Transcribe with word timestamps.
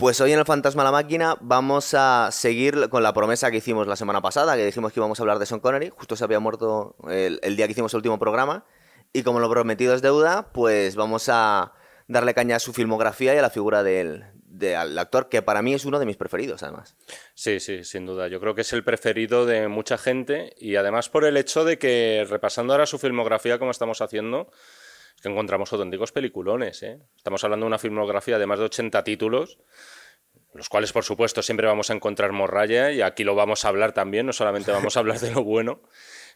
Pues 0.00 0.18
hoy 0.22 0.32
en 0.32 0.38
el 0.38 0.46
Fantasma 0.46 0.82
la 0.82 0.92
Máquina 0.92 1.36
vamos 1.42 1.92
a 1.92 2.30
seguir 2.32 2.88
con 2.88 3.02
la 3.02 3.12
promesa 3.12 3.50
que 3.50 3.58
hicimos 3.58 3.86
la 3.86 3.96
semana 3.96 4.22
pasada, 4.22 4.56
que 4.56 4.64
dijimos 4.64 4.94
que 4.94 4.98
íbamos 4.98 5.20
a 5.20 5.22
hablar 5.22 5.38
de 5.38 5.44
Sean 5.44 5.60
Connery. 5.60 5.90
Justo 5.90 6.16
se 6.16 6.24
había 6.24 6.40
muerto 6.40 6.96
el, 7.10 7.38
día 7.54 7.66
que 7.66 7.72
hicimos 7.72 7.92
el 7.92 7.98
último 7.98 8.18
programa. 8.18 8.64
Y 9.12 9.24
como 9.24 9.40
lo 9.40 9.50
prometido 9.50 9.94
es 9.94 10.00
deuda, 10.00 10.52
pues 10.54 10.96
vamos 10.96 11.28
a 11.28 11.74
darle 12.08 12.32
caña 12.32 12.56
a 12.56 12.60
su 12.60 12.72
filmografía 12.72 13.34
y 13.34 13.38
a 13.38 13.42
la 13.42 13.50
figura 13.50 13.82
del, 13.82 14.24
actor, 14.98 15.28
que 15.28 15.42
para 15.42 15.60
mí 15.60 15.74
es 15.74 15.84
uno 15.84 15.98
de 15.98 16.06
mis 16.06 16.16
preferidos, 16.16 16.62
además. 16.62 16.96
Sí, 17.34 17.60
sí, 17.60 17.84
sin 17.84 18.06
duda. 18.06 18.26
Yo 18.28 18.40
creo 18.40 18.54
que 18.54 18.62
es 18.62 18.72
el 18.72 18.82
preferido 18.82 19.44
de 19.44 19.68
mucha 19.68 19.98
gente 19.98 20.54
y 20.58 20.76
además 20.76 21.10
por 21.10 21.26
el 21.26 21.36
hecho 21.36 21.66
de 21.66 21.78
que, 21.78 22.26
repasando 22.26 22.72
ahora 22.72 22.86
su 22.86 22.98
filmografía 22.98 23.58
como 23.58 23.70
estamos 23.70 24.00
haciendo, 24.00 24.50
que 25.20 25.28
encontramos 25.28 25.72
auténticos 25.72 26.12
peliculones. 26.12 26.82
¿eh? 26.82 26.98
Estamos 27.16 27.42
hablando 27.44 27.64
de 27.64 27.68
una 27.68 27.78
filmografía 27.78 28.38
de 28.38 28.46
más 28.46 28.58
de 28.58 28.66
80 28.66 29.04
títulos, 29.04 29.58
los 30.54 30.68
cuales, 30.68 30.92
por 30.92 31.04
supuesto, 31.04 31.42
siempre 31.42 31.66
vamos 31.66 31.90
a 31.90 31.94
encontrar 31.94 32.32
morralla 32.32 32.90
y 32.90 33.02
aquí 33.02 33.24
lo 33.24 33.34
vamos 33.34 33.64
a 33.64 33.68
hablar 33.68 33.92
también, 33.92 34.26
no 34.26 34.32
solamente 34.32 34.72
vamos 34.72 34.96
a 34.96 35.00
hablar 35.00 35.20
de 35.20 35.30
lo 35.30 35.44
bueno, 35.44 35.82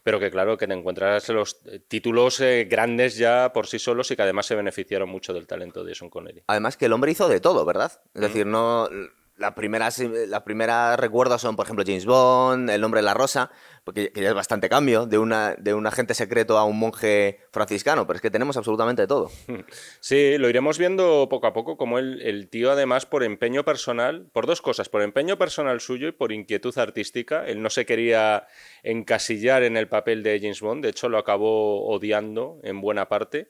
pero 0.03 0.21
que 0.21 0.31
claro, 0.31 0.57
que 0.57 0.67
te 0.67 0.75
encuentras 0.75 1.29
los 1.31 1.61
títulos 1.89 2.41
eh, 2.41 2.67
grandes 2.71 3.17
ya 3.17 3.53
por 3.53 3.67
sí 3.67 3.79
solos 3.79 4.11
y 4.11 4.17
que 4.17 4.23
además 4.23 4.47
se 4.47 4.55
beneficiaron 4.55 5.09
mucho 5.09 5.33
del 5.33 5.47
talento 5.47 5.83
de 5.83 5.93
Jason 5.93 6.11
Connery. 6.11 6.45
Además 6.47 6.77
que 6.77 6.87
el 6.87 6.93
hombre 6.93 7.11
hizo 7.11 7.29
de 7.29 7.41
todo, 7.41 7.65
¿verdad? 7.65 7.93
Es 8.15 8.21
decir, 8.21 8.47
no 8.47 8.89
las 9.37 9.55
primeras, 9.55 9.99
las 9.99 10.43
primeras 10.43 10.99
recuerdos 10.99 11.41
son, 11.41 11.57
por 11.57 11.67
ejemplo, 11.67 11.85
James 11.87 12.07
Bond, 12.07 12.71
El 12.71 12.81
nombre 12.81 12.99
de 12.99 13.05
la 13.05 13.15
rosa, 13.15 13.51
porque 13.85 14.11
ya 14.15 14.29
es 14.29 14.35
bastante 14.35 14.69
cambio 14.69 15.07
de, 15.07 15.19
una, 15.19 15.55
de 15.59 15.75
un 15.75 15.87
agente 15.87 16.15
secreto 16.15 16.59
a 16.59 16.65
un 16.65 16.79
monje 16.79 17.41
franciscano, 17.53 18.07
pero 18.07 18.17
es 18.17 18.23
que 18.23 18.31
tenemos 18.31 18.57
absolutamente 18.57 19.07
todo. 19.07 19.31
Sí, 20.01 20.37
lo 20.39 20.49
iremos 20.49 20.79
viendo 20.79 21.29
poco 21.31 21.47
a 21.47 21.53
poco, 21.53 21.77
como 21.77 21.99
el, 21.99 22.21
el 22.23 22.49
tío 22.49 22.71
además 22.71 23.07
por 23.07 23.23
empeño 23.23 23.65
personal, 23.65 24.27
por 24.33 24.47
dos 24.47 24.61
cosas, 24.61 24.89
por 24.89 25.03
empeño 25.03 25.39
personal 25.39 25.81
suyo 25.81 26.09
y 26.09 26.13
por 26.13 26.33
inquietud 26.33 26.77
artística, 26.79 27.47
él 27.47 27.63
no 27.63 27.71
se 27.71 27.87
quería 27.87 28.47
encasillar 28.83 29.63
en 29.63 29.77
el 29.77 29.89
papel 29.89 30.23
de 30.23 30.39
James 30.41 30.61
Bond, 30.61 30.85
de 30.85 30.91
hecho 30.91 31.09
lo 31.09 31.19
acabó 31.19 31.87
odiando 31.87 32.59
en 32.63 32.81
buena 32.81 33.09
parte 33.09 33.49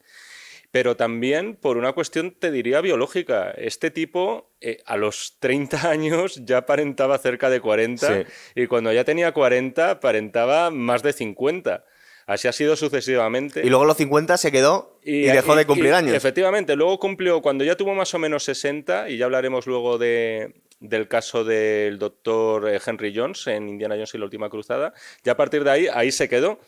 pero 0.75 0.97
también 0.97 1.55
por 1.55 1.77
una 1.77 1.93
cuestión, 1.93 2.33
te 2.33 2.51
diría, 2.51 2.81
biológica. 2.81 3.53
Este 3.53 3.93
tipo 3.93 4.51
eh, 4.61 4.83
a 4.87 4.97
los 4.97 5.37
30 5.39 5.89
años 5.89 6.41
ya 6.45 6.57
aparentaba 6.59 7.17
cerca 7.19 7.49
de 7.49 7.61
40 7.61 8.25
y 8.57 8.67
cuando 8.67 8.93
ya 8.93 9.05
tenía 9.05 9.31
40 9.31 9.89
aparentaba 9.89 10.73
más 10.73 11.05
de 11.05 11.13
50. 11.13 11.85
Así 12.27 12.49
ha 12.49 12.53
sido 12.53 12.75
sucesivamente. 12.75 13.65
Y 13.65 13.69
luego 13.69 13.85
los 13.85 13.97
50 13.99 14.37
se 14.37 14.51
quedó 14.51 14.99
y, 15.05 15.27
dejó 15.27 15.55
de 15.55 15.65
cumplir 15.65 15.95
años. 15.95 16.13
Efectivamente, 16.13 16.75
luego 16.75 16.99
cumplió 16.99 17.41
cuando 17.41 17.63
ya 17.63 17.77
tuvo 17.77 17.95
más 17.95 18.13
o 18.13 18.19
menos 18.19 18.43
60, 18.43 19.11
y 19.11 19.17
ya 19.17 19.27
hablaremos 19.27 19.69
luego 19.69 19.97
de, 19.97 20.55
del 20.81 21.07
caso 21.07 21.45
del 21.45 22.01
doctor 22.01 22.69
eh, 22.69 22.81
Henry 22.85 23.13
Jones 23.15 23.47
en 23.47 23.69
Indiana 23.69 23.95
Jones 23.95 24.13
y 24.15 24.19
la 24.19 24.25
Última 24.25 24.51
Cruzada, 24.51 24.93
ya 25.23 25.33
a 25.33 25.37
partir 25.37 25.63
de 25.63 25.71
ahí, 25.71 25.87
ahí 25.87 26.11
se 26.11 26.29
quedó. 26.29 26.59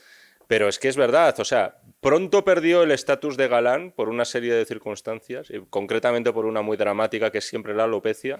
Pero 0.46 0.68
es 0.68 0.78
que 0.78 0.88
es 0.88 0.96
verdad, 0.96 1.38
o 1.40 1.44
sea, 1.44 1.78
pronto 2.00 2.44
perdió 2.44 2.82
el 2.82 2.92
estatus 2.92 3.36
de 3.36 3.48
galán 3.48 3.90
por 3.90 4.08
una 4.08 4.24
serie 4.24 4.54
de 4.54 4.64
circunstancias, 4.64 5.50
y 5.50 5.60
concretamente 5.68 6.32
por 6.32 6.46
una 6.46 6.62
muy 6.62 6.76
dramática 6.76 7.30
que 7.30 7.38
es 7.38 7.48
siempre 7.48 7.74
la 7.74 7.84
alopecia 7.84 8.38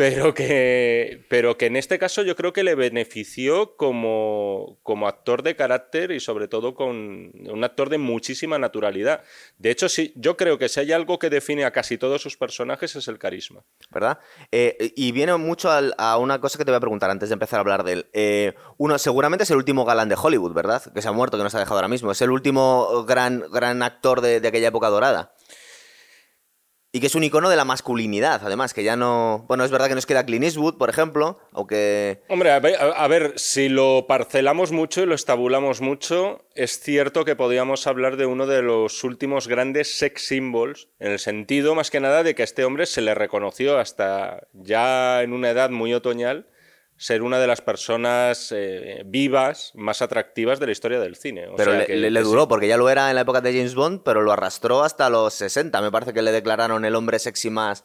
pero 0.00 0.32
que, 0.32 1.26
pero 1.28 1.58
que 1.58 1.66
en 1.66 1.76
este 1.76 1.98
caso 1.98 2.22
yo 2.22 2.34
creo 2.34 2.54
que 2.54 2.64
le 2.64 2.74
benefició 2.74 3.76
como, 3.76 4.78
como 4.82 5.06
actor 5.06 5.42
de 5.42 5.56
carácter 5.56 6.10
y 6.10 6.20
sobre 6.20 6.48
todo 6.48 6.74
con 6.74 7.30
un 7.34 7.64
actor 7.64 7.90
de 7.90 7.98
muchísima 7.98 8.58
naturalidad. 8.58 9.22
De 9.58 9.70
hecho, 9.70 9.90
sí, 9.90 10.14
yo 10.16 10.38
creo 10.38 10.56
que 10.56 10.70
si 10.70 10.80
hay 10.80 10.92
algo 10.92 11.18
que 11.18 11.28
define 11.28 11.66
a 11.66 11.72
casi 11.72 11.98
todos 11.98 12.22
sus 12.22 12.38
personajes 12.38 12.96
es 12.96 13.08
el 13.08 13.18
carisma. 13.18 13.62
¿Verdad? 13.90 14.20
Eh, 14.50 14.94
y 14.96 15.12
viene 15.12 15.36
mucho 15.36 15.68
a, 15.70 16.16
una 16.16 16.40
cosa 16.40 16.56
que 16.56 16.64
te 16.64 16.70
voy 16.70 16.78
a 16.78 16.80
preguntar 16.80 17.10
antes 17.10 17.28
de 17.28 17.34
empezar 17.34 17.58
a 17.58 17.60
hablar 17.60 17.84
de 17.84 17.92
él. 17.92 18.06
Eh, 18.14 18.54
uno, 18.78 18.96
seguramente 18.96 19.44
es 19.44 19.50
el 19.50 19.58
último 19.58 19.84
galán 19.84 20.08
de 20.08 20.16
Hollywood, 20.18 20.54
¿verdad? 20.54 20.82
Que 20.94 21.02
se 21.02 21.08
ha 21.08 21.12
muerto, 21.12 21.36
que 21.36 21.42
nos 21.42 21.54
ha 21.54 21.58
dejado 21.58 21.76
ahora 21.76 21.88
mismo. 21.88 22.10
Es 22.10 22.22
el 22.22 22.30
último 22.30 23.04
gran, 23.06 23.44
gran 23.52 23.82
actor 23.82 24.22
de 24.22 24.36
aquella 24.48 24.68
época 24.68 24.88
dorada. 24.88 25.34
Y 26.92 26.98
que 26.98 27.06
es 27.06 27.14
un 27.14 27.22
icono 27.22 27.48
de 27.48 27.56
la 27.56 27.64
masculinidad, 27.64 28.40
además, 28.44 28.74
que 28.74 28.82
ya 28.82 28.96
no... 28.96 29.44
Bueno, 29.46 29.64
es 29.64 29.70
verdad 29.70 29.88
que 29.88 29.94
nos 29.94 30.06
queda 30.06 30.26
Clint 30.26 30.44
Eastwood, 30.44 30.76
por 30.76 30.90
ejemplo, 30.90 31.38
aunque... 31.52 32.22
Hombre, 32.28 32.50
a 32.50 32.58
ver, 33.08 33.34
si 33.36 33.68
lo 33.68 34.06
parcelamos 34.08 34.72
mucho 34.72 35.02
y 35.02 35.06
lo 35.06 35.14
estabulamos 35.14 35.80
mucho, 35.80 36.44
es 36.56 36.80
cierto 36.80 37.24
que 37.24 37.36
podríamos 37.36 37.86
hablar 37.86 38.16
de 38.16 38.26
uno 38.26 38.48
de 38.48 38.62
los 38.62 39.04
últimos 39.04 39.46
grandes 39.46 39.98
sex 39.98 40.26
symbols, 40.26 40.88
en 40.98 41.12
el 41.12 41.20
sentido, 41.20 41.76
más 41.76 41.90
que 41.90 42.00
nada, 42.00 42.24
de 42.24 42.34
que 42.34 42.42
a 42.42 42.44
este 42.44 42.64
hombre 42.64 42.86
se 42.86 43.02
le 43.02 43.14
reconoció 43.14 43.78
hasta 43.78 44.48
ya 44.52 45.22
en 45.22 45.32
una 45.32 45.50
edad 45.50 45.70
muy 45.70 45.94
otoñal 45.94 46.49
ser 47.00 47.22
una 47.22 47.38
de 47.38 47.46
las 47.46 47.62
personas 47.62 48.52
eh, 48.54 49.04
vivas 49.06 49.72
más 49.74 50.02
atractivas 50.02 50.60
de 50.60 50.66
la 50.66 50.72
historia 50.72 51.00
del 51.00 51.16
cine. 51.16 51.46
pero 51.56 51.72
le, 51.72 52.20
duró, 52.20 52.46
porque 52.46 52.68
ya 52.68 52.76
lo 52.76 52.90
era 52.90 53.08
en 53.08 53.14
la 53.14 53.22
época 53.22 53.40
de 53.40 53.54
James 53.54 53.74
Bond, 53.74 54.02
pero 54.04 54.20
lo 54.20 54.32
arrastró 54.32 54.84
hasta 54.84 55.08
los 55.08 55.32
60. 55.32 55.80
Me 55.80 55.90
parece 55.90 56.12
que 56.12 56.20
le 56.20 56.30
declararon 56.30 56.84
el 56.84 56.94
hombre 56.94 57.18
sexy 57.18 57.48
más 57.48 57.84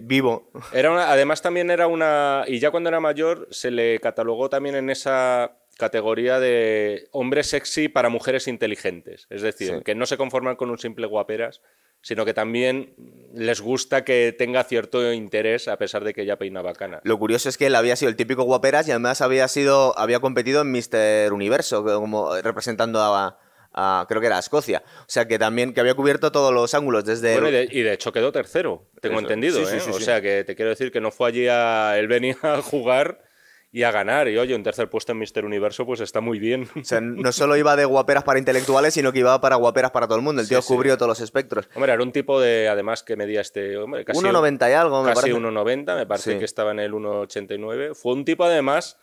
vivo. 0.00 0.50
Era 0.72 1.12
además 1.12 1.42
también 1.42 1.70
era 1.70 1.86
una... 1.86 2.42
Y 2.48 2.58
ya 2.58 2.72
cuando 2.72 2.88
era 2.88 2.98
mayor 2.98 3.46
se 3.52 3.70
le 3.70 4.00
catalogó 4.00 4.50
también 4.50 4.74
en 4.74 4.90
esa 4.90 5.58
categoría 5.76 6.40
de 6.40 7.08
hombre 7.12 7.42
sexy 7.42 7.88
para 7.88 8.08
mujeres 8.08 8.48
inteligentes. 8.48 9.26
Es 9.30 9.42
decir, 9.42 9.82
que 9.84 9.94
no 9.94 10.06
se 10.06 10.16
conforman 10.16 10.56
con 10.56 10.70
un 10.70 10.78
simple 10.78 11.06
guaperas, 11.06 11.60
sino 12.02 12.24
que 12.24 12.34
también 12.34 12.94
les 13.34 13.60
gusta 13.60 14.04
que 14.04 14.34
tenga 14.36 14.64
cierto 14.64 15.12
interés 15.12 15.68
a 15.68 15.76
pesar 15.76 16.04
de 16.04 16.14
que 16.14 16.22
ella 16.22 16.38
peina 16.38 16.62
bacana. 16.62 17.00
Lo 17.04 17.18
curioso 17.18 17.48
es 17.48 17.58
que 17.58 17.66
él 17.66 17.74
había 17.74 17.96
sido 17.96 18.10
el 18.10 18.16
típico 18.16 18.44
guaperas 18.44 18.86
y 18.88 18.92
además 18.92 19.20
había 19.20 19.48
sido 19.48 19.98
había 19.98 20.20
competido 20.20 20.62
en 20.62 20.70
Mister 20.70 21.32
Universo 21.32 21.84
como 21.84 22.34
representando 22.36 23.00
a, 23.02 24.06
creo 24.08 24.20
que 24.20 24.28
era 24.28 24.38
Escocia. 24.38 24.82
O 25.00 25.08
sea 25.08 25.26
que 25.26 25.38
también 25.38 25.74
que 25.74 25.80
había 25.80 25.94
cubierto 25.94 26.32
todos 26.32 26.54
los 26.54 26.72
ángulos 26.74 27.04
desde 27.04 27.38
bueno, 27.38 27.48
y, 27.48 27.82
de, 27.82 27.92
hecho 27.92 28.12
quedó 28.12 28.32
tercero, 28.32 28.86
tengo 29.00 29.18
entendido, 29.18 29.58
¿eh? 29.60 29.80
o 29.90 30.00
sea 30.00 30.22
que 30.22 30.44
te 30.44 30.54
quiero 30.54 30.70
decir 30.70 30.92
que 30.92 31.00
no 31.00 31.10
fue 31.10 31.28
allí 31.28 31.48
a 31.48 31.98
él 31.98 32.06
venía 32.06 32.38
a 32.42 32.62
jugar 32.62 33.25
y 33.72 33.82
a 33.82 33.90
ganar. 33.90 34.28
Y 34.28 34.38
oye, 34.38 34.54
un 34.54 34.62
tercer 34.62 34.88
puesto 34.88 35.12
en 35.12 35.18
Mister 35.18 35.44
Universo, 35.44 35.84
pues 35.84 36.00
está 36.00 36.20
muy 36.20 36.38
bien. 36.38 36.68
O 36.76 36.84
sea, 36.84 37.00
no 37.00 37.32
solo 37.32 37.56
iba 37.56 37.76
de 37.76 37.84
guaperas 37.84 38.24
para 38.24 38.38
intelectuales, 38.38 38.94
sino 38.94 39.12
que 39.12 39.18
iba 39.20 39.40
para 39.40 39.56
guaperas 39.56 39.90
para 39.90 40.06
todo 40.06 40.16
el 40.16 40.24
mundo. 40.24 40.40
El 40.40 40.48
tío 40.48 40.62
cubrió 40.62 40.96
todos 40.96 41.08
los 41.08 41.20
espectros. 41.20 41.68
Hombre, 41.74 41.92
era 41.92 42.02
un 42.02 42.12
tipo 42.12 42.40
de, 42.40 42.68
además, 42.68 43.02
que 43.02 43.16
medía 43.16 43.40
este 43.40 43.76
hombre, 43.76 44.04
casi 44.04 44.20
1,90 44.20 44.70
y 44.70 44.72
algo, 44.72 45.02
me 45.02 45.12
casi 45.12 45.30
1,90, 45.30 45.96
me 45.96 46.06
parece 46.06 46.38
que 46.38 46.44
estaba 46.44 46.70
en 46.70 46.80
el 46.80 46.92
1,89. 46.92 47.94
Fue 47.94 48.12
un 48.12 48.24
tipo, 48.24 48.44
además, 48.44 48.98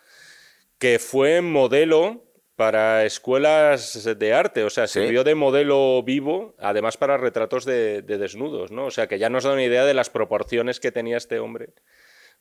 que 0.78 1.00
fue 1.00 1.42
modelo 1.42 2.24
para 2.56 3.04
escuelas 3.04 4.08
de 4.18 4.34
arte, 4.34 4.64
o 4.64 4.70
sea, 4.70 4.88
sirvió 4.88 5.24
de 5.24 5.34
modelo 5.34 6.02
vivo, 6.04 6.56
además 6.60 6.98
para 6.98 7.18
retratos 7.18 7.66
de, 7.66 8.04
de 8.04 8.18
desnudos, 8.20 8.72
¿no? 8.72 8.86
O 8.86 8.92
sea, 8.92 9.08
que 9.08 9.18
ya 9.18 9.30
nos 9.30 9.44
da 9.44 9.54
una 9.54 9.64
idea 9.64 9.86
de 9.86 9.96
las 9.96 10.12
proporciones 10.12 10.80
que 10.80 10.92
tenía 10.92 11.18
este 11.18 11.40
hombre 11.40 11.74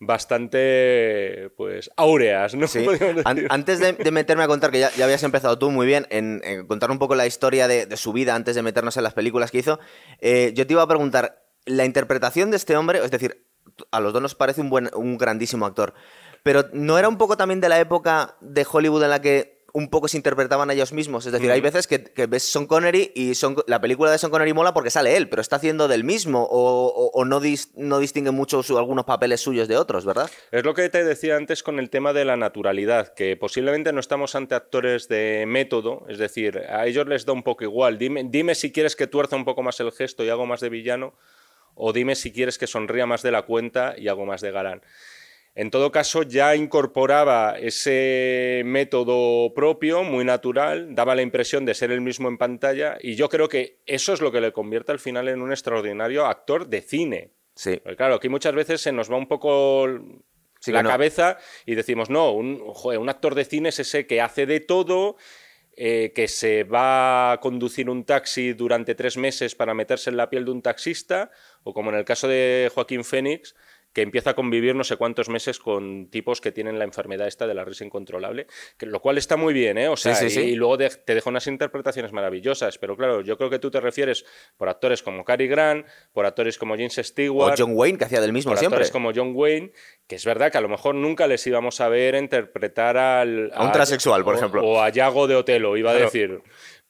bastante, 0.04 1.50
pues, 1.56 1.90
áureas, 1.96 2.54
¿no? 2.54 2.66
antes 3.48 3.78
de, 3.78 4.10
meterme 4.10 4.42
a 4.42 4.48
contar, 4.48 4.72
que 4.72 4.80
ya, 4.80 4.90
habías 5.02 5.22
empezado 5.22 5.58
tú 5.58 5.70
muy 5.70 5.86
bien, 5.86 6.06
en, 6.10 6.66
contar 6.66 6.90
un 6.90 6.98
poco 6.98 7.14
la 7.14 7.26
historia 7.26 7.68
de, 7.68 7.96
su 7.96 8.12
vida 8.12 8.34
antes 8.34 8.56
de 8.56 8.62
meternos 8.62 8.96
en 8.96 9.04
las 9.04 9.14
películas 9.14 9.50
que 9.50 9.58
hizo, 9.58 9.78
eh, 10.18 10.52
yo 10.54 10.66
te 10.66 10.72
iba 10.72 10.82
a 10.82 10.88
preguntar, 10.88 11.44
la 11.64 11.84
interpretación 11.84 12.50
de 12.50 12.56
este 12.56 12.76
hombre, 12.76 12.98
es 13.04 13.10
decir, 13.12 13.46
a 13.92 14.00
los 14.00 14.12
dos 14.12 14.20
nos 14.20 14.34
parece 14.34 14.60
un, 14.60 14.70
buen, 14.70 14.90
un 14.94 15.16
grandísimo 15.18 15.66
actor, 15.66 15.94
pero 16.42 16.64
¿no 16.72 16.98
era 16.98 17.08
un 17.08 17.18
poco 17.18 17.36
también 17.36 17.60
de 17.60 17.68
la 17.68 17.78
época 17.78 18.36
de 18.40 18.66
Hollywood 18.68 19.04
en 19.04 19.10
la 19.10 19.22
que 19.22 19.61
un 19.74 19.88
poco 19.88 20.08
se 20.08 20.16
interpretaban 20.16 20.68
a 20.68 20.74
ellos 20.74 20.92
mismos. 20.92 21.24
Es 21.26 21.32
decir, 21.32 21.50
hay 21.50 21.60
veces 21.60 21.86
que, 21.86 22.26
ves 22.26 22.42
Son 22.42 22.66
Connery 22.66 23.12
y 23.14 23.34
son, 23.34 23.56
la 23.66 23.80
película 23.80 24.10
de 24.10 24.18
Son 24.18 24.30
Connery 24.30 24.52
mola 24.52 24.74
porque 24.74 24.90
sale 24.90 25.16
él, 25.16 25.28
pero 25.28 25.40
está 25.40 25.56
haciendo 25.56 25.88
del 25.88 26.04
mismo 26.04 26.46
o, 26.50 27.24
no, 27.24 27.40
no, 27.76 27.98
distingue 27.98 28.30
mucho 28.30 28.62
algunos 28.76 29.04
papeles 29.04 29.40
suyos 29.40 29.68
de 29.68 29.76
otros, 29.76 30.04
¿verdad? 30.04 30.30
Es 30.50 30.64
lo 30.64 30.74
que 30.74 30.88
te 30.88 31.04
decía 31.04 31.36
antes 31.36 31.62
con 31.62 31.78
el 31.78 31.88
tema 31.88 32.12
de 32.12 32.24
la 32.24 32.36
naturalidad, 32.36 33.14
que 33.14 33.36
posiblemente 33.36 33.92
no 33.92 34.00
estamos 34.00 34.34
ante 34.34 34.54
actores 34.54 35.08
de 35.08 35.44
método, 35.46 36.04
es 36.08 36.18
decir, 36.18 36.58
a 36.68 36.86
ellos 36.86 37.06
les 37.06 37.24
da 37.24 37.32
un 37.32 37.42
poco 37.42 37.64
igual. 37.64 37.98
Dime, 37.98 38.24
dime 38.24 38.54
si 38.54 38.72
quieres 38.72 38.94
que 38.94 39.06
tuerza 39.06 39.36
un 39.36 39.44
poco 39.44 39.62
más 39.62 39.80
el 39.80 39.92
gesto 39.92 40.24
y 40.24 40.28
hago 40.28 40.46
más 40.46 40.60
de 40.60 40.68
villano, 40.68 41.14
o 41.74 41.92
dime 41.92 42.14
si 42.14 42.32
quieres 42.32 42.58
que 42.58 42.66
sonría 42.66 43.06
más 43.06 43.22
de 43.22 43.30
la 43.30 43.42
cuenta 43.42 43.94
y 43.96 44.08
hago 44.08 44.26
más 44.26 44.42
de 44.42 44.50
galán. 44.50 44.82
En 45.54 45.70
todo 45.70 45.92
caso, 45.92 46.22
ya 46.22 46.56
incorporaba 46.56 47.58
ese 47.58 48.62
método 48.64 49.52
propio, 49.52 50.02
muy 50.02 50.24
natural, 50.24 50.94
daba 50.94 51.14
la 51.14 51.20
impresión 51.20 51.66
de 51.66 51.74
ser 51.74 51.90
el 51.90 52.00
mismo 52.00 52.28
en 52.28 52.38
pantalla 52.38 52.96
y 53.00 53.16
yo 53.16 53.28
creo 53.28 53.48
que 53.50 53.80
eso 53.84 54.14
es 54.14 54.22
lo 54.22 54.32
que 54.32 54.40
le 54.40 54.52
convierte 54.52 54.92
al 54.92 54.98
final 54.98 55.28
en 55.28 55.42
un 55.42 55.50
extraordinario 55.50 56.24
actor 56.24 56.68
de 56.68 56.80
cine. 56.80 57.30
Sí. 57.54 57.78
claro, 57.98 58.14
aquí 58.14 58.30
muchas 58.30 58.54
veces 58.54 58.80
se 58.80 58.92
nos 58.92 59.12
va 59.12 59.18
un 59.18 59.28
poco 59.28 59.86
la 60.66 60.82
cabeza 60.82 61.38
y 61.66 61.74
decimos, 61.74 62.08
no, 62.08 62.32
un, 62.32 62.62
un, 62.84 63.08
actor 63.10 63.34
de 63.34 63.44
cine 63.44 63.68
es 63.68 63.78
ese 63.78 64.06
que 64.06 64.22
hace 64.22 64.46
de 64.46 64.60
todo, 64.60 65.16
eh, 65.76 66.12
que 66.14 66.28
se 66.28 66.64
va 66.64 67.32
a 67.32 67.40
conducir 67.40 67.90
un 67.90 68.04
taxi 68.04 68.52
durante 68.52 68.94
tres 68.94 69.16
meses 69.16 69.54
para 69.54 69.74
meterse 69.74 70.10
en 70.10 70.16
la 70.16 70.30
piel 70.30 70.44
de 70.44 70.50
un 70.50 70.62
taxista, 70.62 71.30
o 71.62 71.74
como 71.74 71.90
en 71.90 71.96
el 71.96 72.04
caso 72.04 72.28
de 72.28 72.70
Joaquín 72.74 73.04
Fénix, 73.04 73.54
que 73.92 74.02
empieza 74.02 74.30
a 74.30 74.34
convivir 74.34 74.74
no 74.74 74.84
sé 74.84 74.96
cuántos 74.96 75.28
meses 75.28 75.58
con 75.58 76.08
tipos 76.08 76.40
que 76.40 76.52
tienen 76.52 76.78
la 76.78 76.84
enfermedad 76.84 77.26
esta 77.26 77.46
de 77.46 77.54
la 77.54 77.64
risa 77.64 77.84
incontrolable, 77.84 78.46
que, 78.78 78.86
lo 78.86 79.00
cual 79.00 79.18
está 79.18 79.36
muy 79.36 79.52
bien, 79.52 79.78
¿eh? 79.78 79.88
O 79.88 79.96
sea, 79.96 80.18
Y, 80.22 80.54
luego 80.54 80.78
te 80.78 81.14
deja 81.14 81.28
unas 81.28 81.46
interpretaciones 81.46 82.12
maravillosas, 82.12 82.78
pero 82.78 82.96
claro, 82.96 83.20
yo 83.20 83.36
creo 83.36 83.50
que 83.50 83.58
tú 83.58 83.70
te 83.70 83.80
refieres 83.80 84.24
por 84.56 84.68
actores 84.68 85.02
como 85.02 85.24
Cary 85.24 85.46
Grant, 85.46 85.86
por 86.12 86.26
actores 86.26 86.58
como 86.58 86.74
James 86.74 86.96
Stewart... 87.02 87.52
O 87.52 87.64
John 87.64 87.72
Wayne, 87.74 87.98
que 87.98 88.04
hacía 88.04 88.20
del 88.20 88.32
mismo 88.32 88.52
por 88.52 88.58
siempre. 88.58 88.76
actores 88.76 88.90
como 88.90 89.12
John 89.14 89.32
Wayne, 89.34 89.72
que 90.06 90.16
es 90.16 90.24
verdad 90.24 90.50
que 90.50 90.58
a 90.58 90.62
lo 90.62 90.68
mejor 90.68 90.94
nunca 90.94 91.26
les 91.26 91.46
íbamos 91.46 91.80
a 91.80 91.88
ver 91.88 92.14
interpretar 92.14 92.96
al... 92.96 93.50
A 93.54 93.64
un 93.64 93.72
transexual, 93.72 94.24
por 94.24 94.36
ejemplo. 94.36 94.64
O 94.64 94.80
a 94.80 94.88
Yago 94.88 95.26
de 95.26 95.36
Otelo, 95.36 95.76
iba 95.76 95.90
a 95.90 95.94
decir. 95.94 96.42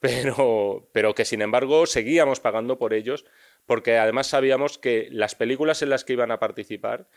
Pero, 0.02 0.88
pero 0.92 1.14
que 1.14 1.24
sin 1.24 1.42
embargo 1.42 1.86
seguíamos 1.86 2.40
pagando 2.40 2.76
por 2.76 2.92
ellos 2.92 3.24
porque 3.66 3.98
además 3.98 4.26
sabíamos 4.26 4.78
que 4.78 5.08
las 5.10 5.34
películas 5.34 5.82
en 5.82 5.90
las 5.90 6.04
que 6.04 6.14
iban 6.14 6.30
a 6.30 6.38
participar 6.38 7.08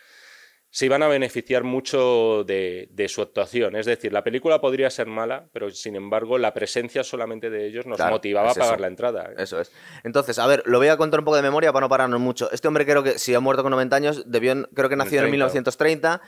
se 0.75 0.87
iban 0.87 1.03
a 1.03 1.07
beneficiar 1.07 1.63
mucho 1.63 2.43
de, 2.43 3.05
su 3.07 3.21
actuación. 3.21 3.77
Es 3.77 3.85
decir, 3.85 4.11
la 4.11 4.25
película 4.25 4.59
podría 4.59 4.89
ser 4.89 5.07
mala, 5.07 5.47
pero 5.53 5.71
sin 5.71 5.95
embargo 5.95 6.37
la 6.37 6.53
presencia 6.53 7.01
solamente 7.05 7.49
de 7.49 7.65
ellos 7.65 7.85
nos 7.85 7.97
motivaba 7.97 8.51
a 8.51 8.53
pagar 8.53 8.81
la 8.81 8.87
entrada. 8.87 9.29
¿eh? 9.31 9.35
Eso 9.37 9.61
es. 9.61 9.71
Entonces, 10.03 10.37
a 10.37 10.45
ver, 10.47 10.63
lo 10.65 10.77
voy 10.77 10.89
a 10.89 10.97
contar 10.97 11.21
un 11.21 11.23
poco 11.23 11.37
de 11.37 11.43
memoria 11.43 11.71
para 11.71 11.85
no 11.85 11.89
pararnos 11.89 12.19
mucho. 12.19 12.51
Este 12.51 12.67
hombre 12.67 12.85
creo 12.85 13.03
que 13.03 13.17
si 13.19 13.33
ha 13.33 13.39
muerto 13.39 13.63
con 13.63 13.71
90 13.71 13.95
años, 13.95 14.23
debió, 14.29 14.67
creo 14.73 14.89
que 14.89 14.97
nació 14.97 15.23
en, 15.23 15.31
1930 15.31 16.21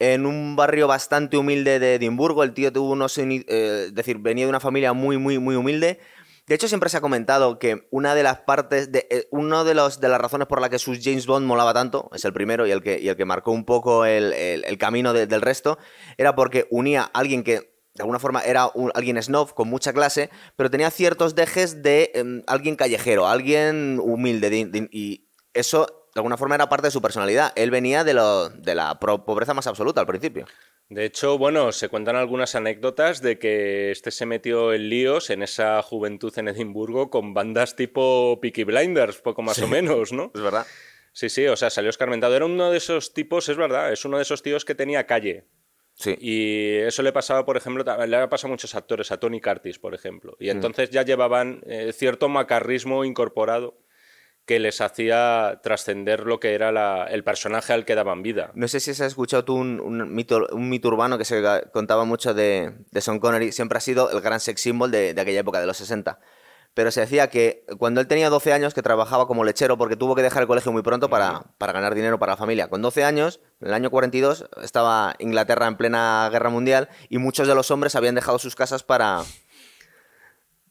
en 0.00 0.26
un 0.26 0.56
barrio 0.56 0.88
bastante 0.88 1.36
humilde 1.36 1.78
de 1.78 1.94
Edimburgo. 1.94 2.42
El 2.42 2.54
tío 2.54 2.72
tuvo 2.72 2.90
unos... 2.90 3.16
Eh, 3.18 3.44
es 3.46 3.94
decir, 3.94 4.18
venía 4.18 4.46
de 4.46 4.50
una 4.50 4.58
familia 4.58 4.94
muy, 4.94 5.16
muy, 5.16 5.38
muy 5.38 5.54
humilde. 5.54 6.00
De 6.52 6.56
hecho, 6.56 6.68
siempre 6.68 6.90
se 6.90 6.98
ha 6.98 7.00
comentado 7.00 7.58
que 7.58 7.88
una 7.90 8.14
de 8.14 8.22
las 8.22 8.40
partes, 8.40 8.92
de, 8.92 9.06
eh, 9.08 9.26
de, 9.32 9.74
los, 9.74 10.00
de 10.00 10.08
las 10.10 10.20
razones 10.20 10.46
por 10.46 10.60
la 10.60 10.68
que 10.68 10.78
sus 10.78 11.02
James 11.02 11.24
Bond 11.24 11.46
molaba 11.46 11.72
tanto, 11.72 12.10
es 12.12 12.26
el 12.26 12.34
primero 12.34 12.66
y 12.66 12.70
el 12.72 12.82
que, 12.82 13.00
y 13.00 13.08
el 13.08 13.16
que 13.16 13.24
marcó 13.24 13.52
un 13.52 13.64
poco 13.64 14.04
el, 14.04 14.76
camino 14.78 15.14
del 15.14 15.40
resto, 15.40 15.78
era 16.18 16.34
porque 16.34 16.66
unía 16.68 17.04
a 17.04 17.18
alguien 17.18 17.42
que 17.42 17.54
de 17.94 18.02
alguna 18.02 18.18
forma 18.18 18.42
era 18.42 18.70
alguien 18.92 19.22
snob 19.22 19.54
con 19.54 19.66
mucha 19.68 19.94
clase, 19.94 20.28
pero 20.54 20.70
tenía 20.70 20.90
ciertos 20.90 21.34
dejes 21.34 21.82
de 21.82 22.10
em, 22.12 22.42
alguien 22.46 22.76
callejero, 22.76 23.26
alguien 23.26 23.98
humilde, 23.98 24.68
y 24.92 25.30
eso 25.54 26.01
de 26.14 26.18
alguna 26.18 26.36
forma 26.36 26.54
era 26.54 26.68
parte 26.68 26.88
de 26.88 26.90
su 26.90 27.00
personalidad. 27.00 27.52
Él 27.56 27.70
venía 27.70 28.04
de, 28.04 28.14
lo, 28.14 28.50
de 28.50 28.74
la 28.74 28.98
pobreza 28.98 29.54
más 29.54 29.66
absoluta 29.66 30.00
al 30.00 30.06
principio. 30.06 30.46
De 30.90 31.06
hecho, 31.06 31.38
bueno, 31.38 31.72
se 31.72 31.88
cuentan 31.88 32.16
algunas 32.16 32.54
anécdotas 32.54 33.22
de 33.22 33.38
que 33.38 33.90
este 33.90 34.10
se 34.10 34.26
metió 34.26 34.74
en 34.74 34.90
líos 34.90 35.30
en 35.30 35.42
esa 35.42 35.80
juventud 35.80 36.32
en 36.36 36.48
Edimburgo 36.48 37.08
con 37.08 37.32
bandas 37.32 37.76
tipo 37.76 38.38
Peaky 38.42 38.64
Blinders, 38.64 39.22
poco 39.22 39.40
más 39.40 39.58
o 39.60 39.68
menos, 39.68 40.12
¿no? 40.12 40.30
Es 40.34 40.42
verdad. 40.42 40.66
Sí, 41.14 41.30
sí, 41.30 41.46
o 41.46 41.56
sea, 41.56 41.70
salió 41.70 41.88
escarmentado. 41.88 42.36
Era 42.36 42.44
uno 42.44 42.70
de 42.70 42.76
esos 42.76 43.14
tipos, 43.14 43.48
es 43.48 43.56
verdad, 43.56 43.90
es 43.90 44.04
uno 44.04 44.18
de 44.18 44.22
esos 44.22 44.42
tíos 44.42 44.66
que 44.66 44.74
tenía 44.74 45.06
calle. 45.06 45.46
Sí. 45.94 46.16
Y 46.18 46.76
eso 46.76 47.02
le 47.02 47.12
pasaba, 47.12 47.46
por 47.46 47.56
ejemplo, 47.56 47.84
le 48.06 48.16
ha 48.16 48.28
pasado 48.28 48.48
a 48.48 48.54
muchos 48.54 48.74
actores, 48.74 49.12
a 49.12 49.18
Tony 49.18 49.40
Curtis, 49.40 49.78
por 49.78 49.94
ejemplo. 49.94 50.36
Y 50.40 50.46
mm. 50.48 50.50
entonces 50.50 50.90
ya 50.90 51.04
llevaban 51.04 51.62
eh, 51.66 51.92
cierto 51.94 52.28
macarrismo 52.28 53.04
incorporado 53.04 53.81
que 54.44 54.58
les 54.58 54.80
hacía 54.80 55.60
trascender 55.62 56.26
lo 56.26 56.40
que 56.40 56.54
era 56.54 57.04
el 57.06 57.24
personaje 57.24 57.72
al 57.72 57.84
que 57.84 57.94
daban 57.94 58.22
vida. 58.22 58.50
No 58.54 58.66
sé 58.66 58.80
si 58.80 58.90
has 58.90 59.00
escuchado 59.00 59.44
tú 59.44 59.54
un, 59.56 60.14
mito, 60.14 60.46
un 60.52 60.68
mito 60.68 60.88
urbano 60.88 61.16
que 61.16 61.24
se 61.24 61.42
contaba 61.72 62.04
mucho 62.04 62.34
de, 62.34 62.74
de 62.90 63.00
Sean 63.00 63.20
Connery, 63.20 63.52
siempre 63.52 63.78
ha 63.78 63.80
sido 63.80 64.10
el 64.10 64.20
gran 64.20 64.40
sex 64.40 64.60
symbol 64.60 64.90
de, 64.90 65.10
aquella 65.10 65.40
época, 65.40 65.60
de 65.60 65.66
los 65.66 65.76
60. 65.76 66.18
Pero 66.74 66.90
se 66.90 67.00
decía 67.00 67.28
que 67.28 67.66
cuando 67.78 68.00
él 68.00 68.06
tenía 68.06 68.30
12 68.30 68.52
años, 68.52 68.72
que 68.72 68.82
trabajaba 68.82 69.26
como 69.26 69.44
lechero, 69.44 69.76
porque 69.76 69.94
tuvo 69.94 70.14
que 70.14 70.22
dejar 70.22 70.42
el 70.42 70.48
colegio 70.48 70.72
muy 70.72 70.82
pronto 70.82 71.10
para, 71.10 71.42
para 71.58 71.72
ganar 71.74 71.94
dinero 71.94 72.18
para 72.18 72.32
la 72.32 72.36
familia. 72.38 72.68
Con 72.68 72.80
12 72.80 73.04
años, 73.04 73.40
en 73.60 73.68
el 73.68 73.74
año 73.74 73.90
42, 73.90 74.48
estaba 74.62 75.14
Inglaterra 75.18 75.66
en 75.66 75.76
plena 75.76 76.28
guerra 76.32 76.48
mundial 76.48 76.88
y 77.10 77.18
muchos 77.18 77.46
de 77.46 77.54
los 77.54 77.70
hombres 77.70 77.94
habían 77.94 78.14
dejado 78.14 78.38
sus 78.38 78.56
casas 78.56 78.82
para, 78.82 79.22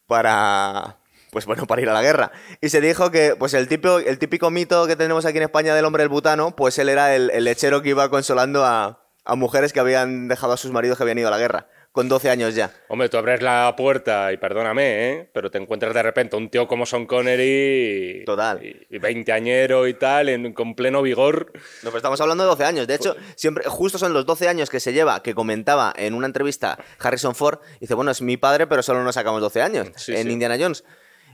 para, 0.07 0.97
pues 1.31 1.45
bueno, 1.45 1.66
para 1.66 1.81
ir 1.81 1.89
a 1.89 1.94
la 1.94 2.01
guerra. 2.04 2.31
Y 2.60 2.69
se 2.69 2.81
dijo 2.81 3.10
que, 3.10 3.36
pues 3.39 3.54
el, 3.54 3.68
tipo, 3.68 4.00
el 4.00 4.19
típico 4.19 4.51
mito 4.51 4.86
que 4.86 4.98
tenemos 4.98 5.25
aquí 5.25 5.38
en 5.38 5.45
España 5.45 5.74
del 5.74 5.86
hombre 5.86 6.04
del 6.04 6.10
butano, 6.10 6.56
pues 6.56 6.78
él 6.78 6.89
era 6.89 7.16
el, 7.16 7.28
lechero 7.44 7.81
que 7.81 7.89
iba 7.89 8.10
consolando 8.10 8.66
a, 8.66 9.00
mujeres 9.36 9.72
que 9.72 9.80
habían 9.80 10.28
dejado 10.28 10.51
a 10.54 10.57
sus 10.57 10.72
maridos 10.72 10.98
que 10.98 11.04
habían 11.04 11.19
ido 11.19 11.30
a 11.30 11.31
la 11.31 11.38
guerra 11.38 11.68
con 11.94 12.10
12 12.10 12.30
años 12.30 12.56
ya. 12.56 12.72
Hombre, 12.88 13.07
tú 13.10 13.18
abres 13.18 13.42
la 13.42 13.74
puerta 13.78 14.31
y 14.31 14.38
perdóname, 14.38 15.10
¿eh? 15.10 15.30
pero 15.33 15.51
te 15.51 15.57
encuentras 15.57 15.94
de 15.94 16.01
repente 16.01 16.36
un 16.36 16.50
tío 16.50 16.68
como 16.68 16.86
Son 16.86 17.06
Connery. 17.06 18.24
Total. 18.25 18.62
Y, 18.89 18.98
veinteañero 18.98 19.88
y 19.88 19.94
tal, 19.94 20.30
en, 20.30 20.54
con 20.54 20.75
pleno 20.75 21.01
vigor. 21.01 21.51
No, 21.54 21.89
pero 21.89 21.98
estamos 21.98 22.19
hablando 22.22 22.44
de 22.44 22.50
12 22.50 22.63
años. 22.63 22.88
De 22.88 22.95
hecho, 22.95 23.16
siempre, 23.36 23.66
justo 23.68 23.98
son 23.98 24.13
los 24.13 24.25
12 24.25 24.48
años 24.48 24.69
que 24.69 24.80
se 24.80 24.94
lleva, 24.94 25.22
que 25.22 25.36
comentaba 25.36 25.94
en 25.95 26.13
una 26.13 26.28
entrevista 26.28 26.78
Harrison 27.00 27.36
Ford. 27.36 27.60
Dice, 27.81 27.94
bueno, 27.94 28.12
es 28.12 28.22
mi 28.22 28.38
padre, 28.38 28.68
pero 28.68 28.83
solo 28.83 29.04
nos 29.04 29.16
sacamos 29.16 29.42
12 29.42 29.62
años 29.62 30.10
en 30.10 30.31
Indiana 30.31 30.57
Jones 30.60 30.86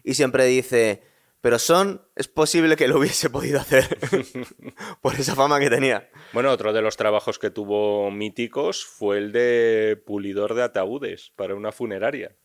y 0.07 0.13
siempre 0.13 0.45
dice, 0.45 1.01
pero 1.42 1.59
Son 1.59 2.01
es 2.15 2.30
posible 2.30 2.77
que 2.77 2.88
lo 2.88 2.98
hubiese 2.98 3.30
podido 3.30 3.59
hacer 3.59 3.98
por 5.01 5.15
esa 5.15 5.36
fama 5.36 5.59
que 5.59 5.69
tenía. 5.69 6.09
Bueno, 6.31 6.50
otro 6.50 6.71
de 6.71 6.81
los 6.81 6.95
trabajos 6.95 7.39
que 7.39 7.50
tuvo 7.50 8.09
míticos 8.09 8.86
fue 8.86 9.18
el 9.18 9.33
de 9.33 10.01
pulidor 10.06 10.54
de 10.54 10.63
ataúdes 10.63 11.33
para 11.36 11.56
una 11.56 11.74
funeraria. 11.74 12.38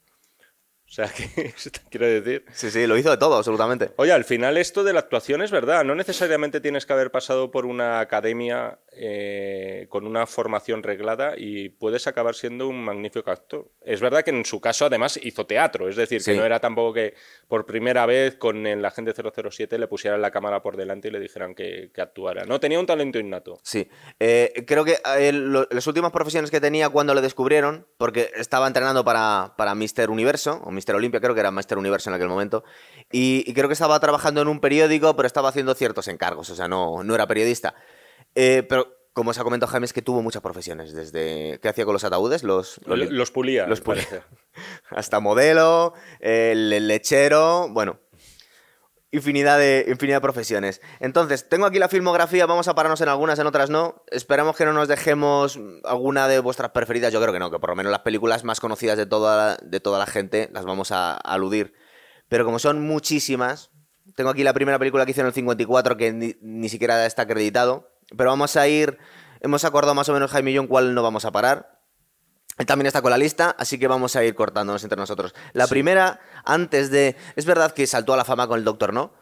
O 0.92 0.94
sea, 0.94 1.08
que 1.16 1.54
quiero 1.88 2.06
decir. 2.06 2.44
Sí, 2.52 2.70
sí, 2.70 2.86
lo 2.86 2.98
hizo 2.98 3.10
de 3.10 3.16
todo, 3.16 3.36
absolutamente. 3.36 3.92
Oye, 3.96 4.12
al 4.12 4.24
final 4.24 4.58
esto 4.58 4.84
de 4.84 4.92
la 4.92 5.00
actuación 5.00 5.40
es 5.40 5.50
verdad. 5.50 5.84
No 5.84 5.94
necesariamente 5.94 6.60
tienes 6.60 6.84
que 6.84 6.92
haber 6.92 7.10
pasado 7.10 7.50
por 7.50 7.64
una 7.64 8.00
academia 8.00 8.78
eh, 8.92 9.86
con 9.88 10.06
una 10.06 10.26
formación 10.26 10.82
reglada 10.82 11.32
y 11.38 11.70
puedes 11.70 12.06
acabar 12.06 12.34
siendo 12.34 12.68
un 12.68 12.84
magnífico 12.84 13.30
actor. 13.30 13.70
Es 13.80 14.02
verdad 14.02 14.22
que 14.22 14.32
en 14.32 14.44
su 14.44 14.60
caso 14.60 14.84
además 14.84 15.18
hizo 15.22 15.46
teatro, 15.46 15.88
es 15.88 15.96
decir, 15.96 16.22
que 16.22 16.36
no 16.36 16.44
era 16.44 16.60
tampoco 16.60 16.92
que 16.92 17.14
por 17.48 17.64
primera 17.64 18.04
vez 18.04 18.36
con 18.36 18.66
el 18.66 18.84
agente 18.84 19.14
007 19.14 19.78
le 19.78 19.86
pusieran 19.88 20.20
la 20.20 20.30
cámara 20.30 20.60
por 20.60 20.76
delante 20.76 21.08
y 21.08 21.10
le 21.10 21.20
dijeran 21.20 21.54
que, 21.54 21.90
actuara. 21.96 22.44
No, 22.44 22.60
tenía 22.60 22.78
un 22.78 22.84
talento 22.86 23.18
innato. 23.18 23.58
Sí. 23.62 23.88
Eh, 24.20 24.64
creo 24.66 24.84
que 24.84 24.98
eh, 25.16 25.32
las 25.32 25.86
últimas 25.86 26.12
profesiones 26.12 26.50
que 26.50 26.60
tenía 26.60 26.90
cuando 26.90 27.14
le 27.14 27.22
descubrieron, 27.22 27.86
porque 27.96 28.30
estaba 28.36 28.66
entrenando 28.66 29.06
para, 29.06 29.54
para 29.56 29.74
Mister 29.74 30.10
Universo, 30.10 30.60
o 30.64 30.70
Mister 30.82 30.96
Olimpia, 30.96 31.20
creo 31.20 31.34
que 31.34 31.40
era 31.40 31.52
Mister 31.52 31.78
Universo 31.78 32.10
en 32.10 32.14
aquel 32.14 32.28
momento, 32.28 32.64
y, 33.12 33.52
creo 33.54 33.68
que 33.68 33.74
estaba 33.74 34.00
trabajando 34.00 34.42
en 34.42 34.48
un 34.48 34.58
periódico, 34.58 35.14
pero 35.14 35.28
estaba 35.28 35.48
haciendo 35.48 35.74
ciertos 35.74 36.08
encargos, 36.08 36.50
o 36.50 36.56
sea, 36.56 36.66
no, 36.66 37.04
no 37.04 37.14
era 37.14 37.28
periodista. 37.28 37.74
Eh, 38.34 38.64
pero 38.68 38.96
como 39.12 39.32
se 39.32 39.40
ha 39.40 39.44
comentado 39.44 39.70
Jaime, 39.70 39.84
es 39.84 39.92
que 39.92 40.02
tuvo 40.02 40.22
muchas 40.22 40.42
profesiones, 40.42 40.92
desde 40.92 41.60
qué 41.62 41.68
hacía 41.68 41.84
con 41.84 41.92
los 41.92 42.02
ataúdes, 42.02 42.42
los, 42.42 42.80
los, 42.84 43.30
pulía. 43.30 43.66
Los 43.66 43.80
pulía. 43.80 44.26
Hasta 44.90 45.20
modelo, 45.20 45.94
el 46.18 46.88
lechero, 46.88 47.68
bueno, 47.70 48.00
infinidad 49.12 49.58
de, 49.58 49.84
infinidad 49.88 50.16
de 50.16 50.22
profesiones. 50.22 50.80
Entonces, 50.98 51.48
tengo 51.48 51.66
aquí 51.66 51.78
la 51.78 51.88
filmografía, 51.88 52.46
vamos 52.46 52.66
a 52.66 52.74
pararnos 52.74 53.00
en 53.02 53.08
algunas, 53.08 53.38
en 53.38 53.46
otras 53.46 53.70
no. 53.70 54.02
Esperamos 54.10 54.56
que 54.56 54.64
no 54.64 54.72
nos 54.72 54.88
dejemos 54.88 55.60
alguna 55.84 56.26
de 56.26 56.40
vuestras 56.40 56.70
preferidas, 56.70 57.12
yo 57.12 57.20
creo 57.20 57.32
que 57.32 57.38
no, 57.38 57.50
que 57.50 57.58
por 57.58 57.70
lo 57.70 57.76
menos 57.76 57.92
las 57.92 58.00
películas 58.00 58.42
más 58.42 58.58
conocidas 58.58 58.96
de 58.96 59.06
toda, 59.06 59.58
de 59.62 59.80
toda 59.80 59.98
la 59.98 60.06
gente 60.06 60.48
las 60.52 60.64
vamos 60.64 60.90
a, 60.90 61.14
aludir. 61.14 61.74
Pero 62.28 62.46
como 62.46 62.58
son 62.58 62.80
muchísimas, 62.80 63.70
tengo 64.16 64.30
aquí 64.30 64.42
la 64.42 64.54
primera 64.54 64.78
película 64.78 65.04
que 65.04 65.12
hizo 65.12 65.20
en 65.20 65.26
el 65.28 65.34
54 65.34 65.96
que 65.98 66.12
ni, 66.12 66.34
ni 66.40 66.68
siquiera 66.70 67.04
está 67.04 67.22
acreditado, 67.22 67.90
pero 68.16 68.30
vamos 68.30 68.56
a 68.56 68.66
ir, 68.66 68.98
hemos 69.40 69.64
acordado 69.64 69.94
más 69.94 70.08
o 70.08 70.14
menos 70.14 70.30
Jaime 70.30 70.50
y 70.52 70.54
yo 70.54 70.62
en 70.62 70.68
cuál 70.68 70.94
no 70.94 71.02
vamos 71.02 71.26
a 71.26 71.30
parar. 71.30 71.82
Él 72.58 72.66
también 72.66 72.86
está 72.86 73.00
con 73.00 73.10
la 73.10 73.18
lista, 73.18 73.54
así 73.58 73.78
que 73.78 73.88
vamos 73.88 74.14
a 74.14 74.24
ir 74.24 74.34
cortándonos 74.34 74.82
entre 74.82 74.98
nosotros. 74.98 75.34
La 75.54 75.66
primera, 75.66 76.20
antes 76.44 76.90
de... 76.90 77.16
Es 77.36 77.44
verdad 77.44 77.72
que 77.72 77.86
saltó 77.86 78.14
a 78.14 78.16
la 78.16 78.24
fama 78.24 78.46
con 78.46 78.58
el 78.58 78.64
Doctor 78.64 78.92
No. 78.92 79.12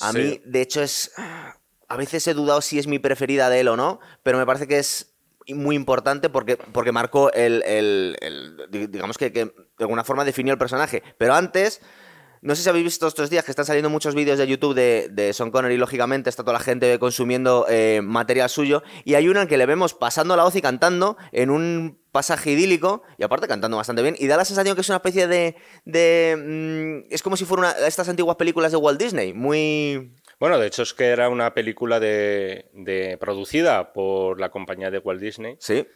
A 0.00 0.12
mí, 0.12 0.40
de 0.44 0.62
hecho, 0.62 0.82
es... 0.82 1.12
A 1.88 1.96
veces 1.96 2.26
he 2.26 2.34
dudado 2.34 2.62
si 2.62 2.78
es 2.78 2.86
mi 2.86 2.98
preferida 2.98 3.50
de 3.50 3.60
él 3.60 3.68
o 3.68 3.76
no, 3.76 4.00
pero 4.22 4.38
me 4.38 4.46
parece 4.46 4.66
que 4.66 4.78
es 4.78 5.14
muy 5.48 5.76
importante 5.76 6.30
porque, 6.30 6.56
porque 6.56 6.92
marcó 6.92 7.32
el... 7.32 8.16
digamos 8.70 9.18
que, 9.18 9.32
que 9.32 9.44
de 9.44 9.54
alguna 9.80 10.04
forma 10.04 10.24
definió 10.24 10.52
el 10.52 10.58
personaje. 10.58 11.02
Pero 11.18 11.34
antes 11.34 11.80
no 12.42 12.56
sé 12.56 12.64
si 12.64 12.68
habéis 12.68 12.84
visto 12.84 13.06
estos 13.06 13.30
días 13.30 13.44
que 13.44 13.52
están 13.52 13.64
saliendo 13.64 13.88
muchos 13.88 14.16
vídeos 14.16 14.36
de 14.36 14.48
YouTube 14.48 14.74
de, 14.74 15.08
de 15.12 15.32
Sean 15.32 15.52
Connery, 15.52 15.76
lógicamente 15.76 16.28
está 16.28 16.42
toda 16.42 16.54
la 16.54 16.64
gente 16.64 16.98
consumiendo 16.98 17.66
eh, 17.68 18.00
material 18.02 18.50
suyo, 18.50 18.82
y 19.04 19.14
hay 19.14 19.28
una 19.28 19.42
en 19.42 19.48
que 19.48 19.56
le 19.56 19.64
vemos 19.64 19.94
pasando 19.94 20.36
la 20.36 20.42
voz 20.42 20.56
y 20.56 20.60
cantando 20.60 21.16
en 21.30 21.50
un 21.50 22.00
pasaje 22.10 22.50
idílico, 22.50 23.04
y 23.16 23.22
aparte 23.22 23.46
cantando 23.46 23.76
bastante 23.76 24.02
bien, 24.02 24.16
y 24.18 24.26
da 24.26 24.36
la 24.36 24.44
sensación 24.44 24.74
que 24.74 24.80
es 24.80 24.88
una 24.88 24.96
especie 24.96 25.28
de... 25.28 25.54
de 25.84 27.04
mm, 27.08 27.14
es 27.14 27.22
como 27.22 27.36
si 27.36 27.44
fuera 27.44 27.60
una, 27.60 27.86
estas 27.86 28.08
antiguas 28.08 28.36
películas 28.36 28.72
de 28.72 28.78
Walt 28.78 29.00
Disney, 29.00 29.32
muy... 29.32 30.12
Bueno, 30.40 30.58
de 30.58 30.66
hecho 30.66 30.82
es 30.82 30.92
que 30.92 31.06
era 31.06 31.28
una 31.28 31.54
película 31.54 32.00
de, 32.00 32.68
de 32.74 33.16
producida 33.18 33.92
por 33.92 34.40
la 34.40 34.50
compañía 34.50 34.90
de 34.90 34.98
Walt 34.98 35.20
Disney. 35.20 35.56
Sí 35.60 35.86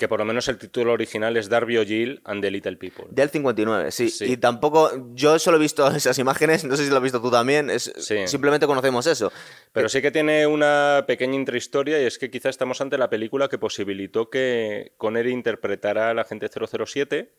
que 0.00 0.08
por 0.08 0.18
lo 0.18 0.24
menos 0.24 0.48
el 0.48 0.56
título 0.56 0.94
original 0.94 1.36
es 1.36 1.50
Darby 1.50 1.76
O'Gill 1.76 2.22
and 2.24 2.42
the 2.42 2.50
Little 2.50 2.76
People. 2.78 3.04
Del 3.10 3.28
59, 3.28 3.90
sí. 3.92 4.08
Sí. 4.08 4.24
Y 4.32 4.36
tampoco, 4.38 4.90
yo 5.12 5.38
solo 5.38 5.58
he 5.58 5.60
visto 5.60 5.86
esas 5.94 6.18
imágenes, 6.18 6.64
no 6.64 6.74
sé 6.74 6.84
si 6.84 6.90
lo 6.90 6.96
has 6.96 7.02
visto 7.02 7.20
tú 7.20 7.30
también, 7.30 7.68
es, 7.68 7.92
Sí. 7.98 8.26
simplemente 8.26 8.66
conocemos 8.66 9.06
eso. 9.06 9.30
Pero 9.72 9.90
sí 9.90 10.00
que 10.00 10.10
tiene 10.10 10.46
una 10.46 11.04
pequeña 11.06 11.34
intrahistoria 11.34 12.02
y 12.02 12.06
es 12.06 12.18
que 12.18 12.30
quizá 12.30 12.48
estamos 12.48 12.80
ante 12.80 12.96
la 12.96 13.10
película 13.10 13.48
que 13.48 13.58
posibilitó 13.58 14.30
que 14.30 14.92
Connery 14.96 15.32
interpretara 15.32 16.08
al 16.10 16.18
agente 16.18 16.48
007 16.48 17.30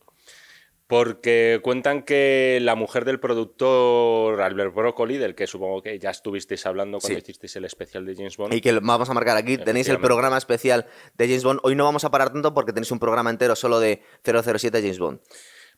porque 0.91 1.61
cuentan 1.63 2.03
que 2.03 2.59
la 2.61 2.75
mujer 2.75 3.05
del 3.05 3.17
productor 3.21 4.41
Albert 4.41 4.75
Broccoli, 4.75 5.17
del 5.17 5.35
que 5.35 5.47
supongo 5.47 5.81
que 5.81 5.97
ya 5.99 6.09
estuvisteis 6.09 6.65
hablando 6.65 6.99
cuando 6.99 7.15
Sí. 7.15 7.21
hicisteis 7.23 7.55
el 7.55 7.63
especial 7.63 8.05
de 8.05 8.13
James 8.13 8.35
Bond, 8.35 8.53
Y 8.53 8.59
que 8.59 8.73
lo 8.73 8.81
vamos 8.81 9.09
a 9.09 9.13
marcar 9.13 9.37
aquí, 9.37 9.57
tenéis 9.57 9.87
el 9.87 9.99
programa 10.01 10.37
especial 10.37 10.85
de 11.15 11.27
James 11.27 11.45
Bond. 11.45 11.61
Hoy 11.63 11.75
no 11.75 11.85
vamos 11.85 12.03
a 12.03 12.11
parar 12.11 12.33
tanto 12.33 12.53
porque 12.53 12.73
tenéis 12.73 12.91
un 12.91 12.99
programa 12.99 13.29
entero 13.29 13.55
solo 13.55 13.79
de 13.79 14.01
007 14.23 14.81
James 14.81 14.99
Bond. 14.99 15.21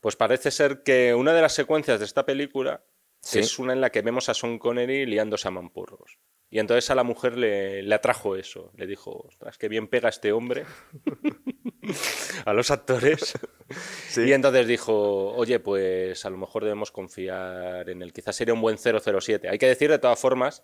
pues 0.01 0.15
parece 0.15 0.49
ser 0.51 0.81
que 0.83 1.13
una 1.13 1.31
de 1.31 1.41
las 1.41 1.53
secuencias 1.53 1.99
de 1.99 2.05
esta 2.05 2.25
película 2.25 2.83
Sí. 3.21 3.37
es 3.39 3.57
una 3.59 3.71
en 3.73 3.81
la 3.81 3.91
que 3.91 4.01
vemos 4.01 4.27
a 4.29 4.33
Sean 4.33 4.57
Connery 4.57 5.05
liándose 5.05 5.47
a 5.47 5.51
mampurros. 5.51 6.17
Y 6.49 6.59
entonces 6.59 6.89
a 6.91 6.95
la 6.95 7.03
mujer 7.03 7.37
le, 7.37 7.81
le 7.83 7.95
atrajo 7.95 8.35
eso. 8.35 8.71
Le 8.75 8.85
dijo, 8.85 9.11
ostras, 9.27 9.57
qué 9.57 9.69
bien 9.69 9.87
pega 9.87 10.09
este 10.09 10.31
hombre 10.33 10.65
a 12.45 12.53
los 12.53 12.71
actores. 12.71 13.33
Sí. 14.09 14.21
Y 14.25 14.33
entonces 14.33 14.67
dijo, 14.67 15.33
oye, 15.33 15.59
pues 15.59 16.25
a 16.25 16.29
lo 16.29 16.37
mejor 16.37 16.63
debemos 16.63 16.91
confiar 16.91 17.89
en 17.89 18.03
él. 18.03 18.13
Quizás 18.13 18.35
sería 18.35 18.53
un 18.53 18.61
buen 18.61 18.77
007. 18.77 19.49
Hay 19.49 19.57
que 19.57 19.65
decir 19.65 19.89
de 19.89 19.97
todas 19.97 20.19
formas 20.19 20.61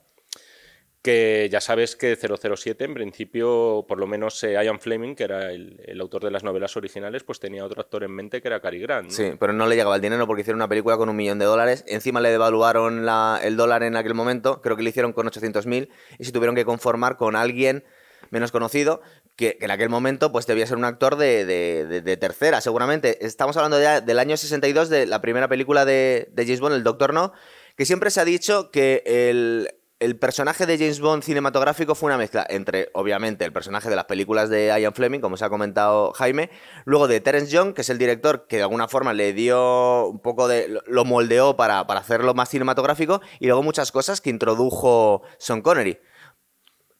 que 1.01 1.47
ya 1.49 1.61
sabes 1.61 1.95
que 1.95 2.15
007 2.17 2.83
en 2.83 2.93
principio, 2.93 3.85
por 3.87 3.97
lo 3.99 4.05
menos 4.05 4.43
eh, 4.43 4.53
Ian 4.63 4.79
Fleming, 4.79 5.15
que 5.15 5.23
era 5.23 5.51
el, 5.51 5.81
el 5.85 5.99
autor 6.01 6.23
de 6.25 6.29
las 6.29 6.43
novelas 6.43 6.75
originales, 6.75 7.23
pues 7.23 7.39
tenía 7.39 7.65
otro 7.65 7.81
actor 7.81 8.03
en 8.03 8.11
mente 8.11 8.41
que 8.41 8.49
era 8.49 8.59
Cary 8.59 8.79
Grant. 8.79 9.07
¿no? 9.09 9.11
Sí, 9.15 9.31
pero 9.39 9.53
no 9.53 9.65
le 9.65 9.75
llegaba 9.77 9.95
el 9.95 10.01
dinero 10.01 10.27
porque 10.27 10.41
hicieron 10.41 10.57
una 10.59 10.67
película 10.67 10.97
con 10.97 11.07
un 11.09 11.15
millón 11.15 11.39
de 11.39 11.45
dólares. 11.45 11.85
Encima 11.87 12.19
le 12.21 12.29
devaluaron 12.29 13.05
la- 13.05 13.39
el 13.41 13.55
dólar 13.55 13.81
en 13.83 13.95
aquel 13.95 14.13
momento. 14.13 14.61
Creo 14.61 14.75
que 14.75 14.83
lo 14.83 14.89
hicieron 14.89 15.13
con 15.13 15.25
800.000 15.25 15.89
y 16.19 16.25
se 16.25 16.31
tuvieron 16.33 16.53
que 16.55 16.65
conformar 16.65 17.15
con 17.15 17.35
alguien 17.37 17.85
menos 18.29 18.51
conocido 18.51 19.01
que, 19.39 19.57
en 19.61 19.71
aquel 19.71 19.87
momento 19.87 20.33
pues 20.33 20.45
debía 20.45 20.67
ser 20.67 20.75
un 20.75 20.83
actor 20.83 21.15
de, 21.15 21.45
de- 21.45 21.85
de- 21.85 22.01
de 22.01 22.17
tercera, 22.17 22.59
seguramente. 22.59 23.25
Estamos 23.25 23.55
hablando 23.55 23.81
ya 23.81 24.01
del 24.01 24.19
año 24.19 24.35
62 24.35 24.89
de 24.89 25.05
la 25.07 25.21
primera 25.21 25.47
película 25.47 25.85
de, 25.85 26.29
James 26.35 26.59
Bond, 26.59 26.75
El 26.75 26.83
Doctor 26.83 27.13
No, 27.13 27.31
que 27.77 27.85
siempre 27.85 28.11
se 28.11 28.19
ha 28.19 28.25
dicho 28.25 28.69
que 28.69 29.01
el, 29.05 29.69
el 30.01 30.17
personaje 30.19 30.65
de 30.65 30.77
James 30.77 30.99
Bond 30.99 31.23
cinematográfico 31.23 31.95
fue 31.95 32.07
una 32.07 32.17
mezcla 32.17 32.45
entre, 32.49 32.89
obviamente, 32.93 33.45
el 33.45 33.53
personaje 33.53 33.89
de 33.89 33.95
las 33.95 34.05
películas 34.05 34.49
de 34.49 34.67
Ian 34.77 34.93
Fleming, 34.93 35.21
como 35.21 35.37
se 35.37 35.45
ha 35.45 35.49
comentado 35.49 36.11
Jaime, 36.11 36.49
luego 36.83 37.07
de 37.07 37.21
Terence 37.21 37.49
Young, 37.49 37.73
que 37.73 37.81
es 37.81 37.89
el 37.89 37.97
director 37.97 38.45
que 38.47 38.57
de 38.57 38.63
alguna 38.63 38.89
forma 38.89 39.13
le 39.13 39.31
dio 39.31 40.07
un 40.07 40.19
poco 40.19 40.49
de. 40.49 40.67
lo 40.85 41.05
moldeó 41.05 41.55
para, 41.55 41.87
para 41.87 42.01
hacerlo 42.01 42.33
más 42.33 42.49
cinematográfico, 42.49 43.21
y 43.39 43.45
luego 43.47 43.63
muchas 43.63 43.93
cosas 43.93 44.19
que 44.19 44.29
introdujo 44.29 45.21
Sean 45.37 45.61
Connery. 45.61 45.97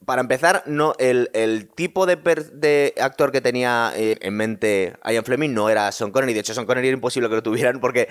Para 0.09 0.21
empezar, 0.21 0.63
no, 0.65 0.95
el, 0.97 1.29
el 1.35 1.69
tipo 1.69 2.07
de, 2.07 2.17
per- 2.17 2.51
de 2.53 2.95
actor 2.99 3.31
que 3.31 3.41
tenía 3.41 3.93
eh, 3.95 4.17
en 4.21 4.33
mente 4.35 4.95
Ian 5.05 5.23
Fleming 5.23 5.53
no 5.53 5.69
era 5.69 5.91
Sean 5.91 6.09
Connery. 6.11 6.33
De 6.33 6.39
hecho, 6.39 6.55
Sean 6.55 6.65
Connery 6.65 6.87
era 6.87 6.95
imposible 6.95 7.29
que 7.29 7.35
lo 7.35 7.43
tuvieran 7.43 7.79
porque, 7.79 8.07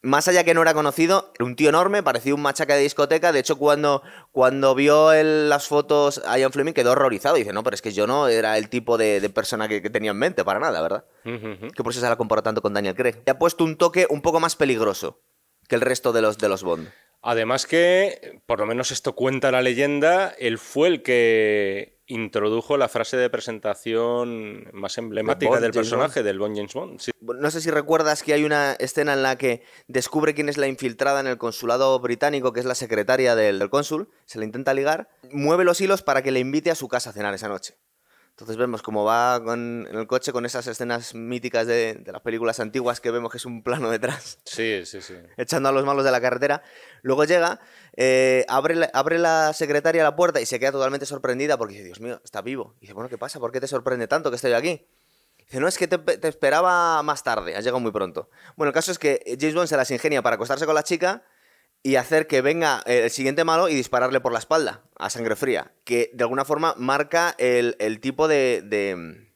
más 0.00 0.26
allá 0.26 0.42
que 0.42 0.54
no 0.54 0.62
era 0.62 0.72
conocido, 0.72 1.32
era 1.38 1.44
un 1.44 1.54
tío 1.54 1.68
enorme, 1.68 2.02
parecía 2.02 2.34
un 2.34 2.40
machaca 2.40 2.76
de 2.76 2.80
discoteca. 2.80 3.30
De 3.30 3.40
hecho, 3.40 3.56
cuando, 3.58 4.02
cuando 4.32 4.74
vio 4.74 5.12
él 5.12 5.50
las 5.50 5.68
fotos 5.68 6.22
a 6.26 6.38
Ian 6.38 6.50
Fleming 6.50 6.72
quedó 6.72 6.92
horrorizado. 6.92 7.34
Dice, 7.36 7.52
no, 7.52 7.62
pero 7.62 7.74
es 7.74 7.82
que 7.82 7.92
yo 7.92 8.06
no 8.06 8.28
era 8.28 8.56
el 8.56 8.70
tipo 8.70 8.96
de, 8.96 9.20
de 9.20 9.28
persona 9.28 9.68
que, 9.68 9.82
que 9.82 9.90
tenía 9.90 10.12
en 10.12 10.16
mente, 10.16 10.44
para 10.44 10.60
nada, 10.60 10.80
¿verdad? 10.80 11.04
Ujú, 11.26 11.34
ujú. 11.34 11.72
Que 11.72 11.82
por 11.82 11.92
eso 11.92 12.00
se 12.00 12.08
la 12.08 12.16
comparó 12.16 12.42
tanto 12.42 12.62
con 12.62 12.72
Daniel 12.72 12.94
Craig. 12.94 13.16
Le 13.26 13.32
ha 13.32 13.38
puesto 13.38 13.64
un 13.64 13.76
toque 13.76 14.06
un 14.08 14.22
poco 14.22 14.40
más 14.40 14.56
peligroso 14.56 15.20
que 15.68 15.74
el 15.74 15.82
resto 15.82 16.14
de 16.14 16.22
los, 16.22 16.38
de 16.38 16.48
los 16.48 16.62
Bond. 16.62 16.88
Además 17.26 17.64
que, 17.64 18.42
por 18.44 18.60
lo 18.60 18.66
menos 18.66 18.90
esto 18.90 19.14
cuenta 19.14 19.50
la 19.50 19.62
leyenda, 19.62 20.34
él 20.38 20.58
fue 20.58 20.88
el 20.88 21.02
que 21.02 22.02
introdujo 22.06 22.76
la 22.76 22.88
frase 22.88 23.16
de 23.16 23.30
presentación 23.30 24.68
más 24.74 24.98
emblemática 24.98 25.48
Bond, 25.48 25.62
del 25.62 25.72
personaje, 25.72 26.22
del 26.22 26.38
Bond 26.38 26.54
James 26.54 26.74
Bond. 26.74 27.00
Sí. 27.00 27.12
No 27.22 27.50
sé 27.50 27.62
si 27.62 27.70
recuerdas 27.70 28.22
que 28.22 28.34
hay 28.34 28.44
una 28.44 28.74
escena 28.74 29.14
en 29.14 29.22
la 29.22 29.38
que 29.38 29.62
descubre 29.88 30.34
quién 30.34 30.50
es 30.50 30.58
la 30.58 30.68
infiltrada 30.68 31.20
en 31.20 31.26
el 31.26 31.38
consulado 31.38 31.98
británico, 31.98 32.52
que 32.52 32.60
es 32.60 32.66
la 32.66 32.74
secretaria 32.74 33.34
del, 33.34 33.58
del 33.58 33.70
cónsul, 33.70 34.10
se 34.26 34.38
la 34.38 34.44
intenta 34.44 34.74
ligar, 34.74 35.08
mueve 35.32 35.64
los 35.64 35.80
hilos 35.80 36.02
para 36.02 36.20
que 36.20 36.30
le 36.30 36.40
invite 36.40 36.70
a 36.70 36.74
su 36.74 36.88
casa 36.88 37.08
a 37.08 37.14
cenar 37.14 37.32
esa 37.32 37.48
noche. 37.48 37.78
Entonces 38.34 38.56
vemos 38.56 38.82
cómo 38.82 39.04
va 39.04 39.40
con- 39.44 39.86
en 39.88 39.96
el 39.96 40.08
coche 40.08 40.32
con 40.32 40.44
esas 40.44 40.66
escenas 40.66 41.14
míticas 41.14 41.68
de, 41.68 41.94
de 41.94 42.10
las 42.12 42.20
películas 42.20 42.58
antiguas 42.58 43.00
que 43.00 43.12
vemos 43.12 43.30
que 43.30 43.36
es 43.36 43.46
un 43.46 43.62
plano 43.62 43.90
detrás, 43.90 44.38
Sí, 44.44 44.82
sí, 44.84 45.00
sí. 45.00 45.14
echando 45.36 45.68
a 45.68 45.72
los 45.72 45.84
malos 45.84 46.04
de 46.04 46.10
la 46.10 46.20
carretera. 46.20 46.60
Luego 47.02 47.24
llega, 47.24 47.60
eh, 47.96 48.44
abre, 48.48 48.74
la, 48.74 48.90
abre 48.92 49.18
la 49.18 49.52
secretaria 49.52 50.02
la 50.02 50.16
puerta 50.16 50.40
y 50.40 50.46
se 50.46 50.58
queda 50.58 50.72
totalmente 50.72 51.06
sorprendida 51.06 51.56
porque 51.56 51.74
dice, 51.74 51.84
Dios 51.84 52.00
mío, 52.00 52.20
está 52.24 52.42
vivo. 52.42 52.74
Y 52.78 52.82
dice, 52.82 52.92
bueno, 52.94 53.08
¿qué 53.08 53.18
pasa? 53.18 53.38
¿Por 53.38 53.52
qué 53.52 53.60
te 53.60 53.68
sorprende 53.68 54.08
tanto 54.08 54.30
que 54.30 54.36
estoy 54.36 54.52
aquí? 54.52 54.84
Dice, 55.38 55.60
no, 55.60 55.68
es 55.68 55.78
que 55.78 55.86
te, 55.86 55.98
te 55.98 56.26
esperaba 56.26 57.00
más 57.04 57.22
tarde, 57.22 57.54
has 57.54 57.62
llegado 57.62 57.78
muy 57.78 57.92
pronto. 57.92 58.30
Bueno, 58.56 58.70
el 58.70 58.74
caso 58.74 58.90
es 58.90 58.98
que 58.98 59.36
James 59.38 59.54
Bond 59.54 59.68
se 59.68 59.76
las 59.76 59.90
ingenia 59.92 60.22
para 60.22 60.34
acostarse 60.34 60.66
con 60.66 60.74
la 60.74 60.82
chica 60.82 61.22
y 61.86 61.96
hacer 61.96 62.26
que 62.26 62.40
venga 62.40 62.82
el 62.86 63.10
siguiente 63.10 63.44
malo 63.44 63.68
y 63.68 63.74
dispararle 63.74 64.20
por 64.20 64.32
la 64.32 64.38
espalda, 64.38 64.82
a 64.98 65.10
sangre 65.10 65.36
fría. 65.36 65.74
Que 65.84 66.10
de 66.14 66.24
alguna 66.24 66.46
forma 66.46 66.74
marca 66.78 67.34
el, 67.38 67.76
el 67.78 68.00
tipo 68.00 68.26
de, 68.26 68.62
de, 68.64 69.28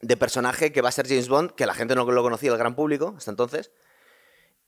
de 0.00 0.16
personaje 0.16 0.70
que 0.70 0.80
va 0.80 0.90
a 0.90 0.92
ser 0.92 1.08
James 1.08 1.28
Bond, 1.28 1.50
que 1.50 1.66
la 1.66 1.74
gente 1.74 1.96
no 1.96 2.04
lo 2.04 2.22
conocía, 2.22 2.52
el 2.52 2.56
gran 2.56 2.76
público, 2.76 3.14
hasta 3.18 3.32
entonces. 3.32 3.72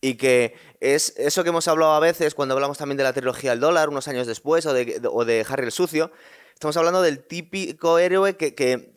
Y 0.01 0.17
que 0.17 0.55
es 0.81 1.15
eso 1.17 1.45
que 1.45 1.51
hemos 1.51 1.69
hablado 1.69 1.93
a 1.93 2.01
veces 2.01 2.35
cuando 2.35 2.55
hablamos 2.55 2.79
también 2.79 2.97
de 2.97 3.05
la 3.05 3.13
trilogía 3.13 3.51
del 3.51 3.61
dólar, 3.61 3.89
unos 3.89 4.09
años 4.09 4.27
después, 4.27 4.67
o 4.67 4.75
de, 4.75 5.47
Harry 5.49 5.67
el 5.67 5.73
Sucio. 5.73 6.11
Estamos 6.53 6.77
hablando 6.77 7.01
del 7.01 7.25
típico 7.25 8.01
héroe 8.01 8.37
que, 8.37 8.93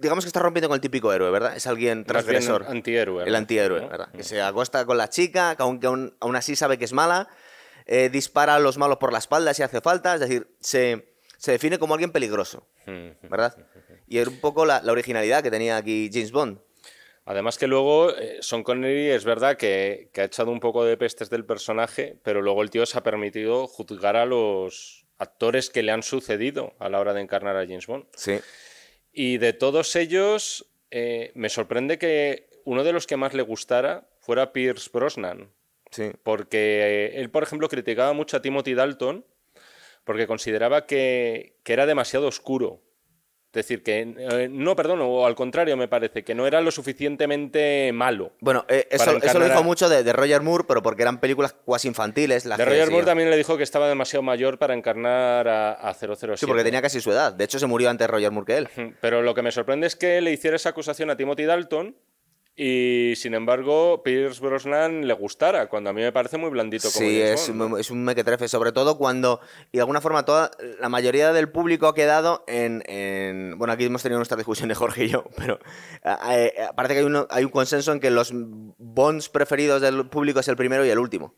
digamos 0.00 0.24
que 0.24 0.28
está 0.28 0.40
rompiendo 0.40 0.68
con 0.68 0.74
el 0.76 0.80
típico 0.80 1.12
héroe, 1.12 1.30
¿verdad? 1.30 1.56
Es 1.56 1.66
alguien 1.66 1.98
Más 1.98 2.06
bien 2.26 2.42
transgresor. 2.42 2.64
antihéroe. 2.68 3.24
El 3.26 3.34
antihéroe, 3.34 3.80
¿No? 3.82 3.88
¿verdad? 3.88 4.10
Que 4.12 4.22
se 4.22 4.40
acosta 4.42 4.84
con 4.86 4.96
la 4.98 5.08
chica, 5.08 5.54
que 5.56 5.62
aunque 5.62 5.86
aún, 5.86 6.16
aún 6.20 6.36
así 6.36 6.56
sabe 6.56 6.78
que 6.78 6.84
es 6.84 6.92
mala, 6.92 7.28
eh, 7.86 8.08
dispara 8.10 8.56
a 8.56 8.58
los 8.58 8.78
malos 8.78 8.98
por 8.98 9.12
la 9.12 9.18
espalda 9.18 9.54
si 9.54 9.62
hace 9.62 9.80
falta, 9.80 10.14
es 10.14 10.20
decir, 10.20 10.48
se, 10.60 11.14
se 11.38 11.52
define 11.52 11.78
como 11.78 11.94
alguien 11.94 12.12
peligroso, 12.12 12.66
Ujú. 12.86 13.14
¿verdad? 13.28 13.56
Y 14.06 14.18
era 14.18 14.30
un 14.30 14.40
poco 14.40 14.64
la, 14.66 14.80
la 14.82 14.92
originalidad 14.92 15.42
que 15.42 15.50
tenía 15.50 15.76
aquí 15.76 16.10
James 16.12 16.32
Bond. 16.32 16.58
Además 17.26 17.58
que 17.58 17.66
luego 17.68 18.10
eh, 18.16 18.38
Sean 18.40 18.62
Connery 18.64 19.10
es 19.10 19.24
verdad 19.24 19.56
que, 19.56 20.10
que 20.12 20.22
ha 20.22 20.24
echado 20.24 20.50
un 20.50 20.58
poco 20.58 20.84
de 20.84 20.96
pestes 20.96 21.30
del 21.30 21.44
personaje, 21.44 22.18
pero 22.24 22.42
luego 22.42 22.62
el 22.62 22.70
tío 22.70 22.86
se 22.86 22.98
ha 22.98 23.02
permitido 23.02 23.66
juzgar 23.68 24.16
a 24.16 24.24
los 24.26 25.06
actores 25.18 25.68
que 25.70 25.82
le 25.82 25.92
han 25.92 26.02
sucedido 26.02 26.72
a 26.80 26.88
la 26.88 26.98
hora 26.98 27.12
de 27.12 27.20
encarnar 27.20 27.56
a 27.56 27.60
James 27.66 27.86
Bond. 27.86 28.06
Sí. 28.16 28.40
Y 29.12 29.38
de 29.38 29.52
todos 29.52 29.96
ellos, 29.96 30.66
eh, 30.90 31.32
me 31.34 31.48
sorprende 31.48 31.98
que 31.98 32.48
uno 32.64 32.84
de 32.84 32.92
los 32.92 33.06
que 33.06 33.16
más 33.16 33.34
le 33.34 33.42
gustara 33.42 34.08
fuera 34.20 34.52
Pierce 34.52 34.90
Brosnan, 34.92 35.50
Sí. 35.90 36.12
porque 36.22 37.10
eh, 37.16 37.20
él, 37.20 37.30
por 37.30 37.42
ejemplo, 37.42 37.68
criticaba 37.68 38.12
mucho 38.12 38.36
a 38.36 38.42
Timothy 38.42 38.74
Dalton 38.74 39.24
porque 40.04 40.26
consideraba 40.26 40.86
que, 40.86 41.56
que 41.64 41.72
era 41.72 41.84
demasiado 41.86 42.28
oscuro. 42.28 42.80
Es 43.50 43.66
decir, 43.66 43.82
que 43.82 44.14
eh, 44.16 44.48
no, 44.48 44.76
perdón, 44.76 45.00
o 45.02 45.26
al 45.26 45.34
contrario, 45.34 45.76
me 45.76 45.88
parece, 45.88 46.22
que 46.22 46.36
no 46.36 46.46
era 46.46 46.60
lo 46.60 46.70
suficientemente 46.70 47.90
malo. 47.92 48.30
Bueno, 48.38 48.64
eh, 48.68 48.86
eso, 48.88 49.16
eso 49.16 49.38
lo 49.40 49.44
dijo 49.44 49.64
mucho 49.64 49.88
de, 49.88 50.04
de 50.04 50.12
Roger 50.12 50.40
Moore, 50.40 50.64
pero 50.68 50.84
porque 50.84 51.02
eran 51.02 51.18
películas 51.18 51.52
cuasi 51.64 51.88
infantiles. 51.88 52.44
las 52.44 52.58
De 52.58 52.64
Roger. 52.64 52.90
Moore 52.92 53.06
también 53.06 53.28
le 53.28 53.36
dijo 53.36 53.56
que 53.56 53.64
estaba 53.64 53.88
demasiado 53.88 54.22
mayor 54.22 54.56
para 54.56 54.74
encarnar 54.74 55.48
a, 55.48 55.72
a 55.72 55.94
007. 55.94 56.36
Sí, 56.36 56.46
porque 56.46 56.62
tenía 56.62 56.80
casi 56.80 57.00
su 57.00 57.10
edad. 57.10 57.32
De 57.32 57.42
hecho, 57.42 57.58
se 57.58 57.66
murió 57.66 57.90
antes 57.90 58.08
Roger 58.08 58.30
Moore 58.30 58.46
que 58.46 58.56
él. 58.56 58.94
Pero 59.00 59.20
lo 59.20 59.34
que 59.34 59.42
me 59.42 59.50
sorprende 59.50 59.88
es 59.88 59.96
que 59.96 60.20
le 60.20 60.30
hiciera 60.30 60.54
esa 60.54 60.68
acusación 60.68 61.10
a 61.10 61.16
Timothy 61.16 61.44
Dalton 61.44 61.96
y, 62.56 63.14
sin 63.16 63.32
embargo, 63.34 64.02
Pierce 64.02 64.40
Brosnan 64.40 65.06
le 65.08 65.14
gustara, 65.14 65.68
cuando 65.68 65.90
a 65.90 65.92
mí 65.92 66.02
me 66.02 66.12
parece 66.12 66.36
muy 66.36 66.50
blandito 66.50 66.88
como 66.92 67.06
Sí, 67.08 67.20
es, 67.20 67.48
¿no? 67.54 67.66
un- 67.66 67.80
es 67.80 67.90
un 67.90 68.04
mequetrefe, 68.04 68.48
sobre 68.48 68.72
todo 68.72 68.98
cuando, 68.98 69.40
y 69.72 69.78
de 69.78 69.80
alguna 69.82 70.00
forma, 70.00 70.24
toda 70.24 70.50
la 70.78 70.88
mayoría 70.90 71.32
del 71.32 71.48
público 71.50 71.86
ha 71.86 71.94
quedado 71.94 72.44
en. 72.46 72.82
en- 72.86 73.56
bueno, 73.58 73.72
aquí 73.72 73.84
hemos 73.84 74.02
tenido 74.02 74.18
nuestra 74.18 74.36
discusión 74.36 74.68
de 74.68 74.74
Jorge 74.74 75.04
y 75.04 75.08
yo, 75.08 75.24
pero 75.36 75.58
eh, 76.04 76.52
parece 76.76 76.94
que 76.94 77.00
hay, 77.00 77.06
uno- 77.06 77.26
hay 77.30 77.44
un 77.44 77.50
consenso 77.50 77.92
en 77.92 78.00
que 78.00 78.10
los 78.10 78.32
Bonds 78.34 79.28
preferidos 79.28 79.80
del 79.80 80.08
público 80.08 80.40
es 80.40 80.48
el 80.48 80.56
primero 80.56 80.84
y 80.84 80.90
el 80.90 80.98
último. 80.98 81.34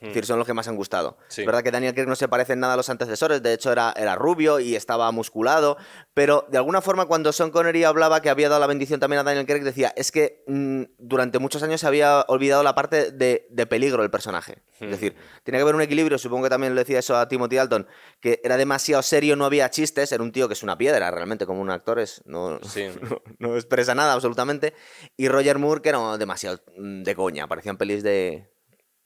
Es 0.00 0.08
decir, 0.08 0.26
son 0.26 0.38
los 0.38 0.46
que 0.46 0.54
más 0.54 0.68
han 0.68 0.76
gustado. 0.76 1.18
Sí. 1.28 1.42
Es 1.42 1.46
verdad 1.46 1.62
que 1.62 1.70
Daniel 1.70 1.92
Craig 1.92 2.06
no 2.06 2.14
se 2.14 2.28
parece 2.28 2.52
en 2.52 2.60
nada 2.60 2.74
a 2.74 2.76
los 2.76 2.88
antecesores, 2.88 3.42
de 3.42 3.52
hecho 3.52 3.72
era, 3.72 3.92
era 3.96 4.14
rubio 4.14 4.60
y 4.60 4.76
estaba 4.76 5.10
musculado, 5.10 5.76
pero 6.14 6.46
de 6.50 6.58
alguna 6.58 6.80
forma 6.80 7.06
cuando 7.06 7.32
Sean 7.32 7.50
Connery 7.50 7.84
hablaba 7.84 8.22
que 8.22 8.30
había 8.30 8.48
dado 8.48 8.60
la 8.60 8.66
bendición 8.68 9.00
también 9.00 9.20
a 9.20 9.24
Daniel 9.24 9.46
Craig, 9.46 9.62
decía, 9.62 9.92
es 9.96 10.12
que 10.12 10.44
mm, 10.46 10.82
durante 10.98 11.38
muchos 11.38 11.62
años 11.62 11.80
se 11.80 11.86
había 11.86 12.20
olvidado 12.28 12.62
la 12.62 12.74
parte 12.74 13.10
de, 13.10 13.46
de 13.50 13.66
peligro 13.66 14.02
del 14.02 14.10
personaje. 14.10 14.62
Es 14.80 14.90
decir, 14.90 15.16
tiene 15.42 15.58
que 15.58 15.62
haber 15.62 15.74
un 15.74 15.82
equilibrio, 15.82 16.18
supongo 16.18 16.44
que 16.44 16.50
también 16.50 16.74
le 16.76 16.82
decía 16.82 17.00
eso 17.00 17.16
a 17.16 17.26
Timothy 17.26 17.56
Dalton, 17.56 17.88
que 18.20 18.40
era 18.44 18.56
demasiado 18.56 19.02
serio, 19.02 19.34
no 19.34 19.44
había 19.44 19.68
chistes, 19.70 20.12
era 20.12 20.22
un 20.22 20.30
tío 20.30 20.46
que 20.46 20.54
es 20.54 20.62
una 20.62 20.78
piedra 20.78 21.10
realmente, 21.10 21.46
como 21.46 21.60
un 21.60 21.70
actor 21.70 21.98
es, 21.98 22.22
no, 22.24 22.60
Sí. 22.62 22.86
no, 23.02 23.20
no 23.38 23.56
expresa 23.56 23.94
nada 23.94 24.12
absolutamente, 24.12 24.74
y 25.16 25.28
Roger 25.28 25.58
Moore 25.58 25.82
que 25.82 25.88
era 25.88 26.16
demasiado 26.16 26.60
mm, 26.76 27.02
de 27.02 27.14
coña, 27.16 27.48
parecían 27.48 27.76
pelis 27.76 28.02
de... 28.02 28.48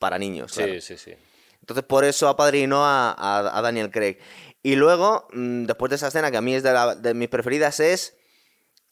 para 0.02 0.18
niños. 0.18 0.52
claro. 0.52 0.74
Sí, 0.74 0.80
sí, 0.82 0.98
sí. 0.98 1.14
Entonces, 1.60 1.84
por 1.84 2.04
eso 2.04 2.28
apadrinó 2.28 2.84
a, 2.84 3.12
a- 3.12 3.58
a 3.58 3.62
Daniel 3.62 3.90
Craig. 3.90 4.18
Y 4.64 4.74
luego, 4.74 5.28
mm, 5.32 5.64
después 5.64 5.90
de 5.90 5.96
esa 5.96 6.08
escena, 6.08 6.30
que 6.30 6.36
a 6.36 6.40
mí 6.42 6.54
es 6.54 6.62
de, 6.62 6.72
la- 6.72 6.94
de 6.96 7.14
mis 7.14 7.28
preferidas, 7.28 7.78
es. 7.80 8.16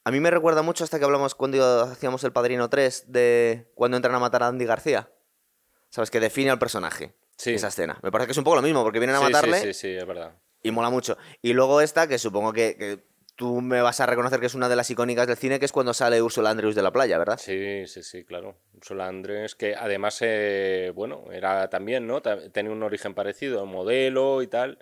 A 0.05 0.11
mí 0.11 0.21
me 0.21 0.31
recuerda 0.31 0.63
mucho 0.63 0.85
hasta 0.85 0.99
que 0.99 1.05
hablamos 1.05 1.35
cuando 1.35 1.83
hacíamos 1.83 2.25
el 2.25 2.33
Padrino 2.33 2.71
3 2.71 3.05
de 3.13 3.71
cuando 3.75 3.97
entran 3.99 4.15
a 4.15 4.19
matar 4.19 4.43
a 4.45 4.47
Andy 4.47 4.65
García. 4.65 5.11
¿Sabes? 5.91 6.11
Que 6.11 6.21
define 6.21 6.51
al 6.51 6.59
personaje. 6.59 7.13
Sí. 7.37 7.55
Esa 7.55 7.69
escena. 7.69 7.99
Me 8.03 8.11
parece 8.13 8.27
que 8.29 8.33
es 8.33 8.39
un 8.39 8.45
poco 8.45 8.57
lo 8.57 8.63
mismo, 8.63 8.83
porque 8.85 8.99
vienen 9.01 9.17
a 9.17 9.19
Sí, 9.19 9.27
sí, 9.27 9.33
matarle 9.33 9.61
Sí, 9.61 9.75
sí, 9.75 9.89
es 9.97 10.07
verdad. 10.07 10.33
y 10.63 10.71
mola 10.71 10.91
mucho. 10.91 11.19
Y 11.43 11.53
luego 11.53 11.81
esta, 11.81 12.07
que 12.07 12.19
supongo 12.19 12.53
que, 12.53 12.77
que 12.77 13.01
tú 13.41 13.63
me 13.63 13.81
vas 13.81 13.99
a 14.01 14.05
reconocer 14.07 14.39
que 14.39 14.45
es 14.45 14.55
una 14.55 14.69
de 14.69 14.77
las 14.77 14.91
icónicas 14.91 15.27
del 15.27 15.39
cine, 15.39 15.59
que 15.59 15.65
es 15.65 15.73
cuando 15.73 15.95
sale 15.95 16.21
Ursula 16.21 16.51
Andrews 16.51 16.75
de 16.75 16.83
la 16.83 16.93
playa, 16.93 17.17
¿verdad? 17.17 17.39
Sí, 17.43 17.87
sí, 17.87 18.03
sí, 18.03 18.23
claro. 18.23 18.55
Ursula 18.77 19.07
Andrés, 19.07 19.55
que 19.55 19.75
además, 19.75 20.19
eh, 20.21 20.93
bueno, 20.95 21.25
era 21.33 21.71
también, 21.71 22.07
¿no? 22.07 22.21
Tenía 22.21 22.71
un 22.71 22.83
origen 22.83 23.15
parecido, 23.15 23.65
modelo 23.65 24.43
y 24.43 24.47
tal, 24.47 24.77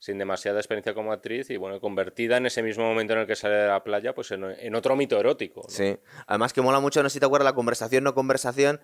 sin 0.00 0.18
demasiada 0.18 0.58
experiencia 0.58 0.94
como 0.94 1.12
actriz 1.12 1.48
y, 1.50 1.56
bueno, 1.58 1.80
convertida 1.80 2.38
en 2.38 2.46
ese 2.46 2.60
mismo 2.64 2.82
momento 2.82 3.12
en 3.12 3.20
el 3.20 3.26
que 3.28 3.36
sale 3.36 3.54
de 3.54 3.68
la 3.68 3.84
playa, 3.84 4.16
pues 4.16 4.32
en, 4.32 4.42
en 4.42 4.74
otro 4.74 4.96
mito 4.96 5.20
erótico. 5.20 5.60
¿no? 5.62 5.68
Sí. 5.72 5.96
Además 6.26 6.52
que 6.52 6.60
mola 6.60 6.80
mucho, 6.80 7.04
no 7.04 7.08
sé 7.08 7.14
si 7.14 7.20
te 7.20 7.26
acuerdas, 7.26 7.44
la 7.44 7.54
conversación, 7.54 8.02
no 8.02 8.14
conversación, 8.14 8.80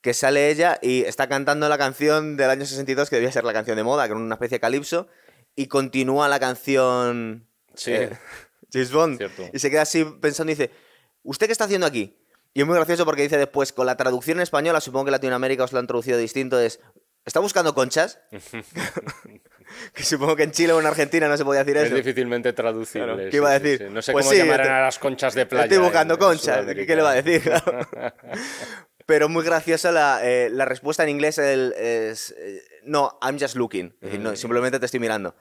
que 0.00 0.14
sale 0.14 0.48
ella 0.50 0.78
y 0.80 1.02
está 1.02 1.28
cantando 1.28 1.68
la 1.68 1.76
canción 1.76 2.38
del 2.38 2.48
año 2.48 2.64
62, 2.64 3.10
que 3.10 3.16
debía 3.16 3.30
ser 3.30 3.44
la 3.44 3.52
canción 3.52 3.76
de 3.76 3.84
moda, 3.84 4.04
que 4.06 4.12
era 4.12 4.20
una 4.20 4.36
especie 4.36 4.56
de 4.56 4.60
calipso, 4.60 5.06
y 5.54 5.66
continúa 5.66 6.30
la 6.30 6.40
canción 6.40 7.46
Sí. 7.74 7.92
eh, 7.92 8.10
James 8.74 8.92
Bond. 8.92 9.16
Cierto. 9.16 9.48
Y 9.52 9.58
se 9.58 9.70
queda 9.70 9.82
así 9.82 10.04
pensando 10.04 10.52
y 10.52 10.56
dice, 10.56 10.70
¿usted 11.22 11.46
qué 11.46 11.52
está 11.52 11.64
haciendo 11.64 11.86
aquí? 11.86 12.18
Y 12.52 12.60
es 12.60 12.66
muy 12.66 12.76
gracioso 12.76 13.04
porque 13.06 13.22
dice 13.22 13.38
después, 13.38 13.72
con 13.72 13.86
la 13.86 13.96
traducción 13.96 14.36
en 14.38 14.42
española, 14.42 14.80
supongo 14.82 15.06
que 15.06 15.08
en 15.08 15.12
Latinoamérica 15.12 15.64
os 15.64 15.72
lo 15.72 15.78
han 15.78 15.86
traducido 15.86 16.18
distinto, 16.18 16.60
es, 16.60 16.78
¿está 17.24 17.40
buscando 17.40 17.74
conchas? 17.74 18.20
que 19.94 20.04
supongo 20.04 20.36
que 20.36 20.44
en 20.44 20.52
Chile 20.52 20.72
o 20.72 20.80
en 20.80 20.86
Argentina 20.86 21.26
no 21.28 21.36
se 21.36 21.44
podía 21.44 21.64
decir 21.64 21.76
Es 21.78 21.86
eso. 21.86 21.96
difícilmente 21.96 22.52
traducible. 22.52 23.06
Claro, 23.06 23.18
¿qué 23.24 23.30
sí, 23.30 23.36
iba 23.38 23.50
a 23.52 23.56
sí, 23.58 23.62
decir? 23.64 23.86
sí. 23.88 23.94
No 23.94 24.02
sé 24.02 24.12
Pues 24.12 24.24
cómo 24.26 24.32
sí, 24.32 24.38
llamarán 24.38 24.66
te- 24.66 24.72
a 24.72 24.80
las 24.82 24.98
conchas 24.98 25.34
de 25.34 25.46
playa. 25.46 25.64
Estoy 25.64 25.78
buscando 25.78 26.14
en- 26.14 26.20
en 26.20 26.26
conchas, 26.26 26.44
¿qué, 26.44 26.52
Sudamérica. 26.62 26.86
qué 26.86 26.96
le 26.96 27.02
va 27.02 27.10
a 27.10 27.22
decir? 27.22 27.52
Pero 29.06 29.28
muy 29.28 29.44
graciosa 29.44 29.92
la, 29.92 30.20
eh, 30.22 30.48
la 30.50 30.64
respuesta 30.64 31.02
en 31.02 31.10
inglés 31.10 31.38
el- 31.38 31.74
es... 31.76 32.34
eh, 32.38 32.62
no, 32.84 33.18
I'm 33.22 33.38
just 33.38 33.56
looking. 33.56 33.86
Es 34.00 34.00
decir, 34.00 34.20
Mm. 34.20 34.22
no, 34.22 34.36
simplemente 34.36 34.78
te 34.78 34.86
estoy 34.86 35.00
mirando. 35.00 35.34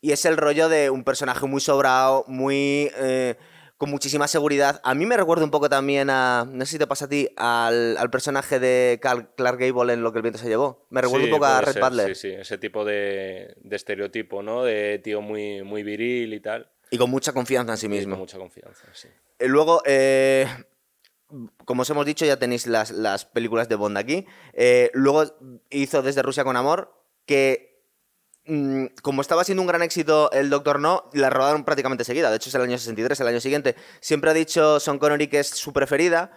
Y 0.00 0.12
es 0.12 0.24
el 0.24 0.36
rollo 0.36 0.68
de 0.68 0.90
un 0.90 1.04
personaje 1.04 1.46
muy 1.46 1.60
sobrado, 1.60 2.24
muy... 2.28 2.90
eh, 2.96 3.36
con 3.78 3.90
muchísima 3.90 4.26
seguridad. 4.26 4.80
A 4.84 4.94
mí 4.94 5.04
me 5.04 5.18
recuerda 5.18 5.44
un 5.44 5.50
poco 5.50 5.68
también 5.68 6.08
a... 6.08 6.46
No 6.50 6.64
sé 6.64 6.72
si 6.72 6.78
te 6.78 6.86
pasa 6.86 7.04
a 7.04 7.08
ti, 7.08 7.28
al, 7.36 7.98
al 7.98 8.08
personaje 8.10 8.58
de 8.58 8.98
Clark 9.02 9.58
Gable 9.60 9.92
en 9.92 10.02
Lo 10.02 10.12
que 10.12 10.18
el 10.18 10.22
viento 10.22 10.38
se 10.38 10.48
llevó. 10.48 10.86
Me 10.88 11.02
recuerda 11.02 11.26
Sí, 11.26 11.30
un 11.30 11.36
poco 11.36 11.44
a 11.46 11.60
Red 11.60 11.72
ser, 11.74 11.82
Butler. 11.82 12.16
Sí, 12.16 12.30
sí, 12.30 12.34
ese 12.34 12.56
tipo 12.56 12.86
de, 12.86 13.54
de 13.60 13.76
estereotipo, 13.76 14.42
¿no? 14.42 14.64
De 14.64 14.98
tío 15.04 15.20
muy, 15.20 15.62
muy 15.62 15.82
viril 15.82 16.32
y 16.32 16.40
tal. 16.40 16.70
Y 16.90 16.96
con 16.96 17.10
mucha 17.10 17.32
confianza 17.34 17.72
en 17.72 17.78
sí 17.78 17.84
Y 17.86 17.90
mismo. 17.90 18.12
con 18.12 18.20
mucha 18.20 18.38
confianza, 18.38 18.86
sí. 18.94 19.08
Eh, 19.38 19.46
Luego, 19.48 19.82
eh, 19.84 20.46
como 21.66 21.82
os 21.82 21.90
hemos 21.90 22.06
dicho, 22.06 22.24
ya 22.24 22.38
tenéis 22.38 22.66
las, 22.66 22.92
las 22.92 23.26
películas 23.26 23.68
de 23.68 23.74
Bond 23.74 23.98
aquí. 23.98 24.24
Eh, 24.54 24.90
luego 24.94 25.24
hizo 25.68 26.00
Desde 26.00 26.22
Rusia 26.22 26.44
con 26.44 26.56
Amor, 26.56 26.94
que 27.26 27.75
como 29.02 29.22
estaba 29.22 29.44
siendo 29.44 29.62
un 29.62 29.68
gran 29.68 29.82
éxito 29.82 30.30
el 30.32 30.50
Doctor 30.50 30.78
No, 30.80 31.08
la 31.12 31.30
rodaron 31.30 31.64
prácticamente 31.64 32.04
seguida. 32.04 32.30
De 32.30 32.36
hecho, 32.36 32.48
es 32.48 32.54
el 32.54 32.62
año 32.62 32.78
63, 32.78 33.20
el 33.20 33.26
año 33.28 33.40
siguiente. 33.40 33.74
Siempre 34.00 34.30
ha 34.30 34.34
dicho 34.34 34.78
Sean 34.80 34.98
Connery 34.98 35.26
que 35.28 35.40
es 35.40 35.48
su 35.48 35.72
preferida. 35.72 36.30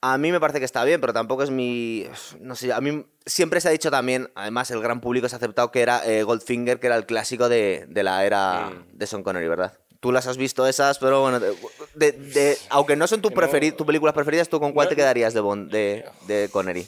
A 0.00 0.18
mí 0.18 0.30
me 0.32 0.38
parece 0.40 0.58
que 0.58 0.66
está 0.66 0.84
bien, 0.84 1.00
pero 1.00 1.14
tampoco 1.14 1.42
es 1.44 1.50
mi... 1.50 2.06
No 2.40 2.56
sé, 2.56 2.72
a 2.74 2.80
mí 2.82 3.06
siempre 3.24 3.60
se 3.62 3.68
ha 3.68 3.70
dicho 3.70 3.90
también, 3.90 4.30
además 4.34 4.70
el 4.70 4.82
gran 4.82 5.00
público 5.00 5.28
se 5.30 5.34
ha 5.36 5.38
aceptado 5.38 5.70
que 5.70 5.80
era 5.80 6.04
eh, 6.04 6.24
Goldfinger, 6.24 6.78
que 6.78 6.88
era 6.88 6.96
el 6.96 7.06
clásico 7.06 7.48
de, 7.48 7.86
de 7.88 8.02
la 8.02 8.24
era 8.26 8.70
Mm. 8.70 8.98
de 8.98 9.06
Sean 9.06 9.22
Connery, 9.22 9.48
¿verdad? 9.48 9.72
Tú 10.00 10.12
las 10.12 10.26
has 10.26 10.36
visto 10.36 10.66
esas, 10.66 10.98
pero 10.98 11.22
bueno, 11.22 11.40
de, 11.40 11.54
de- 11.94 12.12
de- 12.12 12.58
aunque 12.68 12.96
no 12.96 13.06
son 13.06 13.22
tu 13.22 13.30
no- 13.30 13.34
tus 13.76 13.86
películas 13.86 14.12
preferidas, 14.14 14.50
¿tú 14.50 14.60
con 14.60 14.72
cuál 14.72 14.86
No- 14.86 14.90
te 14.90 14.96
quedarías 14.96 15.32
de 15.32 15.40
Bond, 15.40 15.70
de, 15.72 16.04
de 16.26 16.50
Connery? 16.52 16.86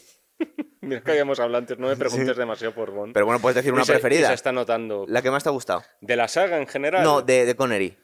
Mira 0.81 1.03
que 1.03 1.11
habíamos 1.11 1.41
hablado 1.41 1.59
antes, 1.59 1.79
no 1.79 1.89
me 1.89 1.97
preguntes 1.97 2.37
demasiado 2.37 2.75
por 2.75 2.91
Bond. 2.93 3.13
Pero 3.15 3.27
bueno, 3.27 3.41
puedes 3.41 3.57
decir 3.57 3.73
una 3.73 3.83
Y 3.83 3.87
se- 3.87 3.93
y 3.93 3.95
preferida. 3.95 4.29
se 4.29 4.35
está 4.35 4.53
notando. 4.53 5.05
La 5.09 5.21
que 5.23 5.31
más 5.31 5.43
te 5.43 5.49
ha 5.49 5.53
gustado. 5.53 5.83
De 6.01 6.15
la 6.17 6.29
saga 6.29 6.59
en 6.59 6.67
general. 6.67 7.03
No, 7.03 7.23
de, 7.23 7.45
de 7.45 7.57
Connery. 7.57 7.97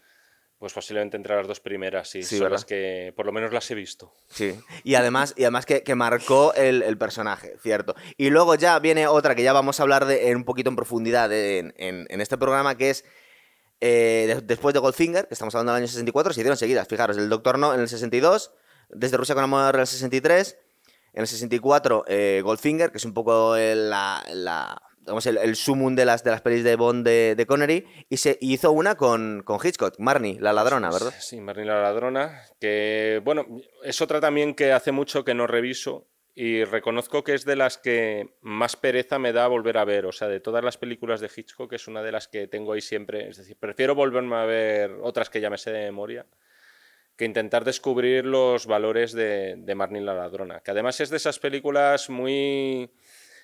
Pues 0.59 0.73
posiblemente 0.73 1.17
entre 1.17 1.35
las 1.37 1.47
dos 1.49 1.59
primeras, 1.61 2.09
sí. 2.09 2.23
Sí, 2.23 2.37
son 2.37 2.45
¿verdad? 2.45 2.57
las 2.59 2.65
que 2.65 3.13
por 3.17 3.27
lo 3.27 3.33
menos 3.33 3.53
las 3.53 3.69
he 3.71 3.75
visto. 3.75 4.15
Sí. 4.29 4.55
Y 4.85 4.95
además, 4.95 5.35
y 5.37 5.43
además 5.43 5.67
que, 5.67 5.83
que 5.83 5.95
marcó 5.97 6.55
el, 6.55 6.83
el 6.83 6.97
personaje, 6.99 7.57
cierto. 7.61 7.97
Y 8.17 8.31
luego 8.31 8.55
ya 8.55 8.79
viene 8.79 9.07
otra 9.09 9.35
que 9.35 9.43
ya 9.43 9.53
vamos 9.53 9.81
a 9.81 9.83
hablar 9.83 10.05
de, 10.07 10.29
en 10.31 10.37
un 10.37 10.45
poquito 10.45 10.71
en 10.71 10.77
profundidad 10.77 11.29
de- 11.29 11.59
en, 11.59 11.75
en- 11.79 12.07
en 12.09 12.21
este 12.21 12.39
programa, 12.39 12.77
que 12.77 12.91
es 12.91 13.05
eh, 13.81 14.25
de- 14.29 14.41
después 14.41 14.73
de 14.73 14.79
Goldfinger, 14.79 15.27
que 15.27 15.35
estamos 15.35 15.53
hablando 15.57 15.73
del 15.73 15.83
año 15.83 15.89
64, 15.89 16.33
se 16.33 16.41
hicieron 16.41 16.57
seguidas. 16.57 16.87
Fijaros, 16.87 17.17
el 17.19 17.29
Doctor 17.29 17.59
No 17.59 17.75
en 17.75 17.81
el 17.81 17.89
62, 17.89 18.53
desde 18.91 19.17
Rusia 19.17 19.35
con 19.35 19.43
Amor 19.43 19.75
en 19.75 19.81
el 19.81 19.87
63, 19.89 20.57
en 21.13 21.21
el 21.21 21.27
64 21.27 22.05
eh, 22.09 22.41
Goldfinger, 22.45 22.91
que 22.91 22.99
es 22.99 23.05
un 23.05 23.15
poco 23.15 23.57
el, 23.57 23.91
la, 23.91 24.23
la- 24.33 24.81
digamos, 25.01 25.27
el, 25.27 25.37
el 25.39 25.57
sumum 25.57 25.97
de 25.97 26.05
las, 26.05 26.23
de 26.23 26.31
las 26.31 26.43
pelis 26.43 26.63
de 26.63 26.77
Bond 26.77 27.05
de, 27.05 27.35
de 27.37 27.47
Connery, 27.47 27.85
y 28.09 28.17
se 28.19 28.39
hizo 28.41 28.71
una 28.71 28.95
con, 28.95 29.43
con 29.45 29.59
Hitchcock, 29.63 29.99
Marnie, 29.99 30.39
la 30.41 30.53
ladrona, 30.53 30.91
¿verdad? 30.93 31.13
Sí, 31.19 31.41
Marnie 31.41 31.65
la 31.65 31.83
ladrona, 31.83 32.41
que 32.61 33.21
bueno, 33.25 33.45
es 33.83 34.01
otra 34.01 34.21
también 34.21 34.55
que 34.55 34.73
hace 34.73 34.93
mucho 34.93 35.25
que 35.25 35.35
no 35.35 35.49
reviso 35.49 36.07
y 36.37 36.63
reconozco 36.65 37.25
que 37.25 37.35
es 37.35 37.45
de 37.45 37.57
las 37.57 37.79
que 37.79 38.37
más 38.41 38.77
pereza 38.77 39.19
me 39.19 39.33
da 39.33 39.49
volver 39.49 39.77
a 39.77 39.85
ver, 39.85 40.07
o 40.07 40.13
sea, 40.13 40.29
de 40.29 40.39
todas 40.41 40.63
las 40.65 40.79
películas 40.79 41.21
de 41.21 41.29
Hitchcock 41.35 41.73
es 41.73 41.89
una 41.89 42.03
de 42.03 42.13
las 42.13 42.29
que 42.29 42.47
tengo 42.47 42.73
ahí 42.73 42.81
siempre, 42.81 43.29
es 43.29 43.37
decir, 43.39 43.57
prefiero 43.59 43.95
volverme 43.97 44.37
a 44.37 44.45
ver 44.45 44.93
otras 45.03 45.29
que 45.29 45.41
ya 45.41 45.51
me 45.51 45.59
sé 45.59 45.73
de 45.73 45.81
memoria 45.85 46.25
que 47.17 47.25
intentar 47.25 47.65
descubrir 47.65 48.25
los 48.25 48.67
valores 48.67 49.13
de, 49.13 49.55
de 49.57 49.75
Marnie 49.75 50.01
la 50.01 50.15
ladrona, 50.15 50.61
que 50.61 50.71
además 50.71 51.01
es 51.01 51.11
de 51.11 51.19
esas 51.19 51.39
películas 51.39 52.11
muy 52.11 52.91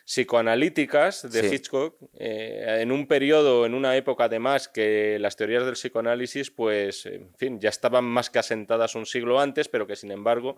psicoanalíticas 0.04 1.30
de 1.30 1.42
Sí. 1.42 1.54
Hitchcock, 1.54 1.96
eh, 2.18 2.78
en 2.80 2.92
un 2.92 3.06
periodo, 3.06 3.66
en 3.66 3.74
una 3.74 3.94
época 3.94 4.24
además 4.24 4.66
que 4.66 5.18
las 5.20 5.36
teorías 5.36 5.66
del 5.66 5.74
psicoanálisis, 5.74 6.50
pues, 6.50 7.04
en 7.04 7.34
fin, 7.36 7.60
ya 7.60 7.68
estaban 7.68 8.04
más 8.04 8.30
que 8.30 8.38
asentadas 8.38 8.94
un 8.94 9.04
siglo 9.04 9.38
antes, 9.38 9.68
pero 9.68 9.86
que 9.86 9.96
sin 9.96 10.10
embargo 10.10 10.56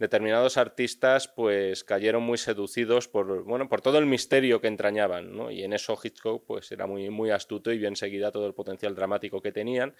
determinados 0.00 0.56
artistas 0.56 1.28
pues 1.28 1.84
cayeron 1.84 2.22
muy 2.22 2.38
seducidos 2.38 3.06
por, 3.06 3.44
bueno, 3.44 3.68
por 3.68 3.82
todo 3.82 3.98
el 3.98 4.06
misterio 4.06 4.60
que 4.60 4.66
entrañaban, 4.66 5.36
¿no? 5.36 5.50
Y 5.50 5.62
en 5.62 5.74
eso 5.74 5.96
Hitchcock 6.02 6.42
pues 6.46 6.72
era 6.72 6.86
muy, 6.86 7.10
muy 7.10 7.30
astuto 7.30 7.70
y 7.70 7.78
bien 7.78 7.94
seguida 7.94 8.32
todo 8.32 8.46
el 8.46 8.54
potencial 8.54 8.94
dramático 8.94 9.42
que 9.42 9.52
tenían. 9.52 9.94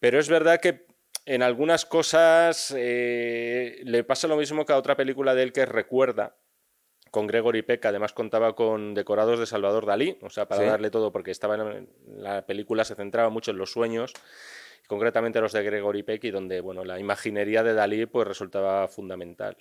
Pero 0.00 0.18
es 0.18 0.30
verdad 0.30 0.60
que 0.60 0.86
en 1.26 1.42
algunas 1.42 1.84
cosas 1.86 2.74
eh, 2.76 3.80
le 3.84 4.04
pasa 4.04 4.28
lo 4.28 4.36
mismo 4.36 4.64
que 4.64 4.72
a 4.72 4.76
otra 4.78 4.96
película 4.96 5.34
de 5.34 5.42
él 5.42 5.52
que 5.52 5.64
recuerda, 5.66 6.36
con 7.10 7.26
Gregory 7.28 7.62
Peck, 7.62 7.80
que 7.80 7.88
además 7.88 8.12
contaba 8.12 8.56
con 8.56 8.92
decorados 8.94 9.38
de 9.38 9.46
Salvador 9.46 9.86
Dalí, 9.86 10.18
o 10.20 10.30
sea, 10.30 10.46
para 10.48 10.62
Sí. 10.62 10.66
darle 10.66 10.90
todo, 10.90 11.12
porque 11.12 11.30
estaba 11.30 11.54
en 11.54 11.88
la 12.08 12.44
película 12.44 12.84
se 12.84 12.96
centraba 12.96 13.28
mucho 13.30 13.52
en 13.52 13.58
los 13.58 13.70
sueños, 13.70 14.12
concretamente 14.88 15.40
los 15.40 15.52
de 15.52 15.62
Gregory 15.62 16.02
Peck, 16.02 16.24
y 16.24 16.30
donde 16.32 16.60
bueno, 16.60 16.84
la 16.84 16.98
imaginería 16.98 17.62
de 17.62 17.72
Dalí 17.72 18.06
pues, 18.06 18.26
resultaba 18.26 18.88
fundamental. 18.88 19.56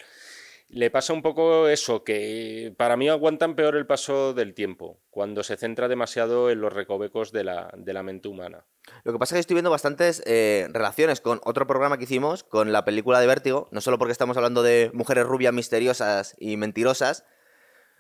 Le 0.74 0.90
pasa 0.90 1.14
un 1.14 1.22
poco 1.22 1.68
eso, 1.68 2.04
que 2.04 2.74
para 2.78 2.98
mí 2.98 3.08
aguantan 3.08 3.56
peor 3.56 3.76
el 3.76 3.86
paso 3.86 4.34
del 4.34 4.56
tiempo, 4.56 5.00
cuando 5.12 5.44
se 5.44 5.56
centra 5.56 5.88
demasiado 5.88 6.50
en 6.50 6.62
los 6.62 6.74
recovecos 6.74 7.32
de 7.32 7.44
la, 7.44 7.72
de 7.78 7.94
la 7.94 8.02
mente 8.02 8.28
humana. 8.28 8.66
Lo 9.04 9.14
que 9.14 9.20
pasa 9.20 9.36
es 9.36 9.38
que 9.38 9.42
estoy 9.42 9.54
viendo 9.54 9.70
bastantes 9.70 10.24
eh, 10.26 10.68
relaciones 10.72 11.22
con 11.22 11.42
otro 11.44 11.68
programa 11.68 12.00
que 12.00 12.06
hicimos, 12.06 12.44
con 12.44 12.72
la 12.72 12.86
película 12.86 13.20
de 13.20 13.28
Vértigo, 13.28 13.68
no 13.70 13.82
solo 13.82 14.00
porque 14.00 14.14
estamos 14.14 14.36
hablando 14.36 14.64
de 14.64 14.90
mujeres 14.96 15.26
rubias 15.26 15.54
misteriosas 15.54 16.36
y 16.40 16.58
mentirosas, 16.58 17.24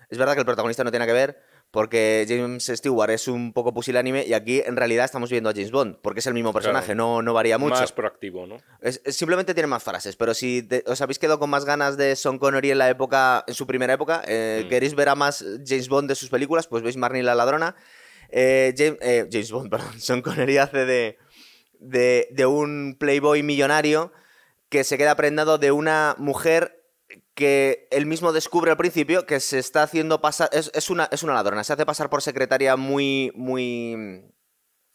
es 0.09 0.17
verdad 0.17 0.33
que 0.33 0.39
el 0.39 0.45
protagonista 0.45 0.83
no 0.83 0.89
tiene 0.89 1.05
que 1.05 1.13
ver, 1.13 1.41
porque 1.73 2.23
James 2.29 2.67
Stewart 2.71 3.09
es 3.09 3.27
un 3.27 3.51
poco 3.51 3.73
pusilánime 3.73 4.23
y 4.27 4.33
aquí 4.35 4.61
en 4.63 4.75
realidad 4.75 5.05
estamos 5.05 5.31
viendo 5.31 5.49
a 5.49 5.53
James 5.53 5.71
Bond, 5.71 5.97
porque 6.03 6.19
es 6.19 6.27
el 6.27 6.35
mismo 6.35 6.53
personaje, 6.53 6.93
no, 6.93 7.23
no 7.23 7.33
varía 7.33 7.57
mucho. 7.57 7.73
Más 7.81 7.91
proactivo, 7.91 8.45
¿no? 8.45 8.57
Es- 8.79 9.01
es- 9.03 9.15
simplemente 9.15 9.55
tiene 9.55 9.65
más 9.65 9.81
frases, 9.81 10.15
pero 10.15 10.35
si 10.35 10.61
te- 10.61 10.83
os 10.85 11.01
habéis 11.01 11.17
quedado 11.17 11.39
con 11.39 11.49
más 11.49 11.65
ganas 11.65 11.97
de 11.97 12.15
Sean 12.15 12.37
Connery 12.37 12.69
en 12.69 12.77
la 12.77 12.91
época, 12.91 13.43
en 13.47 13.55
su 13.55 13.65
primera 13.65 13.91
época, 13.91 14.21
eh, 14.27 14.61
Mm. 14.65 14.69
queréis 14.69 14.93
ver 14.93 15.09
a 15.09 15.15
más 15.15 15.43
James 15.65 15.89
Bond 15.89 16.09
de 16.09 16.13
sus 16.13 16.29
películas, 16.29 16.67
pues 16.67 16.83
veis 16.83 16.95
Marnie 16.95 17.23
la 17.23 17.33
ladrona. 17.33 17.75
Eh, 18.29 18.75
James, 18.77 18.99
eh, 19.01 19.27
James 19.31 19.51
Bond, 19.51 19.69
perdón, 19.95 19.99
Sean 19.99 20.21
Connery 20.21 20.59
hace 20.59 20.85
de, 20.85 21.17
de, 21.79 22.27
de 22.29 22.45
un 22.45 22.97
playboy 22.99 23.41
millonario 23.41 24.13
que 24.69 24.83
se 24.83 24.95
queda 24.99 25.15
prendado 25.15 25.57
de 25.57 25.71
una 25.71 26.13
mujer 26.19 26.82
que 27.35 27.87
él 27.91 28.05
mismo 28.05 28.31
descubre 28.31 28.71
al 28.71 28.77
principio 28.77 29.25
que 29.25 29.39
se 29.39 29.59
está 29.59 29.83
haciendo 29.83 30.21
pasar. 30.21 30.49
Es, 30.51 30.89
una, 30.89 31.09
es 31.11 31.23
una 31.23 31.33
ladrona, 31.33 31.63
se 31.63 31.73
hace 31.73 31.85
pasar 31.85 32.09
por 32.09 32.21
secretaria 32.21 32.75
muy. 32.75 33.31
muy. 33.35 34.23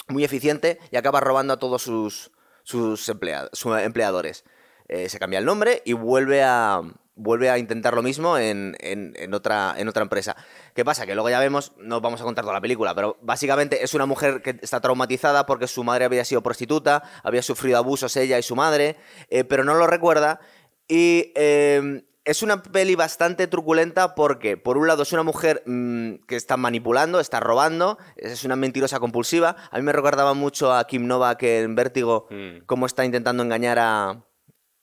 muy 0.08 0.24
eficiente 0.24 0.78
y 0.90 0.96
acaba 0.96 1.20
robando 1.20 1.52
a 1.54 1.58
todos 1.58 1.82
sus, 1.82 2.30
sus, 2.62 3.08
empleados, 3.08 3.50
sus 3.52 3.76
empleadores. 3.78 4.44
Eh, 4.88 5.08
se 5.08 5.18
cambia 5.18 5.38
el 5.38 5.44
nombre 5.44 5.82
y 5.84 5.92
vuelve 5.92 6.42
a. 6.42 6.80
Vuelve 7.20 7.50
a 7.50 7.58
intentar 7.58 7.94
lo 7.94 8.02
mismo 8.04 8.38
en, 8.38 8.76
en- 8.78 9.34
otra, 9.34 9.74
en 9.76 9.88
otra 9.88 10.02
empresa. 10.02 10.36
¿Qué 10.72 10.84
pasa? 10.84 11.04
Que 11.04 11.16
luego 11.16 11.28
ya 11.28 11.40
vemos, 11.40 11.72
no 11.76 12.00
vamos 12.00 12.20
a 12.20 12.24
contar 12.24 12.44
toda 12.44 12.54
la 12.54 12.60
película, 12.60 12.94
pero 12.94 13.18
básicamente 13.22 13.82
es 13.82 13.92
una 13.92 14.06
mujer 14.06 14.40
que 14.40 14.56
está 14.62 14.80
traumatizada 14.80 15.44
porque 15.44 15.66
su 15.66 15.82
madre 15.82 16.04
había 16.04 16.24
sido 16.24 16.44
prostituta, 16.44 17.02
había 17.24 17.42
sufrido 17.42 17.76
abusos 17.78 18.16
ella 18.16 18.38
y 18.38 18.44
su 18.44 18.54
madre, 18.54 18.94
eh, 19.30 19.42
pero 19.42 19.64
no 19.64 19.74
lo 19.74 19.88
recuerda. 19.88 20.38
Y 20.86 21.32
eh, 21.34 22.04
es 22.28 22.42
una 22.42 22.62
peli 22.62 22.94
bastante 22.94 23.46
truculenta 23.46 24.14
porque, 24.14 24.58
por 24.58 24.76
un 24.76 24.86
lado, 24.86 25.02
es 25.02 25.12
una 25.14 25.22
mujer 25.22 25.62
mm, 25.64 26.26
que 26.26 26.36
está 26.36 26.58
manipulando, 26.58 27.20
está 27.20 27.40
robando, 27.40 27.96
es 28.16 28.44
una 28.44 28.54
mentirosa 28.54 29.00
compulsiva. 29.00 29.56
A 29.70 29.78
mí 29.78 29.82
me 29.82 29.92
recordaba 29.92 30.34
mucho 30.34 30.74
a 30.74 30.86
Kim 30.86 31.06
Novak 31.06 31.42
en 31.42 31.74
Vértigo, 31.74 32.26
Mm. 32.30 32.64
cómo 32.66 32.84
está 32.84 33.06
intentando 33.06 33.42
engañar 33.42 33.78
a, 33.78 34.24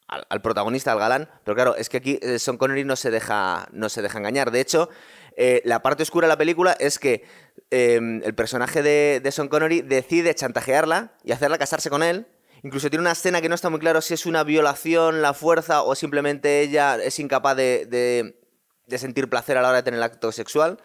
al, 0.08 0.26
al 0.28 0.42
protagonista, 0.42 0.92
al 0.92 1.00
galán. 1.00 1.30
Pero 1.44 1.54
claro, 1.54 1.76
es 1.76 1.90
que 1.90 1.98
aquí 1.98 2.20
eh, 2.24 2.40
Sean 2.40 2.58
Connery 2.58 2.84
no 2.84 2.96
se 2.96 3.12
deja, 3.12 3.68
no 3.72 3.90
se 3.90 4.02
deja 4.02 4.18
engañar. 4.18 4.50
De 4.50 4.62
hecho, 4.62 4.90
eh, 5.38 5.62
la 5.66 5.84
parte 5.84 6.02
oscura 6.02 6.28
de 6.28 6.34
la 6.34 6.38
película 6.38 6.76
es 6.80 6.98
que 6.98 7.24
eh, 7.70 8.22
el 8.24 8.34
personaje 8.34 8.82
de, 8.82 9.20
de 9.24 9.32
Sean 9.32 9.50
Connery 9.50 9.82
decide 9.82 10.34
chantajearla 10.34 11.14
y 11.24 11.32
hacerla 11.32 11.60
casarse 11.60 11.92
con 11.92 12.02
él. 12.02 12.26
Incluso 12.66 12.90
tiene 12.90 13.02
una 13.02 13.12
escena 13.12 13.42
que 13.42 13.48
no 13.50 13.54
está 13.56 13.70
muy 13.70 13.80
claro 13.80 14.02
si 14.02 14.16
es 14.16 14.26
una 14.26 14.44
violación, 14.44 15.22
la 15.22 15.34
fuerza 15.36 15.84
o 15.84 15.94
simplemente 15.94 16.62
ella 16.62 16.96
es 16.96 17.20
incapaz 17.20 17.56
de, 17.56 17.86
de- 17.86 18.40
de 18.88 18.98
sentir 18.98 19.30
placer 19.30 19.58
a 19.58 19.62
la 19.62 19.70
hora 19.70 19.78
de 19.78 19.84
tener 19.84 20.00
el 20.00 20.04
acto 20.04 20.32
sexual. 20.32 20.78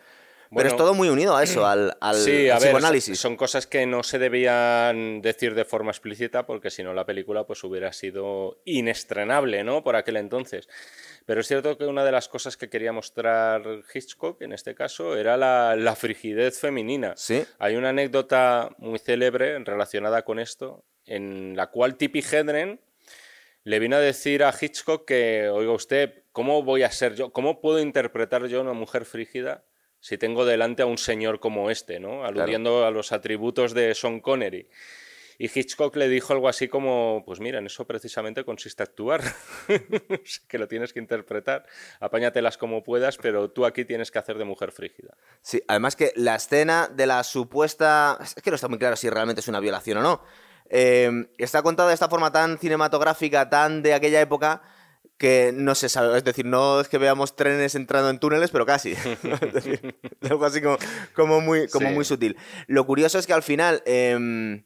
Pero 0.55 0.69
es 0.69 0.77
todo 0.77 0.95
muy 0.95 1.09
unido 1.09 1.37
a 1.37 1.43
eso, 1.45 1.64
al, 1.73 1.97
al, 2.01 2.16
sí, 2.16 2.51
a 2.51 2.55
ver, 2.59 2.64
psicoanálisis. 2.64 3.19
son 3.19 3.37
cosas 3.37 3.66
que 3.66 3.87
no 3.87 4.03
se 4.03 4.19
debían 4.19 5.23
decir 5.23 5.55
de 5.55 5.64
forma 5.64 5.90
explícita 5.93 6.45
porque 6.45 6.71
si 6.71 6.83
no 6.83 6.93
la 6.93 7.07
película 7.07 7.45
pues 7.47 7.62
hubiera 7.64 7.93
sido 7.93 8.61
inestrenable, 8.64 9.64
¿no? 9.64 9.83
Por 9.85 9.97
aquel 9.97 10.16
entonces. 10.16 10.69
Pero 11.25 11.40
es 11.40 11.47
cierto 11.47 11.79
que 11.79 11.85
una 11.87 12.05
de 12.05 12.12
las 12.12 12.29
cosas 12.29 12.57
que 12.57 12.69
quería 12.69 12.93
mostrar 12.93 13.62
Hitchcock 13.95 14.43
en 14.43 14.53
este 14.53 14.75
caso 14.75 15.16
era 15.16 15.37
la, 15.37 15.77
la 15.77 15.95
frigidez 15.95 16.59
femenina. 16.59 17.14
Sí. 17.16 17.45
Hay 17.59 17.77
una 17.77 17.90
anécdota 17.90 18.71
muy 18.79 18.99
célebre 18.99 19.59
relacionada 19.61 20.23
con 20.25 20.40
esto 20.40 20.85
en 21.11 21.57
la 21.57 21.66
cual 21.66 21.96
Tippi 21.96 22.20
Hedren 22.20 22.81
le 23.64 23.79
vino 23.79 23.96
a 23.96 24.01
decir 24.01 24.44
a 24.44 24.55
Hitchcock 24.59 25.05
que, 25.05 25.49
oiga 25.49 25.73
usted, 25.73 26.23
¿cómo 26.33 26.62
voy 26.62 26.85
a 26.85 26.90
ser 26.90 27.16
yo? 27.16 27.33
¿Cómo 27.33 27.61
puedo 27.61 27.81
interpretar 27.81 28.46
yo 28.46 28.61
a 28.61 28.62
una 28.62 28.73
mujer 28.73 29.05
frígida 29.05 29.64
si 29.99 30.16
tengo 30.16 30.46
delante 30.46 30.83
a 30.83 30.87
un 30.87 30.99
señor 30.99 31.40
como 31.40 31.68
este, 31.68 32.01
¿no? 32.01 32.25
Aludiendo 32.25 32.87
a 32.87 32.90
los 32.90 33.12
atributos 33.12 33.75
de 33.75 33.94
Sean 33.94 34.20
Connery. 34.20 34.68
Y 35.37 35.51
Hitchcock 35.53 35.96
le 35.96 36.09
dijo 36.09 36.33
algo 36.33 36.49
así 36.49 36.68
como, 36.68 37.23
pues 37.27 37.40
mira, 37.40 37.59
en 37.59 37.66
eso 37.66 37.87
precisamente 37.87 38.44
consiste 38.44 38.83
actuar, 38.83 39.23
que 40.49 40.59
lo 40.59 40.68
tienes 40.68 40.92
que 40.92 41.01
interpretar, 41.01 41.66
apáñatelas 41.99 42.57
como 42.57 42.83
puedas, 42.83 43.16
pero 43.16 43.51
tú 43.51 43.64
aquí 43.64 43.85
tienes 43.85 44.11
que 44.11 44.18
hacer 44.18 44.38
de 44.38 44.44
mujer 44.44 44.70
frígida. 44.70 45.16
Sí, 45.42 45.62
además 45.66 45.96
que 45.96 46.12
la 46.14 46.37
escena 46.37 46.88
de 46.88 47.07
la 47.07 47.25
supuesta. 47.25 48.18
Es 48.23 48.35
que 48.42 48.51
no 48.51 48.57
está 48.57 48.68
muy 48.68 48.79
claro 48.79 48.96
si 48.96 49.11
realmente 49.11 49.40
es 49.40 49.49
una 49.49 49.61
violación 49.61 49.99
o 49.99 50.03
no. 50.03 50.23
Eh, 50.70 51.28
está 51.38 51.62
contada 51.62 51.88
de 51.88 51.94
esta 51.94 52.09
forma 52.09 52.33
tan 52.33 52.59
cinematográfica, 52.59 53.50
tan 53.50 53.83
de 53.83 53.92
aquella 53.92 54.20
época, 54.20 54.62
que 55.18 55.52
no 55.54 55.74
se 55.74 55.88
sabe. 55.90 56.16
Es 56.16 56.24
decir, 56.24 56.46
no 56.46 56.80
es 56.80 56.88
que 56.88 56.96
veamos 56.96 57.37
trenes 57.37 57.74
entrando 57.74 58.09
en 58.09 58.18
túneles, 58.18 58.50
pero 58.50 58.64
casi. 58.64 58.92
es 59.22 59.52
decir, 59.52 59.98
algo 60.30 60.44
así 60.46 60.62
como, 60.62 60.78
como 61.14 61.40
muy, 61.40 61.68
como 61.68 61.88
Sí. 61.88 61.94
muy 61.94 62.04
sutil. 62.06 62.37
Lo 62.66 62.87
curioso 62.87 63.18
es 63.18 63.26
que 63.26 63.33
al 63.35 63.42
final. 63.42 63.83
em, 63.85 64.64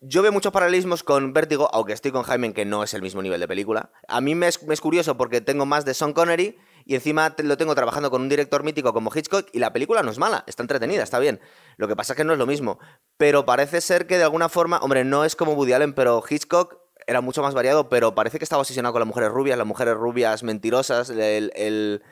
yo 0.00 0.22
veo 0.22 0.30
muchos 0.30 0.52
paralelismos 0.52 1.02
con 1.02 1.32
Vértigo, 1.32 1.68
aunque 1.72 1.92
estoy 1.92 2.12
con 2.12 2.22
Jaime 2.22 2.52
que 2.52 2.64
no 2.64 2.84
es 2.84 2.94
el 2.94 3.02
mismo 3.02 3.20
nivel 3.20 3.40
de 3.40 3.48
película. 3.48 3.90
A 4.06 4.20
mí 4.20 4.36
me 4.36 4.46
es, 4.46 4.62
me 4.62 4.72
es 4.72 4.80
curioso 4.80 5.16
porque 5.16 5.40
tengo 5.40 5.66
más 5.66 5.84
de 5.84 5.92
Sean 5.92 6.12
Connery 6.12 6.56
y 6.88 6.94
encima 6.94 7.34
lo 7.44 7.58
tengo 7.58 7.74
trabajando 7.74 8.10
con 8.10 8.22
un 8.22 8.30
director 8.30 8.62
mítico 8.64 8.94
como 8.94 9.12
Hitchcock 9.14 9.46
y 9.52 9.58
la 9.58 9.74
película 9.74 10.02
no 10.02 10.10
es 10.10 10.16
mala, 10.16 10.42
está 10.46 10.62
entretenida, 10.62 11.02
está 11.02 11.18
bien. 11.18 11.38
Lo 11.76 11.86
que 11.86 11.94
pasa 11.94 12.14
es 12.14 12.16
que 12.16 12.24
no 12.24 12.32
es 12.32 12.38
lo 12.38 12.46
mismo. 12.46 12.78
Pero 13.18 13.44
parece 13.44 13.82
ser 13.82 14.06
que 14.06 14.16
de 14.16 14.24
alguna 14.24 14.48
forma, 14.48 14.78
hombre, 14.78 15.04
no 15.04 15.26
es 15.26 15.36
como 15.36 15.52
Woody 15.52 15.74
Allen, 15.74 15.92
pero 15.92 16.24
Hitchcock 16.26 16.78
era 17.06 17.20
mucho 17.20 17.42
más 17.42 17.52
variado, 17.52 17.90
pero 17.90 18.14
parece 18.14 18.38
que 18.38 18.44
estaba 18.44 18.60
obsesionado 18.62 18.94
con 18.94 19.00
las 19.00 19.06
mujeres 19.06 19.28
rubias, 19.30 19.58
las 19.58 19.66
mujeres 19.66 19.94
rubias 19.96 20.42
mentirosas, 20.42 21.10
el- 21.10 21.52
el- 21.54 22.02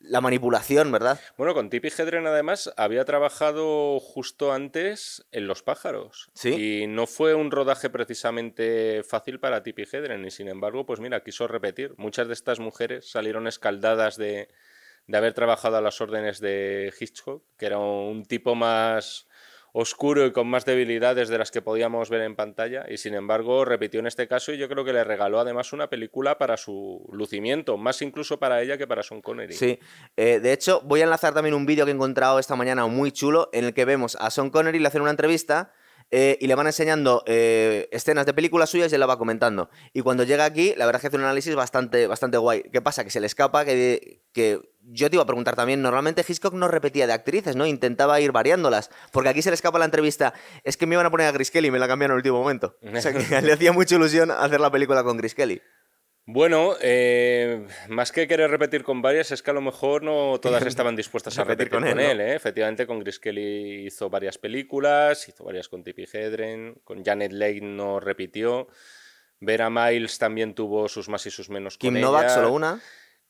la 0.00 0.20
manipulación, 0.20 0.90
¿verdad? 0.90 1.20
Bueno, 1.36 1.54
con 1.54 1.70
Tippi 1.70 1.88
Hedren 1.88 2.26
además 2.26 2.72
había 2.76 3.04
trabajado 3.04 4.00
justo 4.00 4.52
antes 4.52 5.26
en 5.30 5.46
Los 5.46 5.62
pájaros. 5.62 6.30
Sí. 6.34 6.82
Y 6.82 6.86
no 6.86 7.06
fue 7.06 7.34
un 7.34 7.50
rodaje 7.50 7.90
precisamente 7.90 9.02
fácil 9.02 9.38
para 9.38 9.62
Tippi 9.62 9.84
Hedren. 9.90 10.24
Y 10.24 10.30
sin 10.30 10.48
embargo, 10.48 10.86
pues 10.86 11.00
mira, 11.00 11.22
quiso 11.22 11.46
repetir. 11.46 11.94
Muchas 11.98 12.28
de 12.28 12.34
estas 12.34 12.60
mujeres 12.60 13.10
salieron 13.10 13.46
escaldadas 13.46 14.16
de, 14.16 14.48
de 15.06 15.18
haber 15.18 15.34
trabajado 15.34 15.76
a 15.76 15.82
las 15.82 16.00
órdenes 16.00 16.40
de 16.40 16.92
Hitchcock, 16.98 17.44
que 17.56 17.66
era 17.66 17.78
un 17.78 18.24
tipo 18.24 18.54
más 18.54 19.28
oscuro 19.72 20.26
y 20.26 20.32
con 20.32 20.48
más 20.48 20.64
debilidades 20.64 21.28
de 21.28 21.38
las 21.38 21.50
que 21.50 21.62
podíamos 21.62 22.10
ver 22.10 22.22
en 22.22 22.36
pantalla 22.36 22.86
y 22.88 22.96
sin 22.96 23.14
embargo 23.14 23.64
repitió 23.64 24.00
en 24.00 24.06
este 24.06 24.26
caso 24.26 24.52
y 24.52 24.58
yo 24.58 24.68
creo 24.68 24.84
que 24.84 24.92
le 24.92 25.04
regaló 25.04 25.40
además 25.40 25.72
una 25.72 25.88
película 25.88 26.38
para 26.38 26.56
su 26.56 27.08
lucimiento, 27.12 27.76
más 27.76 28.02
incluso 28.02 28.38
para 28.38 28.62
ella 28.62 28.76
que 28.78 28.86
para 28.86 29.02
Sean 29.02 29.22
Connery. 29.22 29.54
Sí, 29.54 29.78
Eh, 30.16 30.40
de 30.40 30.52
hecho 30.52 30.80
voy 30.84 31.00
a 31.00 31.04
enlazar 31.04 31.34
también 31.34 31.54
un 31.54 31.66
vídeo 31.66 31.84
que 31.84 31.92
he 31.92 31.94
encontrado 31.94 32.38
esta 32.38 32.56
mañana 32.56 32.86
muy 32.86 33.12
chulo 33.12 33.48
en 33.52 33.64
el 33.64 33.74
que 33.74 33.84
vemos 33.84 34.16
a 34.20 34.30
Sean 34.30 34.50
Connery 34.50 34.78
le 34.78 34.88
hacen 34.88 35.02
una 35.02 35.10
entrevista 35.10 35.72
eh, 36.10 36.38
y 36.40 36.46
le 36.46 36.54
van 36.54 36.66
enseñando 36.66 37.22
eh, 37.26 37.88
escenas 37.92 38.26
de 38.26 38.34
películas 38.34 38.70
suyas 38.70 38.90
y 38.90 38.94
él 38.94 39.00
la 39.00 39.06
va 39.06 39.18
comentando. 39.18 39.70
Y 39.92 40.00
cuando 40.00 40.24
llega 40.24 40.44
aquí, 40.44 40.74
la 40.76 40.86
verdad 40.86 40.98
es 40.98 41.02
que 41.02 41.06
hace 41.08 41.16
un 41.16 41.22
análisis 41.22 41.54
bastante, 41.54 42.06
bastante 42.06 42.36
guay. 42.36 42.64
¿Qué 42.72 42.80
pasa? 42.80 43.04
Que 43.04 43.10
se 43.10 43.20
le 43.20 43.26
escapa 43.26 43.64
que, 43.64 44.22
que 44.32 44.60
yo 44.82 45.08
te 45.08 45.16
iba 45.16 45.22
a 45.22 45.26
preguntar 45.26 45.54
también, 45.54 45.82
normalmente 45.82 46.24
Hitchcock 46.26 46.54
no 46.54 46.68
repetía 46.68 47.06
de 47.06 47.12
actrices, 47.12 47.54
¿no? 47.54 47.66
Intentaba 47.66 48.20
ir 48.20 48.32
variándolas. 48.32 48.90
Porque 49.12 49.28
aquí 49.28 49.42
se 49.42 49.50
le 49.50 49.54
escapa 49.54 49.78
la 49.78 49.84
entrevista, 49.84 50.34
es 50.64 50.76
que 50.76 50.86
me 50.86 50.94
iban 50.94 51.06
a 51.06 51.10
poner 51.10 51.26
a 51.26 51.32
Gris 51.32 51.50
Kelly 51.50 51.68
y 51.68 51.70
me 51.70 51.78
la 51.78 51.86
cambiaron 51.86 52.14
en 52.14 52.16
el 52.16 52.18
último 52.18 52.40
momento. 52.40 52.76
O 52.82 53.00
sea, 53.00 53.12
que 53.12 53.20
le 53.42 53.52
hacía 53.52 53.72
mucha 53.72 53.94
ilusión 53.94 54.30
hacer 54.30 54.60
la 54.60 54.70
película 54.70 55.04
con 55.04 55.16
Gris 55.16 55.34
Kelly. 55.34 55.62
Bueno, 56.26 56.74
eh, 56.80 57.66
más 57.88 58.12
que 58.12 58.28
querer 58.28 58.50
repetir 58.50 58.84
con 58.84 59.02
varias, 59.02 59.32
es 59.32 59.42
que 59.42 59.50
a 59.50 59.54
lo 59.54 59.60
mejor 59.60 60.02
no 60.02 60.38
todas 60.40 60.64
estaban 60.66 60.94
dispuestas 60.94 61.38
a 61.38 61.44
Repetir 61.44 61.72
repetir 61.72 61.88
con 61.88 61.98
con, 61.98 62.00
él. 62.00 62.20
¿eh? 62.20 62.34
Efectivamente, 62.34 62.86
con 62.86 63.00
Gris 63.00 63.18
Kelly 63.18 63.86
hizo 63.86 64.08
varias 64.08 64.38
películas, 64.38 65.28
hizo 65.28 65.44
varias 65.44 65.68
con 65.68 65.82
Tippi 65.82 66.04
Hedren, 66.12 66.80
con 66.84 67.04
Janet 67.04 67.32
Leigh 67.32 67.60
no 67.62 67.98
repitió. 67.98 68.68
Vera 69.40 69.70
Miles 69.70 70.18
también 70.18 70.54
tuvo 70.54 70.88
sus 70.88 71.08
más 71.08 71.24
y 71.26 71.30
sus 71.30 71.48
menos 71.48 71.78
con 71.78 71.90
Kim 71.90 72.00
Novak, 72.00 72.28
solo 72.28 72.52
una. 72.52 72.80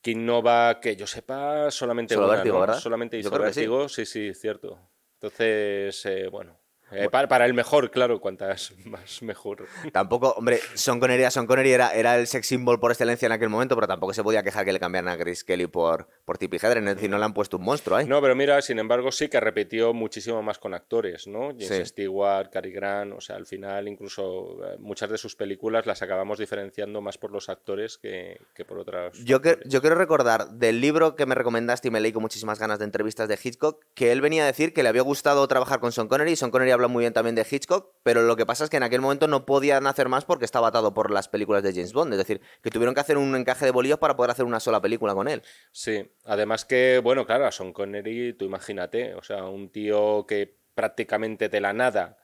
Kim 0.03 0.25
Novak, 0.27 0.81
que 0.81 0.97
yo 0.97 1.07
sepa, 1.07 1.71
solamente 1.71 2.15
Solo 2.15 2.27
una, 2.27 2.37
Vértigo, 2.37 2.55
¿no? 2.55 2.61
¿verdad? 2.61 2.81
Solamente 2.81 3.17
Yo 3.17 3.29
hizo 3.29 3.31
que 3.31 3.53
sí. 3.53 3.61
Vértigo, 3.61 3.89
sí. 3.89 4.07
sí, 4.07 4.35
cierto. 4.35 4.79
Entonces, 5.15 6.05
eh, 6.07 6.29
bueno, 6.29 6.60
eh, 6.93 7.09
para, 7.11 7.29
para 7.29 7.47
el 7.47 7.55
mejor, 7.55 7.91
claro, 7.91 8.21
cuantas 8.21 8.73
más 8.85 9.23
mejor. 9.23 9.67
Tampoco, 9.93 10.31
hombre, 10.37 10.61
Sean 10.75 11.01
Connery, 11.01 11.31
Sean 11.31 11.47
Connery 11.47 11.73
era, 11.73 11.95
era 11.95 12.17
el 12.19 12.27
sex 12.27 12.47
symbol 12.47 12.79
por 12.81 12.91
excelencia 12.91 13.27
en 13.27 13.33
aquel 13.33 13.49
momento, 13.49 13.75
pero 13.75 13.87
tampoco 13.87 14.13
se 14.15 14.23
podía 14.23 14.43
quejar 14.43 14.65
que 14.65 14.73
le 14.73 14.81
cambiaran 14.81 15.09
a 15.13 15.19
Chris 15.19 15.45
Kelly 15.45 15.67
por, 15.67 16.09
por 16.25 16.39
Tippi 16.39 16.57
Hedren. 16.57 16.87
Es 16.89 16.97
decir, 16.97 17.11
no 17.11 17.19
le 17.19 17.25
han 17.25 17.35
puesto 17.35 17.57
un 17.57 17.65
monstruo 17.65 17.97
ahí. 17.97 18.07
No, 18.07 18.21
pero 18.21 18.35
mira, 18.37 18.61
sin 18.63 18.79
embargo, 18.79 19.13
sí 19.13 19.29
que 19.29 19.41
repitió 19.41 19.93
muchísimo 19.95 20.43
más 20.43 20.59
con 20.59 20.75
actores, 20.75 21.27
¿no? 21.27 21.49
James 21.51 21.67
Sí. 21.69 21.85
Stewart, 21.87 22.51
Cary 22.51 22.73
Grant, 22.73 23.13
o 23.17 23.21
sea, 23.21 23.37
al 23.37 23.47
final 23.47 23.87
incluso 23.89 24.59
eh, 24.65 24.77
muchas 24.79 25.11
de 25.11 25.19
sus 25.19 25.37
películas 25.37 25.87
las 25.87 26.03
acabamos 26.03 26.39
diferenciando 26.39 27.01
más 27.01 27.19
por 27.19 27.31
los 27.31 27.49
actores 27.49 27.99
que, 27.99 28.39
que 28.55 28.65
por 28.65 28.79
otras. 28.79 29.17
Yo, 29.25 29.41
que- 29.41 29.59
yo 29.67 29.81
quiero 29.81 29.97
recordar 29.97 30.49
del 30.51 30.81
libro 30.81 31.17
que 31.17 31.27
me 31.27 31.35
recomendaste 31.35 31.89
y 31.89 31.91
me 31.91 32.01
leí 32.01 32.13
con 32.13 32.23
muchísimas 32.23 32.59
ganas 32.59 32.79
de 32.79 32.85
entrevistas 32.85 33.29
de 33.29 33.39
Hitchcock, 33.43 33.85
que 33.95 34.13
él 34.13 34.21
venía 34.21 34.43
a 34.43 34.47
decir 34.47 34.73
que 34.73 34.83
le 34.83 34.89
había 34.89 35.03
gustado 35.03 35.47
trabajar 35.49 35.81
con 35.81 35.93
Sean 35.93 36.09
Connery 36.09 36.33
y 36.33 36.37
Sean 36.37 36.51
Connery 36.51 36.71
habla 36.81 36.89
muy 36.89 37.03
bien 37.03 37.13
también 37.13 37.35
de 37.35 37.47
Hitchcock, 37.49 37.95
pero 38.03 38.23
lo 38.23 38.37
que 38.37 38.47
pasa 38.47 38.65
es 38.65 38.71
que 38.71 38.79
en 38.79 38.83
aquel 38.83 39.01
momento 39.01 39.29
no 39.29 39.47
podían 39.47 39.87
hacer 39.87 40.09
más 40.09 40.25
porque 40.25 40.45
estaba 40.45 40.69
atado 40.69 40.93
por 40.95 41.11
las 41.11 41.29
películas 41.29 41.63
de 41.63 41.73
James 41.73 41.93
Bond. 41.93 42.13
Es 42.13 42.19
decir, 42.19 42.41
que 42.63 42.71
tuvieron 42.71 42.95
que 42.95 43.01
hacer 43.01 43.19
un 43.19 43.35
encaje 43.37 43.65
de 43.65 43.71
bolillos 43.71 43.99
para 43.99 44.17
poder 44.17 44.31
hacer 44.31 44.45
una 44.45 44.61
sola 44.61 44.81
película 44.81 45.15
con 45.15 45.29
él. 45.29 45.43
Sí, 45.73 46.11
además 46.25 46.65
que, 46.65 47.01
bueno, 47.03 47.27
claro, 47.27 47.47
a 47.47 47.53
Sean 47.53 47.73
Connery, 47.73 48.33
tú 48.35 48.45
imagínate, 48.45 49.15
o 49.15 49.23
sea, 49.23 49.45
un 49.45 49.71
tío 49.71 50.27
que 50.27 50.57
prácticamente 50.75 51.49
de 51.49 51.61
la 51.61 51.73
nada, 51.73 52.17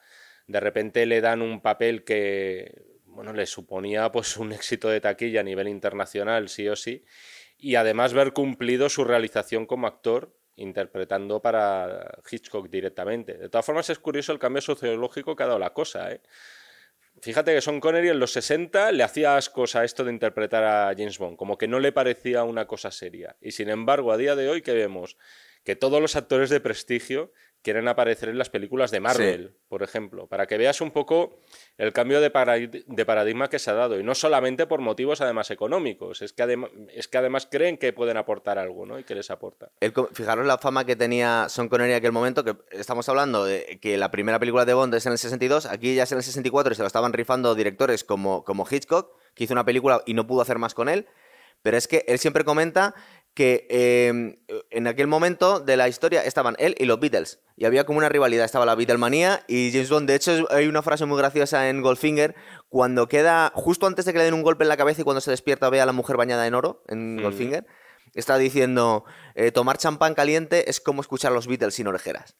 de 0.47 0.59
repente 0.59 1.05
le 1.05 1.21
dan 1.21 1.41
un 1.41 1.61
papel 1.61 2.03
que, 2.03 2.99
bueno, 3.05 3.33
le 3.33 3.45
suponía 3.45 4.11
pues 4.11 4.37
un 4.37 4.51
éxito 4.51 4.89
de 4.89 5.01
taquilla 5.01 5.41
a 5.41 5.43
nivel 5.43 5.67
internacional, 5.67 6.49
sí 6.49 6.67
o 6.67 6.75
sí, 6.75 7.05
y 7.57 7.75
además 7.75 8.13
ver 8.13 8.33
cumplido 8.33 8.89
su 8.89 9.03
realización 9.03 9.65
como 9.65 9.87
actor 9.87 10.35
interpretando 10.57 11.41
para 11.41 12.19
Hitchcock 12.29 12.69
directamente. 12.69 13.37
De 13.37 13.49
todas 13.49 13.65
formas, 13.65 13.89
es 13.89 13.99
curioso 13.99 14.31
el 14.31 14.39
cambio 14.39 14.61
sociológico 14.61 15.35
que 15.35 15.43
ha 15.43 15.47
dado 15.47 15.59
la 15.59 15.73
cosa. 15.73 16.11
¿eh? 16.11 16.21
Fíjate 17.21 17.53
que 17.53 17.61
Sean 17.61 17.79
Connery 17.79 18.09
en 18.09 18.19
los 18.19 18.31
60 18.33 18.91
le 18.91 19.03
hacía 19.03 19.37
ascos 19.37 19.75
a 19.75 19.83
esto 19.83 20.03
de 20.03 20.11
interpretar 20.11 20.63
a 20.63 20.93
James 20.95 21.17
Bond, 21.17 21.37
como 21.37 21.57
que 21.57 21.67
no 21.67 21.79
le 21.79 21.91
parecía 21.91 22.43
una 22.43 22.67
cosa 22.67 22.91
seria. 22.91 23.35
Y 23.41 23.51
sin 23.51 23.69
embargo, 23.69 24.11
a 24.11 24.17
día 24.17 24.35
de 24.35 24.49
hoy, 24.49 24.61
¿qué 24.61 24.73
vemos? 24.73 25.17
Que 25.63 25.75
todos 25.75 26.01
los 26.01 26.15
actores 26.15 26.49
de 26.49 26.59
prestigio 26.59 27.31
quieren 27.61 27.87
aparecer 27.87 28.29
en 28.29 28.37
las 28.37 28.49
películas 28.49 28.91
de 28.91 28.99
Marvel, 28.99 29.55
por 29.67 29.83
ejemplo, 29.83 30.27
para 30.27 30.47
que 30.47 30.57
veas 30.57 30.79
un 30.81 30.91
poco 30.91 31.39
el 31.77 31.91
cambio 31.93 32.21
de, 32.21 32.29
paradigma 32.29 33.49
que 33.49 33.59
se 33.59 33.71
ha 33.71 33.73
dado. 33.73 33.99
Y 33.99 34.03
no 34.03 34.15
solamente 34.15 34.67
por 34.67 34.79
motivos 34.79 35.21
además 35.21 35.51
económicos, 35.51 36.21
es 36.21 36.33
que, 36.33 36.57
es 36.93 37.07
que 37.07 37.17
además 37.17 37.47
creen 37.49 37.77
que 37.77 37.93
pueden 37.93 38.17
aportar 38.17 38.57
algo, 38.57 38.85
¿no? 38.85 38.99
Y 38.99 39.03
que 39.03 39.15
les 39.15 39.29
aporta. 39.31 39.71
fijaros 40.13 40.45
la 40.45 40.57
fama 40.57 40.85
que 40.85 40.95
tenía 40.95 41.47
Son 41.49 41.69
Connery 41.69 41.91
en 41.91 41.97
aquel 41.97 42.11
momento, 42.11 42.43
que 42.43 42.55
estamos 42.71 43.09
hablando 43.09 43.43
de 43.43 43.79
que 43.81 43.97
la 43.97 44.11
primera 44.11 44.39
película 44.39 44.65
de 44.65 44.73
Bond 44.73 44.93
es 44.95 45.05
en 45.05 45.11
el 45.11 45.17
62, 45.17 45.65
aquí 45.65 45.95
ya 45.95 46.03
es 46.03 46.11
en 46.11 46.19
el 46.19 46.23
64 46.23 46.71
y 46.71 46.75
se 46.75 46.81
lo 46.81 46.87
estaban 46.87 47.13
rifando 47.13 47.55
directores 47.55 48.03
como, 48.03 48.43
como 48.43 48.65
Hitchcock, 48.69 49.17
que 49.33 49.43
hizo 49.43 49.53
una 49.53 49.65
película 49.65 50.01
y 50.05 50.13
no 50.13 50.25
pudo 50.27 50.41
hacer 50.41 50.57
más 50.57 50.73
con 50.73 50.89
él. 50.89 51.07
Pero 51.63 51.77
es 51.77 51.87
que 51.87 52.05
él 52.07 52.19
siempre 52.19 52.43
comenta 52.43 52.93
que 53.37 53.67
em, 53.69 54.37
en 54.71 54.87
aquel 54.87 55.05
momento 55.05 55.59
de 55.59 55.77
la 55.77 55.87
historia 55.87 56.23
estaban 56.23 56.55
él 56.57 56.73
y 56.79 56.85
los 56.85 56.99
Beatles. 56.99 57.39
Y 57.55 57.65
había 57.65 57.85
como 57.85 57.99
una 57.99 58.09
rivalidad. 58.09 58.45
Estaba 58.45 58.65
la 58.65 58.73
Beatlemanía 58.73 59.43
y 59.47 59.69
James 59.71 59.91
Bond. 59.91 60.09
De 60.09 60.15
hecho, 60.15 60.47
hay 60.49 60.65
una 60.65 60.81
frase 60.81 61.05
muy 61.05 61.19
graciosa 61.19 61.69
en 61.69 61.83
Goldfinger 61.83 62.33
cuando 62.67 63.07
queda, 63.07 63.51
justo 63.53 63.85
antes 63.85 64.05
de 64.05 64.13
que 64.13 64.17
le 64.17 64.25
den 64.25 64.33
un 64.33 64.41
golpe 64.41 64.63
en 64.63 64.69
la 64.69 64.75
cabeza 64.75 65.01
y 65.01 65.03
cuando 65.03 65.21
se 65.21 65.29
despierta 65.29 65.69
ve 65.69 65.79
a 65.79 65.85
la 65.85 65.91
mujer 65.91 66.17
bañada 66.17 66.47
en 66.47 66.55
oro 66.55 66.83
en 66.87 67.21
Goldfinger. 67.21 67.67
Está 68.15 68.39
diciendo, 68.39 69.05
eh, 69.35 69.51
tomar 69.51 69.77
champán 69.77 70.15
caliente 70.15 70.71
es 70.71 70.81
como 70.81 71.01
escuchar 71.01 71.31
los 71.31 71.45
Beatles 71.45 71.75
sin 71.75 71.85
orejeras. 71.85 72.35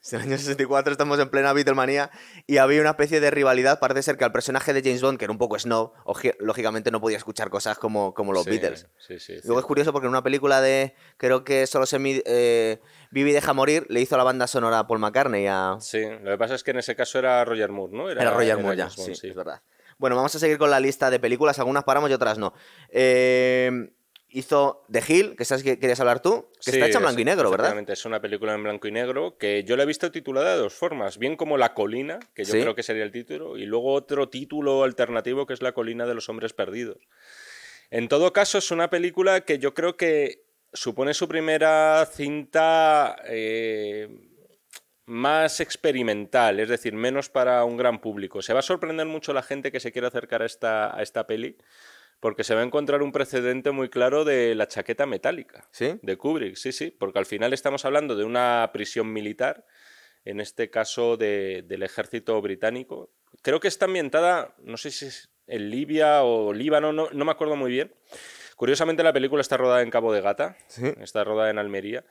En 0.12 0.20
el 0.20 0.26
año 0.28 0.38
64 0.38 0.92
estamos 0.92 1.18
en 1.18 1.28
plena 1.28 1.52
Beatlemanía 1.52 2.10
y 2.46 2.58
había 2.58 2.80
una 2.80 2.90
especie 2.90 3.20
de 3.20 3.30
rivalidad. 3.30 3.78
Parece 3.78 4.02
ser 4.02 4.16
que 4.16 4.24
al 4.24 4.32
personaje 4.32 4.72
de 4.72 4.82
James 4.82 5.02
Bond, 5.02 5.18
que 5.18 5.24
era 5.24 5.32
un 5.32 5.38
poco 5.38 5.58
snob, 5.58 5.92
lógicamente 6.38 6.90
no 6.90 7.00
podía 7.00 7.16
escuchar 7.16 7.50
cosas 7.50 7.78
como, 7.78 8.14
como 8.14 8.32
los 8.32 8.46
Beatles. 8.46 8.88
Luego 9.44 9.60
es 9.60 9.66
curioso 9.66 9.92
porque 9.92 10.06
en 10.06 10.10
una 10.10 10.22
película 10.22 10.60
de, 10.60 10.94
creo 11.16 11.44
que 11.44 11.66
solo 11.66 11.86
se 11.86 11.98
eh, 12.00 12.80
Vivi 13.10 13.32
deja 13.32 13.52
morir, 13.52 13.86
le 13.88 14.00
hizo 14.00 14.16
la 14.16 14.24
banda 14.24 14.46
sonora 14.46 14.80
a 14.80 14.86
Paul 14.86 15.00
McCartney. 15.00 15.46
A... 15.46 15.76
Sí, 15.80 16.02
lo 16.22 16.30
que 16.30 16.38
pasa 16.38 16.54
es 16.54 16.62
que 16.62 16.70
en 16.70 16.78
ese 16.78 16.94
caso 16.94 17.18
era 17.18 17.44
Roger 17.44 17.70
Moore, 17.70 17.96
¿no? 17.96 18.10
Era, 18.10 18.30
Roger 18.30 18.58
Moore, 18.58 18.76
ya, 18.76 18.90
sí, 18.90 19.12
es 19.12 19.34
verdad. 19.34 19.60
Bueno, 19.98 20.14
vamos 20.14 20.32
a 20.34 20.38
seguir 20.38 20.58
con 20.58 20.70
la 20.70 20.78
lista 20.78 21.10
de 21.10 21.18
películas. 21.18 21.58
Algunas 21.58 21.82
paramos 21.82 22.08
y 22.08 22.12
otras 22.12 22.38
no. 22.38 22.54
Eh, 22.88 23.90
hizo 24.30 24.84
The 24.90 25.02
Hill, 25.06 25.36
que 25.36 25.44
sabes 25.44 25.64
que 25.64 25.78
querías 25.78 26.00
hablar 26.00 26.20
tú, 26.20 26.48
que 26.64 26.70
está 26.70 26.86
hecha 26.86 26.98
en 26.98 27.04
blanco 27.04 27.20
y 27.20 27.24
negro, 27.24 27.50
¿verdad? 27.50 27.66
Exactamente, 27.66 27.92
es 27.94 28.04
una 28.04 28.20
película 28.20 28.54
en 28.54 28.62
blanco 28.62 28.88
y 28.88 28.92
negro 28.92 29.38
que 29.38 29.64
yo 29.64 29.76
la 29.76 29.84
he 29.84 29.86
visto 29.86 30.10
titulada 30.10 30.52
de 30.52 30.58
dos 30.58 30.74
formas, 30.74 31.18
bien 31.18 31.36
como 31.36 31.56
La 31.56 31.74
colina, 31.74 32.18
que 32.34 32.44
yo 32.44 32.52
creo 32.52 32.74
que 32.74 32.82
sería 32.82 33.04
el 33.04 33.12
título, 33.12 33.56
y 33.56 33.64
luego 33.64 33.92
otro 33.92 34.28
título 34.28 34.84
alternativo 34.84 35.46
que 35.46 35.54
es 35.54 35.62
La 35.62 35.72
colina 35.72 36.06
de 36.06 36.14
los 36.14 36.28
hombres 36.28 36.52
perdidos. 36.52 36.98
En 37.90 38.08
todo 38.08 38.32
caso, 38.32 38.58
es 38.58 38.70
una 38.70 38.90
película 38.90 39.42
que 39.42 39.58
yo 39.58 39.72
creo 39.72 39.96
que 39.96 40.44
supone 40.72 41.14
su 41.14 41.26
primera 41.26 42.04
cinta 42.04 43.16
eh, 43.24 44.08
más 45.06 45.60
experimental, 45.60 46.60
es 46.60 46.68
decir, 46.68 46.92
menos 46.92 47.30
para 47.30 47.64
un 47.64 47.78
gran 47.78 47.98
público. 48.00 48.42
Se 48.42 48.52
va 48.52 48.58
a 48.58 48.62
sorprender 48.62 49.06
mucho 49.06 49.32
la 49.32 49.42
gente 49.42 49.72
que 49.72 49.80
se 49.80 49.90
quiere 49.90 50.08
acercar 50.08 50.42
a 50.42 50.46
esta, 50.46 50.94
a 50.94 51.02
esta 51.02 51.26
peli 51.26 51.56
porque 52.20 52.44
se 52.44 52.54
va 52.54 52.62
a 52.62 52.64
encontrar 52.64 53.02
un 53.02 53.12
precedente 53.12 53.70
muy 53.70 53.88
claro 53.88 54.24
de 54.24 54.54
la 54.54 54.66
chaqueta 54.66 55.06
metálica 55.06 55.68
¿Sí? 55.70 55.98
de 56.02 56.16
Kubrick, 56.16 56.56
sí, 56.56 56.72
sí, 56.72 56.90
porque 56.90 57.18
al 57.18 57.26
final 57.26 57.52
estamos 57.52 57.84
hablando 57.84 58.16
de 58.16 58.24
una 58.24 58.70
prisión 58.72 59.12
militar, 59.12 59.64
en 60.24 60.40
este 60.40 60.68
caso 60.70 61.16
del 61.16 61.82
ejército 61.82 62.40
británico. 62.42 63.12
Creo 63.42 63.60
que 63.60 63.68
está 63.68 63.86
ambientada, 63.86 64.54
no 64.58 64.76
sé 64.76 64.90
si 64.90 65.06
es 65.06 65.30
en 65.46 65.70
Libia 65.70 66.22
o 66.22 66.52
Líbano, 66.52 66.92
no, 66.92 67.10
me 67.10 67.30
acuerdo 67.30 67.56
muy 67.56 67.70
bien. 67.70 67.94
Curiosamente 68.56 69.02
la 69.02 69.12
película 69.12 69.40
está 69.40 69.56
rodada 69.56 69.82
en 69.82 69.90
Cabo 69.90 70.12
de 70.12 70.20
Gata, 70.20 70.56
está 71.00 71.24
rodada 71.24 71.50
en 71.50 71.58
Almería. 71.58 72.04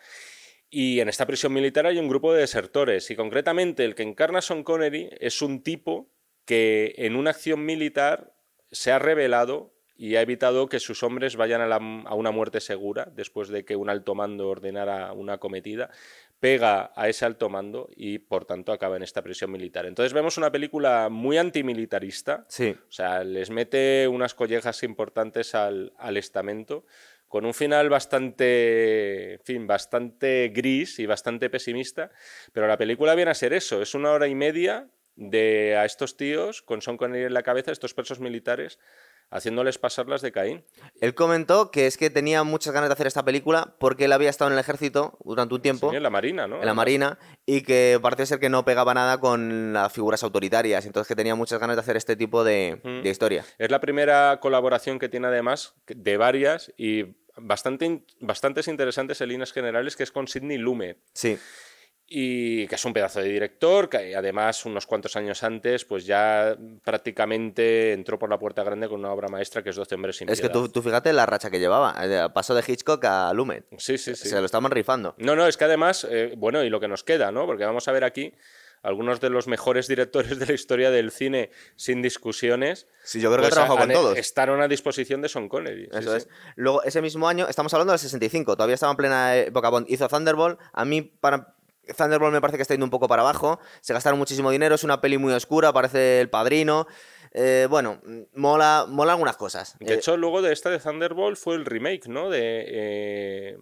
Y 0.69 0.99
en 0.99 1.09
esta 1.09 1.25
prisión 1.25 1.53
militar 1.53 1.85
hay 1.85 1.97
un 1.97 2.09
grupo 2.09 2.33
de 2.33 2.41
desertores 2.41 3.09
y 3.11 3.15
concretamente 3.15 3.85
el 3.85 3.95
que 3.95 4.03
encarna 4.03 4.41
Sean 4.41 4.63
Connery 4.63 5.09
es 5.19 5.41
un 5.41 5.61
tipo 5.61 6.09
que 6.45 6.93
en 6.97 7.15
una 7.15 7.31
acción 7.31 7.65
militar 7.65 8.33
se 8.71 8.91
ha 8.91 8.99
revelado 8.99 9.76
y 9.97 10.15
ha 10.15 10.21
evitado 10.21 10.69
que 10.69 10.79
sus 10.79 11.01
hombres 11.01 11.35
vayan 11.35 11.61
a, 11.61 12.15
una 12.15 12.31
muerte 12.31 12.61
segura 12.61 13.09
después 13.11 13.49
de 13.49 13.65
que 13.65 13.75
un 13.75 13.89
alto 13.89 14.13
mando 14.13 14.47
ordenara 14.47 15.11
una 15.13 15.39
cometida, 15.39 15.89
pega 16.39 16.91
a 16.95 17.09
ese 17.09 17.25
alto 17.25 17.49
mando 17.49 17.89
y 17.95 18.19
por 18.19 18.45
tanto 18.45 18.71
acaba 18.71 18.95
en 18.95 19.03
esta 19.03 19.23
prisión 19.23 19.51
militar. 19.51 19.87
Entonces 19.87 20.13
vemos 20.13 20.37
una 20.37 20.51
película 20.51 21.09
muy 21.09 21.37
antimilitarista, 21.37 22.45
sí. 22.47 22.75
o 22.87 22.91
sea, 22.91 23.23
les 23.23 23.49
mete 23.49 24.07
unas 24.07 24.35
collejas 24.35 24.83
importantes 24.83 25.55
al, 25.55 25.91
estamento 26.15 26.85
con 27.27 27.45
un 27.45 27.53
final 27.53 27.89
bastante, 27.89 29.39
fin, 29.43 29.67
bastante 29.67 30.51
gris 30.53 30.99
y 30.99 31.05
bastante 31.05 31.49
pesimista, 31.49 32.11
pero 32.53 32.67
la 32.67 32.77
película 32.77 33.15
viene 33.15 33.31
a 33.31 33.35
ser 33.35 33.51
eso, 33.51 33.81
es 33.81 33.95
una 33.95 34.11
hora 34.11 34.27
y 34.27 34.35
media 34.35 34.87
de 35.17 35.75
a 35.75 35.83
estos 35.83 36.15
tíos 36.15 36.61
con 36.61 36.81
Son 36.81 36.95
Connery 36.95 37.25
en 37.25 37.33
la 37.33 37.43
cabeza, 37.43 37.71
estos 37.71 37.93
presos 37.93 38.19
militares, 38.19 38.79
haciéndoles 39.29 39.77
pasar 39.77 40.07
las 40.07 40.21
de 40.21 40.31
Caín. 40.31 40.63
Él 41.01 41.13
comentó 41.13 41.71
que 41.71 41.87
es 41.87 41.97
que 41.97 42.09
tenía 42.09 42.43
muchas 42.43 42.73
ganas 42.73 42.89
de 42.89 42.93
hacer 42.93 43.07
esta 43.07 43.23
película 43.23 43.75
porque 43.79 44.05
él 44.05 44.13
había 44.13 44.29
estado 44.29 44.49
en 44.49 44.53
el 44.53 44.59
ejército 44.59 45.17
durante 45.23 45.55
un 45.55 45.61
tiempo. 45.61 45.93
en 45.93 46.03
la 46.03 46.09
Marina, 46.09 46.47
¿no? 46.47 46.59
En 46.59 46.65
la 46.65 46.73
Marina, 46.73 47.17
y 47.45 47.61
que 47.61 47.99
parece 48.01 48.25
ser 48.25 48.39
que 48.39 48.49
no 48.49 48.65
pegaba 48.65 48.93
nada 48.93 49.19
con 49.19 49.73
las 49.73 49.91
figuras 49.91 50.23
autoritarias, 50.23 50.85
entonces 50.85 51.07
que 51.07 51.15
tenía 51.15 51.35
muchas 51.35 51.59
ganas 51.59 51.75
de 51.75 51.81
hacer 51.81 51.97
este 51.97 52.15
tipo 52.15 52.43
de, 52.43 52.79
de 53.03 53.09
historia. 53.09 53.45
Es 53.57 53.71
la 53.71 53.81
primera 53.81 54.39
colaboración 54.39 54.99
que 54.99 55.09
tiene 55.09 55.27
además 55.27 55.73
de 55.87 56.17
varias 56.17 56.73
y 56.77 57.15
bastante, 57.37 58.03
bastantes 58.19 58.67
interesantes 58.67 59.21
en 59.21 59.29
líneas 59.29 59.51
generales, 59.51 59.95
que 59.95 60.03
es 60.03 60.11
con 60.11 60.27
Sidney 60.27 60.57
Lumet. 60.57 60.99
Sí 61.13 61.37
y 62.09 62.67
que 62.67 62.75
es 62.75 62.85
un 62.85 62.93
pedazo 62.93 63.19
de 63.19 63.27
director, 63.27 63.89
que 63.89 64.15
además 64.15 64.65
unos 64.65 64.87
cuantos 64.87 65.15
años 65.17 65.43
antes 65.43 65.83
pues 65.83 66.05
ya 66.05 66.57
prácticamente 66.83 67.91
entró 67.91 68.17
por 68.17 68.29
la 68.29 68.39
puerta 68.39 68.63
grande 68.63 68.87
con 68.87 69.01
una 69.01 69.11
obra 69.11 69.27
maestra 69.27 69.61
que 69.61 69.71
es 69.71 69.75
12 69.75 69.95
hombres 69.95 70.15
sin 70.15 70.29
Es 70.29 70.39
que 70.39 70.49
tú, 70.49 70.69
fíjate 70.81 71.11
la 71.11 71.25
racha 71.25 71.49
que 71.49 71.59
llevaba, 71.59 71.95
eh, 72.01 72.29
pasó 72.33 72.55
de 72.55 72.63
Hitchcock 72.65 73.03
a 73.03 73.33
Lumet. 73.33 73.65
Sí, 73.77 73.97
sí, 73.97 74.15
sí. 74.15 74.29
Se 74.29 74.39
lo 74.39 74.45
estaban 74.45 74.71
rifando. 74.71 75.15
No, 75.17 75.35
no, 75.35 75.47
es 75.47 75.57
que 75.57 75.65
además, 75.65 76.07
eh, 76.09 76.33
bueno, 76.37 76.63
y 76.63 76.69
lo 76.69 76.79
que 76.79 76.87
nos 76.87 77.03
queda, 77.03 77.31
¿no? 77.31 77.45
Porque 77.45 77.65
vamos 77.65 77.87
a 77.89 77.91
ver 77.91 78.05
aquí 78.05 78.33
algunos 78.83 79.19
de 79.19 79.29
los 79.29 79.47
mejores 79.47 79.87
directores 79.87 80.39
de 80.39 80.45
la 80.45 80.53
historia 80.53 80.91
del 80.91 81.11
cine 81.11 81.51
sin 81.75 82.01
discusiones. 82.01 82.87
Sí, 83.03 83.19
yo 83.19 83.31
creo 83.31 83.43
que 83.43 83.53
pues, 83.53 83.67
con 83.67 83.89
todos. 83.89 84.17
Estaron 84.17 84.61
a 84.61 84.67
disposición 84.67 85.21
de 85.21 85.27
Son 85.27 85.49
Connery. 85.49 85.89
Eso 85.91 86.15
es. 86.15 86.29
Luego, 86.55 86.83
ese 86.83 87.01
mismo 87.01 87.27
año, 87.27 87.47
estamos 87.49 87.73
hablando 87.73 87.91
del 87.91 87.99
65, 87.99 88.55
todavía 88.55 88.75
estaba 88.75 88.91
en 88.91 88.97
plena 88.97 89.35
época 89.35 89.69
Bond. 89.69 89.87
Hizo 89.89 90.07
Thunderbolt. 90.07 90.59
A 90.71 90.85
mí, 90.85 91.01
para 91.01 91.56
Thunderbolt 91.95 92.33
me 92.33 92.41
parece 92.41 92.57
que 92.57 92.61
está 92.61 92.73
yendo 92.73 92.85
un 92.85 92.89
poco 92.89 93.07
para 93.07 93.21
abajo. 93.21 93.59
Se 93.81 93.93
gastaron 93.93 94.19
muchísimo 94.19 94.51
dinero, 94.51 94.75
es 94.75 94.83
una 94.83 95.01
peli 95.01 95.17
muy 95.17 95.33
oscura, 95.33 95.73
parece 95.73 96.21
el 96.21 96.29
padrino. 96.29 96.87
Eh, 97.31 97.67
bueno, 97.69 98.01
mola, 98.33 98.85
mola 98.87 99.13
algunas 99.13 99.37
cosas. 99.37 99.77
De 99.79 99.93
eh, 99.93 99.97
hecho, 99.97 100.17
luego 100.17 100.41
de 100.41 100.53
esta 100.53 100.69
de 100.69 100.79
Thunderbolt 100.79 101.37
fue 101.37 101.55
el 101.55 101.65
remake, 101.65 102.07
¿no? 102.07 102.29
De 102.29 102.65
eh, 102.67 103.57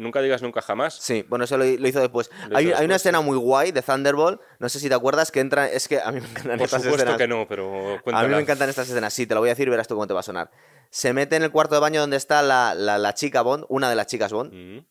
Nunca 0.00 0.22
digas 0.22 0.40
nunca 0.40 0.62
jamás. 0.62 0.94
Sí, 0.94 1.26
bueno, 1.28 1.44
eso 1.44 1.58
lo, 1.58 1.64
hizo 1.64 2.00
después. 2.00 2.30
hay, 2.54 2.68
una 2.68 2.96
escena 2.96 3.20
muy 3.20 3.36
guay 3.36 3.70
de 3.70 3.82
Thunderbolt, 3.82 4.40
no 4.58 4.68
sé 4.68 4.80
si 4.80 4.88
te 4.88 4.94
acuerdas, 4.94 5.30
que 5.30 5.40
entra. 5.40 5.68
Es 5.68 5.88
que 5.88 6.00
a 6.00 6.10
mí 6.10 6.20
me 6.20 6.28
encantan 6.28 6.56
Por 6.56 6.64
estas 6.64 6.82
supuesto 6.82 7.16
que 7.18 7.28
no, 7.28 7.46
pero 7.46 8.00
A 8.12 8.22
mí 8.22 8.28
me 8.28 8.40
encantan 8.40 8.70
estas 8.70 8.88
escenas, 8.88 9.12
sí, 9.12 9.26
te 9.26 9.34
lo 9.34 9.40
voy 9.40 9.50
a 9.50 9.52
decir 9.52 9.68
y 9.68 9.70
verás 9.70 9.88
tú 9.88 9.94
cómo 9.94 10.06
te 10.06 10.14
va 10.14 10.20
a 10.20 10.24
sonar. 10.24 10.50
Se 10.90 11.12
mete 11.12 11.36
en 11.36 11.42
el 11.42 11.50
cuarto 11.50 11.74
de 11.74 11.82
baño 11.82 12.00
donde 12.00 12.16
está 12.16 12.42
la, 12.42 13.14
chica 13.14 13.42
Bond, 13.42 13.66
una 13.68 13.90
de 13.90 13.96
las 13.96 14.06
chicas 14.06 14.32
Bond. 14.32 14.52
Mm. 14.52 14.86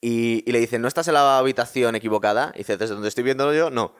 Y, 0.00 0.50
le 0.50 0.58
dicen, 0.60 0.80
¿no 0.82 0.88
estás 0.88 1.08
en 1.08 1.14
la 1.14 1.38
habitación 1.38 1.94
equivocada? 1.94 2.52
Y 2.54 2.58
dice, 2.58 2.76
¿desde 2.76 2.94
donde 2.94 3.08
estoy 3.08 3.24
viendo 3.24 3.52
yo? 3.52 3.70
No. 3.70 3.94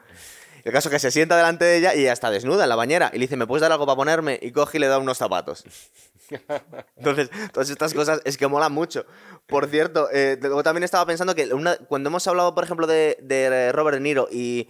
El 0.63 0.71
caso 0.71 0.89
es 0.89 0.93
que 0.93 0.99
se 0.99 1.11
sienta 1.11 1.35
delante 1.37 1.65
de 1.65 1.77
ella 1.77 1.95
y 1.95 2.01
ella 2.01 2.13
está 2.13 2.29
desnuda 2.29 2.63
en 2.63 2.69
la 2.69 2.75
bañera. 2.75 3.09
Y 3.13 3.17
le 3.17 3.21
dice, 3.21 3.35
¿me 3.37 3.47
puedes 3.47 3.61
dar 3.61 3.71
algo 3.71 3.85
para 3.85 3.95
ponerme? 3.95 4.39
Y 4.41 4.51
coge 4.51 4.77
y 4.77 4.81
le 4.81 4.87
da 4.87 4.99
unos 4.99 5.17
zapatos. 5.17 5.63
Entonces, 6.97 7.29
todas 7.51 7.69
estas 7.69 7.93
cosas 7.93 8.21
es 8.25 8.37
que 8.37 8.47
molan 8.47 8.71
mucho. 8.71 9.05
Por 9.47 9.67
cierto, 9.67 10.07
eh, 10.11 10.37
luego 10.39 10.63
también 10.63 10.83
estaba 10.83 11.05
pensando 11.05 11.35
que 11.35 11.53
una- 11.53 11.77
cuando 11.77 12.09
hemos 12.09 12.25
hablado, 12.27 12.53
por 12.55 12.63
ejemplo, 12.63 12.87
de, 12.87 13.17
de 13.21 13.71
Robert 13.71 13.95
De 13.95 14.01
Niro 14.01 14.27
y 14.31 14.69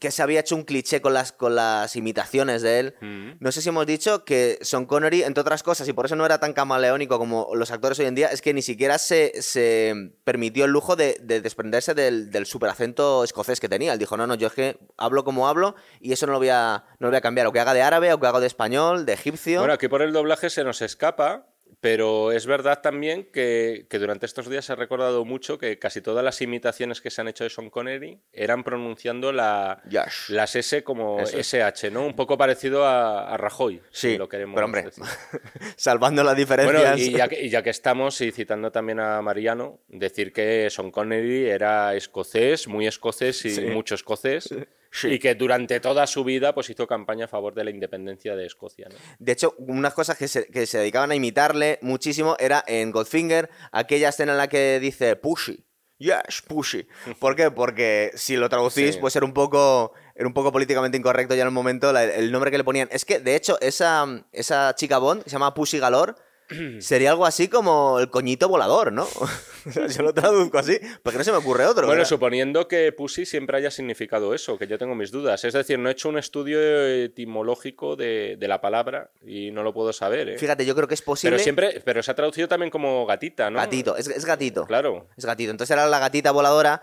que 0.00 0.10
se 0.10 0.22
había 0.22 0.40
hecho 0.40 0.54
un 0.54 0.64
cliché 0.64 1.00
con 1.00 1.14
las, 1.14 1.32
con 1.32 1.54
las 1.54 1.96
imitaciones 1.96 2.60
de 2.62 2.78
él, 2.80 2.94
Mm. 3.00 3.30
no 3.40 3.50
sé 3.52 3.62
si 3.62 3.70
hemos 3.70 3.86
dicho 3.86 4.24
que 4.24 4.58
Sean 4.60 4.84
Connery, 4.84 5.22
entre 5.22 5.40
otras 5.40 5.62
cosas, 5.62 5.88
y 5.88 5.92
por 5.94 6.04
eso 6.06 6.14
no 6.14 6.26
era 6.26 6.38
tan 6.38 6.52
camaleónico 6.52 7.18
como 7.18 7.48
los 7.54 7.70
actores 7.70 7.98
hoy 7.98 8.04
en 8.06 8.14
día, 8.14 8.28
es 8.28 8.42
que 8.42 8.52
ni 8.52 8.60
siquiera 8.62 8.98
se, 8.98 9.40
se 9.40 10.12
permitió 10.24 10.66
el 10.66 10.72
lujo 10.72 10.94
de, 10.94 11.16
de 11.22 11.40
desprenderse 11.40 11.94
del, 11.94 12.30
del 12.30 12.44
superacento 12.44 13.24
escocés 13.24 13.60
que 13.60 13.68
tenía. 13.68 13.92
Él 13.94 13.98
dijo, 13.98 14.16
no, 14.16 14.26
no, 14.26 14.34
yo 14.34 14.48
es 14.48 14.52
que 14.52 14.78
hablo 14.98 15.24
como 15.24 15.48
hablo 15.48 15.74
y 16.00 16.12
eso 16.12 16.26
no 16.26 16.32
lo 16.32 16.38
voy 16.38 16.50
a, 16.50 16.84
no 16.98 17.06
lo 17.06 17.10
voy 17.10 17.16
a 17.18 17.22
cambiar. 17.22 17.46
O 17.46 17.52
que 17.52 17.60
haga 17.60 17.72
de 17.74 17.82
árabe, 17.82 18.12
o 18.12 18.20
que 18.20 18.26
haga 18.26 18.40
de 18.40 18.46
español, 18.46 19.06
de 19.06 19.14
egipcio. 19.14 19.60
Bueno, 19.60 19.74
aquí 19.74 19.88
por 19.88 20.02
el 20.02 20.12
doblaje 20.12 20.50
se 20.50 20.64
nos 20.64 20.82
escapa, 20.82 21.46
pero 21.80 22.32
es 22.32 22.46
verdad 22.46 22.80
también 22.80 23.24
que, 23.32 23.86
que 23.88 23.98
durante 23.98 24.26
estos 24.26 24.48
días 24.48 24.64
se 24.64 24.72
ha 24.72 24.76
recordado 24.76 25.24
mucho 25.24 25.58
que 25.58 25.78
casi 25.78 26.00
todas 26.00 26.24
las 26.24 26.40
imitaciones 26.42 27.00
que 27.00 27.10
se 27.10 27.20
han 27.20 27.28
hecho 27.28 27.44
de 27.44 27.50
Sean 27.50 27.70
Connery 27.70 28.18
eran 28.32 28.64
pronunciando 28.64 29.30
la, 29.32 29.82
las 30.28 30.56
S 30.56 30.82
como 30.82 31.20
Eso. 31.20 31.38
SH, 31.38 31.90
¿no? 31.90 32.04
Un 32.06 32.16
poco 32.16 32.36
parecido 32.36 32.84
a, 32.84 33.32
a 33.32 33.36
Rajoy, 33.36 33.80
Sí, 33.90 34.12
si 34.12 34.18
lo 34.18 34.28
queremos 34.28 34.54
pero 34.54 34.64
hombre, 34.66 34.82
decir. 34.82 35.04
salvando 35.76 36.22
las 36.24 36.36
diferencias. 36.36 36.82
Bueno, 36.82 36.96
y 36.98 37.12
ya, 37.12 37.28
que, 37.28 37.42
y 37.44 37.48
ya 37.48 37.62
que 37.62 37.70
estamos, 37.70 38.20
y 38.20 38.32
citando 38.32 38.70
también 38.72 39.00
a 39.00 39.20
Mariano, 39.22 39.80
decir 39.88 40.32
que 40.32 40.68
Sean 40.70 40.90
Connery 40.90 41.48
era 41.48 41.94
escocés, 41.94 42.66
muy 42.68 42.86
escocés 42.86 43.44
y 43.44 43.50
Sí. 43.50 43.60
mucho 43.66 43.94
escocés, 43.94 44.44
Sí. 44.44 44.56
Y 45.04 45.18
que 45.18 45.34
durante 45.34 45.80
toda 45.80 46.06
su 46.06 46.24
vida 46.24 46.54
pues 46.54 46.70
hizo 46.70 46.86
campaña 46.86 47.26
a 47.26 47.28
favor 47.28 47.54
de 47.54 47.64
la 47.64 47.70
independencia 47.70 48.34
de 48.36 48.46
Escocia. 48.46 48.88
¿no? 48.88 48.96
De 49.18 49.32
hecho, 49.32 49.54
unas 49.58 49.94
cosas 49.94 50.16
que 50.16 50.28
se, 50.28 50.46
que 50.46 50.66
se 50.66 50.78
dedicaban 50.78 51.10
a 51.10 51.14
imitarle 51.14 51.78
muchísimo 51.82 52.36
era 52.38 52.64
en 52.66 52.90
Goldfinger, 52.90 53.50
aquella 53.72 54.08
escena 54.08 54.32
en 54.32 54.38
la 54.38 54.48
que 54.48 54.80
dice 54.80 55.16
pushy. 55.16 55.64
Yes, 55.98 56.42
pushy. 56.46 56.86
¿Por 57.18 57.34
qué? 57.34 57.50
Porque 57.50 58.12
si 58.14 58.36
lo 58.36 58.48
traducís, 58.48 58.94
Sí. 58.94 59.00
pues 59.00 59.16
era 59.16 59.26
un 59.26 59.32
poco. 59.34 59.92
Era 60.14 60.26
un 60.28 60.32
poco 60.34 60.52
políticamente 60.52 60.96
incorrecto 60.96 61.34
ya 61.34 61.42
en 61.42 61.48
el 61.48 61.52
momento 61.54 61.92
la- 61.92 62.04
el 62.04 62.30
nombre 62.30 62.50
que 62.52 62.58
le 62.58 62.62
ponían. 62.64 62.88
Es 62.92 63.04
que, 63.04 63.18
de 63.20 63.34
hecho, 63.36 63.58
esa, 63.60 64.06
esa 64.32 64.74
chica 64.76 64.98
Bond, 64.98 65.22
que 65.24 65.30
se 65.30 65.34
llama 65.34 65.54
Pussy 65.54 65.78
Galore, 65.80 66.14
sería 66.80 67.10
algo 67.10 67.26
así 67.26 67.48
como 67.48 67.98
el 67.98 68.10
coñito 68.10 68.48
volador, 68.48 68.92
¿no? 68.92 69.06
O 69.66 69.70
sea, 69.70 69.86
Yo 69.86 70.02
lo 70.02 70.14
traduzco 70.14 70.56
así, 70.56 70.78
porque 71.02 71.18
no 71.18 71.24
se 71.24 71.30
me 71.30 71.36
ocurre 71.36 71.66
otro. 71.66 71.86
Bueno, 71.86 72.04
suponiendo 72.06 72.68
que 72.68 72.90
Pussy 72.92 73.26
siempre 73.26 73.58
haya 73.58 73.70
significado 73.70 74.32
eso, 74.32 74.56
que 74.56 74.66
yo 74.66 74.78
tengo 74.78 74.94
mis 74.94 75.10
dudas. 75.10 75.44
Es 75.44 75.52
decir, 75.52 75.78
no 75.78 75.90
he 75.90 75.92
hecho 75.92 76.08
un 76.08 76.16
estudio 76.16 76.58
etimológico 76.86 77.94
de, 77.94 78.36
de 78.38 78.48
la 78.48 78.62
palabra 78.62 79.10
y 79.20 79.50
no 79.50 79.62
lo 79.62 79.74
puedo 79.74 79.92
saber. 79.92 80.30
¿eh? 80.30 80.38
Fíjate, 80.38 80.64
yo 80.64 80.74
creo 80.74 80.88
que 80.88 80.94
es 80.94 81.02
posible. 81.02 81.36
Pero 81.36 81.42
siempre, 81.42 81.82
pero 81.84 82.02
se 82.02 82.10
ha 82.10 82.14
traducido 82.14 82.48
también 82.48 82.70
como 82.70 83.04
gatita, 83.04 83.50
¿no? 83.50 83.58
Gatito, 83.58 83.96
es, 83.96 84.08
es 84.08 84.24
gatito. 84.24 84.64
Claro. 84.64 85.08
Es 85.16 85.26
gatito. 85.26 85.50
Entonces 85.50 85.74
era 85.74 85.86
la 85.86 85.98
gatita 85.98 86.30
voladora. 86.30 86.80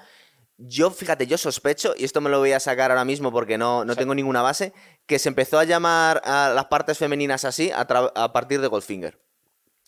Yo, 0.57 0.91
fíjate, 0.91 1.27
yo 1.27 1.37
sospecho, 1.37 1.95
y 1.97 2.05
esto 2.05 2.21
me 2.21 2.29
lo 2.29 2.39
voy 2.39 2.51
a 2.51 2.59
sacar 2.59 2.91
ahora 2.91 3.03
mismo 3.03 3.31
porque 3.31 3.57
no, 3.57 3.83
no 3.83 3.95
tengo 3.95 4.15
ninguna 4.15 4.41
base, 4.41 4.73
que 5.05 5.17
se 5.19 5.27
empezó 5.27 5.59
a 5.59 5.65
llamar 5.65 6.21
a 6.23 6.51
las 6.53 6.65
partes 6.65 6.97
femeninas 6.97 7.43
así 7.43 7.71
a, 7.71 7.81
a 7.81 8.31
partir 8.31 8.61
de 8.61 8.67
Goldfinger. 8.67 9.24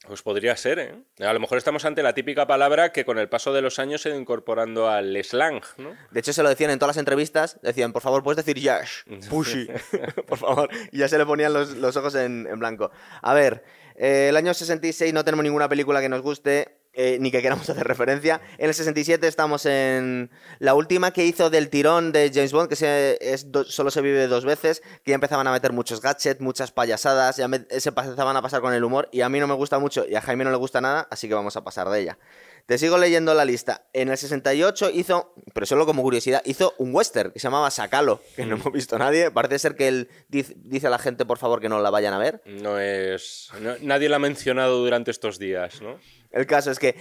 Pues 0.08 0.22
podría 0.22 0.56
ser, 0.56 0.80
¿eh? 0.80 0.96
A 1.20 1.34
lo 1.34 1.40
mejor 1.42 1.58
estamos 1.58 1.84
ante 1.84 2.02
la 2.02 2.14
típica 2.14 2.48
palabra 2.48 2.94
que 2.94 3.04
con 3.04 3.20
el 3.20 3.28
paso 3.28 3.52
de 3.52 3.62
los 3.62 3.78
años 3.78 4.02
se 4.02 4.10
ha 4.10 4.12
ido 4.14 4.22
incorporando 4.22 4.90
al 4.90 5.22
slang, 5.24 5.62
¿no? 5.78 5.96
De 6.12 6.20
hecho, 6.22 6.32
se 6.32 6.44
lo 6.44 6.50
decían 6.50 6.72
en 6.72 6.80
todas 6.80 6.96
las 6.96 7.02
entrevistas, 7.02 7.60
decían, 7.62 7.92
por 7.92 8.02
favor, 8.02 8.24
puedes 8.24 8.38
decir 8.44 8.62
Yash, 8.62 9.04
pushy, 9.30 9.68
por 10.28 10.38
favor. 10.38 10.70
Y 10.92 11.00
ya 11.00 11.10
se 11.10 11.18
le 11.18 11.26
ponían 11.26 11.52
los, 11.54 11.72
los 11.76 11.98
ojos 11.98 12.16
en, 12.16 12.48
en 12.50 12.58
blanco. 12.58 12.90
A 13.22 13.34
ver, 13.34 13.64
eh, 13.96 14.28
el 14.30 14.38
año 14.38 14.54
66 14.54 15.14
no 15.14 15.26
tenemos 15.26 15.44
ninguna 15.44 15.68
película 15.68 16.00
que 16.00 16.08
nos 16.08 16.22
guste, 16.22 16.77
eh, 17.00 17.18
ni 17.22 17.32
que 17.32 17.42
queramos 17.42 17.70
hacer 17.70 17.88
referencia. 17.88 18.42
En 18.58 18.68
el 18.68 18.74
67 18.74 19.26
estamos 19.28 19.66
en 19.66 20.30
la 20.60 20.74
última 20.74 21.12
que 21.12 21.24
hizo 21.26 21.50
del 21.50 21.70
tirón 21.70 22.12
de 22.12 22.30
James 22.34 22.52
Bond, 22.52 22.68
que 22.68 22.76
se, 22.76 23.18
es 23.22 23.52
do- 23.52 23.64
solo 23.64 23.92
se 23.92 24.02
vive 24.02 24.28
dos 24.28 24.44
veces, 24.44 24.82
que 25.04 25.12
ya 25.12 25.16
empezaban 25.16 25.48
a 25.48 25.52
meter 25.52 25.72
muchos 25.72 26.02
gadgets, 26.02 26.42
muchas 26.42 26.72
payasadas, 26.72 27.38
ya 27.38 27.48
me- 27.48 27.66
se 27.70 27.90
empezaban 27.90 28.36
a 28.36 28.42
pasar 28.42 28.62
con 28.62 28.74
el 28.74 28.84
humor, 28.84 29.08
y 29.12 29.22
a 29.22 29.30
mí 29.30 29.40
no 29.40 29.48
me 29.48 29.54
gusta 29.54 29.80
mucho, 29.80 30.06
y 30.10 30.16
a 30.16 30.22
Jaime 30.22 30.44
no 30.44 30.52
le 30.52 30.58
gusta 30.58 30.82
nada, 30.82 31.08
así 31.12 31.28
que 31.30 31.36
vamos 31.36 31.56
a 31.56 31.64
pasar 31.64 31.88
de 31.90 32.02
ella. 32.02 32.18
Te 32.66 32.78
sigo 32.78 32.98
leyendo 32.98 33.34
la 33.34 33.46
lista. 33.46 33.86
En 33.94 34.10
el 34.10 34.18
68 34.18 34.90
hizo, 34.90 35.34
pero 35.54 35.66
solo 35.66 35.86
como 35.86 36.02
curiosidad, 36.02 36.42
hizo 36.44 36.74
un 36.80 36.94
western 36.94 37.32
que 37.32 37.40
se 37.40 37.44
llamaba 37.48 37.72
Sacalo, 37.72 38.20
que 38.36 38.46
no 38.46 38.56
hemos 38.56 38.74
visto 38.74 38.98
nadie. 39.00 39.32
Parece 39.32 39.58
ser 39.60 39.76
que 39.78 39.88
él 39.88 40.10
dice, 40.28 40.54
a 40.86 40.90
la 40.90 41.00
gente, 41.00 41.24
por 41.26 41.38
favor, 41.38 41.62
que 41.62 41.70
no 41.70 41.80
la 41.80 41.90
vayan 41.92 42.14
a 42.14 42.18
ver. 42.18 42.42
No 42.46 42.78
es. 42.78 43.52
no- 43.62 43.76
nadie 43.82 44.10
la 44.10 44.18
ha 44.18 44.20
mencionado 44.20 44.80
durante 44.80 45.12
estos 45.12 45.40
días, 45.40 45.82
¿no? 45.82 45.98
El 46.32 46.46
caso 46.48 46.72
es 46.72 46.80
que 46.80 46.96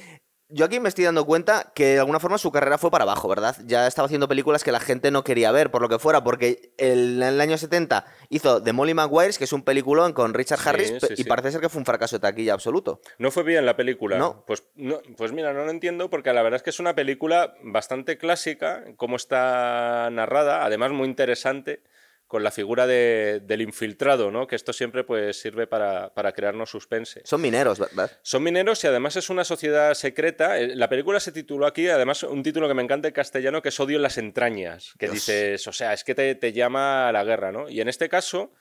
yo 0.49 0.65
aquí 0.65 0.79
me 0.79 0.89
estoy 0.89 1.03
dando 1.05 1.25
cuenta 1.27 1.73
que 1.75 1.95
de 1.95 1.99
alguna 1.99 2.21
forma 2.21 2.39
su 2.39 2.53
carrera 2.53 2.79
fue 2.79 2.89
para 2.93 3.03
abajo, 3.03 3.27
¿verdad? 3.29 3.57
Ya 3.65 3.89
estaba 3.89 4.07
haciendo 4.07 4.29
películas 4.29 4.63
que 4.63 4.71
la 4.71 4.79
gente 4.79 5.11
no 5.11 5.25
quería 5.25 5.51
ver, 5.51 5.73
por 5.73 5.83
lo 5.83 5.89
que 5.89 5.99
fuera, 5.99 6.23
porque 6.23 6.73
el- 6.79 7.21
en 7.21 7.23
el 7.29 7.41
año 7.41 7.59
70 7.59 8.07
hizo 8.29 8.63
The 8.63 8.73
Molly 8.73 8.95
Maguires, 8.95 9.39
que 9.39 9.45
es 9.45 9.53
un 9.53 9.63
peliculón 9.65 10.13
con 10.13 10.35
Richard 10.35 10.61
Sí, 10.61 10.69
Harris, 10.69 10.93
sí, 11.01 11.07
y 11.15 11.17
sí. 11.17 11.25
parece 11.25 11.51
ser 11.51 11.61
que 11.61 11.69
fue 11.69 11.81
un 11.81 11.85
fracaso 11.85 12.15
de 12.15 12.21
taquilla 12.21 12.53
absoluto. 12.55 13.01
No 13.19 13.33
fue 13.33 13.43
bien 13.43 13.67
la 13.67 13.75
película. 13.75 14.19
No. 14.19 14.45
Pues, 14.47 14.63
no, 14.77 15.01
pues 15.17 15.33
mira, 15.33 15.53
no 15.53 15.65
lo 15.65 15.71
entiendo 15.73 16.11
porque 16.11 16.33
la 16.33 16.43
verdad 16.43 16.59
es 16.59 16.63
que 16.63 16.71
es 16.71 16.79
una 16.79 16.95
película 16.95 17.55
bastante 17.65 18.17
clásica, 18.17 18.85
cómo 18.97 19.17
está 19.17 20.09
narrada, 20.13 20.65
además 20.65 20.93
muy 20.93 21.09
interesante, 21.09 21.81
con 22.27 22.43
la 22.43 22.51
figura 22.51 22.87
de- 22.87 23.41
del 23.45 23.61
infiltrado, 23.63 24.31
¿no? 24.31 24.47
Que 24.47 24.57
esto 24.57 24.73
siempre 24.73 25.05
pues, 25.05 25.41
sirve 25.41 25.67
para, 25.67 26.13
para 26.13 26.33
crearnos 26.33 26.71
suspense. 26.71 27.21
Son 27.25 27.41
mineros, 27.41 27.79
¿verdad? 27.79 28.11
Son 28.23 28.43
mineros 28.43 28.83
y 28.83 28.87
además 28.89 29.15
es 29.17 29.31
una 29.31 29.45
sociedad 29.45 29.95
secreta. 29.95 30.59
Eh, 30.59 30.75
La 30.75 30.89
película 30.89 31.21
se 31.21 31.31
tituló 31.33 31.67
aquí, 31.67 31.89
además, 31.89 32.23
un 32.25 32.43
título 32.43 32.67
que 32.69 32.75
me 32.75 32.83
encanta 32.83 33.09
en 33.09 33.15
castellano, 33.15 33.63
que 33.63 33.69
es 33.69 33.79
Odio 33.81 33.97
en 33.97 34.03
las 34.03 34.19
entrañas. 34.19 34.95
Que 34.99 35.07
Dios. 35.07 35.15
dices, 35.15 35.67
o 35.69 35.73
sea, 35.73 35.93
es 35.93 36.03
que 36.03 36.15
te, 36.15 36.35
te 36.35 36.53
llama 36.53 37.09
a 37.09 37.13
la 37.13 37.23
guerra, 37.23 37.53
¿no? 37.53 37.69
Y 37.69 37.81
en 37.81 37.89
este 37.89 38.09
caso, 38.09 38.53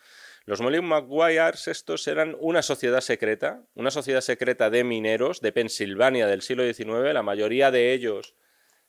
los 0.45 0.61
Molly 0.61 0.79
Maguires 0.81 1.67
estos 1.67 2.07
eran 2.07 2.35
una 2.39 2.61
sociedad 2.61 3.01
secreta, 3.01 3.63
una 3.73 3.89
sociedad 3.89 4.21
secreta 4.21 4.69
de 4.69 4.83
mineros 4.83 5.41
de 5.41 5.51
Pensilvania 5.51 6.27
del 6.27 6.43
siglo 6.43 6.63
XIX, 6.71 7.13
la 7.13 7.23
mayoría 7.23 7.71
de 7.71 7.93
ellos 7.93 8.35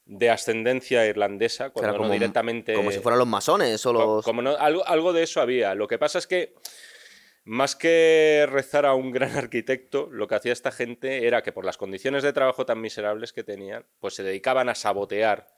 de 0.07 0.31
ascendencia 0.31 1.05
irlandesa, 1.05 1.71
cuando 1.71 1.89
Era 1.89 1.93
no 1.93 2.05
como, 2.05 2.13
directamente... 2.13 2.75
como 2.75 2.93
si 2.93 3.01
fueran 3.01 3.19
los 3.19 3.29
masones 3.29 3.85
o 3.85 3.93
los... 3.93 4.25
Como 4.25 4.41
no, 4.41 4.57
algo, 4.57 4.87
algo 4.87 5.13
de 5.13 5.25
eso 5.25 5.41
había. 5.41 5.75
Lo 5.75 5.89
que 5.89 5.99
pasa 5.99 6.19
es 6.19 6.29
que, 6.29 6.55
más 7.45 7.75
que 7.75 8.47
rezar 8.49 8.87
a 8.87 8.95
un 8.95 9.11
gran 9.11 9.31
arquitecto, 9.37 10.09
lo 10.11 10.29
que 10.29 10.37
hacía 10.37 10.53
esta 10.53 10.71
gente 10.71 11.27
era 11.27 11.43
que 11.43 11.53
por 11.53 11.65
las 11.65 11.77
condiciones 11.77 12.23
de 12.23 12.33
trabajo 12.33 12.65
tan 12.65 12.81
miserables 12.81 13.33
que 13.33 13.43
tenían, 13.43 13.85
pues 13.99 14.15
se 14.15 14.23
dedicaban 14.23 14.69
a 14.69 14.77
sabotear 14.77 15.49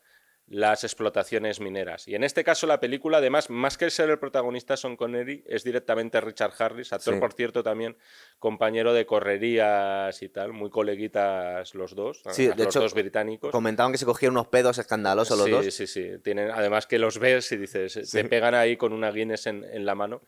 las 0.50 0.82
explotaciones 0.84 1.60
mineras. 1.60 2.08
Y 2.08 2.14
en 2.14 2.24
este 2.24 2.42
caso 2.42 2.66
la 2.66 2.80
película, 2.80 3.18
además, 3.18 3.50
más 3.50 3.76
que 3.76 3.90
ser 3.90 4.08
el 4.10 4.18
protagonista 4.18 4.76
Son 4.76 4.96
Connery, 4.96 5.44
es 5.46 5.62
directamente 5.64 6.20
Richard 6.20 6.52
Harris, 6.58 6.92
actor, 6.92 7.14
Sí. 7.14 7.20
por 7.20 7.32
cierto, 7.34 7.62
también 7.62 7.96
compañero 8.38 8.92
de 8.92 9.04
correrías 9.04 10.22
y 10.22 10.28
tal, 10.28 10.52
muy 10.52 10.70
coleguitas 10.70 11.74
los 11.74 11.94
dos, 11.94 12.22
Sí, 12.30 12.46
de 12.46 12.54
los 12.56 12.66
hecho, 12.66 12.80
dos 12.80 12.94
británicos. 12.94 13.50
Comentaban 13.50 13.92
que 13.92 13.98
se 13.98 14.06
cogían 14.06 14.32
unos 14.32 14.48
pedos 14.48 14.78
escandalosos 14.78 15.36
los 15.36 15.46
sí, 15.46 15.50
dos. 15.52 15.74
Sí, 15.74 15.86
sí, 15.86 16.10
Tienen, 16.22 16.50
además 16.50 16.86
que 16.86 16.98
los 16.98 17.18
ves 17.18 17.52
y 17.52 17.56
dices, 17.56 18.10
te 18.10 18.24
pegan 18.24 18.54
ahí 18.54 18.76
con 18.76 18.92
una 18.92 19.10
Guinness 19.10 19.46
en, 19.46 19.64
en 19.64 19.84
la 19.84 19.94
mano. 19.94 20.22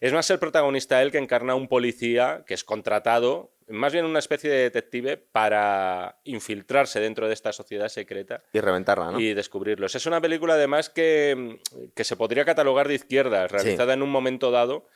Es 0.00 0.12
más 0.12 0.30
el 0.30 0.38
protagonista 0.38 1.02
él 1.02 1.10
que 1.10 1.18
encarna 1.18 1.52
a 1.52 1.56
un 1.56 1.68
policía 1.68 2.44
que 2.46 2.54
es 2.54 2.64
contratado, 2.64 3.52
más 3.68 3.92
bien 3.92 4.04
una 4.04 4.18
especie 4.18 4.50
de 4.50 4.62
detective, 4.62 5.16
para 5.16 6.18
infiltrarse 6.24 7.00
dentro 7.00 7.26
de 7.26 7.34
esta 7.34 7.52
sociedad 7.52 7.88
secreta 7.88 8.42
Y 8.52 8.60
reventarla, 8.60 9.10
¿no? 9.12 9.20
y 9.20 9.34
descubrirlos. 9.34 9.94
Es 9.94 10.06
una 10.06 10.20
película 10.20 10.54
además 10.54 10.88
que, 10.88 11.58
que 11.94 12.04
se 12.04 12.16
podría 12.16 12.44
catalogar 12.44 12.88
de 12.88 12.94
izquierdas, 12.94 13.50
realizada 13.50 13.94
en 13.94 14.02
un 14.02 14.10
momento 14.10 14.50
dado 14.50 14.86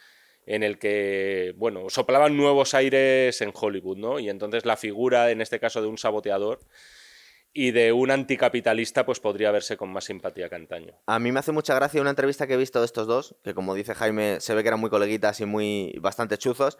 en 0.47 0.63
el 0.63 0.79
que, 0.79 1.55
bueno, 1.57 1.89
soplaban 1.89 2.37
nuevos 2.37 2.75
aires 2.75 3.41
en 3.43 3.53
Hollywood, 3.55 3.97
¿no? 3.97 4.19
Y 4.19 4.29
entonces 4.29 4.65
la 4.65 4.77
figura, 4.77 5.31
en 5.31 5.41
este 5.41 5.61
caso, 5.61 5.81
de 5.81 5.87
un 5.87 5.99
saboteador 5.99 6.61
y 7.55 7.71
de 7.73 7.93
un 7.93 8.11
anticapitalista, 8.11 9.05
pues 9.05 9.21
podría 9.21 9.51
verse 9.51 9.77
con 9.77 9.93
más 9.93 10.05
simpatía 10.05 10.49
que 10.49 10.55
antaño. 10.55 10.95
A 11.07 11.19
mí 11.19 11.33
me 11.33 11.41
hace 11.41 11.53
mucha 11.53 11.75
gracia 11.75 12.01
una 12.01 12.11
entrevista 12.11 12.47
que 12.47 12.55
he 12.55 12.57
visto 12.57 12.81
de 12.81 12.87
estos 12.87 13.07
dos, 13.07 13.37
que 13.45 13.55
como 13.55 13.75
dice 13.75 13.95
Jaime, 13.95 14.41
se 14.41 14.55
ve 14.55 14.63
que 14.63 14.69
eran 14.69 14.81
muy 14.81 14.91
coleguitas 14.91 15.41
y 15.41 15.45
muy 15.45 15.95
bastante 16.01 16.39
chuzos, 16.39 16.79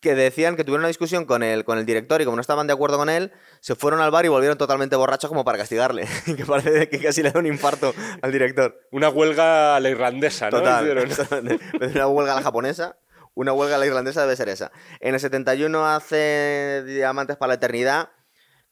que 0.00 0.14
decían 0.14 0.56
que 0.56 0.64
tuvieron 0.64 0.82
una 0.82 0.88
discusión 0.88 1.24
con 1.24 1.42
el, 1.42 1.64
con 1.64 1.78
el 1.78 1.86
director 1.86 2.20
y 2.20 2.24
como 2.24 2.36
no 2.36 2.40
estaban 2.40 2.66
de 2.66 2.72
acuerdo 2.72 2.98
con 2.98 3.08
él, 3.08 3.32
se 3.60 3.74
fueron 3.74 4.00
al 4.00 4.10
bar 4.10 4.24
y 4.24 4.28
volvieron 4.28 4.58
totalmente 4.58 4.96
borrachos 4.96 5.28
como 5.28 5.44
para 5.44 5.58
castigarle. 5.58 6.06
Y 6.26 6.34
que 6.36 6.44
parece 6.44 6.88
que 6.88 6.98
casi 6.98 7.22
le 7.22 7.30
da 7.30 7.40
un 7.40 7.46
infarto 7.46 7.94
al 8.22 8.32
director. 8.32 8.78
Una 8.92 9.08
huelga 9.08 9.76
a 9.76 9.80
la 9.80 9.88
irlandesa, 9.88 10.50
¿no? 10.50 10.58
Total. 10.58 10.86
Una 11.94 12.08
huelga 12.08 12.32
a 12.32 12.36
la 12.36 12.42
japonesa, 12.42 12.98
una 13.34 13.52
huelga 13.52 13.76
a 13.76 13.78
la 13.78 13.86
irlandesa 13.86 14.22
debe 14.22 14.34
ser 14.34 14.48
esa. 14.48 14.72
En 15.00 15.14
el 15.14 15.20
71 15.20 15.86
hace 15.86 16.82
Diamantes 16.86 17.36
para 17.36 17.48
la 17.48 17.54
Eternidad, 17.54 18.10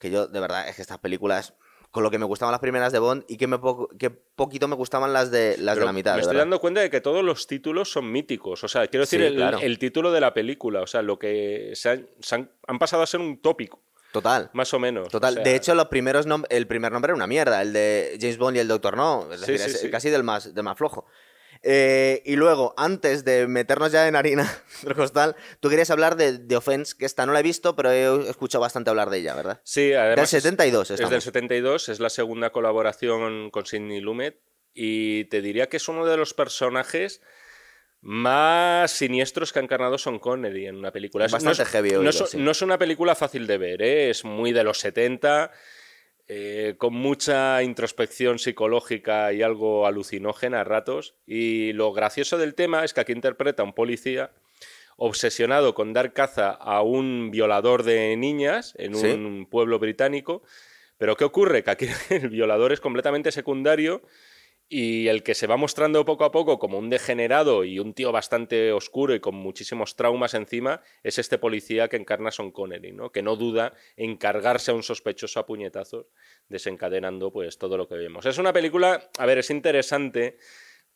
que 0.05 0.11
yo, 0.11 0.27
de 0.27 0.39
verdad, 0.39 0.69
es 0.69 0.77
que 0.77 0.83
estas 0.83 0.99
películas 0.99 1.55
con 1.91 2.03
lo 2.03 2.11
que 2.11 2.19
me 2.19 2.27
gustaban 2.27 2.53
las 2.53 2.61
primeras 2.61 2.93
de 2.93 2.99
Bond 2.99 3.25
y 3.27 3.39
que, 3.39 3.47
me 3.47 3.59
que 3.99 4.11
poquito 4.11 4.69
me 4.69 4.75
gustaban 4.75 5.15
las 5.15 5.31
de, 5.31 5.57
las 5.59 5.79
de 5.79 5.85
la 5.87 5.93
mitad. 5.95 6.15
Me 6.17 6.21
estoy 6.21 6.37
dando 6.37 6.61
cuenta 6.61 6.83
de 6.83 6.91
que 6.91 7.01
todos 7.01 7.25
los 7.25 7.47
títulos 7.47 7.91
son 7.91 8.13
míticos. 8.13 8.63
O 8.65 8.69
sea, 8.69 8.87
quiero 8.89 9.05
decir, 9.05 9.23
el, 9.23 9.79
título 9.79 10.13
de 10.13 10.21
la 10.21 10.35
película, 10.35 10.83
o 10.83 10.87
sea, 10.87 11.01
lo 11.01 11.19
que 11.19 11.71
se 11.73 11.89
han, 11.89 12.79
pasado 12.79 13.03
a 13.03 13.07
ser 13.07 13.21
un 13.21 13.41
tópico. 13.41 13.81
Total. 14.13 14.51
Más 14.53 14.75
o 14.75 14.79
menos. 14.79 15.09
Total. 15.09 15.43
De 15.43 15.57
hecho, 15.57 15.75
los 15.75 15.87
primeros 15.87 16.27
el 16.51 16.67
primer 16.67 16.93
nombre 16.93 17.11
era 17.11 17.17
una 17.17 17.27
mierda, 17.27 17.63
el 17.63 17.73
de 17.73 18.19
James 18.21 18.37
Bond 18.37 18.57
y 18.59 18.61
el 18.61 18.69
Doctor 18.69 18.97
No. 18.97 19.33
Es 19.33 19.41
decir, 19.41 19.55
es 19.55 19.89
casi 19.91 20.11
del 20.11 20.23
más, 20.23 20.55
del 20.55 20.65
más 20.65 20.77
flojo. 20.77 21.07
Eh, 21.67 22.23
y 22.27 22.37
luego, 22.37 22.75
antes 22.77 23.25
de 23.25 23.47
meternos 23.47 23.91
ya 23.91 24.07
en 24.07 24.17
harina 24.17 24.63
costal, 24.97 25.35
tú 25.61 25.71
querías 25.71 25.89
hablar 25.91 26.15
de, 26.15 26.37
de, 26.37 26.57
Offense, 26.57 26.95
que 26.97 27.07
esta 27.07 27.25
no 27.25 27.33
la 27.33 27.41
he 27.41 27.43
visto, 27.43 27.75
pero 27.75 27.91
he 27.91 28.29
escuchado 28.29 28.61
bastante 28.61 28.91
hablar 28.91 29.09
de 29.09 29.19
ella, 29.19 29.35
¿verdad? 29.35 29.63
Sí, 29.65 29.95
además. 29.95 30.31
Del 30.31 30.43
72, 30.43 30.91
es, 30.91 31.01
es 31.01 31.09
del 31.09 31.23
72, 31.23 31.89
es 31.89 32.01
la 32.01 32.11
segunda 32.11 32.51
colaboración 32.51 33.51
con 33.51 33.65
Sidney 33.65 34.01
Lumet. 34.01 34.43
Y 34.75 35.25
te 35.27 35.41
diría 35.41 35.69
que 35.69 35.79
es 35.79 35.89
uno 35.89 36.05
de 36.05 36.19
los 36.19 36.35
personajes 36.35 37.23
más 38.03 38.91
siniestros 38.91 39.53
que 39.53 39.61
ha 39.61 39.63
encarnado 39.63 39.97
Son 39.97 40.19
Connery 40.19 40.67
en 40.67 40.77
una 40.77 40.93
película. 40.93 41.27
Bastante 41.27 41.63
no 41.63 41.71
heavy. 41.71 41.93
no, 41.93 42.11
no, 42.35 42.51
es 42.51 42.63
una 42.63 42.79
película 42.79 43.15
fácil 43.15 43.47
de 43.47 43.57
ver, 43.57 43.81
¿eh? 43.81 44.11
es 44.11 44.25
muy 44.25 44.53
de 44.53 44.65
los 44.65 44.79
70 44.81 45.51
eh, 46.27 46.75
con 46.79 46.95
mucha 46.95 47.63
introspección 47.63 48.39
psicológica 48.39 49.33
y 49.33 49.43
algo 49.43 49.87
alucinógena 49.87 50.61
a 50.61 50.65
ratos. 50.65 51.15
Y 51.27 51.73
lo 51.75 51.93
gracioso 51.93 52.39
del 52.39 52.55
tema 52.55 52.85
es 52.85 52.95
que 52.95 53.01
aquí 53.01 53.13
interpreta 53.13 53.63
a 53.63 53.67
un 53.67 53.75
policía 53.75 54.33
obsesionado 54.97 55.75
con 55.75 55.93
dar 55.93 56.13
caza 56.13 56.51
a 56.51 56.83
un 56.83 57.31
violador 57.31 57.83
de 57.83 58.17
niñas 58.17 58.75
en 58.79 58.95
un 58.95 59.47
pueblo 59.47 59.79
británico. 59.79 60.43
Pero 60.97 61.17
¿qué 61.17 61.25
ocurre? 61.25 61.63
Que 61.63 61.71
aquí 61.71 61.87
el 62.11 62.29
violador 62.31 62.73
es 62.73 62.81
completamente 62.81 63.33
secundario 63.33 64.03
y 64.69 65.09
el 65.09 65.23
que 65.23 65.35
se 65.35 65.47
va 65.47 65.57
mostrando 65.57 66.05
poco 66.05 66.25
a 66.25 66.33
poco 66.33 66.59
como 66.59 66.79
un 66.79 66.89
degenerado 66.89 67.65
y 67.65 67.79
un 67.79 67.95
tío 67.95 68.13
bastante 68.13 68.73
oscuro 68.73 69.15
y 69.15 69.21
con 69.21 69.35
muchísimos 69.35 69.95
traumas 69.95 70.35
encima 70.35 70.81
es 71.03 71.19
este 71.19 71.39
policía 71.39 71.89
que 71.89 71.97
encarna 71.97 72.31
Son 72.31 72.51
Connery, 72.51 72.93
¿no? 72.93 73.13
que 73.13 73.23
no 73.23 73.37
duda 73.37 73.75
en 73.97 74.17
cargarse 74.17 74.71
a 74.71 74.75
un 74.75 74.83
sospechoso 74.83 75.39
a 75.39 75.47
puñetazos, 75.47 76.07
desencadenando 76.49 77.31
pues 77.31 77.59
todo 77.59 77.77
lo 77.77 77.89
que 77.89 77.97
vemos. 77.97 78.25
Es 78.27 78.39
una 78.39 78.53
película, 78.53 79.11
a 79.19 79.27
ver, 79.27 79.39
es 79.39 79.51
interesante, 79.51 80.39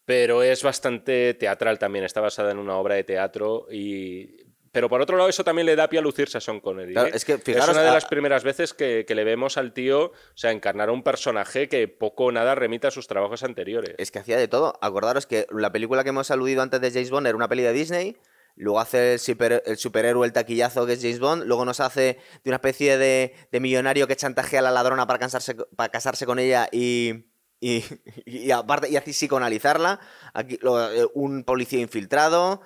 pero 0.04 0.42
es 0.42 0.62
bastante 0.62 1.34
teatral 1.34 1.78
también, 1.78 2.04
está 2.04 2.22
basada 2.22 2.50
en 2.52 2.58
una 2.58 2.78
obra 2.78 2.94
de 2.94 3.04
teatro 3.04 3.66
y 3.70 4.47
pero 4.78 4.88
por 4.88 5.02
otro 5.02 5.16
lado, 5.16 5.28
eso 5.28 5.42
también 5.42 5.66
le 5.66 5.74
da 5.74 5.88
pie 5.88 5.98
a 5.98 6.02
lucirse 6.02 6.38
a 6.38 6.40
Sean 6.40 6.60
Connery. 6.60 6.94
¿eh? 6.96 7.10
es, 7.12 7.24
que, 7.24 7.34
una 7.34 7.82
de 7.82 7.90
las 7.90 8.04
primeras 8.04 8.44
veces 8.44 8.74
que, 8.74 9.04
le 9.08 9.24
vemos 9.24 9.56
al 9.56 9.72
tío, 9.72 10.04
o 10.04 10.12
sea, 10.36 10.52
encarnar 10.52 10.90
a 10.90 10.92
un 10.92 11.02
personaje 11.02 11.68
que 11.68 11.88
poco 11.88 12.26
o 12.26 12.32
nada 12.32 12.54
remita 12.54 12.86
a 12.86 12.90
sus 12.92 13.08
trabajos 13.08 13.42
anteriores. 13.42 13.96
Es 13.98 14.12
que 14.12 14.20
hacía 14.20 14.36
de 14.36 14.46
todo. 14.46 14.78
Acordaros 14.80 15.26
que 15.26 15.48
la 15.50 15.72
película 15.72 16.04
que 16.04 16.10
hemos 16.10 16.30
aludido 16.30 16.62
antes 16.62 16.80
de 16.80 16.92
James 16.92 17.10
Bond 17.10 17.26
era 17.26 17.34
una 17.34 17.48
peli 17.48 17.64
de 17.64 17.72
Disney. 17.72 18.18
Luego 18.54 18.78
hace 18.78 19.14
el, 19.14 19.18
superhéroe, 19.18 20.24
el 20.24 20.32
taquillazo 20.32 20.86
que 20.86 20.92
es 20.92 21.02
James 21.02 21.18
Bond. 21.18 21.42
Luego 21.42 21.64
nos 21.64 21.80
hace 21.80 22.20
de 22.44 22.50
una 22.50 22.58
especie 22.58 22.98
de, 22.98 23.34
millonario 23.58 24.06
que 24.06 24.14
chantajea 24.14 24.60
a 24.60 24.62
la 24.62 24.70
ladrona 24.70 25.08
para, 25.08 25.28
para 25.74 25.88
casarse 25.88 26.24
con 26.24 26.38
ella 26.38 26.68
y, 26.70 27.24
y, 27.58 27.82
aparte 28.52 28.88
y 28.88 28.96
así 28.96 29.10
psicoanalizarla. 29.10 29.98
Aquí, 30.34 30.56
eh, 30.62 31.06
un 31.14 31.42
policía 31.42 31.80
infiltrado 31.80 32.62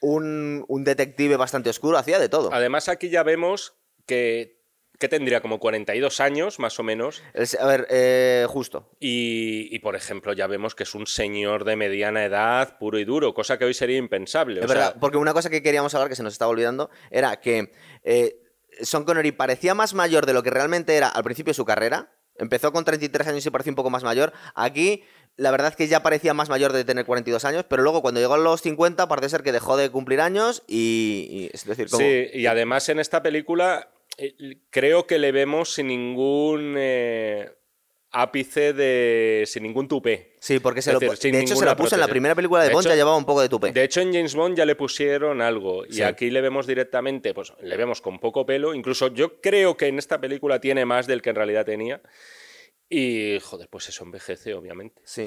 un, 0.00 0.64
detective 0.84 1.36
bastante 1.36 1.70
oscuro, 1.70 1.98
hacía 1.98 2.18
de 2.18 2.28
todo. 2.28 2.52
Además, 2.52 2.88
aquí 2.88 3.08
ya 3.08 3.22
vemos 3.22 3.74
que 4.06 4.56
que 4.98 5.08
tendría 5.08 5.40
como 5.40 5.58
42 5.58 6.20
años, 6.20 6.58
más 6.58 6.78
o 6.78 6.82
menos. 6.82 7.22
a 7.60 7.66
ver, 7.66 7.86
eh, 7.90 8.46
justo. 8.48 8.90
Y, 8.98 9.78
por 9.80 9.94
ejemplo, 9.94 10.32
ya 10.32 10.46
vemos 10.46 10.74
que 10.74 10.84
es 10.84 10.94
un 10.94 11.06
señor 11.06 11.64
de 11.64 11.76
mediana 11.76 12.24
edad, 12.24 12.78
puro 12.78 12.98
y 12.98 13.04
duro, 13.04 13.34
cosa 13.34 13.58
que 13.58 13.64
hoy 13.64 13.74
sería 13.74 13.98
impensable. 13.98 14.60
Es 14.60 14.66
verdad, 14.66 14.96
porque 15.00 15.18
una 15.18 15.32
cosa 15.32 15.50
que 15.50 15.62
queríamos 15.62 15.94
hablar, 15.94 16.08
que 16.08 16.16
se 16.16 16.22
nos 16.22 16.32
estaba 16.32 16.50
olvidando, 16.50 16.90
era 17.10 17.40
que 17.40 17.72
eh, 18.04 18.42
Sean 18.80 19.04
Connery 19.04 19.32
parecía 19.32 19.74
más 19.74 19.94
mayor 19.94 20.26
de 20.26 20.32
lo 20.32 20.42
que 20.42 20.50
realmente 20.50 20.96
era 20.96 21.08
al 21.08 21.24
principio 21.24 21.50
de 21.50 21.54
su 21.54 21.64
carrera. 21.64 22.12
Empezó 22.38 22.72
con 22.72 22.84
33 22.84 23.28
años 23.28 23.46
y 23.46 23.50
parecía 23.50 23.72
un 23.72 23.76
poco 23.76 23.90
más 23.90 24.02
mayor. 24.02 24.32
Aquí 24.54 25.04
la 25.36 25.50
verdad 25.50 25.68
es 25.68 25.76
que 25.76 25.86
ya 25.86 26.02
parecía 26.02 26.34
más 26.34 26.48
mayor 26.48 26.72
de 26.72 26.84
tener 26.84 27.04
42 27.04 27.44
años, 27.44 27.64
pero 27.68 27.82
luego 27.82 28.02
cuando 28.02 28.20
llegó 28.20 28.34
a 28.34 28.38
los 28.38 28.62
50 28.62 29.06
parece 29.08 29.28
ser 29.28 29.42
que 29.42 29.52
dejó 29.52 29.76
de 29.76 29.90
cumplir 29.90 30.20
años 30.20 30.62
y... 30.66 31.50
es 31.52 31.64
decir, 31.64 31.88
Sí, 31.90 32.28
y 32.32 32.46
además 32.46 32.88
en 32.88 33.00
esta 33.00 33.22
película 33.22 33.90
eh, 34.16 34.34
creo 34.70 35.06
que 35.06 35.18
le 35.18 35.32
vemos 35.32 35.74
sin 35.74 35.88
ningún... 35.88 36.74
Eh, 36.78 37.50
ápice 38.16 38.72
de. 38.72 39.44
sin 39.46 39.62
ningún 39.62 39.88
tupé. 39.88 40.36
Sí, 40.40 40.58
porque 40.58 40.80
se 40.80 40.92
lo, 40.92 40.98
de 40.98 41.06
hecho 41.06 41.56
se 41.56 41.64
lo 41.64 41.76
puso 41.76 41.96
en 41.96 42.00
la 42.00 42.08
primera 42.08 42.34
película 42.34 42.62
de, 42.62 42.72
Bond, 42.72 42.86
ya 42.86 42.94
llevaba 42.94 43.16
un 43.16 43.26
poco 43.26 43.42
de 43.42 43.48
tupé. 43.48 43.72
De 43.72 43.84
hecho, 43.84 44.00
en 44.00 44.12
James 44.12 44.34
Bond 44.34 44.56
ya 44.56 44.64
le 44.64 44.74
pusieron 44.74 45.42
algo. 45.42 45.84
Y 45.86 46.00
aquí 46.00 46.30
le 46.30 46.40
vemos 46.40 46.66
directamente, 46.66 47.34
pues 47.34 47.52
le 47.60 47.76
vemos 47.76 48.00
con 48.00 48.18
poco 48.18 48.46
pelo. 48.46 48.74
Incluso 48.74 49.08
yo 49.08 49.40
creo 49.40 49.76
que 49.76 49.88
en 49.88 49.98
esta 49.98 50.20
película 50.20 50.60
tiene 50.60 50.86
más 50.86 51.06
del 51.06 51.20
que 51.20 51.30
en 51.30 51.36
realidad 51.36 51.66
tenía. 51.66 52.00
Y, 52.88 53.38
joder, 53.40 53.68
pues 53.68 53.88
eso 53.88 54.04
envejece, 54.04 54.54
obviamente. 54.54 55.02
Sí. 55.04 55.26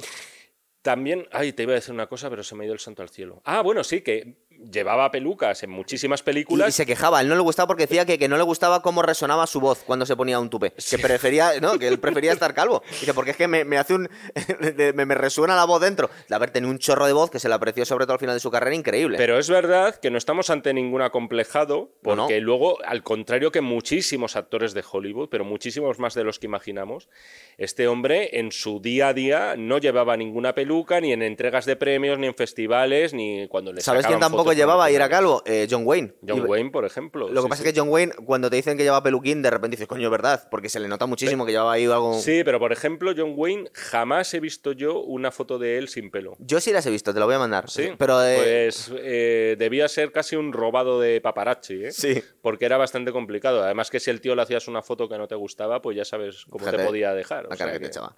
También, 0.81 1.27
ay, 1.31 1.51
te 1.51 1.63
iba 1.63 1.73
a 1.73 1.75
decir 1.75 1.93
una 1.93 2.07
cosa, 2.07 2.29
pero 2.29 2.43
se 2.43 2.55
me 2.55 2.63
ha 2.63 2.65
ido 2.65 2.73
el 2.73 2.79
santo 2.79 3.01
al 3.01 3.09
cielo. 3.09 3.41
Ah, 3.43 3.61
bueno, 3.61 3.83
sí, 3.83 4.01
que 4.01 4.45
llevaba 4.71 5.11
pelucas 5.11 5.63
en 5.63 5.69
muchísimas 5.69 6.23
películas. 6.23 6.69
Y, 6.69 6.71
se 6.71 6.85
quejaba, 6.85 7.21
él 7.21 7.29
no 7.29 7.35
le 7.35 7.41
gustaba 7.41 7.67
porque 7.67 7.83
decía 7.83 8.05
que, 8.05 8.17
que, 8.17 8.27
no 8.27 8.37
le 8.37 8.43
gustaba 8.43 8.81
cómo 8.81 9.01
resonaba 9.01 9.47
su 9.47 9.59
voz 9.59 9.83
cuando 9.85 10.05
se 10.05 10.15
ponía 10.15 10.39
un 10.39 10.49
tupe. 10.49 10.73
Que 10.89 10.97
prefería, 10.97 11.59
¿no? 11.61 11.77
Que 11.77 11.87
él 11.87 11.99
prefería 11.99 12.31
estar 12.31 12.53
calvo. 12.53 12.83
Dice, 12.99 13.13
porque 13.13 13.31
es 13.31 13.37
que 13.37 13.47
me, 13.47 13.77
hace 13.77 13.95
un. 13.95 14.09
me, 14.95 15.05
me, 15.05 15.15
resuena 15.15 15.55
la 15.55 15.65
voz 15.65 15.81
dentro. 15.81 16.09
De 16.27 16.35
haber 16.35 16.51
tenido 16.51 16.71
un 16.71 16.79
chorro 16.79 17.05
de 17.05 17.13
voz 17.13 17.29
que 17.29 17.39
se 17.39 17.47
le 17.47 17.55
apreció 17.55 17.85
sobre 17.85 18.05
todo 18.05 18.13
al 18.13 18.19
final 18.19 18.35
de 18.35 18.39
su 18.39 18.51
carrera, 18.51 18.75
increíble. 18.75 19.17
Pero 19.17 19.37
es 19.39 19.49
verdad 19.49 19.95
que 19.95 20.11
no 20.11 20.17
estamos 20.17 20.49
ante 20.49 20.73
ningún 20.73 21.01
acomplejado, 21.01 21.91
porque 22.01 22.39
luego, 22.39 22.77
al 22.85 23.03
contrario 23.03 23.51
que 23.51 23.61
muchísimos 23.61 24.35
actores 24.35 24.73
de 24.73 24.83
Hollywood, 24.89 25.29
pero 25.29 25.45
muchísimos 25.45 25.99
más 25.99 26.13
de 26.13 26.23
los 26.23 26.39
que 26.39 26.47
imaginamos, 26.47 27.09
este 27.57 27.87
hombre 27.87 28.39
en 28.39 28.51
su 28.51 28.79
día 28.79 29.09
a 29.09 29.13
día 29.13 29.55
no 29.57 29.77
llevaba 29.77 30.17
ninguna 30.17 30.53
peluca, 30.53 31.01
ni 31.01 31.11
en 31.11 31.21
entregas 31.21 31.65
de 31.65 31.75
premios, 31.75 32.19
ni 32.19 32.27
en 32.27 32.35
festivales, 32.35 33.13
ni 33.13 33.47
cuando 33.47 33.73
le 33.73 33.81
¿Sabes 33.81 34.05
quién 34.05 34.19
tampoco 34.19 34.48
llevaba 34.53 34.89
y 34.91 34.95
era 34.95 35.09
calvo? 35.09 35.41
Eh, 35.45 35.67
John 35.69 35.83
Wayne. 35.85 36.15
John 36.27 36.45
Wayne, 36.47 36.69
por 36.71 36.85
ejemplo. 36.85 37.29
Lo 37.29 37.43
que 37.43 37.49
pasa 37.49 37.63
es 37.63 37.73
que 37.73 37.79
John 37.79 37.89
Wayne, 37.89 38.13
cuando 38.25 38.49
te 38.49 38.55
dicen 38.55 38.77
que 38.77 38.83
lleva 38.83 39.01
peluquín, 39.03 39.41
de 39.41 39.49
repente 39.49 39.75
dices, 39.75 39.87
coño, 39.87 40.09
¿verdad? 40.09 40.47
Porque 40.49 40.69
se 40.69 40.79
le 40.79 40.87
nota 40.87 41.05
muchísimo 41.05 41.45
que 41.45 41.51
llevaba 41.51 41.73
ahí 41.73 41.85
algo. 41.85 42.19
Sí, 42.19 42.43
pero 42.43 42.59
por 42.59 42.71
ejemplo, 42.71 43.13
John 43.15 43.33
Wayne, 43.35 43.69
jamás 43.73 44.33
he 44.33 44.39
visto 44.39 44.71
yo 44.71 44.99
una 45.01 45.31
foto 45.31 45.57
de 45.59 45.77
él 45.77 45.87
sin 45.89 46.11
pelo. 46.11 46.35
Yo 46.39 46.59
sí 46.59 46.71
las 46.71 46.85
he 46.85 46.91
visto, 46.91 47.13
te 47.13 47.19
lo 47.19 47.25
voy 47.25 47.35
a 47.35 47.39
mandar. 47.39 47.69
Sí. 47.69 47.91
Pero, 47.97 48.23
eh, 48.23 48.37
Pues 48.37 48.91
eh, 48.95 49.55
debía 49.57 49.87
ser 49.87 50.11
casi 50.11 50.35
un 50.35 50.53
robado 50.53 50.99
de 50.99 51.21
paparazzi, 51.21 51.85
¿eh? 51.85 51.91
Sí. 51.91 52.23
Porque 52.41 52.65
era 52.65 52.77
bastante 52.77 53.11
complicado. 53.11 53.63
Además, 53.63 53.89
que 53.89 53.99
si 53.99 54.09
el 54.09 54.21
tío 54.21 54.35
le 54.35 54.41
hacías 54.41 54.67
una 54.67 54.81
foto 54.81 55.09
que 55.09 55.17
no 55.17 55.27
te 55.27 55.35
gustaba, 55.35 55.81
pues 55.81 55.97
ya 55.97 56.05
sabes 56.05 56.45
cómo 56.49 56.69
te 56.69 56.79
podía 56.79 57.13
dejar. 57.13 57.47
La 57.49 57.55
cara 57.57 57.73
que 57.73 57.79
te 57.79 57.87
echaba. 57.87 58.15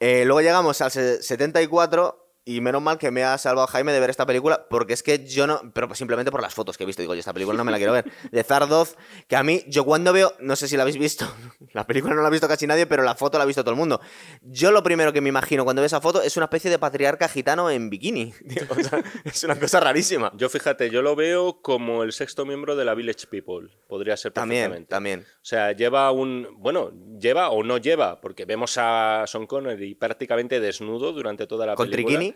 Eh, 0.00 0.24
luego 0.24 0.40
llegamos 0.40 0.80
al 0.80 0.90
74 0.90 2.23
y 2.46 2.60
menos 2.60 2.82
mal 2.82 2.98
que 2.98 3.10
me 3.10 3.24
ha 3.24 3.38
salvado 3.38 3.66
Jaime 3.66 3.92
de 3.92 4.00
ver 4.00 4.10
esta 4.10 4.26
película, 4.26 4.66
porque 4.68 4.92
es 4.92 5.02
que 5.02 5.26
yo 5.26 5.46
no. 5.46 5.60
Pero 5.72 5.94
simplemente 5.94 6.30
por 6.30 6.42
las 6.42 6.54
fotos 6.54 6.76
que 6.76 6.84
he 6.84 6.86
visto, 6.86 7.00
digo, 7.00 7.14
yo 7.14 7.20
esta 7.20 7.32
película 7.32 7.56
no 7.56 7.64
me 7.64 7.72
la 7.72 7.78
quiero 7.78 7.92
ver. 7.92 8.04
De 8.30 8.44
Zardoz, 8.44 8.96
que 9.28 9.36
a 9.36 9.42
mí, 9.42 9.62
yo 9.66 9.84
cuando 9.84 10.12
veo. 10.12 10.34
No 10.40 10.54
sé 10.56 10.68
si 10.68 10.76
la 10.76 10.82
habéis 10.82 10.98
visto. 10.98 11.26
La 11.72 11.86
película 11.86 12.14
no 12.14 12.22
la 12.22 12.28
ha 12.28 12.30
visto 12.30 12.46
casi 12.46 12.68
nadie, 12.68 12.86
pero 12.86 13.02
la 13.02 13.16
foto 13.16 13.36
la 13.36 13.42
ha 13.42 13.46
visto 13.46 13.64
todo 13.64 13.72
el 13.72 13.76
mundo. 13.76 14.00
Yo 14.42 14.70
lo 14.70 14.84
primero 14.84 15.12
que 15.12 15.20
me 15.20 15.28
imagino 15.28 15.64
cuando 15.64 15.82
veo 15.82 15.86
esa 15.86 16.00
foto 16.00 16.22
es 16.22 16.36
una 16.36 16.44
especie 16.44 16.70
de 16.70 16.78
patriarca 16.78 17.28
gitano 17.28 17.68
en 17.68 17.90
bikini. 17.90 18.32
es 19.24 19.42
una 19.42 19.58
cosa 19.58 19.80
rarísima. 19.80 20.30
Yo 20.36 20.48
fíjate, 20.48 20.88
yo 20.90 21.02
lo 21.02 21.16
veo 21.16 21.60
como 21.62 22.04
el 22.04 22.12
sexto 22.12 22.46
miembro 22.46 22.76
de 22.76 22.84
la 22.84 22.94
Village 22.94 23.26
People. 23.28 23.70
Podría 23.88 24.16
ser 24.16 24.32
También, 24.32 24.86
también. 24.86 25.20
O 25.22 25.44
sea, 25.44 25.72
lleva 25.72 26.12
un. 26.12 26.48
Bueno, 26.58 26.92
lleva 27.18 27.50
o 27.50 27.64
no 27.64 27.78
lleva, 27.78 28.20
porque 28.20 28.44
vemos 28.44 28.76
a 28.78 29.24
Son 29.26 29.46
Connery 29.46 29.96
prácticamente 29.96 30.60
desnudo 30.60 31.12
durante 31.12 31.48
toda 31.48 31.66
la 31.66 31.74
¿Con 31.74 31.90
película. 31.90 32.18
Triquini? 32.18 32.33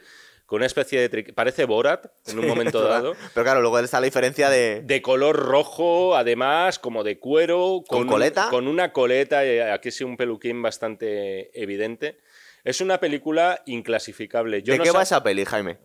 Con 0.48 0.56
una 0.56 0.66
especie 0.66 1.06
de... 1.06 1.32
Parece 1.34 1.66
Borat 1.66 2.06
en 2.26 2.38
un 2.38 2.48
momento 2.48 2.82
dado. 2.82 3.14
Pero 3.34 3.44
claro, 3.44 3.60
luego 3.60 3.78
está 3.80 4.00
la 4.00 4.06
diferencia 4.06 4.48
de... 4.48 4.80
De 4.82 5.02
color 5.02 5.36
rojo, 5.36 6.16
además, 6.16 6.78
como 6.78 7.04
de 7.04 7.18
cuero. 7.18 7.82
¿Con, 7.86 8.06
coleta? 8.06 8.48
con 8.48 8.66
una 8.66 8.90
coleta, 8.92 9.44
eh, 9.44 9.70
aquí 9.70 9.90
sí 9.90 10.04
un 10.04 10.16
peluquín 10.16 10.62
bastante 10.62 11.50
evidente. 11.52 12.18
Es 12.64 12.80
una 12.80 12.98
película 12.98 13.62
inclasificable. 13.66 14.62
¿De 14.62 14.78
qué 14.78 14.90
va 14.90 15.02
esa 15.02 15.22
peli, 15.22 15.44
Jaime? 15.44 15.78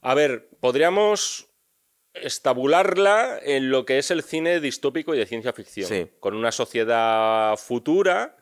A 0.00 0.14
ver, 0.14 0.48
podríamos 0.58 1.48
estabularla 2.14 3.38
en 3.42 3.70
lo 3.70 3.84
que 3.84 3.98
es 3.98 4.10
el 4.10 4.24
cine 4.24 4.58
distópico 4.58 5.14
y 5.14 5.18
de 5.18 5.26
ciencia 5.26 5.52
ficción. 5.52 5.88
Sí. 5.88 6.10
Con 6.18 6.34
una 6.34 6.50
sociedad 6.50 7.56
futura 7.56 8.36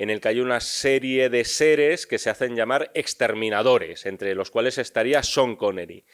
en 0.00 0.08
el 0.08 0.22
que 0.22 0.28
hay 0.28 0.40
una 0.40 0.60
serie 0.60 1.28
de 1.28 1.44
seres 1.44 2.06
que 2.06 2.18
se 2.18 2.30
hacen 2.30 2.56
llamar 2.56 2.90
exterminadores, 2.94 4.06
entre 4.06 4.34
los 4.34 4.50
cuales 4.50 4.78
estaría 4.78 5.22
Sean 5.22 5.56
Connery. 5.56 6.06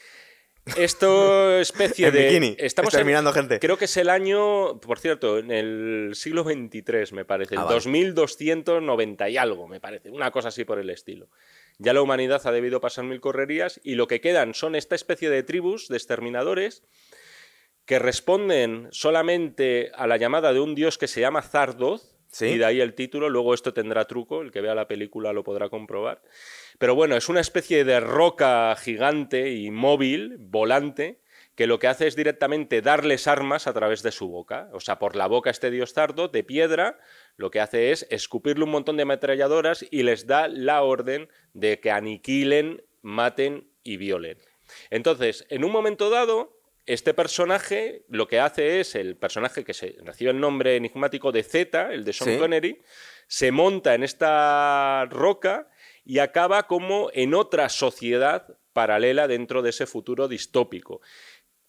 Esto 0.76 1.56
especie 1.60 2.08
En 2.08 2.14
de. 2.14 2.26
bikini, 2.26 2.56
Estamos 2.58 2.92
exterminando 2.92 3.32
gente. 3.32 3.60
Creo 3.60 3.78
que 3.78 3.84
es 3.84 3.96
el 3.96 4.10
año, 4.10 4.80
por 4.80 4.98
cierto, 4.98 5.38
en 5.38 5.52
el 5.52 6.10
siglo 6.16 6.42
XXIII, 6.42 7.12
me 7.12 7.24
parece. 7.24 7.54
Ah, 7.56 7.60
el 7.60 7.78
vale. 7.78 8.12
2290 8.12 9.28
y 9.28 9.36
algo, 9.36 9.68
me 9.68 9.78
parece. 9.78 10.10
Una 10.10 10.32
cosa 10.32 10.48
así 10.48 10.64
por 10.64 10.80
el 10.80 10.90
estilo. 10.90 11.28
Ya 11.78 11.92
la 11.92 12.02
humanidad 12.02 12.44
ha 12.44 12.50
debido 12.50 12.80
pasar 12.80 13.04
mil 13.04 13.20
correrías 13.20 13.80
y 13.84 13.94
lo 13.94 14.08
que 14.08 14.20
quedan 14.20 14.54
son 14.54 14.74
esta 14.74 14.96
especie 14.96 15.30
de 15.30 15.44
tribus 15.44 15.86
de 15.86 15.96
exterminadores 15.96 16.82
que 17.84 18.00
responden 18.00 18.88
solamente 18.90 19.92
a 19.94 20.08
la 20.08 20.16
llamada 20.16 20.52
de 20.52 20.58
un 20.58 20.74
dios 20.74 20.98
que 20.98 21.06
se 21.06 21.20
llama 21.20 21.42
Zardoz, 21.42 22.15
Y 22.40 22.58
de 22.58 22.64
ahí 22.64 22.80
el 22.80 22.94
título, 22.94 23.28
luego 23.28 23.54
esto 23.54 23.72
tendrá 23.72 24.04
truco, 24.04 24.42
el 24.42 24.50
que 24.50 24.60
vea 24.60 24.74
la 24.74 24.88
película 24.88 25.32
lo 25.32 25.44
podrá 25.44 25.68
comprobar. 25.68 26.22
Pero 26.78 26.94
bueno, 26.94 27.16
es 27.16 27.28
una 27.28 27.40
especie 27.40 27.84
de 27.84 28.00
roca 28.00 28.74
gigante 28.76 29.52
y 29.52 29.70
móvil, 29.70 30.36
volante, 30.38 31.20
que 31.54 31.66
lo 31.66 31.78
que 31.78 31.88
hace 31.88 32.06
es 32.06 32.16
directamente 32.16 32.82
darles 32.82 33.26
armas 33.26 33.66
a 33.66 33.72
través 33.72 34.02
de 34.02 34.12
su 34.12 34.28
boca. 34.28 34.68
O 34.72 34.80
sea, 34.80 34.98
por 34.98 35.16
la 35.16 35.26
boca 35.26 35.48
este 35.48 35.70
dios 35.70 35.94
Zardoz, 35.94 36.30
de 36.30 36.44
piedra, 36.44 36.98
lo 37.36 37.50
que 37.50 37.60
hace 37.60 37.92
es 37.92 38.06
escupirle 38.10 38.64
un 38.64 38.70
montón 38.70 38.96
de 38.96 39.04
ametralladoras 39.04 39.84
y 39.90 40.02
les 40.02 40.26
da 40.26 40.48
la 40.48 40.82
orden 40.82 41.28
de 41.54 41.80
que 41.80 41.90
aniquilen, 41.90 42.82
maten 43.00 43.70
y 43.82 43.96
violen. 43.96 44.38
Entonces, 44.90 45.46
en 45.48 45.64
un 45.64 45.72
momento 45.72 46.10
dado, 46.10 46.55
este 46.86 47.14
personaje 47.14 48.04
lo 48.08 48.28
que 48.28 48.40
hace 48.40 48.80
es, 48.80 48.94
el 48.94 49.16
personaje 49.16 49.64
que 49.64 49.74
se 49.74 49.96
recibe 50.02 50.30
el 50.30 50.40
nombre 50.40 50.76
enigmático 50.76 51.32
de 51.32 51.42
Z, 51.42 51.92
el 51.92 52.04
de 52.04 52.12
Sean 52.12 52.34
Sí. 52.34 52.38
Connery, 52.38 52.82
se 53.26 53.50
monta 53.50 53.94
en 53.94 54.04
esta 54.04 55.04
roca 55.06 55.68
y 56.04 56.20
acaba 56.20 56.68
como 56.68 57.10
en 57.12 57.34
otra 57.34 57.68
sociedad 57.68 58.56
paralela 58.72 59.26
dentro 59.26 59.62
de 59.62 59.70
ese 59.70 59.86
futuro 59.86 60.28
distópico, 60.28 61.00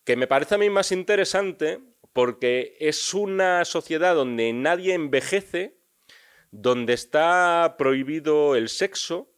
que 0.03 0.15
me 0.15 0.27
parece 0.27 0.55
a 0.55 0.59
mí 0.59 0.69
más 0.69 0.91
interesante 0.91 1.79
porque 2.13 2.77
es 2.79 3.13
una 3.13 3.65
sociedad 3.65 4.15
donde 4.15 4.53
nadie 4.53 4.93
envejece, 4.93 5.77
donde 6.51 6.93
está 6.93 7.75
prohibido 7.77 8.55
el 8.55 8.69
sexo, 8.69 9.31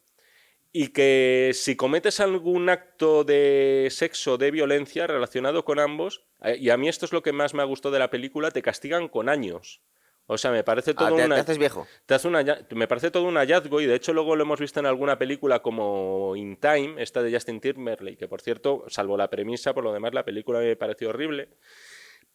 y 0.72 0.88
que 0.88 1.50
si 1.54 1.74
cometes 1.76 2.20
algún 2.20 2.68
acto 2.68 3.24
de 3.24 3.88
sexo, 3.90 4.38
de 4.38 4.50
violencia 4.50 5.06
relacionado 5.06 5.64
con 5.64 5.78
ambos, 5.80 6.24
eh, 6.42 6.56
y 6.60 6.70
a 6.70 6.76
mí 6.76 6.88
esto 6.88 7.06
es 7.06 7.12
lo 7.12 7.22
que 7.22 7.32
más 7.32 7.54
me 7.54 7.62
ha 7.62 7.66
gustado 7.66 7.92
de 7.92 7.98
la 7.98 8.10
película, 8.10 8.50
te 8.50 8.62
castigan 8.62 9.08
con 9.08 9.28
años. 9.28 9.80
O 10.26 10.38
sea, 10.38 10.52
me 10.52 10.62
parece 10.62 10.92
Ah, 10.92 10.94
todo 11.08 11.16
te, 11.16 11.24
una... 11.24 11.34
te 11.34 11.40
haces 11.40 11.58
viejo. 11.58 11.88
te 12.06 12.14
hace 12.14 12.28
un 12.28 12.34
halla- 12.36 12.64
me 12.70 12.86
parece 12.86 13.10
todo 13.10 13.24
un 13.24 13.34
hallazgo 13.34 13.80
y 13.80 13.86
de 13.86 13.96
hecho 13.96 14.12
luego 14.12 14.36
lo 14.36 14.44
hemos 14.44 14.60
visto 14.60 14.78
en 14.78 14.86
alguna 14.86 15.18
película 15.18 15.60
como 15.60 16.36
In 16.36 16.56
Time, 16.56 17.02
esta 17.02 17.20
de 17.20 17.32
Justin 17.32 17.60
Timberlake, 17.60 18.16
que 18.16 18.28
por 18.28 18.40
cierto, 18.40 18.84
salvo 18.86 19.16
la 19.16 19.28
premisa, 19.28 19.74
por 19.74 19.82
lo 19.82 19.92
demás 19.92 20.14
la 20.14 20.24
película 20.24 20.60
me 20.60 20.76
pareció 20.76 21.08
horrible. 21.08 21.48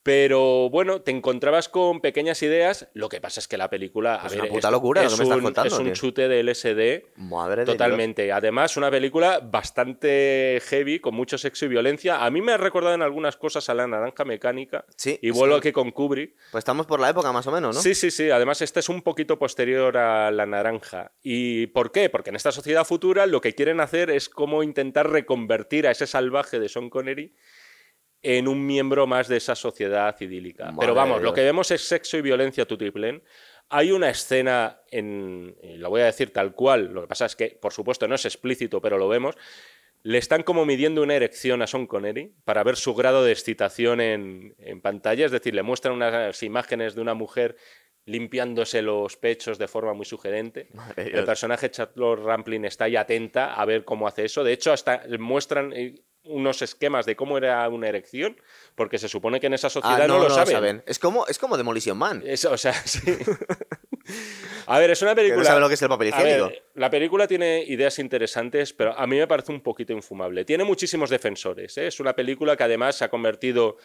Pero 0.06 0.70
bueno, 0.70 1.02
te 1.02 1.10
encontrabas 1.10 1.68
con 1.68 2.00
pequeñas 2.00 2.44
ideas. 2.44 2.88
Lo 2.94 3.10
que 3.10 3.20
pasa 3.20 3.40
es 3.40 3.48
que 3.48 3.58
la 3.58 3.72
película. 3.72 4.22
Es 4.24 4.34
una 4.36 4.46
puta 4.46 4.70
locura 4.70 5.02
lo 5.02 5.08
es 5.08 5.14
que 5.16 5.18
me 5.18 5.24
estás 5.24 5.38
un- 5.40 5.44
contando, 5.44 5.74
Es 5.76 5.80
un 5.82 5.94
chute 5.94 6.28
de 6.28 6.44
LSD. 6.44 7.08
Madre 7.16 7.62
de 7.62 7.66
Dios. 7.66 7.76
Totalmente. 7.76 8.32
Además, 8.32 8.78
una 8.78 8.92
película 8.92 9.40
bastante 9.42 10.62
heavy, 10.68 11.00
con 11.00 11.16
mucho 11.16 11.40
sexo 11.40 11.66
y 11.66 11.70
violencia. 11.70 12.24
A 12.24 12.30
mí 12.30 12.40
me 12.44 12.52
ha 12.52 12.58
recordado 12.58 12.94
en 12.94 13.02
algunas 13.02 13.36
cosas 13.36 13.68
a 13.70 13.74
la 13.74 13.88
naranja 13.88 14.26
mecánica. 14.26 14.86
Sí, 14.96 15.18
Y 15.24 15.32
sí. 15.32 15.32
vuelvo 15.32 15.56
aquí 15.56 15.72
con 15.72 15.90
Kubrick. 15.90 16.36
Pues 16.52 16.62
estamos 16.62 16.86
por 16.86 17.00
la 17.00 17.10
época 17.10 17.32
más 17.32 17.48
o 17.48 17.52
menos, 17.52 17.76
¿no? 17.76 17.82
Sí, 17.82 17.96
sí, 17.96 18.12
sí. 18.12 18.30
Además, 18.30 18.62
este 18.62 18.82
es 18.82 18.90
un 18.90 19.02
poquito 19.02 19.40
posterior 19.40 19.98
a 19.98 20.30
la 20.30 20.46
naranja. 20.46 21.14
¿Y 21.24 21.66
por 21.66 21.92
qué? 21.92 22.12
Porque 22.12 22.30
en 22.30 22.36
esta 22.36 22.52
sociedad 22.52 22.86
futura 22.86 23.26
lo 23.26 23.42
que 23.42 23.56
quieren 23.56 23.80
hacer 23.80 24.12
es 24.12 24.30
como 24.30 24.62
intentar 24.62 25.10
reconvertir 25.10 25.88
a 25.88 25.92
ese 25.92 26.06
salvaje 26.06 26.60
de 26.60 26.70
Sean 26.70 26.92
Connery 26.92 27.34
en 28.28 28.48
un 28.48 28.66
miembro 28.66 29.06
más 29.06 29.28
de 29.28 29.38
esa 29.38 29.54
sociedad 29.54 30.20
idílica. 30.20 30.66
Madre 30.66 30.78
Pero 30.80 30.96
vamos, 30.96 31.22
lo 31.22 31.32
que 31.32 31.44
vemos 31.44 31.70
es 31.70 31.88
sexo 31.88 32.18
y 32.18 32.22
violencia 32.22 32.66
tutriplén. 32.66 33.22
Hay 33.70 33.92
una 33.92 34.10
escena, 34.10 34.82
en, 34.90 35.56
y 35.62 35.78
lo 35.78 35.92
voy 35.92 36.02
a 36.02 36.06
decir 36.06 36.34
tal 36.34 36.54
cual, 36.54 36.92
lo 36.92 37.02
que 37.02 37.08
pasa 37.08 37.28
es 37.28 37.36
que, 37.36 37.58
por 37.62 37.72
supuesto, 37.72 38.08
no 38.08 38.16
es 38.16 38.26
explícito, 38.26 38.82
pero 38.82 38.98
lo 38.98 39.08
vemos. 39.08 39.36
Le 40.02 40.18
están 40.18 40.42
como 40.42 40.66
midiendo 40.66 41.04
una 41.04 41.14
erección 41.14 41.62
a 41.62 41.68
Sean 41.68 41.86
Connery 41.86 42.34
para 42.46 42.64
ver 42.64 42.78
su 42.78 42.96
grado 42.96 43.24
de 43.24 43.32
excitación 43.32 44.02
en, 44.02 44.56
en 44.58 44.82
pantalla. 44.82 45.26
Es 45.26 45.32
decir, 45.32 45.54
le 45.54 45.62
muestran 45.62 45.94
unas 45.94 46.42
imágenes 46.42 46.96
de 46.96 47.02
una 47.02 47.14
mujer 47.14 47.58
limpiándose 48.06 48.82
los 48.82 49.18
pechos 49.18 49.58
de 49.58 49.68
forma 49.68 49.94
muy 49.94 50.06
sugerente. 50.06 50.70
Madre 50.74 51.04
El 51.04 51.12
Dios. 51.14 51.26
personaje 51.26 51.72
Charlotte 51.72 52.24
Rampling 52.24 52.66
está 52.66 52.86
ahí 52.86 52.96
atenta 52.96 53.54
a 53.54 53.66
ver 53.66 53.84
cómo 53.84 54.08
hace 54.08 54.26
eso. 54.26 54.44
De 54.44 54.54
hecho, 54.54 54.72
hasta 54.72 55.04
muestran 55.18 55.74
eh, 55.74 55.96
unos 56.26 56.62
esquemas 56.62 57.06
de 57.06 57.16
cómo 57.16 57.38
era 57.38 57.68
una 57.70 57.88
erección, 57.88 58.40
porque 58.76 58.98
se 58.98 59.08
supone 59.10 59.40
que 59.40 59.48
en 59.48 59.54
esa 59.54 59.68
Ah, 59.68 59.70
sociedad 59.70 60.08
no, 60.08 60.20
lo 60.20 60.30
saben. 60.30 60.84
Es 60.86 61.00
como, 61.00 61.26
es 61.28 61.38
como 61.40 61.58
Demolition 61.58 61.98
Man. 61.98 62.24
Es- 62.26 62.46
o 62.46 62.58
sea, 62.58 62.74
sí. 62.86 63.00
A 64.68 64.80
ver, 64.80 64.92
es 64.92 65.02
una 65.02 65.14
película. 65.16 65.40
no 65.44 65.46
sabe 65.46 65.60
lo 65.60 65.68
que 65.68 65.74
es 65.76 65.82
el 65.82 65.90
papel 65.90 66.08
higiénico. 66.10 66.52
la 66.76 66.90
película 66.90 67.28
tiene 67.28 67.64
ideas 67.68 68.00
interesantes, 68.00 68.74
pero 68.74 68.98
a 68.98 69.06
mí 69.08 69.18
me 69.18 69.28
parece 69.28 69.52
un 69.52 69.62
poquito 69.62 69.94
infumable. 69.94 70.46
Tiene 70.46 70.64
muchísimos 70.64 71.10
defensores. 71.10 71.78
¿eh? 71.78 71.88
Es 71.88 72.00
una 72.00 72.14
película 72.16 72.56
que 72.58 72.64
además 72.64 72.96
se 72.96 73.06
ha 73.06 73.10
convertido, 73.10 73.78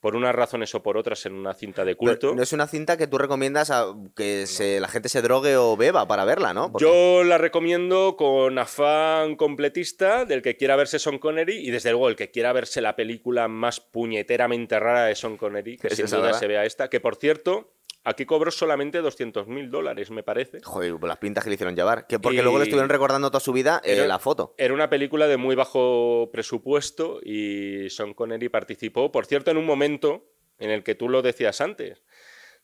por 0.00 0.14
unas 0.14 0.32
razones 0.32 0.72
o 0.76 0.82
por 0.82 0.96
otras, 0.96 1.26
en 1.26 1.32
una 1.34 1.54
cinta 1.54 1.84
de 1.84 1.96
Pero 1.96 2.12
culto. 2.12 2.32
no 2.36 2.40
es 2.40 2.52
una 2.52 2.68
cinta 2.68 2.96
que 2.96 3.08
tú 3.08 3.18
recomiendas 3.18 3.72
a 3.72 3.86
que 4.14 4.46
se- 4.46 4.78
la 4.78 4.86
gente 4.86 5.08
se 5.08 5.22
drogue 5.22 5.56
o 5.56 5.76
beba 5.76 6.06
para 6.06 6.24
verla, 6.24 6.54
¿no? 6.54 6.70
Porque- 6.70 6.84
Yo 6.84 7.24
la 7.24 7.36
recomiendo 7.36 8.14
con 8.16 8.56
afán 8.60 9.34
completista 9.34 10.24
del 10.24 10.40
que 10.40 10.56
quiera 10.56 10.76
verse 10.76 11.00
Sean 11.00 11.18
Connery 11.18 11.56
y 11.66 11.72
desde 11.72 11.90
luego 11.90 12.08
el 12.08 12.14
que 12.14 12.30
quiera 12.30 12.52
verse 12.52 12.80
la 12.80 12.94
película 12.94 13.48
más 13.48 13.80
puñeteramente 13.80 14.78
rara 14.78 15.06
de 15.06 15.16
Sean 15.16 15.36
Connery, 15.36 15.76
que 15.78 15.90
sin 15.90 16.06
duda 16.06 16.32
se 16.32 16.46
vea 16.46 16.64
esta, 16.64 16.88
que 16.88 17.00
por 17.00 17.16
cierto, 17.16 17.72
aquí 18.04 18.24
cobró 18.26 18.50
solamente 18.50 18.98
200 19.00 19.46
mil 19.48 19.70
dólares, 19.70 20.10
me 20.10 20.22
parece. 20.22 20.60
Joder, 20.62 20.92
por 20.98 21.08
las 21.08 21.18
pintas 21.18 21.44
que 21.44 21.50
le 21.50 21.54
hicieron 21.54 21.76
llevar. 21.76 22.06
Que 22.06 22.18
porque 22.18 22.38
Y- 22.38 22.42
luego 22.42 22.58
le 22.58 22.64
estuvieron 22.64 22.88
recordando 22.88 23.30
toda 23.30 23.40
su 23.40 23.52
vida 23.52 23.80
eh, 23.84 23.94
Era- 23.94 24.06
la 24.06 24.18
foto. 24.18 24.54
Era 24.58 24.72
una 24.74 24.88
película 24.88 25.26
de 25.28 25.36
muy 25.36 25.54
bajo 25.54 26.30
presupuesto 26.32 27.20
y 27.22 27.90
Sean 27.90 28.14
Connery 28.14 28.48
participó, 28.48 29.12
por 29.12 29.26
cierto, 29.26 29.50
en 29.50 29.56
un 29.58 29.66
momento 29.66 30.24
en 30.58 30.70
el 30.70 30.82
que 30.82 30.94
tú 30.94 31.08
lo 31.08 31.22
decías 31.22 31.60
antes, 31.60 32.02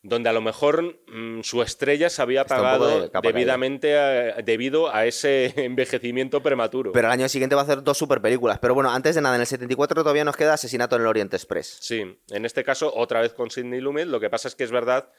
donde 0.07 0.29
a 0.29 0.33
lo 0.33 0.39
mejor 0.41 0.99
mm, 1.07 1.41
su 1.41 1.63
estrella 1.63 2.11
se 2.11 2.21
había 2.21 2.41
apagado 2.41 3.01
de 3.01 3.09
debidamente 3.23 3.97
a- 3.97 4.35
debido 4.43 4.93
a 4.93 5.05
ese 5.07 5.51
envejecimiento 5.65 6.43
prematuro. 6.43 6.91
Pero 6.91 7.07
al 7.07 7.13
año 7.13 7.27
siguiente 7.27 7.55
va 7.55 7.61
a 7.61 7.63
hacer 7.63 7.81
dos 7.83 7.97
super 7.97 8.21
películas. 8.21 8.59
Pero 8.59 8.75
bueno, 8.75 8.91
antes 8.91 9.15
de 9.15 9.21
nada, 9.21 9.33
en 9.35 9.41
el 9.41 9.47
74 9.47 10.03
todavía 10.03 10.23
nos 10.23 10.37
queda 10.37 10.53
Asesinato 10.53 10.95
en 10.95 11.01
el 11.01 11.07
Orient 11.07 11.33
Express. 11.33 11.77
Sí, 11.81 12.17
en 12.29 12.45
este 12.45 12.63
caso 12.63 12.93
otra 12.95 13.21
vez 13.21 13.33
con 13.33 13.49
Sidney 13.49 13.81
Lumet, 13.81 14.07
lo 14.07 14.19
que 14.19 14.29
pasa 14.29 14.47
es 14.47 14.55
que 14.55 14.63
es 14.63 14.71
verdad 14.71 15.09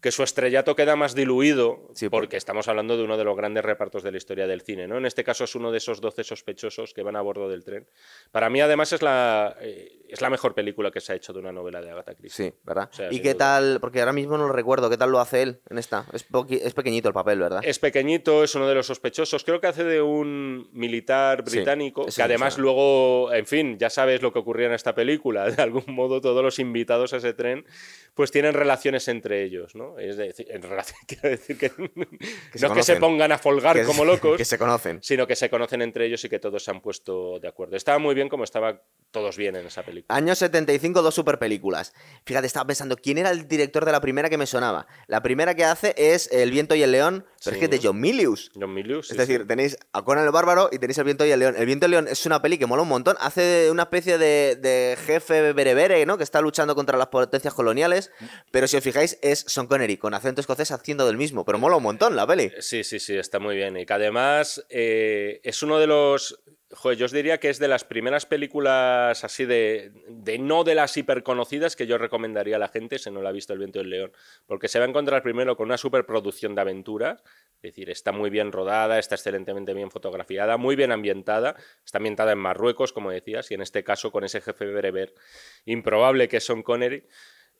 que 0.00 0.12
su 0.12 0.22
estrellato 0.22 0.76
queda 0.76 0.96
más 0.96 1.14
diluido 1.14 1.88
Sí, 1.94 2.08
porque 2.08 2.36
estamos 2.36 2.68
hablando 2.68 2.96
de 2.96 3.04
uno 3.04 3.16
de 3.16 3.24
los 3.24 3.36
grandes 3.36 3.64
repartos 3.64 4.02
de 4.02 4.10
la 4.10 4.18
historia 4.18 4.46
del 4.46 4.60
cine, 4.60 4.86
¿no? 4.86 4.98
En 4.98 5.06
este 5.06 5.24
caso 5.24 5.44
es 5.44 5.54
uno 5.54 5.72
de 5.72 5.78
esos 5.78 6.00
12 6.00 6.24
sospechosos 6.24 6.92
que 6.92 7.02
van 7.02 7.16
a 7.16 7.22
bordo 7.22 7.48
del 7.48 7.64
tren. 7.64 7.86
Para 8.30 8.50
mí 8.50 8.60
además 8.60 8.92
es 8.92 9.02
la, 9.02 9.56
eh, 9.60 10.04
es 10.08 10.20
la 10.20 10.30
mejor 10.30 10.54
película 10.54 10.90
que 10.90 11.00
se 11.00 11.12
ha 11.12 11.16
hecho 11.16 11.32
de 11.32 11.40
una 11.40 11.52
novela 11.52 11.80
de 11.80 11.90
Agatha 11.90 12.14
Christie. 12.14 12.50
Sí, 12.50 12.54
¿verdad? 12.64 12.88
O 12.92 12.94
sea, 12.94 13.12
¿Y 13.12 13.20
qué 13.20 13.34
duda. 13.34 13.38
tal? 13.38 13.78
Porque 13.80 14.00
ahora 14.00 14.12
mismo 14.12 14.36
no 14.36 14.46
lo 14.46 14.52
recuerdo. 14.52 14.90
¿Qué 14.90 14.96
tal 14.96 15.10
lo 15.10 15.20
hace 15.20 15.42
él 15.42 15.60
en 15.70 15.78
esta? 15.78 16.06
Es, 16.12 16.24
pequeñito 16.74 17.08
el 17.08 17.14
papel, 17.14 17.40
¿verdad? 17.40 17.60
Es 17.64 17.78
pequeñito, 17.78 18.44
es 18.44 18.54
uno 18.54 18.68
de 18.68 18.74
los 18.74 18.86
sospechosos. 18.86 19.44
Creo 19.44 19.60
que 19.60 19.66
hace 19.66 19.84
de 19.84 20.02
un 20.02 20.68
militar 20.72 21.42
británico, 21.42 22.06
que 22.14 22.22
además 22.22 22.58
luego, 22.58 23.32
en 23.32 23.46
fin, 23.46 23.78
ya 23.78 23.90
sabes 23.90 24.22
lo 24.22 24.32
que 24.32 24.38
ocurría 24.38 24.66
en 24.66 24.74
esta 24.74 24.94
película. 24.94 25.46
De 25.56 25.62
algún 25.62 25.84
modo, 25.88 26.20
todos 26.20 26.42
los 26.42 26.58
invitados 26.58 27.12
a 27.12 27.16
ese 27.16 27.32
tren, 27.32 27.64
pues 28.14 28.30
tienen 28.30 28.54
relaciones 28.54 29.08
entre 29.08 29.42
ellos, 29.42 29.74
¿no? 29.74 29.85
Es 29.98 30.16
decir, 30.16 30.46
en 30.50 30.62
relación, 30.62 30.98
quiero 31.06 31.28
decir 31.30 31.56
que, 31.58 31.72
no 31.78 31.86
es 32.54 32.72
que 32.72 32.82
se 32.82 32.96
pongan 32.96 33.32
a 33.32 33.38
folgar 33.38 33.76
Que- 33.76 33.84
como 33.84 34.04
locos, 34.04 34.36
Que 34.38 34.44
se 34.44 34.58
conocen. 34.58 34.98
sino 35.02 35.26
que 35.26 35.36
se 35.36 35.48
conocen 35.50 35.82
entre 35.82 36.06
ellos 36.06 36.24
y 36.24 36.28
que 36.28 36.38
todos 36.38 36.62
se 36.64 36.70
han 36.70 36.80
puesto 36.80 37.38
de 37.40 37.48
acuerdo. 37.48 37.76
Estaba 37.76 37.98
muy 37.98 38.14
bien 38.14 38.28
como 38.28 38.44
estaba 38.44 38.82
todos 39.10 39.36
bien 39.36 39.56
en 39.56 39.66
esa 39.66 39.82
película. 39.82 40.14
Año 40.16 40.34
75, 40.34 41.00
dos 41.02 41.14
super 41.14 41.38
películas. 41.38 41.94
Fíjate, 42.24 42.46
estaba 42.46 42.66
pensando, 42.66 42.96
¿quién 42.96 43.18
era 43.18 43.30
el 43.30 43.48
director 43.48 43.84
de 43.84 43.92
la 43.92 44.00
primera 44.00 44.28
que 44.28 44.36
me 44.36 44.46
sonaba? 44.46 44.86
La 45.06 45.22
primera 45.22 45.54
que 45.54 45.64
hace 45.64 45.94
es 45.96 46.30
El 46.32 46.50
viento 46.50 46.74
y 46.74 46.82
el 46.82 46.92
león, 46.92 47.24
pero 47.44 47.54
es 47.54 47.58
que 47.60 47.64
es 47.66 47.70
de 47.70 47.80
John 47.82 48.00
Milius. 48.00 48.50
John 48.54 48.74
Milius. 48.74 49.10
Es 49.10 49.16
decir, 49.16 49.42
sí. 49.42 49.46
tenéis 49.46 49.78
a 49.92 50.02
Conan 50.02 50.24
el 50.24 50.32
Bárbaro 50.32 50.68
y 50.72 50.78
tenéis 50.78 50.98
El 50.98 51.04
viento 51.04 51.24
y 51.24 51.30
el 51.30 51.38
león. 51.40 51.54
El 51.56 51.64
viento 51.66 51.84
y 51.84 51.88
el 51.88 51.90
león 51.92 52.08
es 52.08 52.26
una 52.26 52.42
peli 52.42 52.58
que 52.58 52.66
mola 52.66 52.82
un 52.82 52.88
montón. 52.88 53.16
Hace 53.20 53.70
una 53.70 53.84
especie 53.84 54.18
de, 54.18 54.56
de 54.56 54.96
jefe 55.06 55.52
berebere, 55.52 56.04
¿no? 56.04 56.18
Que 56.18 56.24
está 56.24 56.40
luchando 56.40 56.74
contra 56.74 56.98
las 56.98 57.06
potencias 57.08 57.54
coloniales. 57.54 58.10
Pero 58.50 58.66
si 58.68 58.76
os 58.76 58.82
fijáis, 58.84 59.18
es 59.22 59.44
Sean 59.46 59.66
Con 59.98 60.14
acento 60.14 60.40
escocés 60.40 60.70
haciendo 60.70 61.06
del 61.06 61.16
mismo. 61.16 61.44
Pero 61.44 61.58
mola 61.58 61.76
un 61.76 61.82
montón 61.82 62.16
la 62.16 62.26
peli. 62.26 62.50
Sí, 62.60 62.84
sí, 62.84 62.98
sí, 62.98 63.16
está 63.16 63.38
muy 63.38 63.56
bien. 63.56 63.76
Y 63.76 63.86
que 63.86 63.92
además 63.92 64.64
eh, 64.70 65.40
es 65.42 65.62
uno 65.62 65.78
de 65.78 65.86
los 65.86 66.42
joder, 66.72 66.98
yo 66.98 67.06
os 67.06 67.12
diría 67.12 67.38
que 67.38 67.48
es 67.48 67.58
de 67.58 67.68
las 67.68 67.84
primeras 67.84 68.26
películas 68.26 69.22
así 69.24 69.44
de, 69.44 69.92
de 70.08 70.38
no 70.38 70.64
de 70.64 70.74
las 70.74 70.96
hiperconocidas 70.96 71.76
que 71.76 71.86
yo 71.86 71.98
recomendaría 71.98 72.56
a 72.56 72.58
la 72.58 72.68
gente 72.68 72.98
si 72.98 73.10
no 73.10 73.22
la 73.22 73.30
ha 73.30 73.32
visto 73.32 73.52
El 73.52 73.60
viento 73.60 73.78
del 73.78 73.90
león. 73.90 74.12
Porque 74.46 74.68
se 74.68 74.78
va 74.78 74.84
a 74.84 74.88
encontrar 74.88 75.22
primero 75.22 75.56
con 75.56 75.66
una 75.66 75.78
superproducción 75.78 76.54
de 76.54 76.60
aventuras. 76.60 77.22
Es 77.56 77.72
decir, 77.72 77.90
está 77.90 78.12
muy 78.12 78.30
bien 78.30 78.52
rodada, 78.52 78.98
está 78.98 79.14
excelentemente 79.14 79.74
bien 79.74 79.90
fotografiada, 79.90 80.56
muy 80.56 80.76
bien 80.76 80.92
ambientada. 80.92 81.56
Está 81.84 81.98
ambientada 81.98 82.32
en 82.32 82.38
Marruecos, 82.38 82.92
como 82.92 83.10
decías, 83.10 83.50
y 83.50 83.54
en 83.54 83.62
este 83.62 83.82
caso 83.84 84.10
con 84.10 84.24
ese 84.24 84.40
jefe 84.40 84.66
bereber 84.66 85.14
improbable 85.64 86.28
que 86.28 86.38
es 86.38 86.44
Sean 86.44 86.62
Connery. 86.62 87.06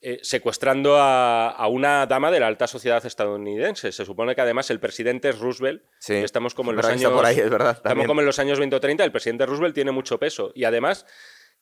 Eh, 0.02 0.20
secuestrando 0.22 0.96
a, 0.98 1.66
una 1.68 2.06
dama 2.06 2.30
de 2.30 2.38
la 2.38 2.46
alta 2.46 2.66
sociedad 2.66 3.04
estadounidense. 3.04 3.90
Se 3.92 4.04
supone 4.04 4.34
que 4.34 4.42
además 4.42 4.70
el 4.70 4.78
presidente 4.78 5.30
es 5.30 5.38
Roosevelt. 5.38 5.82
Sí, 5.98 6.14
estamos 6.14 6.54
como 6.54 6.70
en 6.70 6.76
los 6.76 6.86
años. 6.86 7.10
por 7.12 7.24
ahí, 7.24 7.40
es 7.40 7.50
verdad, 7.50 7.70
Estamos 7.70 7.82
también. 7.82 8.06
como 8.06 8.20
en 8.20 8.26
los 8.26 8.38
años 8.38 8.58
20 8.58 8.76
o 8.76 8.80
30. 8.80 9.04
El 9.04 9.10
presidente 9.10 9.46
Roosevelt 9.46 9.74
tiene 9.74 9.92
mucho 9.92 10.18
peso. 10.18 10.52
Y 10.54 10.64
además, 10.64 11.06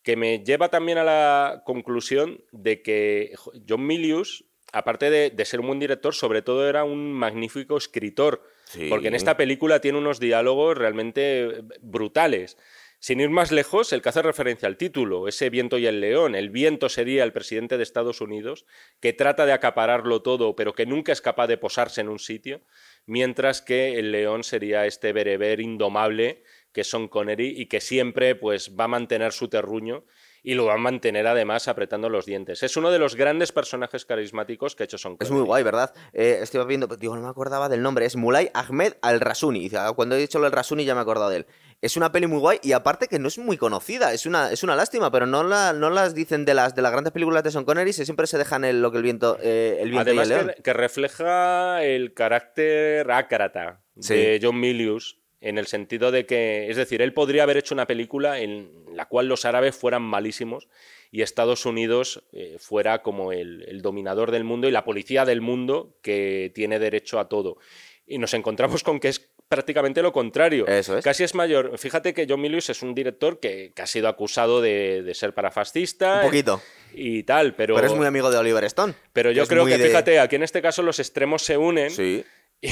que 0.02 0.16
me 0.16 0.40
lleva 0.40 0.68
también 0.68 0.98
a 0.98 1.04
la 1.04 1.62
conclusión 1.64 2.44
de 2.50 2.82
que 2.82 3.32
jo, 3.36 3.52
John 3.68 3.86
Milius, 3.86 4.44
aparte 4.72 5.10
de, 5.10 5.30
de 5.30 5.44
ser 5.44 5.60
un 5.60 5.68
buen 5.68 5.78
director, 5.78 6.12
sobre 6.12 6.42
todo 6.42 6.68
era 6.68 6.82
un 6.82 7.12
magnífico 7.12 7.76
escritor. 7.76 8.42
Sí. 8.64 8.88
Porque 8.90 9.08
en 9.08 9.14
esta 9.14 9.36
película 9.36 9.80
tiene 9.80 9.98
unos 9.98 10.18
diálogos 10.18 10.76
realmente 10.76 11.62
brutales. 11.80 12.58
Sin 13.04 13.20
ir 13.20 13.28
más 13.28 13.52
lejos, 13.52 13.92
el 13.92 14.00
que 14.00 14.08
hace 14.08 14.22
referencia 14.22 14.66
al 14.66 14.78
título, 14.78 15.28
ese 15.28 15.50
viento 15.50 15.76
y 15.76 15.84
el 15.84 16.00
león. 16.00 16.34
El 16.34 16.48
viento 16.48 16.88
sería 16.88 17.22
el 17.22 17.34
presidente 17.34 17.76
de 17.76 17.82
Estados 17.82 18.22
Unidos, 18.22 18.64
que 18.98 19.12
trata 19.12 19.44
de 19.44 19.52
acapararlo 19.52 20.22
todo, 20.22 20.56
pero 20.56 20.72
que 20.72 20.86
nunca 20.86 21.12
es 21.12 21.20
capaz 21.20 21.46
de 21.48 21.58
posarse 21.58 22.00
en 22.00 22.08
un 22.08 22.18
sitio, 22.18 22.62
mientras 23.04 23.60
que 23.60 23.98
el 23.98 24.10
león 24.10 24.42
sería 24.42 24.86
este 24.86 25.12
bereber 25.12 25.60
indomable, 25.60 26.44
que 26.72 26.82
Sean 26.82 27.08
Connery, 27.08 27.52
y 27.54 27.66
que 27.66 27.82
siempre 27.82 28.36
pues, 28.36 28.74
va 28.74 28.84
a 28.84 28.88
mantener 28.88 29.32
su 29.32 29.48
terruño 29.48 30.06
y 30.46 30.54
lo 30.54 30.66
va 30.66 30.74
a 30.74 30.78
mantener 30.78 31.26
además 31.26 31.66
apretando 31.66 32.08
los 32.10 32.26
dientes. 32.26 32.62
Es 32.62 32.76
uno 32.76 32.90
de 32.92 32.98
los 33.00 33.16
grandes 33.16 33.50
personajes 33.50 34.04
carismáticos 34.04 34.76
que 34.76 34.82
ha 34.82 34.84
hecho 34.84 34.98
Sean 34.98 35.14
Es 35.14 35.26
Connery. 35.26 35.34
muy 35.38 35.46
guay, 35.46 35.62
¿verdad? 35.64 35.92
Eh, 36.12 36.38
estoy 36.42 36.64
viendo, 36.66 36.86
digo, 36.86 37.16
no 37.16 37.22
me 37.22 37.28
acordaba 37.28 37.68
del 37.68 37.82
nombre. 37.82 38.04
Es 38.04 38.14
Mulay 38.14 38.50
Ahmed 38.54 38.92
Al-Rasuni. 39.02 39.70
Ah, 39.76 39.92
Cuando 39.96 40.14
he 40.14 40.18
dicho 40.18 40.38
lo 40.38 40.44
del 40.44 40.52
Rasuni 40.52 40.84
ya 40.84 40.94
me 40.94 41.00
he 41.00 41.02
acordado 41.02 41.30
de 41.30 41.38
él. 41.38 41.46
Es 41.80 41.96
una 41.96 42.12
peli 42.12 42.26
muy 42.26 42.38
guay 42.38 42.58
y 42.62 42.72
aparte 42.72 43.08
que 43.08 43.18
no 43.18 43.28
es 43.28 43.38
muy 43.38 43.56
conocida. 43.56 44.12
Es 44.12 44.26
una, 44.26 44.52
es 44.52 44.62
una 44.62 44.76
lástima, 44.76 45.10
pero 45.10 45.26
no, 45.26 45.42
la, 45.42 45.72
no 45.72 45.88
las 45.90 46.14
dicen 46.14 46.44
de 46.44 46.54
las, 46.54 46.74
de 46.74 46.82
las 46.82 46.92
grandes 46.92 47.12
películas 47.12 47.42
de 47.42 47.50
Sean 47.50 47.64
Connery. 47.64 47.92
Se, 47.94 48.04
siempre 48.04 48.26
se 48.26 48.36
dejan 48.38 48.64
el, 48.64 48.82
lo 48.82 48.90
que 48.92 48.98
el 48.98 49.02
viento, 49.02 49.38
eh, 49.42 49.78
el 49.80 49.90
viento 49.90 50.10
Además 50.10 50.28
y 50.28 50.32
el 50.32 50.38
león. 50.38 50.52
que, 50.56 50.62
que 50.62 50.72
refleja 50.74 51.82
el 51.84 52.12
carácter 52.14 53.10
ácrata 53.10 53.80
Sí. 53.98 54.14
de 54.14 54.40
John 54.42 54.58
Milius 54.60 55.20
en 55.44 55.58
el 55.58 55.66
sentido 55.66 56.10
de 56.10 56.26
que, 56.26 56.68
es 56.70 56.76
decir, 56.76 57.02
él 57.02 57.12
podría 57.12 57.42
haber 57.44 57.56
hecho 57.58 57.74
una 57.74 57.86
película 57.86 58.40
en 58.40 58.70
la 58.94 59.06
cual 59.06 59.28
los 59.28 59.44
árabes 59.44 59.76
fueran 59.76 60.02
malísimos 60.02 60.68
y 61.10 61.22
Estados 61.22 61.66
Unidos 61.66 62.24
eh, 62.32 62.56
fuera 62.58 63.02
como 63.02 63.30
el, 63.32 63.62
el 63.68 63.82
dominador 63.82 64.30
del 64.30 64.42
mundo 64.44 64.66
y 64.68 64.72
la 64.72 64.84
policía 64.84 65.24
del 65.24 65.40
mundo 65.40 65.96
que 66.02 66.50
tiene 66.54 66.78
derecho 66.78 67.18
a 67.20 67.28
todo. 67.28 67.58
Y 68.06 68.18
nos 68.18 68.34
encontramos 68.34 68.82
con 68.82 68.98
que 69.00 69.08
es 69.08 69.30
prácticamente 69.48 70.02
lo 70.02 70.12
contrario. 70.12 70.66
Eso 70.66 70.96
es. 70.98 71.04
Casi 71.04 71.22
es 71.24 71.34
mayor. 71.34 71.78
Fíjate 71.78 72.14
que 72.14 72.26
John 72.28 72.40
Milius 72.40 72.70
es 72.70 72.82
un 72.82 72.94
director 72.94 73.38
que, 73.38 73.72
que 73.74 73.82
ha 73.82 73.86
sido 73.86 74.08
acusado 74.08 74.60
de, 74.62 75.02
de 75.02 75.14
ser 75.14 75.34
parafascista. 75.34 76.16
Un 76.20 76.26
poquito. 76.26 76.62
Y 76.94 77.22
tal, 77.24 77.54
pero... 77.54 77.74
Pero 77.74 77.86
es 77.86 77.92
muy 77.94 78.06
amigo 78.06 78.30
de 78.30 78.38
Oliver 78.38 78.64
Stone. 78.64 78.94
Pero 79.12 79.30
yo 79.30 79.46
creo 79.46 79.66
que, 79.66 79.76
de- 79.78 79.86
fíjate, 79.88 80.18
aquí 80.18 80.36
en 80.36 80.42
este 80.42 80.62
caso 80.62 80.82
los 80.82 80.98
extremos 80.98 81.42
se 81.42 81.56
unen 81.56 81.90
Sí. 81.90 82.24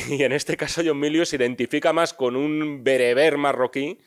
Y 0.08 0.22
en 0.22 0.32
este 0.32 0.56
caso 0.56 0.82
John 0.84 0.98
Milius 0.98 1.30
se 1.30 1.36
identifica 1.36 1.92
más 1.92 2.14
con 2.14 2.36
un 2.36 2.82
bereber 2.82 3.36
marroquí 3.36 3.98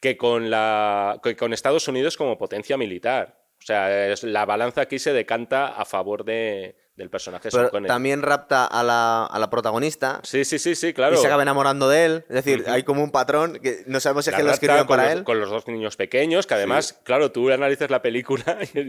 que 0.00 0.16
con, 0.16 0.50
la, 0.50 1.20
que 1.22 1.36
con 1.36 1.52
Estados 1.52 1.88
Unidos 1.88 2.16
como 2.16 2.38
potencia 2.38 2.76
militar. 2.76 3.42
O 3.58 3.64
sea, 3.64 4.14
la 4.22 4.44
balanza 4.44 4.82
aquí 4.82 4.98
se 4.98 5.12
decanta 5.12 5.68
a 5.68 5.84
favor 5.84 6.24
de, 6.24 6.76
del 6.96 7.10
personaje 7.10 7.50
Pero 7.52 7.70
también 7.86 8.22
rapta 8.22 8.64
a 8.64 8.82
la, 8.82 9.26
a 9.26 9.38
la 9.38 9.50
protagonista. 9.50 10.20
Sí, 10.22 10.46
sí, 10.46 10.58
sí, 10.58 10.74
sí, 10.74 10.94
claro. 10.94 11.14
Y 11.14 11.18
se 11.18 11.26
acaba 11.26 11.42
enamorando 11.42 11.90
de 11.90 12.04
él. 12.06 12.24
Es 12.30 12.36
decir, 12.36 12.64
hay 12.68 12.84
como 12.84 13.04
un 13.04 13.10
patrón 13.10 13.58
que 13.62 13.82
no 13.86 14.00
sabemos 14.00 14.24
si 14.24 14.30
es 14.30 14.36
que 14.36 14.66
lo 14.66 14.76
con 14.78 14.86
para 14.86 15.02
los, 15.04 15.12
él. 15.12 15.24
con 15.24 15.38
los 15.38 15.50
dos 15.50 15.68
niños 15.68 15.96
pequeños, 15.96 16.46
que 16.46 16.54
además, 16.54 16.98
claro, 17.04 17.32
tú 17.32 17.50
analizas 17.50 17.90
la 17.90 18.00
película 18.00 18.58
y, 18.74 18.80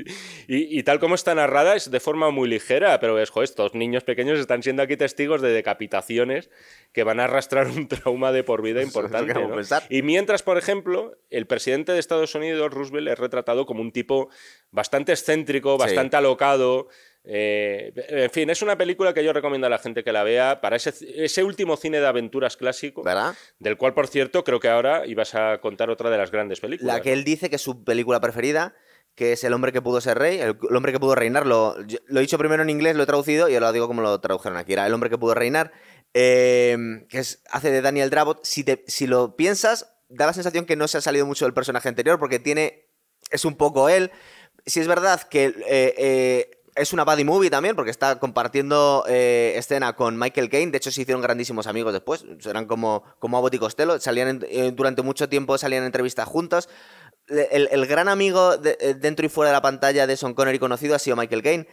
y- 0.47 0.79
y 0.79 0.83
tal 0.83 0.99
como 0.99 1.15
está 1.15 1.35
narrada 1.35 1.75
es 1.75 1.91
de 1.91 1.99
forma 1.99 2.31
muy 2.31 2.47
ligera, 2.47 2.97
pero 3.01 3.19
es, 3.19 3.29
joder, 3.29 3.43
estos 3.49 3.73
niños 3.75 4.05
pequeños 4.05 4.39
están 4.39 4.63
siendo 4.63 4.83
aquí 4.83 4.95
testigos 4.95 5.41
de 5.41 5.49
decapitaciones 5.51 6.49
que 6.93 7.03
van 7.03 7.19
a 7.19 7.25
arrastrar 7.25 7.67
un 7.67 7.89
trauma 7.89 8.31
de 8.31 8.43
por 8.43 8.61
vida 8.61 8.81
importante. 8.81 9.33
Y 9.89 10.01
mientras, 10.01 10.43
por 10.43 10.57
ejemplo, 10.57 11.17
el 11.29 11.45
presidente 11.45 11.91
de 11.91 11.99
Estados 11.99 12.33
Unidos, 12.35 12.73
Roosevelt, 12.73 13.09
es 13.09 13.19
retratado 13.19 13.65
como 13.65 13.81
un 13.81 13.91
tipo 13.91 14.29
bastante 14.71 15.11
excéntrico, 15.11 15.73
Sí. 15.73 15.79
bastante 15.79 16.15
alocado. 16.15 16.87
Eh, 17.29 17.91
en 18.09 18.29
fin, 18.31 18.49
es 18.49 18.61
una 18.61 18.77
película 18.77 19.13
que 19.13 19.23
yo 19.23 19.33
recomiendo 19.33 19.67
a 19.67 19.69
la 19.69 19.79
gente 19.79 20.03
que 20.03 20.11
la 20.11 20.23
vea 20.23 20.61
para 20.61 20.75
ese, 20.77 20.93
ese 21.15 21.43
último 21.43 21.75
cine 21.77 21.99
de 21.99 22.07
aventuras 22.07 22.55
clásico. 22.57 23.03
¿Verdad? 23.03 23.35
Del 23.59 23.77
cual, 23.77 23.93
por 23.93 24.07
cierto, 24.07 24.43
creo 24.43 24.59
que 24.59 24.69
ahora 24.69 25.05
ibas 25.05 25.35
a 25.35 25.59
contar 25.59 25.89
otra 25.89 26.09
de 26.09 26.17
las 26.17 26.31
grandes 26.31 26.59
películas. 26.59 26.95
La 26.95 27.01
que 27.01 27.13
él 27.13 27.23
dice 27.23 27.49
que 27.49 27.57
es 27.57 27.61
su 27.61 27.83
película 27.83 28.19
preferida, 28.21 28.75
que 29.15 29.33
es 29.33 29.43
El 29.43 29.53
hombre 29.53 29.71
que 29.71 29.81
pudo 29.81 29.99
ser 29.99 30.17
rey, 30.19 30.39
el, 30.39 30.55
hombre 30.75 30.91
que 30.91 30.99
pudo 30.99 31.15
reinar. 31.15 31.45
Lo, 31.45 31.81
yo- 31.85 31.97
lo 32.05 32.19
he 32.19 32.21
dicho 32.21 32.37
primero 32.37 32.63
en 32.63 32.69
inglés, 32.69 32.95
lo 32.95 33.03
he 33.03 33.07
traducido 33.07 33.49
y 33.49 33.55
ahora 33.55 33.67
lo 33.67 33.73
digo 33.73 33.87
como 33.87 34.01
lo 34.01 34.19
tradujeron 34.21 34.57
aquí. 34.57 34.73
Era 34.73 34.85
El 34.87 34.93
hombre 34.93 35.09
que 35.09 35.17
pudo 35.17 35.33
reinar, 35.33 35.71
eh, 36.13 36.77
que 37.09 37.19
es, 37.19 37.41
hace 37.51 37.71
de 37.71 37.81
Daniel 37.81 38.09
Dravot. 38.09 38.39
Si, 38.43 38.63
te- 38.63 38.83
si 38.87 39.07
lo 39.07 39.35
piensas, 39.35 39.91
da 40.09 40.27
la 40.27 40.33
sensación 40.33 40.65
que 40.65 40.75
no 40.75 40.87
se 40.87 40.97
ha 40.97 41.01
salido 41.01 41.25
mucho 41.25 41.45
del 41.45 41.53
personaje 41.53 41.89
anterior 41.89 42.19
porque 42.19 42.39
tiene. 42.39 42.85
Es 43.31 43.43
un 43.43 43.55
poco 43.57 43.89
él. 43.89 44.11
Si 44.65 44.79
es 44.79 44.87
verdad 44.87 45.21
que. 45.23 45.53
eh, 45.67 46.51
es 46.77 46.93
una 46.93 47.03
buddy 47.03 47.23
movie 47.23 47.49
también, 47.49 47.75
porque 47.75 47.91
está 47.91 48.19
compartiendo 48.19 49.03
eh, 49.07 49.53
escena 49.55 49.93
con 49.95 50.17
Michael 50.17 50.49
Caine. 50.49 50.71
De 50.71 50.77
hecho, 50.77 50.91
se 50.91 51.01
hicieron 51.01 51.21
grandísimos 51.21 51.67
amigos 51.67 51.91
después. 51.91 52.23
Eran 52.45 52.65
como, 52.65 53.03
como 53.19 53.37
Abbott 53.37 53.55
y 53.55 53.59
Costello. 53.59 53.99
Salían 53.99 54.45
eh, 54.49 54.71
durante 54.73 55.01
mucho 55.01 55.27
tiempo 55.27 55.57
salían 55.57 55.81
en 55.81 55.87
entrevistas 55.87 56.27
juntos. 56.27 56.69
El, 57.27 57.85
gran 57.87 58.07
amigo 58.07 58.53
eh, 58.63 58.95
dentro 58.97 59.25
y 59.25 59.29
fuera 59.29 59.49
de 59.49 59.55
la 59.55 59.61
pantalla 59.61 60.07
de 60.07 60.15
Sean 60.15 60.33
Connery 60.33 60.59
conocido 60.59 60.95
ha 60.95 60.99
sido 60.99 61.17
Michael 61.17 61.43
Caine. 61.43 61.67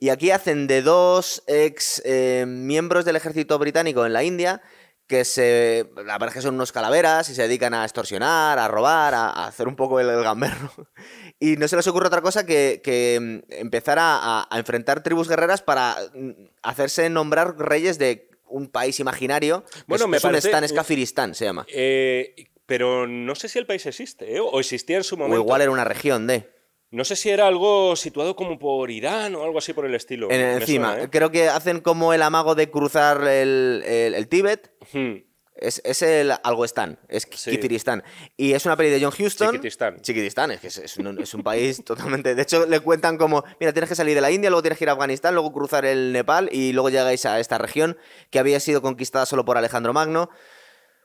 Y 0.00 0.08
aquí 0.08 0.30
hacen 0.30 0.66
de 0.66 0.82
dos 0.82 1.42
ex 1.46 2.02
miembros 2.46 3.04
del 3.04 3.16
ejército 3.16 3.58
británico 3.58 4.04
en 4.04 4.12
la 4.12 4.24
India 4.24 4.62
que 5.06 5.24
se. 5.24 5.88
La 5.96 6.14
verdad 6.14 6.28
es 6.28 6.34
que 6.34 6.40
son 6.42 6.54
unos 6.56 6.72
calaveras 6.72 7.28
y 7.30 7.34
se 7.34 7.42
dedican 7.42 7.74
a 7.74 7.84
extorsionar, 7.84 8.58
a 8.58 8.68
robar, 8.68 9.14
a, 9.14 9.26
a 9.30 9.46
hacer 9.46 9.68
un 9.68 9.76
poco 9.76 10.00
el, 10.00 10.08
el 10.08 10.22
gamberro. 10.22 10.70
Y 11.38 11.56
no 11.58 11.68
se 11.68 11.76
les 11.76 11.86
ocurre 11.86 12.06
otra 12.06 12.22
cosa 12.22 12.46
que, 12.46 12.80
que, 12.82 13.18
mm, 13.46 13.52
empezar 13.52 13.98
a, 13.98 14.46
a- 14.50 14.58
enfrentar 14.58 15.02
tribus 15.02 15.28
guerreras 15.28 15.60
para 15.60 15.94
mm, 16.14 16.30
hacerse 16.62 17.10
nombrar 17.10 17.58
reyes 17.58 17.98
de 17.98 18.30
un 18.48 18.68
país 18.68 18.98
imaginario. 19.00 19.62
Bueno, 19.86 20.04
es, 20.06 20.10
me 20.10 20.16
es 20.16 20.24
un 20.24 20.30
parece- 20.30 20.48
Stan, 20.48 20.64
es 20.64 20.72
Kafiristán, 20.72 21.34
se 21.34 21.44
llama. 21.44 21.66
Eh, 21.68 22.34
pero 22.64 23.06
no 23.06 23.34
sé 23.34 23.48
si 23.50 23.58
el 23.58 23.66
país 23.66 23.84
existe, 23.84 24.34
¿eh? 24.36 24.40
o 24.40 24.58
existía 24.58 24.96
en 24.96 25.04
su 25.04 25.14
O 25.16 25.18
momento. 25.18 25.42
igual 25.42 25.60
era 25.60 25.70
una 25.70 25.84
región 25.84 26.26
de. 26.26 26.50
No 26.96 27.04
sé 27.04 27.14
si 27.14 27.28
era 27.30 27.46
algo 27.46 27.94
situado 27.94 28.34
como 28.34 28.58
por 28.58 28.90
Irán 28.90 29.34
o 29.34 29.44
algo 29.44 29.58
así 29.58 29.72
por 29.74 29.84
el 29.84 29.94
estilo. 29.94 30.30
En- 30.30 30.40
encima, 30.40 30.88
suena, 30.92 31.04
¿eh? 31.04 31.08
creo 31.10 31.30
que 31.30 31.48
hacen 31.48 31.80
como 31.80 32.12
el 32.14 32.22
amago 32.22 32.54
de 32.54 32.70
cruzar 32.70 33.22
el, 33.28 33.82
el- 33.86 34.14
el 34.14 34.28
Tíbet. 34.28 34.72
Hmm. 34.92 35.16
Es, 35.58 35.80
es 35.86 36.02
el 36.02 36.32
Algoestán, 36.42 36.98
es 37.08 37.26
Sí. 37.32 37.50
Kifiristán. 37.52 38.02
Y 38.36 38.52
es 38.52 38.66
una 38.66 38.76
peli 38.76 38.90
de 38.90 39.00
John 39.02 39.12
Huston. 39.18 39.52
Chiquitistán. 39.52 40.00
Chiquitistán, 40.02 40.50
es 40.50 40.60
que 40.60 40.66
es, 40.66 40.76
es 40.76 40.96
un, 40.98 41.18
es 41.18 41.32
un 41.32 41.42
país 41.42 41.82
totalmente. 41.84 42.34
De 42.34 42.42
hecho, 42.42 42.66
le 42.66 42.80
cuentan 42.80 43.16
como: 43.16 43.42
mira, 43.60 43.72
tienes 43.72 43.88
que 43.88 43.94
salir 43.94 44.14
de 44.14 44.20
la 44.20 44.30
India, 44.30 44.50
luego 44.50 44.60
tienes 44.62 44.78
que 44.78 44.84
ir 44.84 44.90
a 44.90 44.92
Afganistán, 44.92 45.32
luego 45.34 45.52
cruzar 45.52 45.86
el 45.86 46.12
Nepal 46.12 46.50
y 46.52 46.72
luego 46.74 46.90
llegáis 46.90 47.24
a 47.24 47.40
esta 47.40 47.56
región 47.58 47.96
que 48.30 48.38
había 48.38 48.60
sido 48.60 48.82
conquistada 48.82 49.24
solo 49.24 49.44
por 49.46 49.56
Alejandro 49.56 49.94
Magno. 49.94 50.28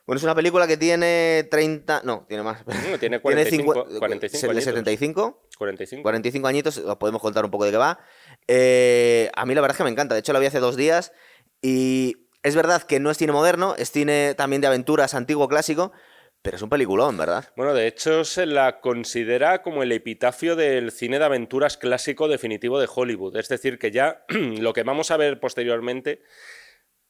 Bueno, 0.04 0.16
es 0.18 0.24
una 0.24 0.34
película 0.34 0.66
que 0.66 0.76
tiene 0.76 1.46
30. 1.50 2.02
No, 2.04 2.24
tiene 2.28 2.42
más. 2.42 2.66
No, 2.66 2.98
tiene 2.98 3.20
45 3.20 3.72
cincu- 3.86 3.98
45 4.00 4.36
es 4.36 4.42
el 4.42 4.48
de 4.48 4.48
añitos. 4.50 4.64
75. 4.64 5.42
45. 5.58 6.02
45 6.02 6.48
añitos, 6.48 6.78
os 6.78 6.96
podemos 6.96 7.22
contar 7.22 7.44
un 7.44 7.50
poco 7.52 7.64
de 7.64 7.70
qué 7.70 7.76
va. 7.76 8.00
Eh, 8.48 9.30
a 9.34 9.46
mí 9.46 9.54
la 9.54 9.60
verdad 9.60 9.74
es 9.74 9.78
que 9.78 9.84
me 9.84 9.90
encanta. 9.90 10.14
De 10.14 10.20
hecho, 10.20 10.32
la 10.32 10.40
vi 10.40 10.46
hace 10.46 10.58
dos 10.58 10.76
días 10.76 11.12
y 11.60 12.26
es 12.42 12.56
verdad 12.56 12.82
que 12.82 12.98
no 12.98 13.10
es 13.10 13.18
cine 13.18 13.32
moderno, 13.32 13.74
es 13.78 13.92
cine 13.92 14.34
también 14.36 14.60
de 14.60 14.66
aventuras 14.66 15.14
antiguo 15.14 15.46
clásico, 15.48 15.92
pero 16.42 16.56
es 16.56 16.62
un 16.62 16.68
peliculón, 16.70 17.16
¿verdad? 17.16 17.50
Bueno, 17.56 17.72
de 17.72 17.86
hecho 17.86 18.24
se 18.24 18.46
la 18.46 18.80
considera 18.80 19.62
como 19.62 19.84
el 19.84 19.92
epitafio 19.92 20.56
del 20.56 20.90
cine 20.90 21.20
de 21.20 21.24
aventuras 21.26 21.76
clásico 21.76 22.26
definitivo 22.26 22.80
de 22.80 22.88
Hollywood. 22.92 23.36
Es 23.36 23.48
decir, 23.48 23.78
que 23.78 23.92
ya 23.92 24.24
lo 24.28 24.72
que 24.72 24.82
vamos 24.82 25.12
a 25.12 25.16
ver 25.16 25.38
posteriormente 25.38 26.22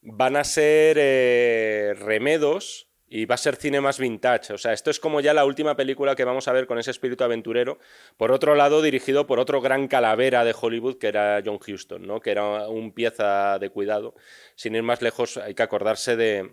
van 0.02 0.36
a 0.36 0.44
ser 0.44 0.96
eh, 1.00 1.94
remedos 1.98 2.88
y 3.08 3.26
va 3.26 3.34
a 3.34 3.38
ser 3.38 3.56
cine 3.56 3.80
más 3.80 3.98
vintage. 3.98 4.52
O 4.52 4.58
sea, 4.58 4.72
esto 4.72 4.90
es 4.90 4.98
como 4.98 5.20
ya 5.20 5.34
la 5.34 5.44
última 5.44 5.76
película 5.76 6.16
que 6.16 6.24
vamos 6.24 6.48
a 6.48 6.52
ver 6.52 6.66
con 6.66 6.78
ese 6.78 6.90
espíritu 6.90 7.24
aventurero. 7.24 7.78
Por 8.16 8.32
otro 8.32 8.54
lado, 8.54 8.80
dirigido 8.80 9.26
por 9.26 9.38
otro 9.38 9.60
gran 9.60 9.86
calavera 9.86 10.44
de 10.44 10.54
Hollywood, 10.58 10.98
que 10.98 11.08
era 11.08 11.42
John 11.44 11.58
Huston, 11.66 12.06
¿no? 12.06 12.20
que 12.20 12.30
era 12.30 12.68
un 12.68 12.92
pieza 12.92 13.58
de 13.58 13.70
cuidado. 13.70 14.14
Sin 14.54 14.74
ir 14.74 14.82
más 14.82 15.02
lejos, 15.02 15.36
hay 15.36 15.54
que 15.54 15.62
acordarse 15.62 16.16
de, 16.16 16.52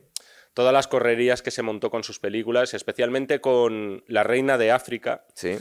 todas 0.53 0.73
las 0.73 0.87
correrías 0.87 1.41
que 1.41 1.51
se 1.51 1.61
montó 1.61 1.89
con 1.89 2.03
sus 2.03 2.19
películas, 2.19 2.73
especialmente 2.73 3.39
con 3.39 4.03
La 4.07 4.23
Reina 4.23 4.57
de 4.57 4.71
África. 4.71 5.25
Sí. 5.33 5.57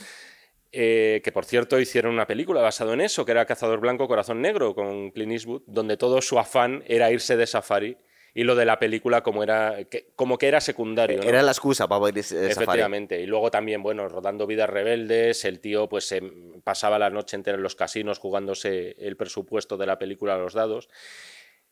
Eh, 0.71 1.23
que 1.25 1.33
por 1.33 1.47
cierto 1.47 1.81
hicieron 1.81 2.13
una 2.13 2.27
película 2.27 2.61
basada 2.61 2.93
en 2.93 3.01
eso, 3.01 3.25
que 3.25 3.33
era 3.33 3.47
Cazador 3.47 3.81
Blanco, 3.81 4.07
Corazón 4.07 4.43
Negro, 4.43 4.75
con 4.75 5.11
Clint 5.13 5.33
Eastwood, 5.33 5.63
donde 5.67 5.97
todo 5.97 6.21
su 6.21 6.39
afán 6.39 6.85
era 6.87 7.11
irse 7.11 7.39
de 7.39 7.47
safari 7.47 7.97
y 8.35 8.45
lo 8.45 8.55
de 8.55 8.67
la 8.67 8.79
película 8.79 9.23
como 9.23 9.43
era 9.43 9.85
que, 9.85 10.13
como 10.15 10.37
que 10.37 10.47
era 10.47 10.61
secundario. 10.61 11.23
Era 11.23 11.43
la 11.43 11.53
excusa 11.53 11.89
para 11.89 12.09
ir 12.09 12.15
de 12.15 12.51
Efectivamente. 12.51 13.21
Y 13.21 13.27
luego 13.27 13.51
también, 13.51 13.83
bueno, 13.83 14.09
rodando 14.09 14.47
Vidas 14.47 14.71
Rebeldes, 14.71 15.45
el 15.45 15.61
tío 15.61 15.89
pues 15.89 16.07
se 16.07 16.23
pasaba 16.63 16.99
la 16.99 17.11
noche 17.11 17.37
entera 17.37 17.57
en 17.57 17.63
los 17.63 17.75
casinos 17.75 18.19
jugándose 18.19 18.95
el 18.99 19.17
presupuesto 19.17 19.77
de 19.77 19.87
la 19.87 19.99
película 19.99 20.35
a 20.35 20.39
los 20.39 20.53
dados. 20.53 20.89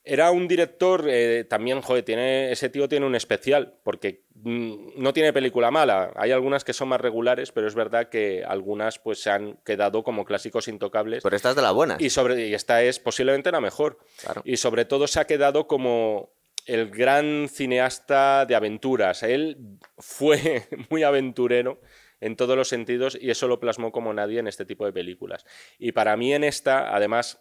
Era 0.08 0.30
un 0.30 0.46
director, 0.46 1.04
eh, 1.08 1.42
también, 1.42 1.82
joder, 1.82 2.04
tiene, 2.04 2.52
ese 2.52 2.68
tío 2.68 2.88
tiene 2.88 3.06
un 3.06 3.16
especial, 3.16 3.74
porque 3.82 4.22
mm, 4.34 5.02
no 5.02 5.12
tiene 5.12 5.32
película 5.32 5.72
mala. 5.72 6.12
Hay 6.14 6.30
algunas 6.30 6.62
que 6.62 6.72
son 6.72 6.88
más 6.88 7.00
regulares, 7.00 7.50
pero 7.50 7.66
es 7.66 7.74
verdad 7.74 8.08
que 8.08 8.44
algunas 8.46 9.00
pues 9.00 9.20
se 9.20 9.30
han 9.30 9.56
quedado 9.64 10.04
como 10.04 10.24
clásicos 10.24 10.68
intocables. 10.68 11.24
Pero 11.24 11.34
esta 11.34 11.50
es 11.50 11.56
de 11.56 11.62
la 11.62 11.72
buena. 11.72 11.96
Y, 11.98 12.10
sobre, 12.10 12.46
y 12.46 12.54
esta 12.54 12.84
es 12.84 13.00
posiblemente 13.00 13.50
la 13.50 13.60
mejor. 13.60 13.98
Y 14.44 14.58
sobre 14.58 14.84
todo 14.84 15.08
se 15.08 15.18
ha 15.18 15.26
quedado 15.26 15.66
como 15.66 16.30
el 16.66 16.88
gran 16.90 17.48
cineasta 17.48 18.46
de 18.46 18.54
aventuras. 18.54 19.24
Él 19.24 19.56
fue 19.98 20.68
muy 20.88 21.02
aventurero 21.02 21.80
en 22.20 22.36
todos 22.36 22.56
los 22.56 22.68
sentidos 22.68 23.18
y 23.20 23.30
eso 23.30 23.48
lo 23.48 23.60
plasmó 23.60 23.92
como 23.92 24.12
nadie 24.12 24.38
en 24.38 24.46
este 24.46 24.64
tipo 24.64 24.84
de 24.86 24.92
películas. 24.92 25.44
Y 25.78 25.92
para 25.92 26.16
mí 26.16 26.32
en 26.34 26.44
esta, 26.44 26.94
además 26.94 27.40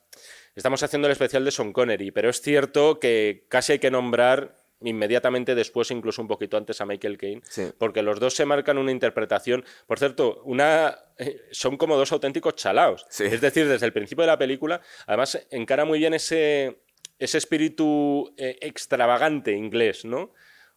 Estamos 0.55 0.82
haciendo 0.84 1.07
el 1.07 1.11
especial 1.11 1.43
de 1.43 1.51
Sean 1.51 1.73
Connery, 1.73 2.11
pero 2.11 2.30
es 2.30 2.41
cierto 2.41 2.97
que 2.97 3.45
casi 3.49 3.73
hay 3.73 3.80
que 3.80 3.91
nombrar 3.91 4.55
inmediatamente 4.82 5.53
después, 5.53 5.91
incluso 5.91 6.21
un 6.21 6.30
poquito 6.30 6.55
antes, 6.55 6.80
a 6.80 6.86
Michael 6.86 7.17
Caine, 7.17 7.41
porque 7.78 8.01
los 8.01 8.21
dos 8.21 8.36
se 8.36 8.45
marcan 8.45 8.78
una 8.78 8.91
interpretación. 8.91 9.65
Por 9.86 9.99
cierto, 9.99 10.41
una 10.45 10.97
eh, 11.17 11.41
son 11.51 11.76
como 11.76 11.97
dos 11.97 12.11
auténticos 12.13 12.55
chalaos. 12.55 13.05
Es 13.19 13.41
decir, 13.41 13.67
desde 13.67 13.86
el 13.86 13.91
principio 13.91 14.21
de 14.21 14.28
la 14.28 14.38
película, 14.38 14.80
además 15.07 15.45
encara 15.51 15.84
muy 15.84 15.99
bien 15.99 16.13
ese, 16.13 16.80
ese 17.19 17.38
espíritu 17.38 18.34
eh, 18.38 18.57
extravagante 18.61 19.51
inglés, 19.51 20.05
¿no? 20.05 20.32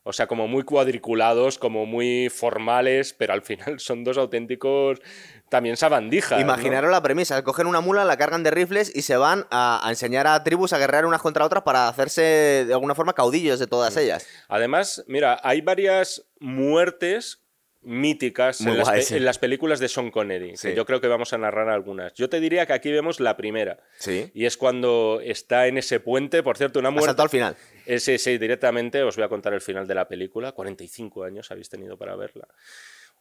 O 0.09 0.13
sea, 0.15 0.27
como 0.27 0.49
muy 0.49 0.63
cuadriculados, 0.63 1.59
como 1.59 1.85
muy 1.85 2.31
formales, 2.31 3.13
pero 3.13 3.35
al 3.35 3.43
final 3.43 3.79
son 3.79 4.05
dos 4.05 4.17
auténticos 4.17 5.01
también 5.51 5.77
sabandijas. 5.77 6.41
Imaginaros 6.41 6.91
la 6.91 7.03
premisa, 7.03 7.45
cogen 7.45 7.67
una 7.67 7.83
mula, 7.83 8.07
la 8.07 8.17
cargan 8.17 8.43
de 8.43 8.51
rifles 8.51 8.91
y 8.97 9.03
se 9.03 9.19
van 9.19 9.47
a, 9.51 9.87
enseñar 9.87 10.27
a 10.27 10.43
tribus 10.43 10.73
a 10.73 10.79
guerrear 10.79 11.05
unas 11.05 11.21
contra 11.21 11.45
otras 11.45 11.63
para 11.63 11.89
hacerse 11.89 12.23
de 12.67 12.73
alguna 12.73 12.95
forma 12.95 13.13
caudillos 13.13 13.59
de 13.59 13.67
todas 13.67 13.97
mm. 13.97 13.99
ellas. 13.99 14.27
Además, 14.49 15.05
mira, 15.09 15.41
hay 15.43 15.61
varias 15.61 16.25
muertes 16.41 17.43
míticas 17.83 18.61
en, 18.61 18.77
las, 19.25 19.39
películas 19.39 19.79
de 19.79 19.89
Sean 19.89 20.11
Connery, 20.11 20.55
que 20.55 20.75
yo 20.75 20.85
creo 20.85 21.01
que 21.01 21.07
vamos 21.07 21.33
a 21.33 21.39
narrar 21.39 21.69
algunas. 21.69 22.13
Yo 22.15 22.29
te 22.29 22.41
diría 22.41 22.67
que 22.67 22.73
aquí 22.73 22.91
vemos 22.91 23.21
la 23.21 23.37
primera. 23.37 23.79
Sí. 23.99 24.31
Y 24.35 24.47
es 24.47 24.57
cuando 24.57 25.21
está 25.23 25.67
en 25.67 25.79
ese 25.79 26.01
puente, 26.01 26.43
por 26.43 26.57
cierto, 26.59 26.79
una 26.79 26.91
muerte... 26.91 27.21
al 27.23 27.29
final. 27.29 27.57
Eh, 27.87 28.01
sí, 28.01 28.19
sí, 28.19 28.37
directamente 28.37 29.03
os 29.03 29.17
voy 29.17 29.25
a 29.25 29.29
contar 29.29 29.55
el 29.55 29.61
final 29.61 29.87
de 29.87 29.95
la 29.95 30.09
película. 30.09 30.53
45 30.53 31.25
años 31.25 31.51
habéis 31.51 31.69
tenido 31.69 31.97
para 31.97 32.17
verla. 32.17 32.49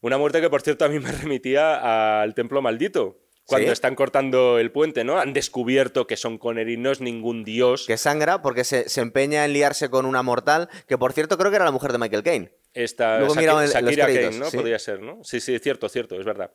Una 0.02 0.18
muerte 0.18 0.42
que, 0.42 0.50
por 0.50 0.62
cierto, 0.62 0.86
a 0.86 0.90
mí 0.90 1.00
me 1.00 1.12
remitía 1.12 2.22
al 2.22 2.34
Templo 2.34 2.62
Maldito. 2.62 3.27
Cuando 3.48 3.72
están 3.72 3.96
cortando 3.96 4.60
el 4.60 4.72
puente, 4.72 5.06
¿no? 5.06 5.20
Han 5.20 5.32
descubierto 5.32 6.06
que 6.06 6.18
Son 6.18 6.38
Connery 6.38 6.76
no 6.76 6.92
es 6.92 7.00
ningún 7.00 7.46
dios. 7.46 7.86
Que 7.88 7.98
sangra 7.98 8.42
porque 8.42 8.64
se, 8.66 8.86
empeña 9.00 9.46
en 9.46 9.54
liarse 9.54 9.90
con 9.90 10.06
una 10.06 10.22
mortal, 10.22 10.70
que 10.88 10.98
por 10.98 11.14
cierto 11.14 11.38
creo 11.38 11.50
que 11.50 11.56
era 11.56 11.66
la 11.66 11.72
mujer 11.72 11.94
de 11.94 11.98
Michael 11.98 12.24
Caine. 12.24 12.52
Esta, 12.74 13.20
Luego 13.20 13.36
Shakira, 13.36 14.06
Caine, 14.06 14.32
¿no? 14.32 14.52
Podría 14.52 14.78
ser, 14.80 15.02
¿no? 15.02 15.24
Sí, 15.24 15.40
sí, 15.40 15.58
cierto, 15.60 15.88
cierto, 15.88 16.20
es 16.20 16.26
verdad. 16.26 16.52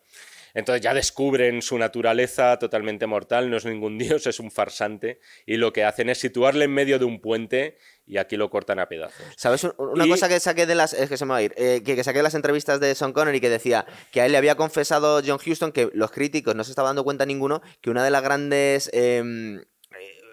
Entonces 0.54 0.82
ya 0.82 0.94
descubren 0.94 1.62
su 1.62 1.78
naturaleza 1.78 2.58
totalmente 2.58 3.06
mortal, 3.06 3.50
no 3.50 3.56
es 3.56 3.64
ningún 3.64 3.98
dios, 3.98 4.26
es 4.26 4.40
un 4.40 4.50
farsante, 4.50 5.20
y 5.46 5.56
lo 5.56 5.72
que 5.72 5.84
hacen 5.84 6.08
es 6.08 6.18
situarle 6.18 6.64
en 6.64 6.72
medio 6.72 6.98
de 6.98 7.04
un 7.04 7.20
puente 7.20 7.78
y 8.06 8.18
aquí 8.18 8.36
lo 8.36 8.50
cortan 8.50 8.78
a 8.78 8.88
pedazos. 8.88 9.24
¿Sabes? 9.36 9.64
Una 9.78 10.06
cosa 10.06 10.28
que 10.28 10.38
saqué 10.40 10.66
de 10.66 10.74
las. 10.74 10.92
Es 10.92 11.08
que 11.08 11.16
se 11.16 11.24
me 11.24 11.30
va 11.30 11.36
a 11.36 11.42
ir. 11.42 11.54
Eh, 11.56 11.82
que, 11.84 12.02
saqué 12.02 12.18
de 12.18 12.24
las 12.24 12.34
entrevistas 12.34 12.80
de 12.80 12.94
Sean 12.94 13.12
Connery 13.12 13.40
que 13.40 13.48
decía 13.48 13.86
que 14.10 14.20
a 14.20 14.26
él 14.26 14.32
le 14.32 14.38
había 14.38 14.56
confesado 14.56 15.22
John 15.24 15.38
Huston 15.44 15.72
que 15.72 15.90
los 15.94 16.10
críticos 16.10 16.54
no 16.54 16.64
se 16.64 16.72
estaba 16.72 16.88
dando 16.88 17.04
cuenta 17.04 17.24
ninguno 17.26 17.62
que 17.80 17.90
una 17.90 18.04
de 18.04 18.10
las 18.10 18.22
grandes. 18.22 18.90
Em, 18.92 19.58
eh, 19.58 19.64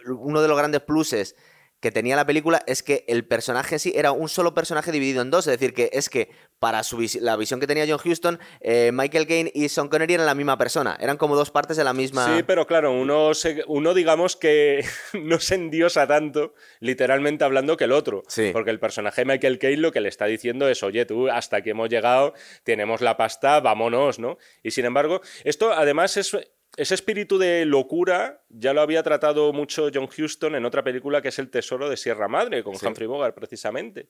uno 0.07 0.41
de 0.41 0.47
los 0.47 0.57
grandes 0.57 0.81
pluses 0.81 1.35
que 1.79 1.91
tenía 1.91 2.15
la 2.15 2.25
película 2.25 2.61
es 2.67 2.83
que 2.83 3.05
el 3.07 3.25
personaje 3.25 3.75
en 3.75 3.79
sí 3.79 3.93
era 3.95 4.11
un 4.11 4.27
solo 4.27 4.53
personaje 4.53 4.91
dividido 4.91 5.21
en 5.21 5.31
dos. 5.31 5.47
Es 5.47 5.59
decir, 5.59 5.73
que 5.73 5.89
es 5.93 6.09
que 6.09 6.29
para 6.59 6.83
su 6.83 6.99
la 7.21 7.37
visión 7.37 7.59
que 7.59 7.67
tenía 7.67 7.85
John 7.87 7.99
Huston, 8.03 8.39
eh, 8.59 8.91
Michael 8.93 9.27
Caine 9.27 9.51
y 9.55 9.69
Sean 9.69 9.87
Connery 9.87 10.15
eran 10.15 10.25
la 10.25 10.35
misma 10.35 10.57
persona. 10.57 10.97
Eran 10.99 11.17
como 11.17 11.35
dos 11.35 11.51
partes 11.51 11.77
de 11.77 11.85
la 11.85 11.93
misma. 11.93 12.35
Sí, 12.35 12.43
pero 12.43 12.67
claro, 12.67 12.91
uno, 12.91 13.31
uno 13.67 13.93
digamos 13.93 14.35
que 14.35 14.83
no 15.13 15.39
se 15.39 15.55
endiosa 15.55 16.05
tanto, 16.05 16.53
literalmente 16.81 17.45
hablando, 17.45 17.77
que 17.77 17.85
el 17.85 17.93
otro. 17.93 18.23
Sí. 18.27 18.49
Porque 18.51 18.71
el 18.71 18.79
personaje 18.79 19.21
de 19.21 19.25
Michael 19.25 19.59
Caine 19.59 19.77
lo 19.77 19.91
que 19.91 20.01
le 20.01 20.09
está 20.09 20.25
diciendo 20.25 20.67
es, 20.67 20.83
oye, 20.83 21.05
tú, 21.05 21.29
hasta 21.29 21.57
aquí 21.57 21.69
hemos 21.69 21.89
llegado, 21.89 22.33
tenemos 22.63 22.99
la 22.99 23.15
pasta, 23.15 23.61
vámonos, 23.61 24.19
¿no? 24.19 24.37
Y 24.63 24.71
sin 24.71 24.85
embargo, 24.85 25.21
esto 25.45 25.71
además 25.71 26.17
es 26.17 26.35
ese 26.79 26.95
espíritu 26.95 27.37
de 27.37 27.65
locura 27.65 28.41
ya 28.47 28.73
lo 28.73 28.79
había 28.79 29.03
tratado 29.03 29.51
mucho 29.51 29.89
John 29.93 30.07
Huston 30.07 30.55
en 30.55 30.65
otra 30.65 30.81
película 30.81 31.21
que 31.21 31.27
es 31.27 31.37
El 31.37 31.49
Tesoro 31.49 31.89
de 31.89 31.97
Sierra 31.97 32.29
Madre, 32.29 32.63
con 32.63 32.75
Humphrey 32.81 33.05
Bogart, 33.05 33.35
precisamente. 33.35 34.07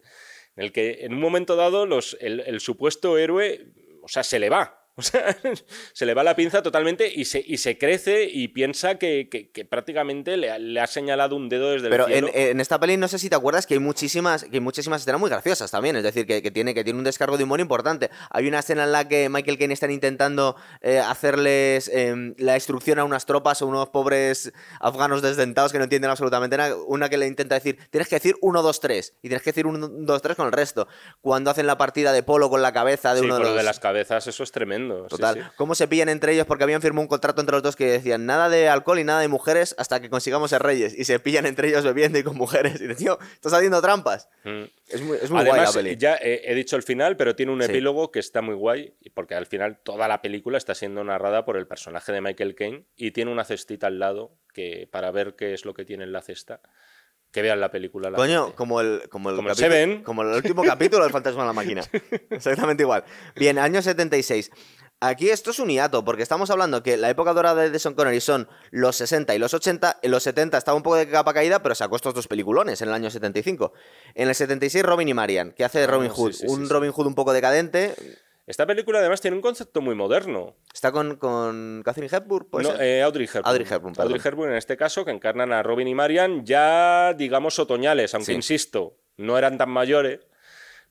En 0.55 0.65
el 0.65 0.71
que 0.71 0.99
en 1.01 1.13
un 1.15 1.19
momento 1.19 1.55
dado 1.55 1.87
los, 1.87 2.15
el 2.21 2.59
supuesto 2.59 3.17
héroe, 3.17 3.73
o 4.03 4.07
sea, 4.07 4.23
se 4.23 4.37
le 4.37 4.49
va. 4.49 4.78
O 4.99 5.01
sea, 5.01 5.35
se 5.93 6.05
le 6.05 6.13
va 6.13 6.23
la 6.23 6.35
pinza 6.35 6.61
totalmente 6.61 7.09
y 7.13 7.23
se, 7.23 7.41
y 7.45 7.57
se 7.57 7.77
crece 7.77 8.25
y 8.25 8.49
piensa 8.49 8.95
que, 8.95 9.29
prácticamente 9.69 10.35
le, 10.35 10.79
ha 10.79 10.87
señalado 10.87 11.37
un 11.37 11.47
dedo 11.47 11.71
desde 11.71 11.89
Pero 11.89 12.07
el 12.07 12.13
cielo. 12.13 12.27
En, 12.33 12.47
en, 12.49 12.59
esta 12.59 12.79
peli 12.81 12.97
no 12.97 13.07
sé 13.07 13.17
si 13.17 13.29
te 13.29 13.35
acuerdas 13.35 13.65
que 13.65 13.75
hay 13.75 13.79
muchísimas, 13.79 14.43
que 14.43 14.57
hay 14.57 14.59
muchísimas 14.59 15.01
escenas 15.01 15.21
muy 15.21 15.29
graciosas 15.29 15.71
también. 15.71 15.95
Es 15.95 16.03
decir, 16.03 16.27
que, 16.27 16.51
tiene, 16.51 16.73
que 16.73 16.83
tiene 16.83 16.99
un 16.99 17.05
descargo 17.05 17.37
de 17.37 17.45
humor 17.45 17.61
importante. 17.61 18.09
Hay 18.29 18.47
una 18.47 18.59
escena 18.59 18.83
en 18.83 18.91
la 18.91 19.07
que 19.07 19.29
Michael 19.29 19.57
Caine 19.57 19.73
están 19.73 19.91
intentando 19.91 20.57
eh, 20.81 20.99
hacerles 20.99 21.89
em, 21.93 22.35
la 22.37 22.55
instrucción 22.55 22.99
a 22.99 23.05
unas 23.05 23.25
tropas 23.25 23.61
o 23.61 23.67
unos 23.67 23.87
pobres 23.89 24.51
afganos 24.81 25.21
desdentados 25.21 25.71
que 25.71 25.77
no 25.77 25.85
entienden 25.85 26.11
absolutamente 26.11 26.57
nada. 26.57 26.75
Una 26.87 27.07
que 27.07 27.17
le 27.17 27.25
intenta 27.25 27.55
decir, 27.55 27.79
tienes 27.89 28.09
que 28.09 28.17
decir 28.17 28.35
1, 28.41 28.61
2, 28.61 28.79
3. 28.81 29.13
Y 29.21 29.29
tienes 29.29 29.43
que 29.43 29.51
decir 29.51 29.65
1, 29.65 29.87
2, 29.87 30.21
3 30.21 30.35
con 30.35 30.47
el 30.47 30.51
resto. 30.51 30.89
Cuando 31.21 31.51
hacen 31.51 31.67
la 31.67 31.77
partida 31.77 32.11
de 32.11 32.21
polo 32.21 32.49
con 32.49 32.61
la 32.61 32.73
cabeza 32.73 33.13
de 33.13 33.21
uno 33.21 33.37
de 33.37 33.43
los... 33.43 33.55
de 33.55 33.63
las 33.63 33.79
cabezas, 33.79 34.27
eso 34.27 34.43
es 34.43 34.51
tremendo. 34.51 34.88
Total. 35.07 35.51
¿Cómo 35.55 35.75
se 35.75 35.87
pillan 35.87 36.09
entre 36.09 36.33
ellos? 36.33 36.45
Porque 36.45 36.63
habían 36.63 36.81
firmado 36.81 37.01
un 37.01 37.07
contrato 37.07 37.41
entre 37.41 37.53
los 37.53 37.63
dos 37.63 37.75
que 37.75 37.85
decían 37.85 38.25
nada 38.25 38.49
de 38.49 38.69
alcohol 38.69 38.99
y 38.99 39.03
nada 39.03 39.21
de 39.21 39.27
mujeres 39.27 39.75
hasta 39.77 39.99
que 39.99 40.09
consigamos 40.09 40.49
ser 40.49 40.61
reyes. 40.61 40.97
Y 40.97 41.05
se 41.05 41.19
pillan 41.19 41.45
entre 41.45 41.69
ellos 41.69 41.83
bebiendo 41.83 42.19
y 42.19 42.23
con 42.23 42.35
mujeres. 42.35 42.81
Y 42.81 42.93
tío, 42.95 43.17
estás 43.33 43.53
haciendo 43.53 43.81
trampas. 43.81 44.29
Mm. 44.43 44.63
Es 44.87 45.01
muy, 45.01 45.17
es 45.21 45.29
muy 45.31 45.45
guay 45.45 45.61
la 45.61 45.71
peli. 45.71 45.97
Ya 45.97 46.17
he, 46.21 46.53
dicho 46.55 46.75
el 46.75 46.83
final, 46.83 47.17
pero 47.17 47.35
tiene 47.35 47.51
un 47.51 47.61
epílogo 47.61 48.11
que 48.11 48.19
está 48.19 48.41
muy 48.41 48.55
guay. 48.55 48.95
Porque 49.13 49.35
al 49.35 49.45
final 49.45 49.79
toda 49.83 50.07
la 50.07 50.21
película 50.21 50.57
está 50.57 50.75
siendo 50.75 51.03
narrada 51.03 51.45
por 51.45 51.57
el 51.57 51.67
personaje 51.67 52.11
de 52.11 52.21
Michael 52.21 52.55
Caine. 52.55 52.85
Y 52.95 53.11
tiene 53.11 53.31
una 53.31 53.43
cestita 53.43 53.87
al 53.87 53.99
lado 53.99 54.35
que 54.53 54.87
para 54.91 55.11
ver 55.11 55.35
qué 55.35 55.53
es 55.53 55.65
lo 55.65 55.73
que 55.73 55.85
tiene 55.85 56.03
en 56.03 56.11
la 56.11 56.21
cesta 56.21 56.61
que 57.31 57.41
vean 57.41 57.59
la 57.59 57.69
película. 57.69 58.11
Coño, 58.11 58.55
como 58.55 58.81
el, 58.81 59.03
como 59.09 59.29
el, 59.29 59.37
capítulo, 59.45 60.03
como 60.03 60.23
el 60.23 60.29
último 60.29 60.63
capítulo 60.63 61.03
del 61.03 61.11
Fantasma 61.11 61.43
de 61.43 61.47
la 61.47 61.53
Máquina. 61.53 61.83
Exactamente 62.29 62.83
igual. 62.83 63.03
Bien, 63.35 63.59
año 63.59 63.81
76. 63.81 64.51
Aquí 65.01 65.29
esto 65.29 65.51
es 65.51 65.59
un 65.59 65.69
hiato, 65.69 66.03
porque 66.03 66.23
estamos 66.23 66.49
hablando 66.49 66.83
que 66.83 66.97
la 66.97 67.09
época 67.09 67.33
dorada 67.33 67.69
de 67.69 67.79
Sean 67.79 67.93
Connery 67.93 68.19
son 68.19 68.49
los 68.69 68.97
60 68.97 69.33
y 69.33 69.39
los 69.39 69.53
80. 69.53 69.99
En 70.01 70.11
los 70.11 70.23
70 70.23 70.57
estaba 70.57 70.75
un 70.75 70.83
poco 70.83 70.97
de 70.97 71.07
capa 71.07 71.33
caída, 71.33 71.63
pero 71.63 71.73
sacó 71.73 71.95
estos 71.95 72.13
dos 72.13 72.27
peliculones 72.27 72.81
en 72.81 72.89
el 72.89 72.93
año 72.93 73.09
75. 73.09 73.71
En 74.13 74.27
el 74.27 74.35
76, 74.35 74.83
Robin 74.83 75.07
y 75.07 75.13
Marian, 75.13 75.53
que 75.53 75.63
hace 75.63 75.79
de 75.79 75.85
ah, 75.85 75.87
Robin 75.87 76.09
Hood. 76.09 76.35
un 76.47 76.67
Robin 76.67 76.91
Hood 76.91 77.07
un 77.07 77.15
poco 77.15 77.31
decadente. 77.31 77.95
Esta 78.45 78.65
película 78.65 78.99
además 78.99 79.21
tiene 79.21 79.37
un 79.37 79.41
concepto 79.41 79.79
muy 79.79 79.95
moderno. 79.95 80.55
Está 80.73 80.91
con, 80.91 81.15
con 81.15 81.81
Catherine 81.85 82.13
Hepburn, 82.13 82.47
no, 82.51 82.81
eh, 82.81 83.01
Audrey 83.01 83.25
Hepburn. 83.25 83.45
Audrey 83.45 83.67
Hepburn, 83.69 83.93
Audrey 83.99 84.21
Hepburn 84.21 84.51
en 84.51 84.57
este 84.57 84.75
caso, 84.75 85.05
que 85.05 85.11
encarnan 85.11 85.53
a 85.53 85.63
Robin 85.63 85.87
y 85.87 85.95
Marian 85.95 86.43
ya, 86.45 87.13
digamos, 87.13 87.57
otoñales, 87.57 88.13
aunque 88.15 88.33
insisto, 88.33 88.97
no 89.15 89.37
eran 89.37 89.57
tan 89.57 89.69
mayores. 89.69 90.21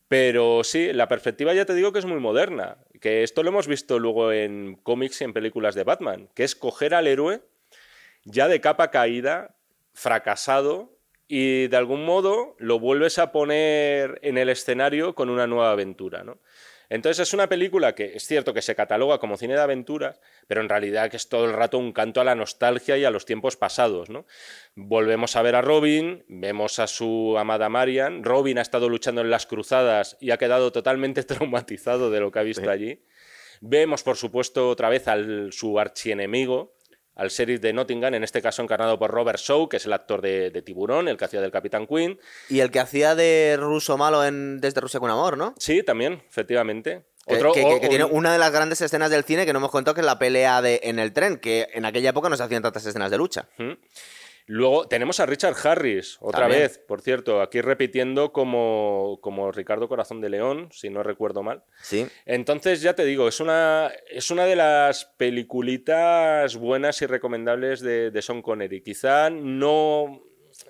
Pero 0.08 0.64
sí, 0.64 0.92
la 0.92 1.06
perspectiva 1.06 1.52
ya 1.52 1.66
te 1.66 1.74
digo 1.74 1.92
que 1.92 1.98
es 1.98 2.06
muy 2.06 2.18
moderna. 2.18 2.78
Que 3.00 3.22
esto 3.22 3.42
lo 3.42 3.50
hemos 3.50 3.66
visto 3.66 3.98
luego 3.98 4.32
en 4.32 4.76
cómics 4.82 5.20
y 5.20 5.24
en 5.24 5.34
películas 5.34 5.74
de 5.74 5.84
Batman, 5.84 6.28
que 6.34 6.44
es 6.44 6.56
coger 6.56 6.94
al 6.94 7.06
héroe 7.06 7.42
ya 8.24 8.48
de 8.48 8.60
capa 8.60 8.90
caída, 8.90 9.56
fracasado, 9.92 10.98
y 11.28 11.68
de 11.68 11.76
algún 11.76 12.04
modo 12.04 12.56
lo 12.58 12.78
vuelves 12.78 13.18
a 13.18 13.32
poner 13.32 14.18
en 14.22 14.38
el 14.38 14.48
escenario 14.48 15.14
con 15.14 15.28
una 15.28 15.46
nueva 15.46 15.72
aventura. 15.72 16.24
¿no? 16.24 16.38
Entonces 16.90 17.28
es 17.28 17.34
una 17.34 17.48
película 17.48 17.94
que 17.94 18.16
es 18.16 18.24
cierto 18.26 18.54
que 18.54 18.62
se 18.62 18.74
cataloga 18.74 19.18
como 19.18 19.36
cine 19.36 19.54
de 19.54 19.60
aventuras, 19.60 20.20
pero 20.46 20.60
en 20.62 20.68
realidad 20.68 21.10
que 21.10 21.18
es 21.18 21.28
todo 21.28 21.44
el 21.44 21.52
rato 21.52 21.78
un 21.78 21.92
canto 21.92 22.20
a 22.20 22.24
la 22.24 22.34
nostalgia 22.34 22.96
y 22.96 23.04
a 23.04 23.10
los 23.10 23.26
tiempos 23.26 23.56
pasados. 23.56 24.08
¿no? 24.08 24.26
Volvemos 24.74 25.36
a 25.36 25.42
ver 25.42 25.54
a 25.54 25.60
Robin, 25.60 26.24
vemos 26.28 26.78
a 26.78 26.86
su 26.86 27.36
amada 27.38 27.68
Marian. 27.68 28.24
Robin 28.24 28.58
ha 28.58 28.62
estado 28.62 28.88
luchando 28.88 29.20
en 29.20 29.30
las 29.30 29.46
cruzadas 29.46 30.16
y 30.20 30.30
ha 30.30 30.38
quedado 30.38 30.72
totalmente 30.72 31.22
traumatizado 31.24 32.10
de 32.10 32.20
lo 32.20 32.32
que 32.32 32.38
ha 32.38 32.42
visto 32.42 32.70
allí. 32.70 33.04
Vemos, 33.60 34.02
por 34.02 34.16
supuesto, 34.16 34.68
otra 34.68 34.88
vez 34.88 35.08
a 35.08 35.16
su 35.50 35.78
archienemigo, 35.80 36.77
al 37.18 37.28
sheriff 37.30 37.60
de 37.60 37.72
Nottingham, 37.72 38.14
en 38.14 38.24
este 38.24 38.40
caso 38.40 38.62
encarnado 38.62 38.98
por 38.98 39.10
Robert 39.10 39.40
Shaw, 39.40 39.68
que 39.68 39.76
es 39.76 39.86
el 39.86 39.92
actor 39.92 40.22
de, 40.22 40.62
Tiburón, 40.64 41.08
el 41.08 41.16
que 41.16 41.24
hacía 41.24 41.40
del 41.40 41.50
Capitán 41.50 41.86
Quinn. 41.86 42.18
Y 42.48 42.60
el 42.60 42.70
que 42.70 42.78
hacía 42.78 43.16
de 43.16 43.56
ruso 43.58 43.98
malo 43.98 44.24
en 44.24 44.60
Desde 44.60 44.80
Rusia 44.80 45.00
con 45.00 45.10
Amor, 45.10 45.36
¿no? 45.36 45.54
Sí, 45.58 45.82
también, 45.82 46.22
efectivamente. 46.28 47.02
que, 47.26 47.88
tiene 47.88 48.04
una 48.04 48.32
de 48.32 48.38
las 48.38 48.52
grandes 48.52 48.80
escenas 48.80 49.10
del 49.10 49.24
cine 49.24 49.44
que 49.44 49.52
no 49.52 49.58
hemos 49.58 49.72
contado, 49.72 49.96
que 49.96 50.00
es 50.00 50.06
la 50.06 50.18
pelea 50.18 50.62
de, 50.62 50.80
en 50.84 51.00
el 51.00 51.12
tren, 51.12 51.38
que 51.38 51.66
en 51.74 51.84
aquella 51.84 52.10
época 52.10 52.28
no 52.28 52.36
se 52.36 52.44
hacían 52.44 52.62
tantas 52.62 52.86
escenas 52.86 53.10
de 53.10 53.18
lucha. 53.18 53.48
Luego 54.50 54.88
tenemos 54.88 55.20
a 55.20 55.26
Richard 55.26 55.54
Harris, 55.62 56.16
otra 56.20 56.48
vez, 56.48 56.78
por 56.78 57.02
cierto, 57.02 57.42
aquí 57.42 57.60
repitiendo 57.60 58.32
como, 58.32 59.18
como, 59.20 59.52
Ricardo 59.52 59.88
Corazón 59.88 60.22
de 60.22 60.30
León, 60.30 60.70
si 60.72 60.88
no 60.88 61.02
recuerdo 61.02 61.42
mal. 61.42 61.64
Sí. 61.82 62.06
Entonces, 62.24 62.80
ya 62.80 62.94
te 62.94 63.04
digo, 63.04 63.28
es 63.28 63.40
una, 63.40 63.92
es 64.10 64.30
una 64.30 64.46
de 64.46 64.56
las 64.56 65.04
peliculitas 65.18 66.56
buenas 66.56 67.02
y 67.02 67.06
recomendables 67.06 67.80
de, 67.80 68.10
de 68.10 68.22
Sean 68.22 68.40
Connery. 68.40 68.80
Quizá 68.80 69.28
no, 69.28 70.22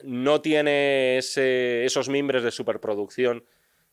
no 0.03 0.41
tiene 0.41 1.19
esos 1.19 2.09
mimbres 2.09 2.43
de 2.43 2.51
superproducción 2.51 3.45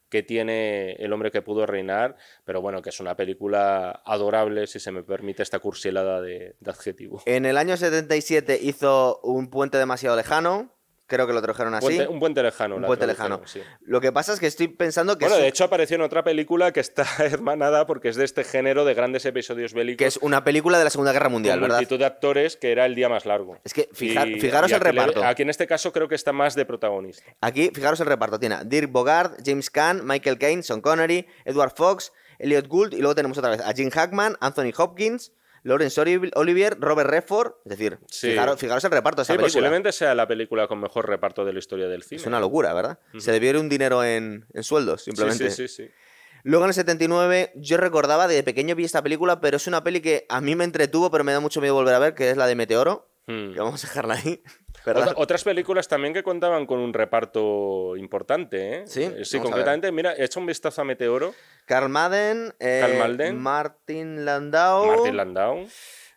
que 0.10 0.24
tiene 0.24 0.94
El 0.94 1.14
hombre 1.14 1.32
que 1.32 1.42
pudo 1.42 1.66
reinar, 1.66 2.16
pero 2.44 2.62
bueno, 2.62 2.82
que 2.82 2.90
es 2.90 3.00
una 3.00 3.16
película 3.16 4.02
adorable, 4.06 4.68
si 4.68 4.80
se 4.80 4.92
me 4.92 5.04
permite 5.04 5.44
esta 5.44 5.60
cursilada 5.60 6.22
de, 6.22 6.56
de 6.60 6.72
adjetivo. 6.72 7.22
En 7.26 7.46
el 7.46 7.58
año 7.58 7.78
77 7.78 8.60
hizo 8.62 9.20
Un 9.24 9.50
puente 9.50 9.78
demasiado 9.78 10.16
lejano, 10.16 10.75
Creo 11.08 11.28
que 11.28 11.34
lo 11.34 11.42
trajeron 11.42 11.76
así. 11.76 12.00
un 12.10 12.20
puente 12.20 12.42
lejano. 12.42 12.78
Un 12.78 12.84
puente 12.84 13.06
lejano. 13.06 13.42
Lo 13.82 14.02
que 14.02 14.12
pasa 14.12 14.34
es 14.34 14.40
que 14.40 14.48
estoy 14.48 14.68
pensando 14.68 15.18
que. 15.18 15.26
Bueno, 15.26 15.40
de 15.40 15.48
hecho 15.48 15.64
apareció 15.64 15.96
en 15.96 16.02
otra 16.02 16.24
película 16.24 16.72
que 16.72 16.80
está 16.80 17.06
hermanada 17.20 17.86
porque 17.86 18.10
es 18.10 18.16
de 18.16 18.26
este 18.26 18.44
género 18.44 18.86
de 18.86 18.96
grandes 18.96 19.26
episodios 19.26 19.74
bélicos. 19.74 20.00
Que 20.00 20.08
es 20.08 20.18
una 20.18 20.44
película 20.44 20.80
de 20.80 20.84
la 20.84 20.90
Segunda 20.90 21.12
Guerra 21.12 21.30
Mundial, 21.30 21.60
¿verdad? 21.60 21.78
multitud 21.78 22.00
de 22.00 22.06
actores 22.06 22.58
que 22.58 22.72
era 22.72 22.86
el 22.86 22.96
día 22.96 23.08
más 23.08 23.26
largo. 23.26 23.60
Es 23.64 23.74
que 23.74 23.88
fijaros 23.94 24.72
el 24.72 24.80
reparto. 24.80 25.24
aquí 25.24 25.44
en 25.44 25.50
este 25.50 25.68
caso 25.68 25.92
creo 25.92 26.08
que 26.08 26.16
está 26.16 26.34
más 26.34 26.56
de 26.56 26.66
protagonista. 26.66 27.24
Aquí, 27.42 27.70
fijaros 27.74 28.00
el 28.00 28.08
reparto. 28.08 28.40
Tiene 28.40 28.58
Dirk 28.66 28.92
Bogard, 28.92 29.34
James 29.46 29.70
Caan, 29.70 30.06
Michael 30.06 30.40
Caine, 30.40 30.64
Sean 30.64 30.82
Connery, 30.82 31.28
Edward 31.46 31.74
Fox, 31.76 32.12
Elliot 32.40 32.68
Gould 32.68 32.94
y 32.94 32.98
luego 32.98 33.14
tenemos 33.14 33.38
otra 33.38 33.52
vez 33.52 33.62
a 33.62 33.72
Jim 33.74 33.90
Hackman, 33.92 34.38
Anthony 34.40 34.72
Hopkins. 34.76 35.32
Lawrence 35.66 36.00
Olivier, 36.36 36.78
Robert 36.80 37.10
Redford, 37.10 37.54
es 37.66 37.70
decir, 37.72 37.98
fijaros, 38.12 38.62
el 38.62 38.92
reparto 38.92 39.22
de 39.22 39.24
esa 39.24 39.34
sí, 39.34 39.40
posiblemente 39.40 39.92
sea 39.92 40.14
la 40.14 40.28
película 40.28 40.68
con 40.68 40.80
mejor 40.80 41.10
reparto 41.10 41.44
de 41.44 41.54
la 41.54 41.60
historia 41.60 41.88
del 41.88 42.04
cine. 42.04 42.22
Es 42.22 42.28
una 42.28 42.40
locura, 42.40 42.72
¿verdad? 42.76 43.00
Se 43.18 43.32
debió 43.32 43.50
ir 43.50 43.58
un 43.58 43.68
dinero 43.68 44.04
en, 44.04 44.46
sueldos, 44.62 45.04
simplemente. 45.04 45.50
Sí, 45.50 45.68
sí, 45.68 45.86
sí, 45.86 45.92
Luego 46.44 46.66
en 46.66 46.70
el 46.70 46.76
79 46.76 47.54
yo 47.56 47.78
recordaba, 47.78 48.28
de 48.28 48.44
pequeño 48.44 48.76
vi 48.76 48.84
esta 48.84 49.02
película, 49.02 49.42
pero 49.42 49.58
es 49.58 49.66
una 49.66 49.84
peli 49.84 50.02
que 50.02 50.28
a 50.30 50.40
mí 50.40 50.56
me 50.56 50.66
entretuvo, 50.66 51.10
pero 51.10 51.24
me 51.24 51.32
da 51.32 51.40
mucho 51.40 51.62
miedo 51.62 51.74
volver 51.74 51.96
a 51.96 52.00
ver, 52.00 52.14
que 52.14 52.30
es 52.30 52.38
la 52.38 52.46
de 52.46 52.54
Meteoro. 52.54 53.10
Hmm. 53.26 53.54
Que 53.54 53.60
vamos 53.60 53.84
a 53.84 53.88
dejarla 53.88 54.14
ahí. 54.14 54.44
Otras 55.16 55.44
películas 55.44 55.88
también 55.88 56.14
que 56.14 56.24
contaban 56.24 56.66
con 56.66 56.80
un 56.80 56.94
reparto 56.94 57.96
importante, 57.98 58.76
¿eh? 58.76 58.84
Sí, 58.88 59.04
eh, 59.04 59.26
sí 59.26 59.40
concretamente. 59.40 59.92
Mira, 59.92 60.14
he 60.16 60.26
hecho 60.26 60.40
un 60.40 60.46
vistazo 60.46 60.82
a 60.82 60.86
Meteoro. 60.86 61.34
Carl 61.66 61.90
Madden, 61.90 62.54
eh, 62.60 63.34
Martin 63.36 64.26
Landau. 64.26 64.86
Martin 64.88 65.18
Landau. 65.18 65.68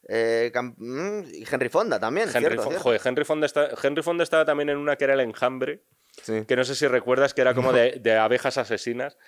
Eh, 0.09 0.51
mm, 0.55 1.21
y 1.33 1.45
Henry 1.51 1.69
Fonda 1.69 2.01
también. 2.01 2.29
Henry, 2.33 2.57
Joder, 2.57 3.01
Henry, 3.05 3.25
Fonda 3.25 3.47
está, 3.47 3.71
Henry 3.83 4.03
Fonda 4.03 4.25
estaba 4.25 4.45
también 4.45 4.71
en 4.71 4.79
una 4.79 4.97
que 4.97 5.05
era 5.05 5.15
El 5.15 5.21
Enjambre, 5.21 5.83
que 6.25 6.57
no 6.57 6.65
sé 6.65 6.75
si 6.75 6.87
recuerdas, 6.87 7.35
que 7.35 7.43
era 7.43 7.55
como 7.55 7.73
de, 7.73 8.19
abejas 8.19 8.57
asesinas. 8.59 9.19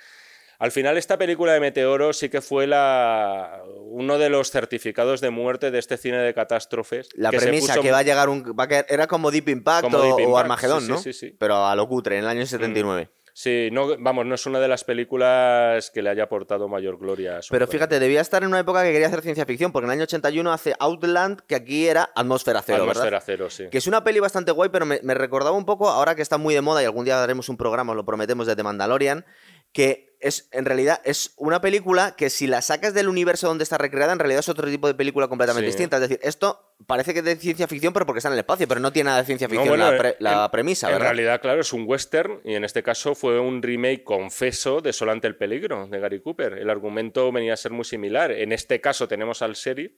Al 0.60 0.72
final, 0.72 0.98
esta 0.98 1.16
película 1.16 1.54
de 1.54 1.60
Meteoro 1.60 2.12
sí 2.12 2.28
que 2.28 2.42
fue 2.42 2.66
la, 2.66 3.62
uno 3.78 4.18
de 4.18 4.28
los 4.28 4.50
certificados 4.50 5.22
de 5.22 5.30
muerte 5.30 5.70
de 5.70 5.78
este 5.78 5.96
cine 5.96 6.18
de 6.18 6.34
catástrofes. 6.34 7.08
La 7.14 7.30
premisa 7.30 7.80
que 7.80 7.90
va 7.90 7.98
a 7.98 8.02
llegar 8.02 8.28
un. 8.28 8.54
era 8.88 9.06
como 9.06 9.30
Deep 9.30 9.48
Impact 9.48 9.92
o, 9.92 10.36
Armagedón, 10.36 10.86
¿no? 10.86 10.98
Sí, 10.98 11.14
sí, 11.14 11.34
Pero 11.38 11.66
a 11.66 11.74
lo 11.74 11.88
cutre, 11.88 12.18
en 12.18 12.24
el 12.24 12.28
año 12.28 12.44
79. 12.44 13.08
Mm. 13.10 13.20
Sí, 13.32 13.70
no, 13.72 13.96
vamos, 13.98 14.26
no 14.26 14.34
es 14.34 14.44
una 14.44 14.60
de 14.60 14.68
las 14.68 14.84
películas 14.84 15.90
que 15.90 16.02
le 16.02 16.10
haya 16.10 16.24
aportado 16.24 16.68
mayor 16.68 16.98
gloria. 16.98 17.38
A 17.38 17.40
Pero 17.48 17.66
fíjate, 17.66 17.98
debía 17.98 18.20
estar 18.20 18.42
en 18.42 18.48
una 18.48 18.58
época 18.58 18.82
que 18.82 18.92
quería 18.92 19.06
hacer 19.06 19.22
ciencia 19.22 19.46
ficción, 19.46 19.72
porque 19.72 19.86
en 19.86 19.92
el 19.92 19.98
año 19.98 20.04
81 20.04 20.52
hace 20.52 20.74
Outland, 20.78 21.40
que 21.46 21.54
aquí 21.54 21.86
era 21.86 22.10
Atmósfera 22.14 22.60
Cero, 22.60 22.82
Atmósfera 22.82 23.18
Cero, 23.20 23.48
sí. 23.48 23.68
Que 23.70 23.78
es 23.78 23.86
una 23.86 24.04
peli 24.04 24.20
bastante 24.20 24.52
guay, 24.52 24.68
pero 24.68 24.84
me, 24.84 25.00
me, 25.02 25.14
recordaba 25.14 25.56
un 25.56 25.64
poco, 25.64 25.88
ahora 25.88 26.14
que 26.14 26.20
está 26.20 26.36
muy 26.36 26.52
de 26.52 26.60
moda 26.60 26.82
y 26.82 26.84
algún 26.84 27.06
día 27.06 27.16
daremos 27.16 27.48
un 27.48 27.56
programa, 27.56 27.92
os 27.92 27.96
lo 27.96 28.04
prometemos, 28.04 28.46
de 28.46 28.56
The 28.56 28.62
Mandalorian, 28.62 29.24
que 29.72 30.10
es, 30.20 30.48
en 30.52 30.66
realidad 30.66 31.00
es 31.04 31.32
una 31.36 31.60
película 31.62 32.14
que 32.16 32.28
si 32.28 32.46
la 32.46 32.60
sacas 32.60 32.92
del 32.92 33.08
universo 33.08 33.48
donde 33.48 33.64
está 33.64 33.78
recreada, 33.78 34.12
en 34.12 34.18
realidad 34.18 34.40
es 34.40 34.48
otro 34.50 34.68
tipo 34.68 34.86
de 34.86 34.94
película 34.94 35.28
completamente 35.28 35.66
distinta. 35.66 35.96
Es 35.96 36.02
decir, 36.02 36.20
esto 36.22 36.74
parece 36.86 37.14
que 37.14 37.20
es 37.20 37.24
de 37.24 37.36
ciencia 37.36 37.66
ficción, 37.66 37.92
pero 37.94 38.04
porque 38.04 38.18
está 38.18 38.28
en 38.28 38.34
el 38.34 38.40
espacio, 38.40 38.68
pero 38.68 38.80
no 38.80 38.92
tiene 38.92 39.08
nada 39.08 39.20
de 39.20 39.26
ciencia 39.26 39.48
ficción 39.48 39.78
la, 39.78 40.50
premisa, 40.50 40.92
En 40.92 41.00
realidad, 41.00 41.40
claro, 41.40 41.62
es 41.62 41.72
un 41.72 41.84
western 41.86 42.40
y 42.44 42.54
en 42.54 42.64
este 42.64 42.82
caso 42.82 43.14
fue 43.14 43.40
un 43.40 43.62
remake 43.62 44.04
confeso 44.04 44.82
de 44.82 44.92
Solante 44.92 45.26
el 45.26 45.36
Peligro, 45.36 45.86
de 45.86 45.98
Gary 45.98 46.20
Cooper. 46.20 46.52
El 46.54 46.68
argumento 46.68 47.32
venía 47.32 47.54
a 47.54 47.56
ser 47.56 47.72
muy 47.72 47.84
similar. 47.84 48.30
En 48.30 48.52
este 48.52 48.80
caso 48.80 49.08
tenemos 49.08 49.40
al 49.40 49.54
sheriff, 49.54 49.92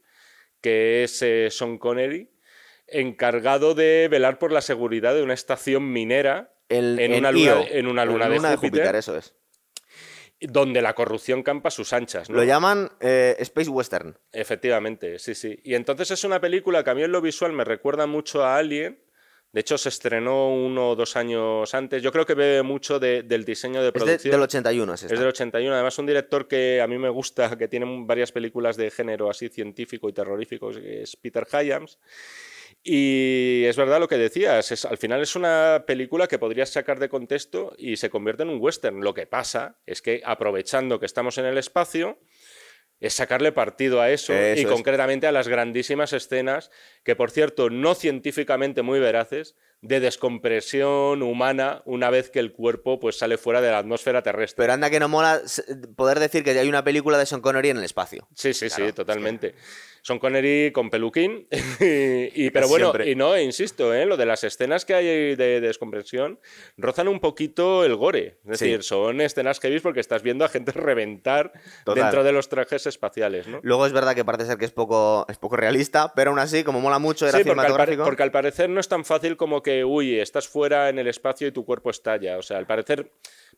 que 0.60 1.02
es 1.02 1.20
eh, 1.22 1.48
Sean 1.50 1.78
Connery, 1.78 2.30
encargado 2.86 3.74
de 3.74 4.06
velar 4.08 4.38
por 4.38 4.52
la 4.52 4.60
seguridad 4.60 5.14
de 5.14 5.22
una 5.22 5.34
estación 5.34 5.92
minera 5.92 6.54
en, 6.68 7.12
una 7.12 7.32
luna, 7.32 7.62
en, 7.68 7.86
una 7.88 8.04
luna, 8.04 8.28
de 8.28 8.56
Júpiter. 8.56 8.94
Eso 8.94 9.16
es 9.16 9.34
donde 10.48 10.82
la 10.82 10.94
corrupción 10.94 11.42
campa 11.42 11.70
sus 11.70 11.92
anchas. 11.92 12.28
Lo 12.28 12.44
llaman 12.44 12.90
eh, 13.00 13.36
Space 13.40 13.70
Western. 13.70 14.16
Efectivamente, 14.32 15.18
sí, 15.18 15.34
sí. 15.34 15.58
Y 15.64 15.74
entonces 15.74 16.10
es 16.10 16.24
una 16.24 16.40
película 16.40 16.82
que 16.82 16.90
a 16.90 16.94
mí 16.94 17.02
en 17.02 17.12
lo 17.12 17.20
visual 17.20 17.52
me 17.52 17.64
recuerda 17.64 18.06
mucho 18.06 18.44
a 18.44 18.56
Alien. 18.56 18.98
De 19.52 19.60
hecho, 19.60 19.76
se 19.76 19.90
estrenó 19.90 20.48
uno 20.48 20.90
o 20.90 20.96
dos 20.96 21.14
años 21.14 21.74
antes. 21.74 22.02
Yo 22.02 22.10
creo 22.10 22.24
que 22.24 22.32
bebe 22.32 22.62
mucho 22.62 22.98
del 22.98 23.44
diseño 23.44 23.82
de 23.82 23.92
producción. 23.92 24.16
Es 24.16 24.32
del 24.32 24.40
81, 24.40 24.94
es, 24.94 25.02
es 25.02 25.10
del 25.10 25.28
81. 25.28 25.74
Además, 25.74 25.98
un 25.98 26.06
director 26.06 26.48
que 26.48 26.80
a 26.80 26.86
mí 26.86 26.96
me 26.96 27.10
gusta, 27.10 27.54
que 27.58 27.68
tiene 27.68 27.86
varias 28.06 28.32
películas 28.32 28.78
de 28.78 28.90
género 28.90 29.28
así 29.28 29.50
científico 29.50 30.08
y 30.08 30.14
terrorífico, 30.14 30.70
es 30.70 31.16
Peter 31.16 31.46
Hyams. 31.46 31.98
Y 32.84 33.64
es 33.66 33.76
verdad 33.76 34.00
lo 34.00 34.08
que 34.08 34.18
decías, 34.18 34.72
es, 34.72 34.84
al 34.84 34.98
final 34.98 35.22
es 35.22 35.36
una 35.36 35.84
película 35.86 36.26
que 36.26 36.40
podrías 36.40 36.70
sacar 36.70 36.98
de 36.98 37.08
contexto 37.08 37.74
y 37.78 37.96
se 37.96 38.10
convierte 38.10 38.42
en 38.42 38.48
un 38.48 38.60
western. 38.60 39.00
Lo 39.00 39.14
que 39.14 39.26
pasa 39.26 39.78
es 39.86 40.02
que 40.02 40.20
aprovechando 40.24 40.98
que 40.98 41.06
estamos 41.06 41.38
en 41.38 41.44
el 41.44 41.58
espacio, 41.58 42.18
es 42.98 43.14
sacarle 43.14 43.52
partido 43.52 44.00
a 44.00 44.10
eso, 44.10 44.32
y 44.56 44.64
concretamente 44.64 45.26
a 45.26 45.32
las 45.32 45.48
grandísimas 45.48 46.12
escenas, 46.12 46.70
que 47.04 47.16
por 47.16 47.30
cierto, 47.30 47.70
no 47.70 47.94
científicamente 47.94 48.82
muy 48.82 49.00
veraces, 49.00 49.56
de 49.82 49.98
descompresión 49.98 51.22
humana 51.22 51.82
una 51.84 52.08
vez 52.08 52.30
que 52.30 52.38
el 52.38 52.52
cuerpo 52.52 53.00
pues, 53.00 53.18
sale 53.18 53.36
fuera 53.36 53.60
de 53.60 53.70
la 53.70 53.78
atmósfera 53.78 54.22
terrestre. 54.22 54.62
Pero 54.62 54.72
anda 54.72 54.88
que 54.88 55.00
no 55.00 55.08
mola 55.08 55.42
poder 55.96 56.20
decir 56.20 56.44
que 56.44 56.58
hay 56.58 56.68
una 56.68 56.84
película 56.84 57.18
de 57.18 57.26
Sean 57.26 57.40
Connery 57.40 57.70
en 57.70 57.78
el 57.78 57.84
espacio. 57.84 58.28
Sí, 58.34 58.54
sí, 58.54 58.70
sí, 58.70 58.92
totalmente. 58.92 59.54
Son 60.02 60.18
Connery 60.18 60.72
con 60.72 60.90
peluquín. 60.90 61.46
y, 61.80 62.50
pero 62.50 62.66
bueno, 62.66 62.92
y 63.04 63.14
no, 63.14 63.38
insisto, 63.38 63.94
¿eh? 63.94 64.04
lo 64.04 64.16
de 64.16 64.26
las 64.26 64.42
escenas 64.42 64.84
que 64.84 64.94
hay 64.94 65.36
de, 65.36 65.60
descompresión 65.60 66.40
rozan 66.76 67.06
un 67.06 67.20
poquito 67.20 67.84
el 67.84 67.94
gore. 67.94 68.38
Es 68.44 68.58
decir, 68.58 68.82
son 68.82 69.20
escenas 69.20 69.60
que 69.60 69.70
veis 69.70 69.80
porque 69.80 70.00
estás 70.00 70.22
viendo 70.22 70.44
a 70.44 70.48
gente 70.48 70.72
reventar 70.72 71.52
dentro 71.86 72.24
de 72.24 72.32
los 72.32 72.48
trajes 72.48 72.86
espaciales. 72.86 73.46
¿no? 73.46 73.60
Luego 73.62 73.86
es 73.86 73.92
verdad 73.92 74.16
que 74.16 74.24
parece 74.24 74.46
ser 74.46 74.58
que 74.58 74.64
es 74.64 74.72
poco, 74.72 75.24
es 75.28 75.38
poco 75.38 75.56
realista, 75.56 76.12
pero 76.14 76.30
aún 76.30 76.40
así, 76.40 76.64
como 76.64 76.80
mola 76.80 76.98
mucho, 76.98 77.28
era 77.28 77.38
cinematográfico. 77.38 78.04
porque 78.04 78.24
al 78.24 78.32
parecer 78.32 78.68
no 78.70 78.80
es 78.80 78.88
tan 78.88 79.04
fácil 79.04 79.36
como 79.36 79.62
que, 79.72 79.84
uy, 79.84 80.18
estás 80.18 80.48
fuera 80.48 80.88
en 80.88 80.98
el 80.98 81.08
espacio 81.08 81.48
y 81.48 81.52
tu 81.52 81.64
cuerpo 81.64 81.90
estalla. 81.90 82.38
O 82.38 82.42
sea, 82.42 82.58
al 82.58 82.66
parecer 82.66 83.10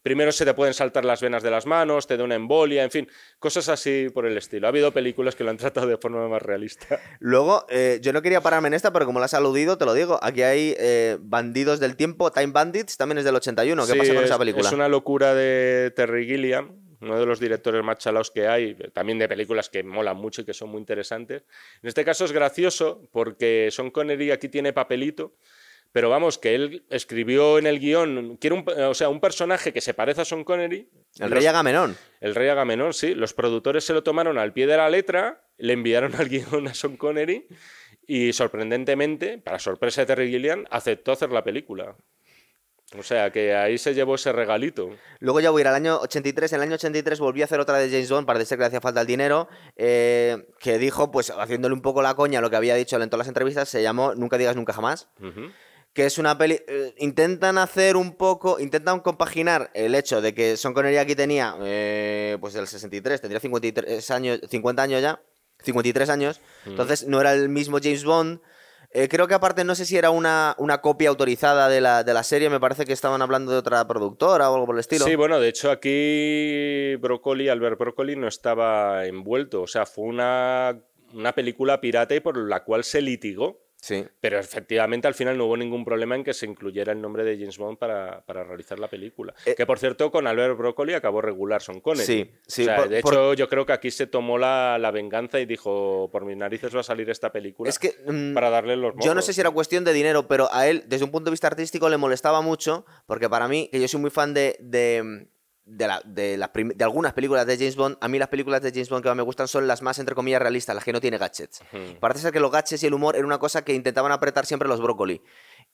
primero 0.05 0.33
se 0.33 0.45
te 0.45 0.53
pueden 0.53 0.75
saltar 0.75 1.05
las 1.05 1.23
venas 1.23 1.43
de 1.43 1.51
las 1.51 1.65
manos, 1.65 2.07
te 2.07 2.17
da 2.17 2.25
una 2.25 2.35
embolia, 2.35 2.85
en 2.85 2.91
fin, 2.91 3.09
cosas 3.39 3.71
así 3.71 4.09
por 4.12 4.27
el 4.27 4.37
estilo. 4.37 4.67
Ha 4.67 4.69
habido 4.69 4.93
películas 4.93 5.35
que 5.35 5.45
lo 5.45 5.51
han 5.51 5.57
tratado 5.65 5.87
de 5.87 5.97
forma 5.97 6.29
más 6.29 6.43
realista. 6.43 7.01
Luego, 7.21 7.65
eh, 7.71 7.99
yo 8.03 8.12
no 8.12 8.23
quería 8.23 8.43
pararme 8.43 8.69
en 8.69 8.75
esta, 8.75 8.93
pero 8.93 9.07
como 9.07 9.19
la 9.19 9.25
has 9.25 9.35
aludido, 9.35 9.79
te 9.79 9.87
lo 9.87 9.95
digo, 9.95 10.21
aquí 10.23 10.43
hay 10.43 10.77
eh, 10.79 11.17
Bandidos 11.21 11.81
del 11.81 11.97
Tiempo, 11.97 12.31
Time 12.31 12.53
Bandits, 12.53 12.97
también 12.97 13.19
es 13.19 13.25
del 13.25 13.35
81. 13.35 13.87
¿Qué 13.87 13.95
pasa 13.95 14.15
con 14.15 14.25
esa 14.25 14.39
película? 14.39 14.69
Es 14.69 14.75
una 14.75 14.89
locura 14.89 15.35
de 15.35 15.91
Terry 15.97 16.27
Gilliam, 16.27 16.85
uno 17.01 17.19
de 17.19 17.27
los 17.27 17.41
directores 17.41 17.83
más 17.83 17.99
chalaos 17.99 18.31
que 18.31 18.47
hay, 18.47 18.75
también 18.93 19.19
de 19.19 19.27
películas 19.27 19.71
que 19.71 19.83
molan 19.83 20.17
mucho 20.19 20.43
y 20.43 20.45
que 20.45 20.55
son 20.55 20.71
muy 20.71 20.81
interesantes. 20.81 21.45
En 21.83 21.89
este 21.89 22.05
caso 22.05 22.27
es 22.27 22.33
gracioso 22.33 23.09
porque 23.11 23.69
Sean 23.71 23.91
Connery 23.91 24.31
aquí 24.33 24.49
tiene 24.49 24.73
papelito 24.75 25.35
pero 25.95 26.11
vamos, 26.11 26.38
que 26.38 26.57
él 26.57 26.84
escribió 26.90 27.57
en 27.57 27.68
el 27.68 27.78
guion, 27.78 28.36
quiere 28.38 28.57
un, 28.57 28.64
o 28.68 28.95
sea, 28.95 29.09
un 29.09 29.20
personaje 29.20 29.72
que 29.72 29.80
se 29.80 29.95
parece 29.95 30.22
a 30.22 30.24
Sean 30.24 30.42
Connery. 30.42 30.88
El 31.20 31.30
rey 31.30 31.47
Agamenón. 31.47 31.97
El 32.20 32.34
rey 32.34 32.49
Agamenón, 32.49 32.92
sí. 32.92 33.14
Los 33.14 33.32
productores 33.32 33.84
se 33.84 33.92
lo 33.92 34.03
tomaron 34.03 34.36
al 34.36 34.53
pie 34.53 34.66
de 34.66 34.76
la 34.76 34.90
letra, 34.90 35.45
le 35.57 35.72
enviaron 35.72 36.12
al 36.16 36.28
guion 36.28 36.66
a 36.66 36.74
Sean 36.74 36.97
Connery 36.97 37.47
y 38.09 38.32
sorprendentemente, 38.32 39.38
para 39.38 39.61
sorpresa 39.61 40.01
de 40.01 40.07
Terry 40.09 40.30
Gilliam, 40.30 40.64
aceptó 40.68 41.12
hacer 41.12 41.30
la 41.30 41.45
película. 41.45 41.95
O 42.99 43.05
sea, 43.05 43.30
que 43.30 43.55
ahí 43.55 43.78
se 43.78 43.95
llevó 43.95 44.16
ese 44.16 44.32
regalito. 44.32 44.90
Luego 45.20 45.38
ya 45.38 45.51
voy 45.51 45.61
a 45.61 45.62
ir 45.62 45.68
al 45.68 45.74
año 45.76 46.01
83. 46.01 46.53
En 46.53 46.57
el 46.57 46.62
año 46.62 46.74
83 46.74 47.20
volví 47.20 47.42
a 47.42 47.45
hacer 47.45 47.61
otra 47.61 47.78
de 47.78 47.88
James 47.88 48.11
Bond, 48.11 48.26
parece 48.26 48.57
que 48.57 48.61
le 48.61 48.66
hacía 48.66 48.80
falta 48.80 49.01
el 49.01 49.07
dinero, 49.07 49.49
eh, 49.76 50.49
que 50.59 50.78
dijo, 50.78 51.12
pues 51.12 51.30
haciéndole 51.30 51.74
un 51.74 51.82
poco 51.82 52.03
la 52.03 52.14
coña 52.14 52.40
a 52.40 52.42
lo 52.42 52.51
que 52.51 52.57
había 52.57 52.74
dicho 52.74 53.01
en 53.01 53.09
todas 53.09 53.26
las 53.26 53.28
entrevistas, 53.28 53.68
se 53.68 53.80
llamó 53.80 54.14
Nunca 54.16 54.38
digas 54.38 54.57
nunca 54.57 54.72
jamás. 54.72 55.09
Que 55.95 56.05
es 56.07 56.18
una 56.18 56.36
peli. 56.36 56.61
eh, 56.66 56.92
intentan 56.99 57.57
hacer 57.57 57.97
un 57.97 58.16
poco. 58.16 58.59
Intentan 58.61 59.01
compaginar 59.01 59.70
el 59.74 59.95
hecho 59.95 60.20
de 60.20 60.34
que 60.34 60.57
Son 60.59 60.74
Connery 60.74 60.99
aquí 60.99 61.14
tenía. 61.14 61.55
eh, 61.62 62.36
pues 62.40 62.53
del 62.53 62.66
63, 62.66 63.20
tendría 63.20 63.40
53 63.40 64.11
años, 64.11 64.40
50 64.51 64.82
años 64.82 65.01
ya. 65.01 65.22
53 65.62 66.11
años. 66.11 66.40
Entonces 66.66 67.07
no 67.07 67.20
era 67.20 67.32
el 67.32 67.49
mismo 67.49 67.78
James 67.82 68.05
Bond. 68.05 68.40
Eh, 68.90 69.09
creo 69.09 69.26
que 69.26 69.34
aparte 69.34 69.64
no 69.64 69.74
sé 69.74 69.86
si 69.86 69.97
era 69.97 70.11
una, 70.11 70.55
una 70.59 70.80
copia 70.80 71.09
autorizada 71.09 71.68
de 71.68 71.80
la, 71.80 72.05
de 72.05 72.14
la 72.14 72.22
serie, 72.22 72.49
me 72.51 72.61
parece 72.61 72.84
que 72.84 72.92
estaban 72.92 73.22
hablando 73.22 73.51
de 73.51 73.59
otra 73.59 73.84
productora 73.88 74.51
o 74.51 74.55
algo 74.55 74.66
por 74.66 74.76
el 74.76 74.80
estilo. 74.80 75.05
Sí, 75.05 75.16
bueno, 75.16 75.40
de 75.40 75.49
hecho 75.49 75.70
aquí 75.72 76.95
Broccoli, 77.01 77.49
Albert 77.49 77.78
Broccoli 77.78 78.14
no 78.16 78.28
estaba 78.28 79.07
envuelto. 79.07 79.62
O 79.62 79.66
sea, 79.66 79.86
fue 79.86 80.05
una, 80.05 80.78
una 81.12 81.32
película 81.34 81.80
pirata 81.80 82.14
y 82.14 82.20
por 82.20 82.36
la 82.36 82.62
cual 82.64 82.84
se 82.84 83.01
litigó. 83.01 83.64
Sí. 83.85 84.03
Pero 84.18 84.39
efectivamente 84.39 85.07
al 85.07 85.12
final 85.14 85.37
no 85.37 85.45
hubo 85.45 85.59
ningún 85.59 85.85
problema 85.85 86.14
en 86.16 86.24
que 86.24 86.32
se 86.32 86.47
incluyera 86.47 86.93
el 86.93 87.03
nombre 87.03 87.22
de 87.22 87.37
James 87.37 87.59
Bond 87.59 87.76
para, 87.76 88.22
para 88.24 88.43
realizar 88.43 88.78
la 88.78 88.89
película. 88.89 89.35
Eh, 89.45 89.55
que 89.55 89.66
por 89.66 89.78
cierto, 89.78 90.11
con 90.11 90.26
Albert 90.26 90.57
Broccoli 90.57 90.95
acabó 90.95 91.20
regular 91.20 91.61
Son 91.61 91.80
Connery. 91.80 92.07
Sí, 92.07 92.30
sí, 92.47 92.62
O 92.62 92.64
sea, 92.64 92.76
por- 92.76 92.89
de 92.89 93.03
por- 93.03 93.12
hecho, 93.12 93.35
yo 93.35 93.47
creo 93.51 93.66
que 93.66 93.74
aquí 93.74 93.91
se 93.91 94.07
tomó 94.07 94.39
la, 94.39 94.78
la 94.78 94.91
venganza 94.91 95.39
y 95.39 95.45
dijo: 95.45 96.09
Por 96.11 96.24
mis 96.24 96.35
narices 96.39 96.74
va 96.74 96.80
a 96.80 96.82
salir 96.82 97.11
esta 97.11 97.30
película. 97.30 97.68
Es 97.68 97.78
que. 97.78 97.95
mm, 98.07 98.32
para 98.32 98.49
darle 98.49 98.76
los 98.76 98.95
Yo 99.03 99.14
no 99.14 99.20
sé 99.20 99.35
si 99.35 99.43
era 99.43 99.51
cuestión 99.51 99.85
de 99.85 99.93
dinero, 99.93 100.26
pero 100.28 100.49
a 100.51 100.66
él, 100.66 100.85
desde 100.87 101.05
un 101.05 101.11
punto 101.11 101.26
de 101.26 101.32
vista 101.32 101.49
artístico, 101.49 101.91
le 101.91 101.99
molestaba 101.99 102.41
mucho, 102.41 102.87
porque 103.05 103.28
para 103.28 103.49
mí, 103.49 103.68
que 103.70 103.78
yo 103.80 103.87
soy 103.89 104.01
muy 104.01 104.09
fan 104.11 104.32
de, 104.32 104.57
de, 104.61 105.26
de, 105.67 105.87
la- 105.87 106.03
de 106.05 106.37
de 106.75 106.85
algunas 106.85 107.12
películas 107.15 107.47
de 107.47 107.57
James 107.57 107.77
Bond, 107.77 107.97
a 108.01 108.09
mí 108.09 108.19
las 108.19 108.29
películas 108.29 108.61
de 108.62 108.71
James 108.71 108.89
Bond 108.91 109.03
que 109.03 109.09
más 109.09 109.17
me 109.17 109.23
gustan 109.23 109.49
son 109.49 109.67
las 109.67 109.81
más, 109.83 109.99
entre 109.99 110.15
comillas, 110.15 110.41
realistas, 110.43 110.75
las 110.75 110.85
que 110.85 110.93
no 110.93 111.01
tiene 111.01 111.19
gadgets. 111.19 111.61
Parece 112.01 112.21
ser 112.21 112.33
que 112.33 112.41
los 112.41 112.51
gadgets 112.51 112.83
y 112.83 112.87
el 112.87 112.95
humor 112.95 113.17
era 113.17 113.27
una 113.27 113.39
cosa 113.39 113.65
que 113.65 113.75
intentaban 113.75 114.12
apretar 114.12 114.47
siempre 114.47 114.69
los 114.69 114.81
brócoli. 114.81 115.23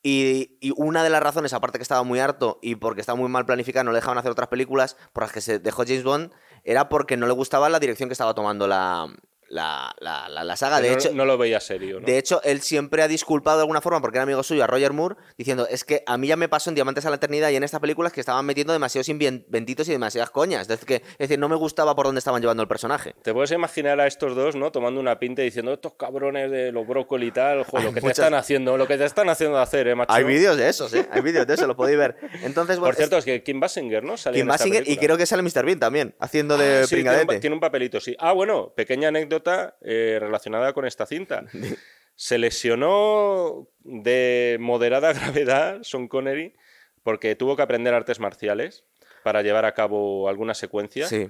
Y, 0.02 0.56
y 0.60 0.72
una 0.76 1.02
de 1.04 1.10
las 1.10 1.22
razones, 1.22 1.52
aparte 1.52 1.78
que 1.78 1.82
estaba 1.82 2.02
muy 2.04 2.20
harto 2.20 2.58
y 2.62 2.76
porque 2.76 3.00
estaba 3.02 3.18
muy 3.18 3.28
mal 3.28 3.44
planificado, 3.44 3.84
no 3.84 3.90
le 3.92 3.96
dejaban 3.96 4.16
hacer 4.18 4.30
otras 4.30 4.48
películas 4.48 4.96
por 5.12 5.24
las 5.24 5.32
que 5.32 5.40
se 5.42 5.58
dejó 5.58 5.82
James 5.84 6.04
Bond, 6.04 6.32
era 6.64 6.88
porque 6.88 7.16
no 7.16 7.26
le 7.26 7.32
gustaba 7.32 7.68
la 7.68 7.80
dirección 7.80 8.08
que 8.08 8.14
estaba 8.14 8.34
tomando 8.34 8.66
la, 8.66 9.08
la, 9.50 9.94
la- 10.00 10.28
la- 10.28 10.44
la 10.44 10.56
saga. 10.56 10.80
De 10.80 10.88
no, 10.90 10.94
hecho, 10.94 11.10
no 11.12 11.24
lo 11.24 11.36
veía 11.36 11.60
serio. 11.60 12.00
¿no? 12.00 12.06
de 12.06 12.16
hecho, 12.18 12.40
él 12.42 12.60
siempre 12.62 13.02
ha 13.02 13.08
disculpado 13.08 13.58
de 13.58 13.62
alguna 13.62 13.80
forma, 13.80 14.00
porque 14.00 14.16
era 14.18 14.22
amigo 14.22 14.42
suyo, 14.42 14.64
a 14.64 14.66
Roger 14.66 14.92
Moore, 14.92 15.16
diciendo, 15.36 15.66
es 15.68 15.84
que 15.84 16.02
a 16.06 16.16
mí 16.16 16.26
ya 16.28 16.36
me 16.36 16.48
pasó 16.48 16.70
en 16.70 16.74
Diamantes 16.76 17.04
a 17.06 17.10
la 17.10 17.16
Eternidad 17.16 17.50
y 17.50 17.56
en 17.56 17.64
estas 17.64 17.80
películas 17.80 18.12
que 18.12 18.20
estaban 18.20 18.46
metiendo 18.46 18.72
demasiados 18.72 19.08
inventitos 19.08 19.88
y 19.88 19.92
demasiadas 19.92 20.30
coñas. 20.30 20.68
Es, 20.70 20.84
que, 20.84 20.96
es 20.96 21.18
decir, 21.18 21.38
no 21.38 21.48
me 21.48 21.56
gustaba 21.56 21.94
por 21.94 22.06
dónde 22.06 22.20
estaban 22.20 22.40
llevando 22.40 22.62
el 22.62 22.68
personaje. 22.68 23.14
Te 23.22 23.32
puedes 23.34 23.50
imaginar 23.50 24.00
a 24.00 24.06
estos 24.06 24.34
dos, 24.34 24.56
¿no? 24.56 24.70
Tomando 24.72 25.00
una 25.00 25.18
pinta 25.18 25.42
y 25.42 25.46
diciendo, 25.46 25.72
estos 25.72 25.94
cabrones 25.94 26.50
de 26.50 26.72
los 26.72 26.86
brócoli 26.86 27.26
y 27.26 27.32
tal, 27.32 27.64
jo, 27.64 27.78
lo 27.78 27.92
que 27.92 28.00
muchas- 28.00 28.16
te 28.16 28.22
están 28.22 28.34
haciendo, 28.34 28.76
lo 28.76 28.86
que 28.86 28.96
te 28.96 29.04
están 29.04 29.28
haciendo 29.28 29.58
hacer, 29.58 29.88
¿eh, 29.88 29.94
macho? 29.94 30.12
Hay 30.12 30.24
vídeos 30.24 30.56
de 30.56 30.68
esos, 30.68 30.94
¿eh? 30.94 31.06
Hay 31.10 31.22
vídeos 31.22 31.46
de 31.46 31.54
eso, 31.54 31.66
lo 31.66 31.74
podéis 31.76 31.98
ver. 31.98 32.16
Entonces, 32.42 32.78
bueno, 32.78 32.90
Por 32.90 32.94
cierto, 32.96 33.16
es 33.18 33.24
que 33.24 33.42
Kim 33.42 33.58
Basinger, 33.60 34.04
¿no? 34.04 34.14
Kim 34.14 34.28
en 34.28 34.34
esta 34.40 34.44
Basinger 34.52 34.88
y 34.88 34.96
creo 34.96 35.16
que 35.16 35.26
sale 35.26 35.42
Mr. 35.42 35.64
Bean 35.64 35.78
también, 35.80 36.14
haciendo 36.20 36.56
de 36.56 36.82
Ah, 36.82 36.84
sí, 36.84 36.88
tiene, 36.94 37.02
un, 37.02 37.06
pringadete. 37.08 37.26
pa- 37.34 37.40
tiene 37.40 37.54
un 37.54 37.60
papelito, 37.60 38.00
sí. 38.00 38.14
Ah, 38.18 38.32
bueno, 38.32 38.72
pequeña 38.76 39.08
anécdota 39.08 39.39
eh, 39.80 40.18
relacionada 40.20 40.72
con 40.72 40.86
esta 40.86 41.06
cinta. 41.06 41.44
Se 42.14 42.38
lesionó 42.38 43.68
de 43.80 44.58
moderada 44.60 45.12
gravedad 45.14 45.82
Sean 45.82 46.08
Connery 46.08 46.54
porque 47.02 47.34
tuvo 47.34 47.56
que 47.56 47.62
aprender 47.62 47.94
artes 47.94 48.20
marciales 48.20 48.84
para 49.22 49.42
llevar 49.42 49.64
a 49.64 49.74
cabo 49.74 50.28
algunas 50.28 50.58
secuencias. 50.58 51.08
Sí. 51.08 51.28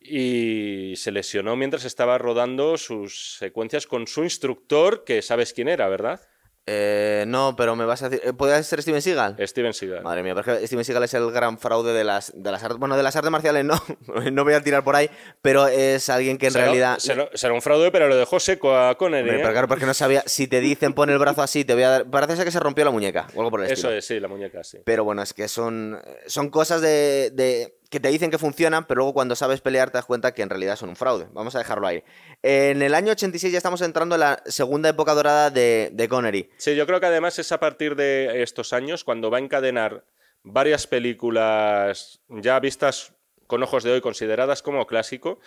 Y 0.00 0.94
se 0.96 1.12
lesionó 1.12 1.54
mientras 1.54 1.84
estaba 1.84 2.18
rodando 2.18 2.76
sus 2.76 3.36
secuencias 3.38 3.86
con 3.86 4.08
su 4.08 4.24
instructor, 4.24 5.04
que 5.04 5.22
sabes 5.22 5.52
quién 5.52 5.68
era, 5.68 5.88
¿verdad? 5.88 6.20
Eh, 6.64 7.24
no, 7.26 7.56
pero 7.56 7.74
me 7.74 7.84
vas 7.84 8.02
a 8.04 8.08
decir. 8.08 8.28
eh, 8.28 8.32
¿Puede 8.32 8.62
ser 8.62 8.80
Steven 8.82 9.02
Seagal? 9.02 9.36
Steven 9.48 9.72
Seagal. 9.74 10.02
Madre 10.04 10.22
mía, 10.22 10.32
porque 10.34 10.64
Steven 10.66 10.84
Seagal 10.84 11.02
es 11.02 11.14
el 11.14 11.30
gran 11.32 11.58
fraude 11.58 11.92
de 11.92 12.04
las, 12.04 12.32
de 12.36 12.52
las 12.52 12.62
artes. 12.62 12.78
Bueno, 12.78 12.96
de 12.96 13.02
las 13.02 13.16
artes 13.16 13.30
marciales 13.32 13.64
no, 13.64 13.74
no 14.32 14.44
voy 14.44 14.54
a 14.54 14.60
tirar 14.62 14.84
por 14.84 14.94
ahí, 14.94 15.10
pero 15.40 15.66
es 15.66 16.08
alguien 16.08 16.38
que 16.38 16.46
en 16.46 16.52
Será- 16.52 16.64
realidad. 16.66 16.98
será, 16.98 17.28
será 17.34 17.52
un 17.54 17.62
fraude, 17.62 17.90
pero 17.90 18.06
lo 18.06 18.14
dejó 18.16 18.38
seco 18.38 18.76
a 18.76 18.96
Connery. 18.96 19.22
Hombre, 19.22 19.36
¿eh? 19.36 19.40
pero 19.42 19.52
claro, 19.52 19.66
porque 19.68 19.86
no 19.86 19.94
sabía. 19.94 20.22
Si 20.26 20.46
te 20.46 20.60
dicen 20.60 20.92
pon 20.92 21.10
el 21.10 21.18
brazo 21.18 21.42
así, 21.42 21.64
te 21.64 21.74
voy 21.74 21.82
a 21.82 21.88
dar. 21.90 22.10
Parece 22.10 22.36
ser 22.36 22.44
que 22.44 22.52
se 22.52 22.60
rompió 22.60 22.84
la 22.84 22.92
muñeca 22.92 23.26
o 23.34 23.40
algo 23.40 23.50
por 23.50 23.60
el 23.60 23.66
Eso 23.66 23.74
estilo. 23.74 23.92
es, 23.94 24.04
sí, 24.06 24.20
la 24.20 24.28
muñeca, 24.28 24.62
sí. 24.62 24.78
Pero 24.84 25.02
bueno, 25.02 25.22
es 25.22 25.34
que 25.34 25.48
son, 25.48 26.00
son 26.26 26.48
cosas 26.50 26.80
de, 26.80 27.30
de- 27.32 27.74
que 27.92 28.00
te 28.00 28.08
dicen 28.08 28.30
que 28.30 28.38
funcionan, 28.38 28.86
pero 28.86 29.00
luego 29.00 29.12
cuando 29.12 29.36
sabes 29.36 29.60
pelear 29.60 29.90
te 29.90 29.98
das 29.98 30.06
cuenta 30.06 30.32
que 30.32 30.40
en 30.40 30.48
realidad 30.48 30.76
son 30.76 30.88
un 30.88 30.96
fraude. 30.96 31.26
Vamos 31.34 31.54
a 31.54 31.58
dejarlo 31.58 31.86
ahí. 31.86 32.02
En 32.42 32.80
el 32.80 32.94
año 32.94 33.12
86 33.12 33.52
ya 33.52 33.58
estamos 33.58 33.82
entrando 33.82 34.14
en 34.14 34.20
la 34.22 34.42
segunda 34.46 34.88
época 34.88 35.12
dorada 35.12 35.50
de, 35.50 35.90
de 35.92 36.08
Connery. 36.08 36.48
Sí, 36.56 36.74
yo 36.74 36.86
creo 36.86 37.00
que 37.00 37.06
además 37.06 37.38
es 37.38 37.52
a 37.52 37.60
partir 37.60 37.94
de 37.94 38.42
estos 38.42 38.72
años 38.72 39.04
cuando 39.04 39.30
va 39.30 39.36
a 39.36 39.40
encadenar 39.42 40.06
varias 40.42 40.86
películas 40.86 42.22
ya 42.28 42.58
vistas 42.60 43.12
con 43.46 43.62
ojos 43.62 43.84
de 43.84 43.92
hoy, 43.92 44.00
consideradas 44.00 44.62
como 44.62 44.86
clásico. 44.86 45.38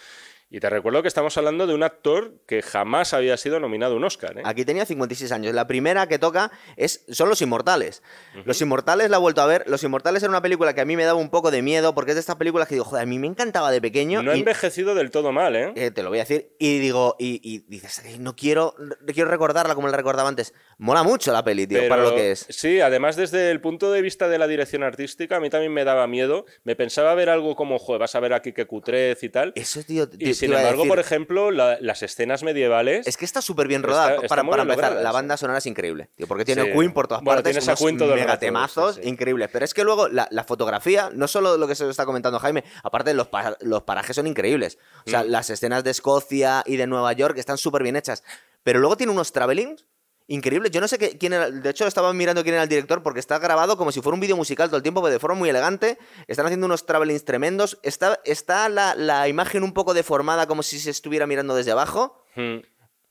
Y 0.50 0.60
te 0.60 0.70
recuerdo 0.70 1.02
que 1.02 1.08
estamos 1.08 1.36
hablando 1.38 1.66
de 1.66 1.74
un 1.74 1.82
actor 1.82 2.36
que 2.46 2.62
jamás 2.62 3.14
había 3.14 3.36
sido 3.36 3.60
nominado 3.60 3.94
a 3.94 3.98
un 3.98 4.04
Oscar. 4.04 4.38
¿eh? 4.38 4.42
Aquí 4.46 4.64
tenía 4.64 4.86
56 4.86 5.32
años. 5.32 5.54
La 5.56 5.66
primera 5.66 6.08
que 6.08 6.20
toca 6.20 6.52
es, 6.78 7.04
son 7.10 7.30
Los 7.30 7.42
Inmortales. 7.42 8.04
Los 8.46 8.62
Inmortales 8.62 9.10
la 9.10 9.18
he 9.18 9.20
vuelto 9.20 9.42
a 9.42 9.48
ver. 9.48 9.64
Los 9.68 9.84
Inmortales 9.84 10.22
era 10.22 10.30
una 10.30 10.42
película 10.44 10.74
que 10.76 10.82
a 10.82 10.86
mí 10.86 10.96
me 10.96 11.04
daba 11.04 11.20
un 11.20 11.30
poco 11.32 11.50
de 11.50 11.62
miedo 11.64 11.96
porque 11.96 12.12
es 12.12 12.16
de 12.16 12.20
estas 12.22 12.36
películas 12.36 12.68
que 12.68 12.76
digo, 12.76 12.86
joder, 12.86 13.04
a 13.04 13.06
mí 13.08 13.18
me 13.18 13.28
encantaba 13.28 13.72
de 13.72 13.82
pequeño. 13.82 14.22
No 14.22 14.32
ha 14.32 14.36
envejecido 14.36 14.94
del 14.94 15.10
todo 15.10 15.32
mal, 15.32 15.56
¿eh? 15.56 15.74
Eh, 15.76 15.90
te 15.92 16.04
lo 16.04 16.10
voy 16.10 16.20
a 16.20 16.22
decir. 16.22 16.52
Y 16.60 16.78
digo, 16.78 17.16
y, 17.18 17.42
y 17.44 17.66
dices, 17.68 18.04
"Ay, 18.06 18.20
no 18.20 18.36
quiero, 18.36 18.76
quiero 19.14 19.30
recordarla 19.32 19.74
como 19.74 19.88
la 19.88 19.98
recordaba 19.98 20.30
antes. 20.30 20.54
Mola 20.78 21.02
mucho 21.04 21.34
la 21.34 21.44
peli, 21.44 21.66
tío, 21.66 21.88
para 21.90 22.04
lo 22.04 22.16
que 22.16 22.32
es. 22.32 22.46
Sí, 22.50 22.82
además 22.82 23.16
desde 23.16 23.50
el 23.50 23.62
punto 23.62 23.92
de 23.92 24.02
vista 24.02 24.28
de 24.30 24.38
la 24.38 24.48
dirección 24.48 24.84
artística, 24.84 25.38
a 25.38 25.40
mí 25.40 25.50
también 25.50 25.74
me 25.74 25.84
daba 25.84 26.06
miedo. 26.06 26.46
Me 26.64 26.76
pensaba 26.76 27.16
ver 27.16 27.30
algo 27.30 27.56
como, 27.56 27.80
joder, 27.80 28.00
vas 28.02 28.14
a 28.16 28.20
ver 28.20 28.34
aquí 28.34 28.54
que 28.54 28.68
cutrez 28.68 29.24
y 29.24 29.30
tal. 29.30 29.52
Eso, 29.56 29.82
tío, 29.84 30.08
sin 30.36 30.52
embargo, 30.54 30.84
decir. 30.84 30.88
por 30.90 31.00
ejemplo, 31.00 31.52
la- 31.52 31.78
las 31.82 32.04
escenas 32.04 32.44
medievales... 32.44 33.08
Es 33.08 33.18
que 33.18 33.26
está 33.26 33.42
súper 33.42 33.68
bien 33.68 33.84
rodada. 33.84 34.10
Está- 34.16 34.26
está 34.26 34.28
para 34.36 34.50
para 34.50 34.62
empezar, 34.64 34.84
lograda, 34.84 35.02
la 35.04 35.12
banda 35.12 35.38
sonora 35.38 35.58
es 35.60 35.66
increíble. 35.66 36.10
Tío, 36.16 36.28
porque 36.28 36.46
tiene 36.46 36.64
Sí. 36.66 36.72
Queen 36.72 36.94
por 36.94 37.08
todas 37.08 37.24
Bueno, 37.24 37.42
partes. 37.44 37.64
unos 37.66 37.80
Queen 37.80 37.98
megatemazos 37.98 38.96
sí, 38.96 39.02
sí. 39.04 39.10
increíbles. 39.10 39.50
Pero 39.52 39.66
es 39.66 39.74
que 39.74 39.84
luego 39.84 40.08
la, 40.08 40.28
la 40.32 40.44
fotografía, 40.44 41.10
no 41.14 41.28
solo 41.28 41.58
lo 41.58 41.68
que 41.68 41.76
se 41.76 41.90
está 41.90 42.06
comentando 42.06 42.40
Jaime, 42.40 42.64
aparte 42.84 43.14
los, 43.14 43.28
pa- 43.28 43.58
los 43.62 43.84
parajes 43.84 44.16
son 44.16 44.28
increíbles. 44.28 44.78
O 45.06 45.10
sea, 45.10 45.24
Mm. 45.24 45.28
las 45.30 45.50
escenas 45.50 45.84
de 45.84 45.92
Escocia 45.92 46.64
y 46.66 46.78
de 46.78 46.88
Nueva 46.88 47.14
York 47.14 47.38
están 47.38 47.58
súper 47.58 47.84
bien 47.84 47.96
hechas. 47.96 48.24
Pero 48.64 48.80
luego 48.80 48.98
tiene 48.98 49.12
unos 49.12 49.32
travelings 49.32 49.86
increíbles. 50.28 50.72
Yo 50.72 50.82
no 50.82 50.88
sé 50.88 50.98
qué- 50.98 51.18
quién 51.18 51.34
era. 51.34 51.50
De 51.52 51.70
hecho, 51.70 51.86
estaba 51.88 52.12
mirando 52.14 52.44
quién 52.44 52.56
era 52.56 52.64
el 52.64 52.70
director 52.70 53.04
porque 53.04 53.20
está 53.20 53.38
grabado 53.40 53.78
como 53.78 53.92
si 53.92 54.02
fuera 54.02 54.14
un 54.16 54.20
vídeo 54.22 54.36
musical 54.36 54.70
todo 54.70 54.78
el 54.78 54.84
tiempo, 54.84 55.02
pero 55.02 55.14
de 55.14 55.20
forma 55.20 55.36
muy 55.38 55.50
elegante. 55.50 55.98
Están 56.28 56.46
haciendo 56.46 56.66
unos 56.66 56.86
travelings 56.86 57.26
tremendos. 57.26 57.80
Está, 57.84 58.20
está 58.26 58.70
la, 58.70 58.96
la 58.96 59.28
imagen 59.28 59.64
un 59.64 59.74
poco 59.74 59.94
deformada 59.94 60.48
como 60.48 60.64
si 60.64 60.80
se 60.80 60.90
estuviera 60.90 61.28
mirando 61.28 61.56
desde 61.56 61.72
abajo. 61.72 62.24
Hmm. 62.36 62.58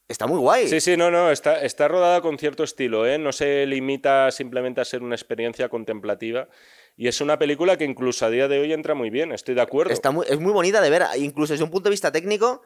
Está 0.07 0.27
muy 0.27 0.39
guay. 0.39 0.69
Sí, 0.69 0.81
sí, 0.81 0.97
no, 0.99 1.11
no, 1.11 1.31
está, 1.31 1.63
está 1.63 1.89
rodada 1.89 2.21
con 2.21 2.39
cierto 2.39 2.63
estilo, 2.63 3.07
¿eh? 3.07 3.17
No 3.19 3.33
se 3.33 3.65
limita 3.65 4.31
simplemente 4.31 4.83
a 4.83 4.85
ser 4.85 5.03
una 5.03 5.15
experiencia 5.15 5.71
contemplativa. 5.71 6.49
Y 6.97 7.09
es 7.09 7.21
una 7.23 7.39
película 7.39 7.79
que 7.79 7.85
incluso 7.85 8.27
a 8.27 8.31
día 8.31 8.47
de 8.47 8.59
hoy 8.61 8.73
entra 8.73 8.95
muy 8.95 9.09
bien, 9.11 9.33
estoy 9.33 9.55
de 9.55 9.63
acuerdo. 9.63 9.93
Está 9.93 10.11
muy, 10.11 10.27
es 10.29 10.39
muy 10.39 10.53
bonita 10.53 10.81
de 10.83 10.91
ver, 10.91 11.05
incluso 11.17 11.55
desde 11.55 11.65
un 11.65 11.71
punto 11.71 11.89
de 11.89 11.93
vista 11.93 12.13
técnico. 12.13 12.63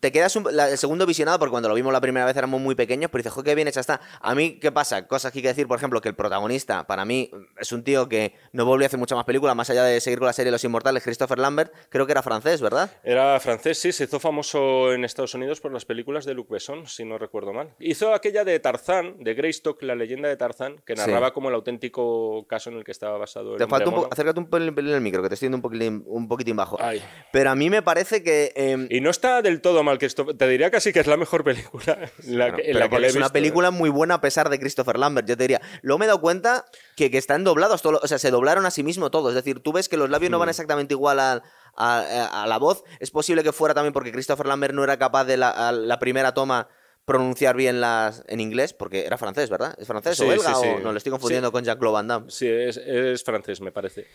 Te 0.00 0.12
quedas 0.12 0.36
un- 0.36 0.46
la- 0.54 0.68
el 0.68 0.76
segundo 0.76 1.06
visionado, 1.06 1.38
porque 1.38 1.52
cuando 1.52 1.68
lo 1.70 1.74
vimos 1.74 1.90
la 1.90 2.02
primera 2.02 2.26
vez 2.26 2.36
éramos 2.36 2.60
muy 2.60 2.74
pequeños, 2.74 3.10
pero 3.10 3.20
dices, 3.20 3.32
joder, 3.32 3.46
qué 3.46 3.54
bien 3.54 3.66
hecha 3.66 3.80
está. 3.80 4.00
A 4.20 4.34
mí, 4.34 4.58
¿qué 4.60 4.70
pasa? 4.70 5.06
Cosas 5.08 5.32
que 5.32 5.38
hay 5.38 5.42
que 5.42 5.48
decir, 5.48 5.66
por 5.66 5.78
ejemplo, 5.78 6.02
que 6.02 6.10
el 6.10 6.14
protagonista, 6.14 6.86
para 6.86 7.06
mí, 7.06 7.30
es 7.58 7.72
un 7.72 7.82
tío 7.82 8.06
que 8.06 8.34
no 8.52 8.66
volvió 8.66 8.84
a 8.84 8.88
hacer 8.88 8.98
muchas 8.98 9.16
más 9.16 9.24
películas, 9.24 9.56
más 9.56 9.70
allá 9.70 9.82
de 9.84 9.98
seguir 10.02 10.18
con 10.18 10.26
la 10.26 10.34
serie 10.34 10.52
Los 10.52 10.62
Inmortales, 10.64 11.02
Christopher 11.02 11.38
Lambert, 11.38 11.72
creo 11.88 12.04
que 12.04 12.12
era 12.12 12.22
francés, 12.22 12.60
¿verdad? 12.60 12.90
Era 13.02 13.40
francés, 13.40 13.78
sí, 13.78 13.90
se 13.92 14.04
hizo 14.04 14.20
famoso 14.20 14.92
en 14.92 15.04
Estados 15.06 15.32
Unidos 15.34 15.60
por 15.62 15.72
las 15.72 15.86
películas 15.86 16.26
de 16.26 16.34
Luc 16.34 16.50
Besson, 16.50 16.86
si 16.86 17.06
no 17.06 17.16
recuerdo 17.16 17.54
mal. 17.54 17.74
Hizo 17.78 18.12
aquella 18.12 18.44
de 18.44 18.60
Tarzán, 18.60 19.16
de 19.24 19.32
Greystock, 19.32 19.82
la 19.82 19.94
leyenda 19.94 20.28
de 20.28 20.36
Tarzán, 20.36 20.76
que 20.84 20.94
Sí. 20.94 21.00
narraba 21.00 21.32
como 21.32 21.48
el 21.48 21.54
auténtico 21.54 22.46
caso 22.46 22.68
en 22.68 22.76
el 22.76 22.84
que 22.84 22.92
estaba 22.92 23.16
basado 23.16 23.52
el 23.54 23.58
Te 23.58 23.66
falta 23.66 23.86
un 23.88 23.94
poco, 23.94 24.02
mono. 24.02 24.12
acércate 24.12 24.40
un 24.40 24.46
pelín 24.74 24.92
al 24.94 25.00
micro, 25.00 25.22
que 25.22 25.28
te 25.28 25.34
estoy 25.34 25.46
yendo 25.46 25.56
un 25.56 25.62
poquitín, 25.62 26.04
un 26.06 26.28
poquitín 26.28 26.56
bajo. 26.56 26.76
Ay. 26.80 27.02
Pero 27.32 27.50
a 27.50 27.54
mí 27.54 27.70
me 27.70 27.80
parece 27.82 28.22
que... 28.22 28.52
em, 28.54 28.86
Y 28.90 29.00
no 29.00 29.08
está 29.08 29.40
del 29.40 29.60
todo 29.62 29.69
todo 29.70 29.82
mal, 29.84 29.98
Christopher. 29.98 30.36
Te 30.36 30.48
diría 30.48 30.70
casi 30.70 30.92
que 30.92 31.00
es 31.00 31.06
la 31.06 31.16
mejor 31.16 31.44
película 31.44 31.98
en 32.24 32.38
la 32.38 32.44
Bueno, 32.46 32.56
que, 32.56 32.62
en 32.62 32.66
pero 32.68 32.78
la 32.78 32.84
que 32.86 32.90
porque 32.90 33.00
le 33.00 33.06
he 33.06 33.10
es 33.10 33.16
una 33.16 33.28
película 33.30 33.70
muy 33.70 33.90
buena 33.90 34.14
a 34.14 34.20
pesar 34.20 34.48
de 34.50 34.58
Christopher 34.58 34.98
Lambert, 34.98 35.28
yo 35.28 35.36
te 35.36 35.44
diría. 35.44 35.60
Luego 35.82 35.98
me 35.98 36.04
he 36.04 36.08
dado 36.08 36.20
cuenta 36.20 36.64
que, 36.96 37.10
que 37.10 37.18
están 37.18 37.44
doblados, 37.44 37.82
todo 37.82 38.00
o 38.02 38.06
sea, 38.08 38.18
se 38.18 38.30
doblaron 38.30 38.66
a 38.66 38.70
sí 38.70 38.82
mismo 38.82 39.10
todos. 39.10 39.30
Es 39.30 39.34
decir, 39.36 39.60
tú 39.60 39.72
ves 39.72 39.88
que 39.88 39.96
los 39.96 40.10
labios 40.10 40.30
no 40.30 40.38
van 40.38 40.48
exactamente 40.48 40.94
igual 40.94 41.20
al- 41.20 41.42
a, 41.76 42.44
la 42.48 42.58
voz. 42.58 42.82
Es 42.98 43.10
posible 43.10 43.42
que 43.42 43.52
fuera 43.52 43.74
también 43.74 43.92
porque 43.92 44.12
Christopher 44.12 44.46
Lambert 44.46 44.74
no 44.74 44.84
era 44.84 44.98
capaz 44.98 45.24
de 45.24 45.36
la, 45.36 45.98
primera 46.00 46.34
toma 46.34 46.68
pronunciar 47.04 47.56
bien 47.56 47.80
las 47.80 48.22
en 48.28 48.40
inglés, 48.40 48.72
porque 48.72 49.04
era 49.06 49.18
francés, 49.18 49.50
¿verdad? 49.50 49.74
¿Es 49.78 49.86
francés 49.86 50.16
Sí, 50.16 50.24
o 50.24 50.28
belga? 50.28 50.54
sí, 50.54 50.60
sí. 50.62 50.68
O 50.68 50.80
no, 50.80 50.92
lo 50.92 50.98
estoy 50.98 51.10
confundiendo 51.10 51.50
con 51.50 51.64
Jean-Claude 51.64 51.92
Van 51.94 52.06
Damme. 52.08 52.30
Sí, 52.30 52.46
es, 52.46 52.76
es 52.76 53.24
francés, 53.24 53.60
me 53.60 53.72
parece. 53.72 54.06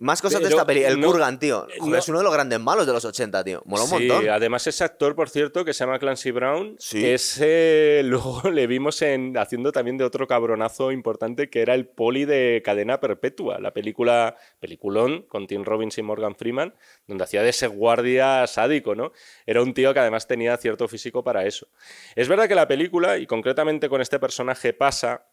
Más 0.00 0.20
cosas 0.20 0.40
de 0.42 0.48
esta 0.48 0.66
peli. 0.66 0.82
El 0.82 1.00
no- 1.00 1.06
Kurgan, 1.06 1.38
tío. 1.38 1.66
Joder, 1.78 1.92
no- 1.92 1.96
Es 1.96 2.08
uno 2.08 2.18
de 2.18 2.24
los 2.24 2.32
grandes 2.32 2.58
malos 2.60 2.84
de 2.86 2.92
los 2.92 3.04
80, 3.04 3.44
tío. 3.44 3.62
Mola 3.64 3.84
un 3.84 3.88
Sí, 3.88 3.94
montón. 4.08 4.28
además 4.28 4.66
ese 4.66 4.82
actor, 4.84 5.14
por 5.14 5.30
cierto, 5.30 5.64
que 5.64 5.72
se 5.72 5.84
llama 5.84 5.98
Clancy 6.00 6.32
Brown, 6.32 6.76
Sí. 6.80 7.06
ese 7.06 8.00
luego 8.04 8.42
le 8.50 8.66
vimos 8.66 9.00
en, 9.02 9.38
haciendo 9.38 9.70
también 9.72 9.96
de 9.96 10.04
otro 10.04 10.26
cabronazo 10.26 10.90
importante 10.90 11.48
que 11.48 11.62
era 11.62 11.74
el 11.74 11.86
poli 11.86 12.24
de 12.24 12.60
Cadena 12.64 12.98
Perpetua, 13.00 13.58
la 13.60 13.72
película, 13.72 14.36
peliculón 14.58 15.22
con 15.22 15.46
Tim 15.46 15.62
Robbins 15.64 15.96
y 15.98 16.02
Morgan 16.02 16.34
Freeman, 16.34 16.74
donde 17.06 17.24
hacía 17.24 17.42
de 17.42 17.50
ese 17.50 17.68
guardia 17.68 18.46
sádico, 18.48 18.94
¿no? 18.96 19.12
Era 19.46 19.62
un 19.62 19.74
tío 19.74 19.94
que 19.94 20.00
además 20.00 20.26
tenía 20.26 20.56
cierto 20.56 20.88
físico 20.88 21.22
para 21.22 21.46
eso. 21.46 21.68
Es 22.16 22.26
verdad 22.28 22.48
que 22.48 22.54
la 22.56 22.66
película, 22.68 23.16
y 23.18 23.26
concretamente 23.26 23.88
con 23.88 24.00
este 24.00 24.18
personaje 24.18 24.72
pasa... 24.72 25.24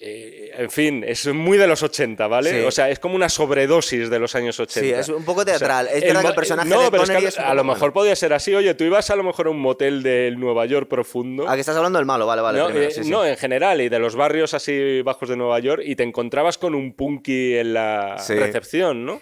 eh, 0.00 0.52
en 0.56 0.70
fin, 0.70 1.04
es 1.06 1.26
muy 1.26 1.58
de 1.58 1.66
los 1.66 1.82
80, 1.82 2.28
¿vale? 2.28 2.50
Sí. 2.60 2.66
O 2.66 2.70
sea, 2.70 2.88
es 2.88 3.00
como 3.00 3.16
una 3.16 3.28
sobredosis 3.28 4.08
de 4.10 4.18
los 4.20 4.34
años 4.36 4.58
80. 4.60 4.80
Sí, 4.80 4.92
es 4.92 5.08
un 5.08 5.24
poco 5.24 5.40
O 5.40 5.44
sea, 5.44 5.58
teatral. 5.58 5.88
es 5.92 6.02
verdad 6.02 6.20
que 6.20 6.22
mo- 6.22 6.28
el 6.28 6.34
personaje 6.36 6.68
no, 6.68 6.82
de 6.82 6.90
pero 6.92 7.02
es 7.02 7.10
que 7.10 7.16
a- 7.16 7.48
es 7.50 7.54
lo 7.56 7.64
mejor 7.64 7.92
podía 7.92 8.14
ser 8.14 8.32
así. 8.32 8.54
Oye, 8.54 8.74
tú 8.74 8.84
ibas 8.84 9.10
a 9.10 9.16
lo 9.16 9.24
mejor 9.24 9.48
a 9.48 9.50
un 9.50 9.58
motel 9.60 10.02
del 10.04 10.38
Nueva 10.38 10.66
York 10.66 10.88
profundo. 10.88 11.46
Ah, 11.48 11.54
que 11.54 11.60
estás 11.60 11.76
hablando 11.76 11.98
del 11.98 12.06
malo, 12.06 12.26
vale, 12.26 12.42
vale. 12.42 12.58
no, 12.60 12.66
primero, 12.66 12.88
eh, 12.90 12.92
sí, 12.92 13.10
no, 13.10 13.24
en 13.26 13.36
general, 13.36 13.80
y 13.80 13.88
de 13.88 13.98
los 13.98 14.14
barrios 14.14 14.54
así 14.54 15.02
bajos 15.02 15.28
de 15.28 15.36
Nueva 15.36 15.58
York, 15.58 15.82
y 15.84 15.96
te 15.96 16.04
encontrabas 16.04 16.58
con 16.58 16.76
un 16.76 16.92
punky 16.92 17.56
en 17.56 17.74
la 17.74 18.16
recepción, 18.28 19.04
¿no? 19.04 19.20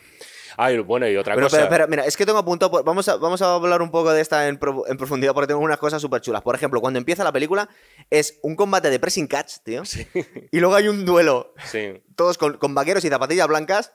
Ay, 0.57 0.79
bueno, 0.79 1.09
y 1.09 1.17
otra 1.17 1.35
Pero, 1.35 1.47
cosa. 1.47 1.57
pero, 1.59 1.69
pero, 1.71 1.89
mira, 1.89 2.05
es 2.07 2.17
que 2.17 2.25
tengo 2.27 2.39
apuntado. 2.39 2.71
por- 2.71 2.85
Vamos 2.85 3.09
a, 3.09 3.17
vamos 3.17 3.43
a 3.43 3.55
hablar 3.55 3.83
un 3.83 3.91
poco 3.91 4.13
de 4.13 4.21
esta 4.21 4.49
en, 4.49 4.59
pro- 4.59 4.85
en 4.87 4.97
profundidad 4.97 5.35
porque 5.35 5.49
tengo 5.49 5.61
unas 5.61 5.79
cosas 5.79 6.01
súper 6.01 6.21
chulas. 6.21 6.43
Por 6.43 6.55
ejemplo, 6.55 6.81
cuando 6.81 6.99
empieza 6.99 7.25
la 7.25 7.33
película, 7.33 7.69
es 8.11 8.39
un 8.43 8.57
combate 8.57 8.91
de 8.91 8.99
pressing 8.99 9.27
catch, 9.27 9.59
tío. 9.65 9.83
Y 10.51 10.61
luego 10.61 10.75
hay 10.77 10.89
un 10.89 11.05
duelo, 11.05 11.55
Sí. 11.65 12.03
todos 12.15 12.39
con, 12.39 12.57
con 12.59 12.75
vaqueros 12.75 13.05
y 13.05 13.09
zapatillas 13.09 13.47
blancas, 13.49 13.93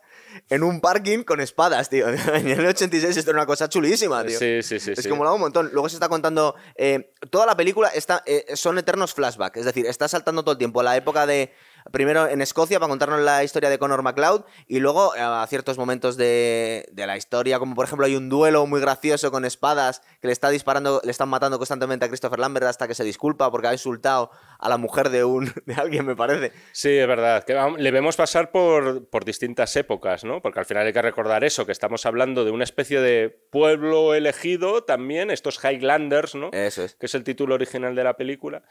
en 0.50 0.64
un 0.64 0.80
parking 0.82 1.24
con 1.24 1.42
espadas, 1.42 1.90
tío. 1.90 2.08
En 2.34 2.48
el 2.48 2.66
86 2.66 3.18
esto 3.18 3.32
era 3.32 3.40
una 3.40 3.46
cosa 3.48 3.68
chulísima, 3.68 4.24
tío. 4.24 4.38
Sí, 4.38 4.62
sí, 4.64 4.80
sí. 4.80 4.92
Es 4.92 5.00
sí. 5.04 5.10
que 5.10 5.14
molaba 5.16 5.36
un 5.36 5.42
montón. 5.42 5.70
Luego 5.74 5.90
se 5.90 5.96
está 5.96 6.10
contando. 6.10 6.56
eh, 6.76 7.12
toda 7.30 7.46
la 7.46 7.58
película 7.58 7.90
está, 7.90 8.24
eh, 8.26 8.46
son 8.56 8.78
eternos 8.78 9.14
flashbacks. 9.14 9.58
Es 9.60 9.66
decir, 9.66 9.86
está 9.88 10.08
saltando 10.08 10.44
todo 10.44 10.54
el 10.54 10.58
tiempo 10.58 10.80
a 10.82 10.84
la 10.84 10.96
época 10.96 11.26
de. 11.26 11.54
Primero 11.92 12.28
en 12.28 12.42
Escocia 12.42 12.80
para 12.80 12.90
contarnos 12.90 13.22
la 13.22 13.44
historia 13.44 13.70
de 13.70 13.78
Conor 13.78 14.04
McLeod 14.04 14.44
y 14.68 14.80
luego 14.80 15.16
eh, 15.16 15.20
a 15.22 15.46
ciertos 15.48 15.78
momentos 15.78 16.18
de, 16.18 16.86
de 16.92 17.08
la 17.08 17.18
historia, 17.18 17.60
como 17.60 17.76
por 17.76 17.86
ejemplo 17.86 18.06
hay 18.06 18.16
un 18.16 18.30
duelo 18.30 18.66
muy 18.66 18.82
gracioso 18.82 19.32
con 19.32 19.46
espadas 19.46 20.02
que 20.20 20.28
le 20.28 20.34
está 20.34 20.50
disparando, 20.50 21.02
le 21.04 21.12
están 21.12 21.30
matando 21.30 21.58
constantemente 21.58 22.06
a 22.06 22.08
Christopher 22.08 22.40
Lambert 22.40 22.68
hasta 22.68 22.88
que 22.88 22.96
se 22.96 23.04
disculpa 23.04 23.50
porque 23.52 23.68
ha 23.68 23.74
insultado 23.74 24.32
a 24.60 24.70
la 24.70 24.78
mujer 24.78 25.10
de 25.10 25.24
un 25.24 25.52
de 25.66 25.74
alguien, 25.74 26.06
me 26.06 26.16
parece. 26.16 26.52
Sí, 26.72 26.90
es 26.90 27.08
verdad. 27.08 27.44
Que 27.44 27.58
le 27.78 27.92
vemos 27.92 28.16
pasar 28.16 28.52
por, 28.52 29.10
por 29.10 29.26
distintas 29.26 29.76
épocas, 29.76 30.24
¿no? 30.24 30.42
Porque 30.42 30.60
al 30.60 30.66
final 30.66 30.86
hay 30.86 30.94
que 30.94 31.02
recordar 31.02 31.44
eso, 31.44 31.66
que 31.66 31.72
estamos 31.72 32.06
hablando 32.06 32.46
de 32.46 32.52
una 32.52 32.64
especie 32.64 33.02
de 33.02 33.30
pueblo 33.30 34.14
elegido 34.14 34.84
también, 34.84 35.32
estos 35.32 35.60
Highlanders, 35.64 36.36
¿no? 36.36 36.50
Eso 36.52 36.84
es. 36.84 36.96
que 36.96 37.06
es 37.06 37.16
el 37.16 37.24
título 37.24 37.56
original 37.56 37.96
de 37.96 38.04
la 38.04 38.18
película, 38.18 38.64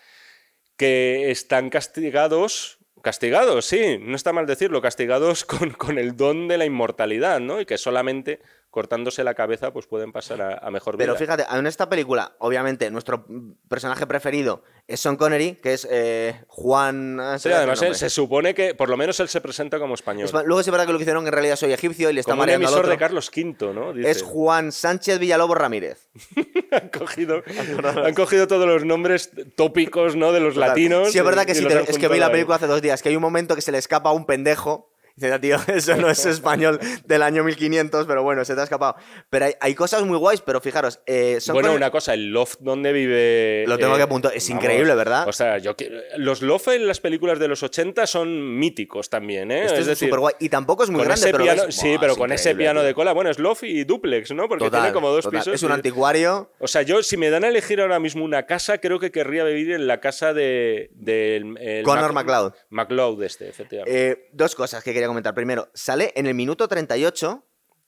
que 0.77 1.31
están 1.31 1.71
castigados, 1.71 2.80
castigados, 3.03 3.67
sí, 3.67 3.99
no 4.01 4.17
está 4.17 4.33
mal 4.33 4.47
decirlo, 4.47 4.81
castigados 4.81 5.45
con, 5.47 5.71
con 5.71 5.99
el 5.99 6.17
don 6.17 6.49
de 6.49 6.59
la 6.59 6.65
inmortalidad, 6.65 7.41
¿no? 7.41 7.61
Y 7.61 7.67
que 7.67 7.79
solamente 7.79 8.41
cortándose 8.71 9.25
la 9.25 9.35
cabeza 9.35 9.73
pues 9.73 9.87
pueden 9.87 10.13
pasar 10.13 10.41
a, 10.41 10.59
a 10.59 10.71
mejor 10.71 10.97
vida. 10.97 11.05
Pero 11.07 11.17
fíjate, 11.17 11.45
en 11.51 11.67
esta 11.67 11.89
película, 11.89 12.33
obviamente, 12.39 12.91
nuestro 12.91 13.27
personaje 13.69 14.07
preferido 14.07 14.63
es 14.87 15.01
Sean 15.01 15.17
Connery, 15.17 15.57
que 15.57 15.73
es 15.75 15.87
eh, 15.91 16.41
Juan. 16.47 17.21
Sí, 17.39 17.51
además 17.51 17.81
se 17.93 18.11
supone 18.11 18.55
que 18.55 18.75
por 18.75 18.89
lo 18.89 18.97
menos 18.97 19.19
él 19.21 19.29
se 19.29 19.41
presenta 19.41 19.79
como 19.79 19.95
español. 19.95 20.25
Es- 20.27 20.33
Luego 20.33 20.61
es 20.61 20.71
verdad 20.71 20.87
que 20.87 20.93
lo 20.93 20.99
que 20.99 21.03
hicieron 21.03 21.27
en 21.27 21.33
realidad 21.33 21.57
soy 21.57 21.73
egipcio 21.73 22.11
y 22.11 22.13
le 22.13 22.21
está 22.21 22.33
Como 22.33 22.43
un 22.43 22.47
mareando 22.47 22.67
al 22.69 22.73
emisor 22.73 22.85
otro. 22.85 22.91
de 22.93 22.99
Carlos 22.99 23.31
V, 23.37 23.75
¿no? 23.75 23.93
Dice. 23.93 24.11
Es 24.11 24.23
Juan 24.23 24.71
Sánchez 24.73 25.19
Villalobos 25.19 25.57
Ramírez. 25.59 26.09
han, 26.71 26.89
cogido, 26.91 27.43
han 28.05 28.15
cogido 28.15 28.47
todos 28.47 28.67
los 28.67 28.85
nombres 28.85 29.31
tópicos, 29.57 30.17
¿no? 30.17 30.33
De 30.33 30.41
los 30.41 30.57
latinos. 30.57 31.11
Sí, 31.13 31.19
es 31.19 31.25
verdad 31.25 31.45
que 31.45 31.55
sí, 31.55 31.67
te- 31.67 31.91
es 31.91 31.99
que 31.99 32.09
vi 32.09 32.19
la 32.19 32.31
película 32.31 32.57
hace 32.57 32.67
dos 32.67 32.81
días, 32.83 33.03
que 33.03 33.09
hay 33.09 33.17
un 33.17 33.23
momento 33.23 33.55
que 33.57 33.63
se 33.63 33.73
le 33.73 33.79
escapa 33.79 34.11
a 34.11 34.13
un 34.13 34.27
pendejo. 34.27 34.90
Dice, 35.21 35.33
"Ah, 35.35 35.41
tío, 35.41 35.57
eso 35.69 35.97
no 35.97 36.09
es 36.11 36.25
español 36.27 36.81
del 37.05 37.23
año 37.23 37.45
1500, 37.45 38.07
pero 38.07 38.23
bueno, 38.23 38.45
se 38.45 38.55
te 38.55 38.61
ha 38.61 38.65
escapado. 38.65 38.97
Pero 39.29 39.47
hay, 39.47 39.53
hay 39.61 39.75
cosas 39.75 40.03
muy 40.05 40.17
guays, 40.19 40.41
pero 40.41 40.61
fijaros, 40.61 41.01
eh, 41.07 41.39
son 41.41 41.55
Bueno, 41.55 41.75
una 41.75 41.91
cosa, 41.91 42.15
el 42.15 42.29
loft 42.31 42.57
donde 42.61 42.93
vive. 42.93 43.65
Lo 43.67 43.79
tengo 43.79 43.95
eh, 43.95 43.99
que 43.99 44.03
apuntar, 44.03 44.33
es 44.35 44.49
increíble, 44.51 44.95
¿verdad? 44.95 45.29
O 45.29 45.33
sea, 45.33 45.59
yo 45.59 45.75
los 46.17 46.43
loft 46.43 46.69
en 46.69 46.87
las 46.87 47.01
películas 47.01 47.39
de 47.39 47.49
los 47.49 47.63
80 47.63 48.07
son 48.07 48.59
míticos 48.59 49.11
también, 49.11 49.51
¿eh? 49.51 49.63
Esto 49.65 49.75
es 49.75 49.81
es 49.81 49.87
decir, 49.89 50.09
súper 50.09 50.21
guay. 50.21 50.35
Y 50.41 50.49
tampoco 50.49 50.85
es 50.85 50.91
muy 50.91 51.05
grande, 51.05 51.27
pero 51.31 51.45
piano, 51.45 51.67
ves- 51.67 51.75
sí, 51.77 51.97
pero 52.01 52.13
es 52.13 52.19
con 52.19 52.33
ese 52.33 52.55
piano 52.55 52.83
de 52.83 52.95
cola. 52.95 53.13
Bueno, 53.13 53.31
es 53.31 53.39
loft 53.39 53.65
y 53.65 53.85
duplex, 53.85 54.33
¿no? 54.33 54.49
Porque 54.49 54.65
Total, 54.65 54.81
tiene 54.83 54.95
como 54.95 55.11
dos 55.11 55.25
total. 55.25 55.41
pisos. 55.41 55.55
Es 55.55 55.63
un 55.63 55.73
anticuario. 55.73 56.51
O 56.59 56.67
sea, 56.69 56.83
yo, 56.83 57.03
si 57.03 57.17
me 57.17 57.29
dan 57.31 57.45
a 57.45 57.49
elegir 57.49 57.81
ahora 57.81 57.99
mismo 58.01 58.25
una 58.25 58.47
casa, 58.47 58.79
creo 58.79 58.99
que 58.99 59.11
querría 59.11 59.45
vivir 59.45 59.73
en 59.73 59.87
la 59.87 60.01
casa 60.01 60.33
de. 60.33 60.91
el 61.07 61.83
Conor 61.85 62.13
Mac- 62.13 62.27
McLeod. 62.27 62.53
McLeod, 62.71 63.23
este, 63.23 63.49
efectivamente. 63.49 64.11
Eh, 64.11 64.29
dos 64.33 64.55
cosas 64.55 64.83
que 64.85 64.93
quería 64.93 65.09
comentar. 65.11 65.35
Primero, 65.35 65.69
sale 65.75 66.13
en 66.17 66.27
el 66.27 66.35
minuto 66.35 66.67
38 66.69 67.45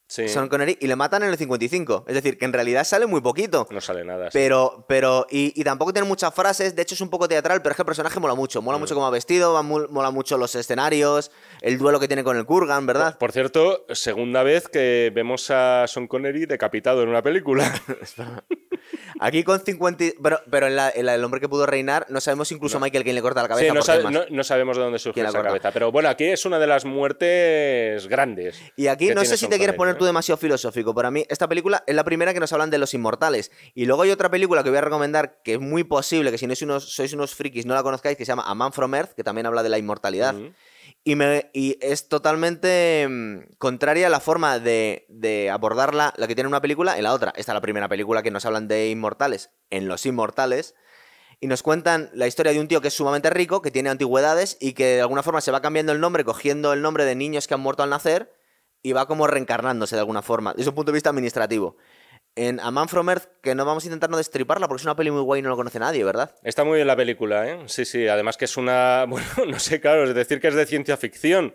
sí. 0.07 0.29
Sean 0.29 0.49
Connery 0.49 0.77
y 0.81 0.87
le 0.89 0.95
matan 0.97 1.23
en 1.23 1.31
el 1.31 1.39
55. 1.39 2.05
Es 2.07 2.15
decir, 2.15 2.37
que 2.37 2.45
en 2.45 2.53
realidad 2.53 2.85
sale 2.85 3.07
muy 3.07 3.21
poquito. 3.23 3.67
No 3.71 3.81
sale 3.81 4.05
nada. 4.05 4.27
sí. 4.27 4.31
Pero, 4.35 4.85
pero, 4.89 5.27
y, 5.31 5.59
y 5.59 5.65
tampoco 5.65 5.93
tiene 5.93 6.07
muchas 6.07 6.35
frases, 6.35 6.77
de 6.77 6.83
hecho 6.83 6.95
es 6.95 7.01
un 7.01 7.09
poco 7.09 7.27
teatral, 7.29 7.63
pero 7.63 7.73
es 7.73 7.77
que 7.77 7.83
el 7.83 7.87
personaje 7.87 8.21
mola 8.21 8.35
mucho, 8.35 8.61
Mm. 8.61 8.65
mola 8.65 8.79
mucho 8.79 8.95
cómo 8.95 9.07
ha 9.07 9.11
vestido, 9.11 9.63
mola 9.63 10.11
mucho 10.11 10.37
los 10.37 10.55
escenarios, 10.55 11.31
el 11.63 11.79
duelo 11.79 11.99
que 12.01 12.09
tiene 12.09 12.23
con 12.25 12.37
el 12.37 12.45
Kurgan, 12.45 12.85
¿verdad? 12.87 13.17
Por 13.19 13.33
cierto, 13.33 13.87
segunda 13.91 14.43
vez 14.43 14.69
que 14.69 15.11
vemos 15.15 15.51
a 15.51 15.87
Sean 15.87 16.07
Connery 16.09 16.45
decapitado 16.47 17.03
en 17.03 17.09
una 17.09 17.23
película. 17.23 17.73
Aquí 19.21 19.45
con 19.45 19.61
50... 19.61 20.05
y- 20.05 20.15
Pero, 20.23 20.41
pero 20.51 20.67
en, 20.67 20.75
la, 20.75 20.91
en 20.91 21.07
la 21.07 21.13
del 21.13 21.23
hombre 21.23 21.41
que 21.41 21.49
pudo 21.49 21.65
reinar, 21.67 22.07
no 22.09 22.21
sabemos 22.21 22.51
incluso 22.51 22.81
Michael 22.81 23.05
quién 23.05 23.15
le 23.15 23.23
corta 23.23 23.43
la 23.43 23.49
cabeza. 23.49 23.69
Sí, 23.69 23.75
no, 23.75 23.83
sabe- 23.83 24.11
no- 24.11 24.25
no 24.29 24.45
sabemos 24.45 24.77
de 24.77 24.83
dónde 24.83 24.99
surge 24.99 25.15
¿Quién 25.15 25.25
la 25.25 25.31
esa 25.31 25.39
corta? 25.39 25.49
cabeza. 25.51 25.71
Pero 25.71 25.93
bueno, 25.93 26.09
aquí 26.09 26.25
es 26.25 26.45
una 26.45 26.59
de 26.59 26.67
las 26.67 26.85
muertes 26.85 28.07
grandes. 28.09 28.61
Y 28.77 28.89
aquí 28.89 29.15
no 29.15 29.25
sé 29.25 29.37
si 29.37 29.47
te 29.49 29.59
quieres 29.59 29.77
poner 29.77 29.97
tú 29.97 30.05
demasiado 30.05 30.39
filosófico, 30.39 30.95
pero 30.95 31.09
a 31.09 31.11
mí 31.11 31.25
esta 31.29 31.49
película 31.49 31.85
es 31.87 31.95
la 31.95 32.05
primera 32.05 32.35
que 32.35 32.41
nos 32.41 32.53
hablan 32.53 32.71
de 32.71 32.79
los 32.79 32.93
inmortales. 32.95 33.53
Y 33.75 33.87
luego 33.87 34.03
hay 34.03 34.11
otra 34.11 34.31
película 34.31 34.63
que 34.65 34.71
voy 34.71 34.79
a 34.79 34.83
recomendar 34.83 35.41
que 35.45 35.55
es 35.55 35.61
muy 35.61 35.85
posible 35.85 36.31
que 36.33 36.39
si 36.39 36.47
no 36.47 36.55
sois 36.55 36.63
unos, 36.63 36.93
sois 36.93 37.13
unos 37.13 37.35
frikis 37.35 37.67
no 37.67 37.75
la 37.75 37.83
conozcáis, 37.83 38.17
que 38.17 38.25
se 38.25 38.33
llama 38.33 38.45
A 38.47 38.55
Man 38.55 38.73
from 38.73 38.95
Earth, 38.95 39.13
que 39.15 39.23
también 39.23 39.47
habla 39.47 39.63
de 39.63 39.69
la 39.69 39.79
inmortalidad. 39.79 40.35
Y, 41.05 41.17
me, 41.17 41.51
y 41.53 41.79
es 41.81 42.09
totalmente 42.09 43.07
mm, 43.09 43.55
contraria 43.59 44.07
a 44.07 44.11
la 44.11 44.21
forma 44.21 44.61
de, 44.61 45.51
abordarla, 45.53 46.15
la 46.17 46.29
que 46.29 46.35
tiene 46.35 46.49
una 46.49 46.61
película, 46.61 46.97
en 46.97 47.05
la 47.05 47.13
otra. 47.13 47.33
Esta 47.37 47.53
es 47.53 47.55
la 47.55 47.61
primera 47.61 47.89
película 47.89 48.23
que 48.23 48.31
nos 48.31 48.45
hablan 48.45 48.69
de 48.69 48.91
inmortales, 48.91 49.51
en 49.71 49.89
Los 49.89 50.07
Inmortales. 50.07 50.75
Y 51.41 51.49
nos 51.49 51.65
cuentan 51.65 52.09
la 52.15 52.29
historia 52.29 52.53
de 52.53 52.61
un 52.61 52.69
tío 52.69 52.81
que 52.81 52.89
es 52.89 52.95
sumamente 52.95 53.31
rico, 53.31 53.63
que 53.63 53.73
tiene 53.73 53.91
antigüedades 53.91 54.57
y 54.61 54.75
que 54.75 54.87
de 54.95 55.01
alguna 55.01 55.25
forma 55.25 55.41
se 55.41 55.51
va 55.51 55.61
cambiando 55.61 55.91
el 55.91 55.99
nombre, 55.99 56.25
cogiendo 56.25 56.73
el 56.73 56.83
nombre 56.83 57.05
de 57.05 57.17
niños 57.17 57.49
que 57.49 57.55
han 57.55 57.61
muerto 57.61 57.83
al 57.83 57.91
nacer 57.91 58.33
y 58.81 58.93
va 58.93 59.07
como 59.07 59.27
reencarnándose 59.27 59.97
de 59.97 60.01
alguna 60.01 60.23
forma, 60.23 60.55
desde 60.55 60.69
un 60.69 60.77
punto 60.77 60.93
de 60.93 60.97
vista 60.97 61.11
administrativo. 61.11 61.77
En 62.35 62.61
A 62.61 62.71
Man 62.71 62.89
from 62.89 63.11
Earth, 63.11 63.27
que 63.43 63.55
no 63.55 63.67
vamos 63.67 63.85
a 63.85 63.87
intentar 63.89 64.09
no 64.09 64.17
destriparla 64.17 64.67
porque 64.67 64.81
es 64.81 64.85
una 64.87 64.97
peli 64.97 65.11
muy 65.11 65.21
guay 65.21 65.41
y 65.41 65.43
no 65.43 65.51
lo 65.51 65.57
conoce 65.57 65.79
nadie, 65.79 66.03
¿verdad? 66.03 66.35
Está 66.43 66.65
muy 66.65 66.77
bien 66.77 66.87
la 66.87 66.97
película, 66.97 67.47
¿eh? 67.47 67.59
Sí, 67.67 67.85
sí. 67.85 68.09
Además 68.09 68.39
que 68.39 68.47
es 68.47 68.57
una... 68.57 69.05
Bueno, 69.09 69.27
no 69.47 69.59
sé, 69.59 69.81
claro, 69.81 70.05
es 70.05 70.15
decir 70.15 70.41
que 70.41 70.49
es 70.49 70.55
de 70.55 70.65
ciencia 70.65 70.97
ficción. 70.97 71.55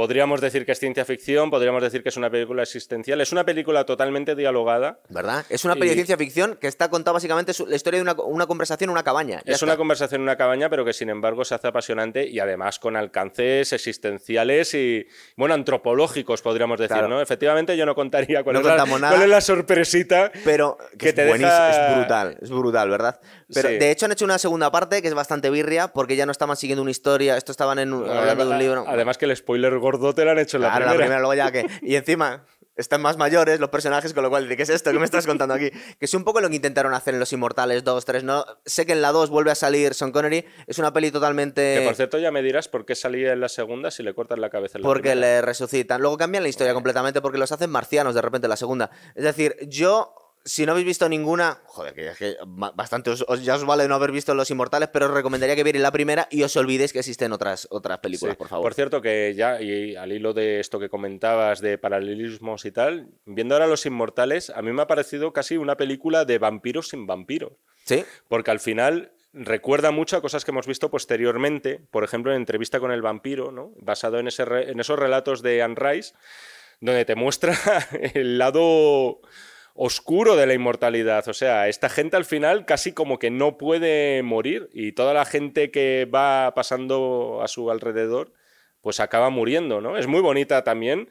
Podríamos 0.00 0.42
decir 0.42 0.66
que 0.66 0.72
es 0.72 0.78
ciencia 0.78 1.06
ficción, 1.06 1.48
podríamos 1.50 1.82
decir 1.82 2.02
que 2.02 2.10
es 2.10 2.18
una 2.18 2.28
película 2.28 2.62
existencial. 2.62 3.18
Es 3.22 3.32
una 3.32 3.44
película 3.46 3.86
totalmente 3.86 4.34
dialogada. 4.36 5.00
¿Verdad? 5.08 5.46
Es 5.48 5.64
una 5.64 5.72
peli 5.74 5.88
de 5.88 5.94
ciencia 5.94 6.18
ficción 6.18 6.58
que 6.60 6.66
está 6.66 6.90
contada 6.90 7.14
básicamente 7.14 7.52
la 7.66 7.76
historia 7.76 7.96
de 7.96 8.02
una, 8.02 8.12
una 8.22 8.46
conversación 8.46 8.88
en 8.90 8.92
una 8.92 9.02
cabaña. 9.04 9.40
Ya 9.46 9.54
es 9.54 9.62
una 9.62 9.78
conversación 9.78 10.18
en 10.20 10.24
una 10.24 10.36
cabaña, 10.36 10.68
pero 10.68 10.84
que 10.84 10.92
sin 10.92 11.08
embargo 11.08 11.46
se 11.46 11.54
hace 11.54 11.68
apasionante 11.68 12.28
y 12.28 12.38
además 12.40 12.78
con 12.78 12.94
alcances 12.94 13.72
existenciales 13.72 14.74
y, 14.74 15.06
bueno, 15.34 15.54
antropológicos, 15.54 16.42
podríamos 16.42 16.78
decir, 16.78 16.92
Claro. 16.94 17.08
¿no? 17.08 17.22
Efectivamente, 17.22 17.74
yo 17.74 17.86
no 17.86 17.94
contaría 17.94 18.44
cuál, 18.44 18.52
No 18.52 18.60
es, 18.60 18.66
la, 18.66 18.76
nada. 18.84 19.08
cuál 19.08 19.22
es 19.22 19.28
la 19.30 19.40
sorpresita. 19.40 20.30
Pero 20.44 20.76
que 20.98 21.08
es 21.08 21.14
te 21.14 21.24
deja- 21.24 21.70
es 21.90 21.96
brutal, 21.96 22.36
es 22.42 22.50
brutal, 22.50 22.90
¿verdad? 22.90 23.18
Pero 23.50 23.70
Sí. 23.70 23.78
de 23.78 23.90
hecho 23.90 24.04
han 24.04 24.12
hecho 24.12 24.26
una 24.26 24.36
segunda 24.36 24.70
parte 24.70 25.00
que 25.00 25.08
es 25.08 25.14
bastante 25.14 25.48
birria 25.48 25.88
porque 25.88 26.16
ya 26.16 26.26
no 26.26 26.32
estaban 26.32 26.58
siguiendo 26.58 26.82
una 26.82 26.90
historia, 26.90 27.38
esto 27.38 27.50
estaban 27.50 27.78
en 27.78 27.94
un- 27.94 28.06
hablando 28.10 28.44
de 28.44 28.50
un 28.50 28.58
libro. 28.58 28.84
Además 28.86 29.16
que 29.16 29.24
el 29.24 29.34
spoiler 29.34 29.72
gordo 29.86 30.14
te 30.14 30.24
lo 30.24 30.32
han 30.32 30.38
hecho 30.38 30.56
en 30.56 30.62
la 30.64 30.68
Claro, 30.70 30.84
primera. 30.86 30.92
la 30.94 30.98
primera, 31.04 31.20
luego 31.20 31.34
ya 31.34 31.52
que. 31.52 31.66
Y 31.82 31.94
encima, 31.96 32.44
están 32.76 33.00
más 33.00 33.16
mayores 33.16 33.58
los 33.60 33.70
personajes, 33.70 34.12
con 34.12 34.22
lo 34.22 34.28
cual, 34.30 34.48
¿de 34.48 34.56
qué 34.56 34.62
es 34.64 34.68
esto 34.68 34.90
que 34.92 34.98
me 34.98 35.04
estás 35.04 35.26
contando 35.26 35.54
aquí? 35.54 35.70
Que 35.70 36.04
es 36.04 36.12
un 36.14 36.24
poco 36.24 36.40
lo 36.40 36.48
que 36.50 36.56
intentaron 36.56 36.92
hacer 36.92 37.14
en 37.14 37.20
Los 37.20 37.32
Inmortales 37.32 37.84
2, 37.84 38.04
3, 38.04 38.24
¿no? 38.24 38.44
Sé 38.66 38.84
que 38.84 38.92
en 38.92 39.00
la 39.02 39.12
2 39.12 39.30
vuelve 39.30 39.50
a 39.50 39.54
salir 39.54 39.94
Sean 39.94 40.12
Connery, 40.12 40.44
es 40.66 40.78
una 40.78 40.92
peli 40.92 41.10
totalmente... 41.10 41.76
Que 41.78 41.84
por 41.86 41.94
cierto 41.94 42.18
ya 42.18 42.30
me 42.32 42.42
dirás 42.42 42.68
por 42.68 42.84
qué 42.84 42.94
salía 42.94 43.32
en 43.32 43.40
la 43.40 43.48
segunda 43.48 43.90
si 43.90 44.02
le 44.02 44.12
cortan 44.14 44.40
la 44.40 44.50
cabeza 44.50 44.76
en 44.78 44.82
la 44.82 44.88
Porque 44.88 45.10
primera. 45.10 45.36
le 45.36 45.42
resucitan. 45.42 46.00
Luego 46.02 46.16
cambian 46.18 46.42
la 46.42 46.48
historia 46.50 46.74
completamente 46.74 47.20
porque 47.22 47.38
los 47.38 47.50
hacen 47.52 47.70
marcianos 47.70 48.14
de 48.14 48.20
repente 48.22 48.46
en 48.46 48.50
la 48.50 48.56
segunda. 48.56 48.90
Es 49.14 49.24
decir, 49.24 49.56
yo, 49.68 50.12
si 50.46 50.64
no 50.64 50.72
habéis 50.72 50.86
visto 50.86 51.08
ninguna, 51.08 51.58
joder, 51.66 51.92
que, 51.92 52.12
que 52.18 52.36
ba- 52.46 52.72
bastante 52.74 53.10
os- 53.10 53.24
os- 53.28 53.42
ya 53.44 53.56
os 53.56 53.64
vale 53.64 53.86
no 53.88 53.94
haber 53.96 54.12
visto 54.12 54.34
Los 54.34 54.50
Inmortales, 54.50 54.88
pero 54.92 55.06
os 55.06 55.12
recomendaría 55.12 55.54
que 55.56 55.64
vierais 55.64 55.82
la 55.82 55.90
primera 55.92 56.28
y 56.30 56.42
os 56.44 56.56
olvidéis 56.56 56.92
que 56.92 57.00
existen 57.00 57.32
otras, 57.32 57.66
otras 57.70 57.98
películas, 57.98 58.34
Sí. 58.34 58.38
por 58.38 58.48
favor. 58.48 58.72
cierto, 58.72 59.02
que 59.02 59.34
ya, 59.36 59.60
y 59.60 59.96
al 59.96 60.12
hilo 60.12 60.32
de 60.32 60.60
esto 60.60 60.78
que 60.78 60.88
comentabas 60.88 61.60
de 61.60 61.76
paralelismos 61.76 62.64
y 62.64 62.70
tal, 62.72 63.08
viendo 63.26 63.54
ahora 63.56 63.66
Los 63.66 63.84
Inmortales, 63.84 64.48
a 64.50 64.62
mí 64.62 64.72
me 64.72 64.82
ha 64.82 64.86
parecido 64.86 65.32
casi 65.32 65.56
una 65.56 65.76
película 65.76 66.24
de 66.24 66.38
vampiros 66.38 66.88
sin 66.88 67.06
vampiros. 67.06 67.52
¿Sí? 67.84 68.04
Porque 68.28 68.50
al 68.50 68.60
final 68.60 69.12
recuerda 69.32 69.90
mucho 69.90 70.16
a 70.16 70.22
cosas 70.22 70.44
que 70.44 70.50
hemos 70.52 70.66
visto 70.66 70.90
posteriormente, 70.90 71.80
por 71.90 72.04
ejemplo, 72.04 72.30
en 72.32 72.38
Entrevista 72.38 72.80
con 72.80 72.90
el 72.92 73.02
vampiro, 73.02 73.52
¿no? 73.52 73.72
basado 73.80 74.18
en, 74.18 74.28
ese 74.28 74.44
re- 74.44 74.70
en 74.70 74.80
esos 74.80 74.98
relatos 74.98 75.42
de 75.42 75.60
Anne 75.62 75.74
Rice, 75.76 76.14
donde 76.80 77.04
te 77.04 77.14
muestra 77.16 77.54
el 78.14 78.38
lado 78.38 79.20
oscuro 79.76 80.36
de 80.36 80.46
la 80.46 80.54
inmortalidad. 80.54 81.28
O 81.28 81.34
sea, 81.34 81.68
esta 81.68 81.88
gente 81.88 82.16
al 82.16 82.24
final 82.24 82.64
casi 82.64 82.92
como 82.92 83.18
que 83.18 83.30
no 83.30 83.58
puede 83.58 84.22
morir 84.22 84.70
y 84.72 84.92
toda 84.92 85.14
la 85.14 85.24
gente 85.24 85.70
que 85.70 86.08
va 86.12 86.52
pasando 86.54 87.40
a 87.42 87.48
su 87.48 87.70
alrededor 87.70 88.32
pues 88.80 89.00
acaba 89.00 89.30
muriendo, 89.30 89.80
¿no? 89.80 89.98
Es 89.98 90.06
muy 90.06 90.20
bonita 90.20 90.62
también 90.64 91.08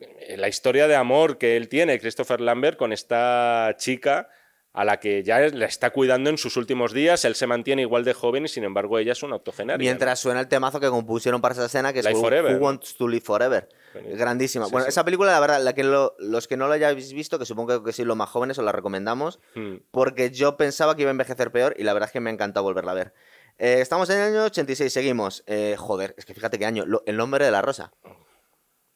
eh, 0.00 0.36
la 0.36 0.48
historia 0.48 0.88
de 0.88 0.96
amor 0.96 1.38
que 1.38 1.56
él 1.56 1.68
tiene, 1.68 2.00
Christopher 2.00 2.40
Lambert, 2.40 2.76
con 2.76 2.92
esta 2.92 3.74
chica 3.78 4.28
a 4.74 4.84
la 4.84 4.98
que 5.00 5.22
ya 5.22 5.38
la 5.40 5.66
está 5.66 5.90
cuidando 5.90 6.30
en 6.30 6.38
sus 6.38 6.56
últimos 6.56 6.92
días. 6.92 7.24
Él 7.24 7.34
se 7.34 7.46
mantiene 7.46 7.82
igual 7.82 8.04
de 8.04 8.14
joven 8.14 8.46
y 8.46 8.48
sin 8.48 8.64
embargo 8.64 8.98
ella 8.98 9.12
es 9.12 9.22
una 9.22 9.36
octogenaria. 9.36 9.78
Mientras 9.78 10.18
suena 10.20 10.40
el 10.40 10.48
temazo 10.48 10.80
que 10.80 10.88
compusieron 10.88 11.40
para 11.40 11.52
esa 11.52 11.66
escena, 11.66 11.92
que 11.92 11.98
es 12.00 12.06
Who, 12.06 12.20
Forever, 12.20 12.56
Who. 12.56 12.64
Wants 12.64 12.96
to 12.96 13.06
Live 13.08 13.22
Forever. 13.24 13.68
Grandísima. 13.94 14.64
Sí, 14.66 14.72
bueno, 14.72 14.84
sí. 14.86 14.88
esa 14.88 15.04
película, 15.04 15.32
la 15.32 15.40
verdad, 15.40 15.60
la 15.62 15.74
que 15.74 15.84
lo- 15.84 16.14
los 16.18 16.48
que 16.48 16.56
no 16.56 16.66
la 16.68 16.76
hayáis 16.76 17.12
visto, 17.12 17.38
que 17.38 17.44
supongo 17.44 17.82
que 17.84 17.92
sí 17.92 18.04
los 18.04 18.16
más 18.16 18.30
jóvenes, 18.30 18.58
os 18.58 18.64
la 18.64 18.72
recomendamos, 18.72 19.38
Mm. 19.54 19.76
porque 19.90 20.30
yo 20.30 20.56
pensaba 20.56 20.96
que 20.96 21.02
iba 21.02 21.10
a 21.10 21.12
envejecer 21.12 21.52
peor 21.52 21.74
y 21.76 21.82
la 21.82 21.92
verdad 21.92 22.08
es 22.08 22.12
que 22.12 22.20
me 22.20 22.30
ha 22.30 22.32
encantado 22.32 22.64
volverla 22.64 22.92
a 22.92 22.94
ver. 22.94 23.12
Eh, 23.58 23.80
estamos 23.82 24.08
en 24.08 24.16
el 24.18 24.22
año 24.34 24.44
86, 24.44 24.90
seguimos. 24.90 25.44
Eh, 25.46 25.76
joder, 25.78 26.14
es 26.16 26.24
que 26.24 26.32
fíjate 26.32 26.58
qué 26.58 26.64
año. 26.64 26.86
Lo- 26.86 27.02
el 27.04 27.18
nombre 27.18 27.44
de 27.44 27.50
la 27.50 27.60
rosa. 27.60 27.92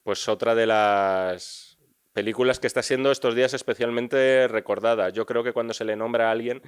Pues 0.03 0.29
otra 0.29 0.55
de 0.55 0.67
las 0.67 1.66
películas 2.17 2.59
que 2.59 2.67
está 2.67 2.83
siendo 2.83 3.11
estos 3.11 3.35
días 3.35 3.53
especialmente 3.53 4.49
recordada. 4.49 5.11
Yo 5.11 5.27
creo 5.27 5.45
que 5.45 5.53
cuando 5.53 5.75
se 5.75 5.85
le 5.85 5.97
nombra 5.97 6.29
a 6.29 6.31
alguien, 6.31 6.63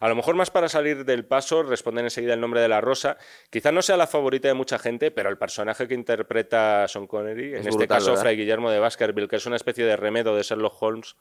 a 0.00 0.08
lo 0.08 0.16
mejor 0.16 0.34
más 0.34 0.50
para 0.50 0.68
salir 0.68 1.04
del 1.04 1.24
paso, 1.24 1.62
responden 1.62 2.06
enseguida 2.06 2.34
el 2.34 2.40
nombre 2.40 2.60
de 2.60 2.66
la 2.66 2.80
rosa. 2.80 3.16
Quizá 3.48 3.70
no 3.70 3.80
sea 3.80 3.96
la 3.96 4.08
favorita 4.08 4.48
de 4.48 4.54
mucha 4.54 4.76
gente, 4.76 5.12
pero 5.12 5.30
el 5.30 5.38
personaje 5.38 5.86
que 5.86 5.94
interpreta 5.94 6.88
Sean 6.88 7.06
Connery, 7.06 7.54
en 7.54 7.60
Es 7.60 7.66
este 7.68 7.86
caso 7.86 8.06
¿verdad? 8.06 8.22
Fray 8.22 8.36
Guillermo 8.36 8.72
de 8.72 8.80
Baskerville, 8.80 9.28
que 9.28 9.36
es 9.36 9.46
una 9.46 9.54
especie 9.54 9.84
de 9.84 9.94
remedo 9.94 10.34
de 10.34 10.42
Sherlock 10.42 10.82
Holmes 10.82 11.14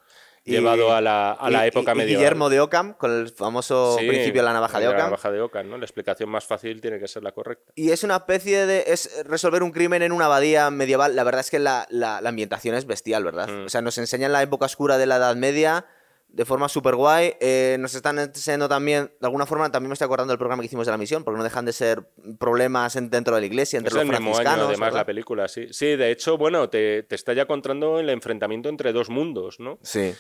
llevado 0.51 0.93
a 0.93 1.01
la, 1.01 1.31
a 1.33 1.49
la 1.49 1.65
Y- 1.65 1.69
época 1.69 1.93
y- 1.93 1.97
medieval. 1.97 2.17
Guillermo 2.21 2.49
de 2.49 2.59
Ockham, 2.59 2.93
con 2.93 3.11
el 3.11 3.29
famoso 3.29 3.97
Sí, 3.99 4.07
principio 4.07 4.41
de 4.41 4.45
la 4.47 4.53
navaja 4.53 4.79
de 4.79 4.85
La 4.85 4.91
Ockham. 4.91 5.05
navaja 5.05 5.31
de 5.31 5.41
Ockham, 5.41 5.69
¿no? 5.69 5.77
La 5.77 5.85
explicación 5.85 6.29
más 6.29 6.45
fácil 6.45 6.81
tiene 6.81 6.99
que 6.99 7.07
ser 7.07 7.23
la 7.23 7.31
correcta. 7.31 7.71
Y 7.75 7.91
es 7.91 8.03
una 8.03 8.15
especie 8.17 8.65
de. 8.65 8.83
Es 8.87 9.23
resolver 9.25 9.63
un 9.63 9.71
crimen 9.71 10.01
en 10.01 10.11
una 10.11 10.25
abadía 10.25 10.69
medieval. 10.71 11.15
La 11.15 11.23
verdad 11.23 11.41
es 11.41 11.51
que 11.51 11.59
la, 11.59 11.85
la- 11.89 12.21
la 12.21 12.29
ambientación 12.29 12.75
es 12.75 12.85
bestial, 12.85 13.23
¿verdad? 13.23 13.47
Mm. 13.47 13.65
O 13.65 13.69
sea, 13.69 13.81
nos 13.81 13.97
enseñan 13.97 14.31
la 14.31 14.41
época 14.41 14.65
oscura 14.65 14.97
de 14.97 15.05
la 15.05 15.17
Edad 15.17 15.35
Media 15.35 15.85
de 16.29 16.43
forma 16.43 16.67
súper 16.67 16.93
guay. 16.95 17.35
nos 17.79 17.95
están 17.95 18.19
enseñando 18.19 18.67
también, 18.67 19.05
de 19.19 19.25
alguna 19.27 19.45
forma, 19.45 19.71
también 19.71 19.89
me 19.89 19.93
estoy 19.93 20.05
acordando 20.05 20.31
del 20.33 20.37
programa 20.37 20.61
que 20.61 20.65
hicimos 20.67 20.85
de 20.85 20.91
la 20.91 20.97
misión, 20.97 21.23
porque 21.23 21.37
no 21.37 21.43
dejan 21.43 21.63
de 21.63 21.71
ser 21.71 22.03
problemas 22.37 22.95
en- 22.97 23.09
dentro 23.09 23.33
de 23.33 23.41
la 23.41 23.47
iglesia, 23.47 23.77
entre 23.77 23.89
Es 23.89 23.93
los 23.95 24.01
el 24.03 24.09
mismo 24.09 24.17
año, 24.31 24.35
franciscanos. 24.35 24.67
además, 24.67 24.87
¿verdad? 24.87 24.99
la 24.99 25.05
película, 25.05 25.47
sí. 25.47 25.67
Sí, 25.71 25.95
de 25.95 26.11
hecho, 26.11 26.37
bueno, 26.37 26.69
te, 26.69 27.03
te 27.03 27.15
está 27.15 27.31
ya 27.33 27.43
encontrando 27.43 27.99
el 27.99 28.09
enfrentamiento 28.09 28.67
entre 28.69 28.91
dos 28.91 29.09
mundos, 29.09 29.59
¿no? 29.61 29.79
Sí. 29.81 30.13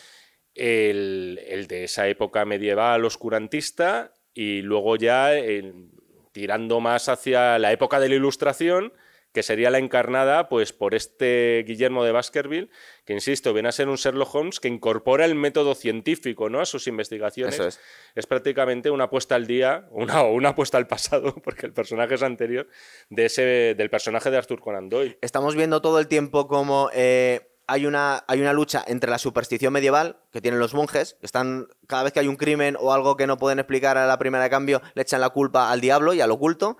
El, 0.57 1.39
el 1.47 1.67
de 1.67 1.83
esa 1.85 2.07
época 2.07 2.43
medieval 2.45 3.05
oscurantista 3.05 4.13
y 4.33 4.61
luego 4.61 4.95
ya 4.95 5.33
el- 5.33 5.91
tirando 6.31 6.79
más 6.79 7.09
hacia 7.09 7.57
la 7.59 7.71
época 7.71 7.99
de 7.99 8.09
la 8.09 8.15
Ilustración, 8.15 8.93
que 9.33 9.43
sería 9.43 9.69
la 9.69 9.77
encarnada 9.77 10.49
pues 10.49 10.73
por 10.73 10.95
este 10.95 11.63
Guillermo 11.67 12.03
de 12.03 12.11
Baskerville, 12.11 12.69
que 13.05 13.13
insisto, 13.13 13.53
viene 13.53 13.69
a 13.69 13.71
ser 13.71 13.87
un 13.87 13.95
Sherlock 13.97 14.33
Holmes 14.33 14.59
que 14.59 14.67
incorpora 14.67 15.25
el 15.25 15.35
método 15.35 15.75
científico 15.75 16.49
¿no? 16.49 16.59
a 16.59 16.65
sus 16.65 16.87
investigaciones. 16.87 17.79
Es 18.15 18.25
prácticamente 18.25 18.89
una 18.89 19.05
apuesta 19.05 19.35
al 19.35 19.45
día, 19.45 19.87
una, 19.91 20.23
o 20.23 20.33
una 20.33 20.49
apuesta 20.49 20.77
al 20.77 20.87
pasado, 20.87 21.35
porque 21.43 21.65
el 21.67 21.73
personaje 21.73 22.15
es 22.15 22.23
anterior, 22.23 22.67
de 23.09 23.25
ese, 23.25 23.41
del 23.75 23.89
personaje 23.91 24.31
de 24.31 24.37
Arthur 24.37 24.59
Conan 24.59 24.89
Doyle. 24.89 25.17
Estamos 25.21 25.55
viendo 25.55 25.81
todo 25.81 25.99
el 25.99 26.07
tiempo 26.07 26.47
como 26.47 26.89
eh, 26.93 27.46
hay, 27.67 27.85
una, 27.85 28.23
hay 28.27 28.41
una 28.41 28.53
lucha 28.53 28.83
entre 28.87 29.11
la 29.11 29.17
superstición 29.17 29.73
medieval 29.73 30.17
que 30.31 30.41
tienen 30.41 30.59
los 30.59 30.73
monjes, 30.73 31.17
que 31.19 31.25
están 31.25 31.67
cada 31.87 32.03
vez 32.03 32.13
que 32.13 32.19
hay 32.21 32.27
un 32.27 32.35
crimen 32.37 32.77
o 32.79 32.93
algo 32.93 33.17
que 33.17 33.27
no 33.27 33.37
pueden 33.37 33.59
explicar 33.59 33.97
a 33.97 34.07
la 34.07 34.17
primera 34.17 34.43
de 34.43 34.49
cambio, 34.49 34.81
le 34.95 35.01
echan 35.01 35.21
la 35.21 35.29
culpa 35.29 35.71
al 35.71 35.81
diablo 35.81 36.13
y 36.13 36.21
al 36.21 36.31
oculto. 36.31 36.77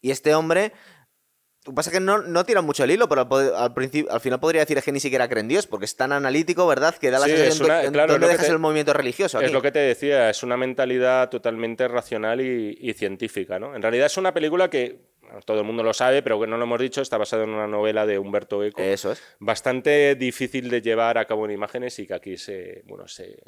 Y 0.00 0.10
este 0.10 0.34
hombre. 0.34 0.72
Lo 1.66 1.72
que 1.72 1.76
pasa 1.76 1.90
es 1.90 1.94
que 1.94 2.00
no, 2.00 2.16
no 2.22 2.42
tiran 2.46 2.64
mucho 2.64 2.84
el 2.84 2.90
hilo, 2.90 3.06
pero 3.06 3.28
al, 3.30 3.54
al 3.54 3.74
principio, 3.74 4.10
al 4.10 4.20
final 4.20 4.40
podría 4.40 4.62
decir 4.62 4.78
es 4.78 4.84
que 4.84 4.92
ni 4.92 4.98
siquiera 5.00 5.28
creen 5.28 5.44
en 5.44 5.48
Dios, 5.48 5.66
porque 5.66 5.84
es 5.84 5.94
tan 5.94 6.10
analítico, 6.10 6.66
¿verdad? 6.66 6.94
Que 6.94 7.10
da 7.10 7.18
la 7.18 7.26
Sí, 7.26 7.32
sensación 7.36 7.66
una- 7.66 7.78
de 7.80 7.86
en- 7.86 7.92
claro, 7.92 8.12
dónde 8.14 8.28
dejas 8.28 8.46
te- 8.46 8.52
el 8.52 8.58
movimiento 8.58 8.94
religioso. 8.94 9.38
Es 9.42 9.52
lo 9.52 9.60
que 9.60 9.70
te 9.70 9.78
decía, 9.78 10.30
es 10.30 10.42
una 10.42 10.56
mentalidad 10.56 11.28
totalmente 11.28 11.86
racional 11.86 12.40
y, 12.40 12.78
y 12.80 12.94
científica. 12.94 13.58
¿no? 13.58 13.76
En 13.76 13.82
realidad 13.82 14.06
es 14.06 14.16
una 14.16 14.32
película 14.32 14.70
que 14.70 15.09
todo 15.44 15.58
el 15.58 15.64
mundo 15.64 15.82
lo 15.82 15.92
sabe, 15.92 16.22
pero 16.22 16.40
que 16.40 16.46
no 16.46 16.56
lo 16.56 16.64
hemos 16.64 16.80
dicho, 16.80 17.00
está 17.00 17.18
basada 17.18 17.44
en 17.44 17.50
una 17.50 17.66
novela 17.66 18.06
de 18.06 18.18
Humberto 18.18 18.62
Eco. 18.62 18.80
Eso 18.80 19.12
es. 19.12 19.22
Bastante 19.38 20.14
difícil 20.14 20.70
de 20.70 20.82
llevar 20.82 21.18
a 21.18 21.24
cabo 21.24 21.44
en 21.44 21.52
imágenes 21.52 21.98
y 21.98 22.06
que 22.06 22.14
aquí 22.14 22.36
se. 22.36 22.82
Bueno, 22.86 23.06
se. 23.08 23.38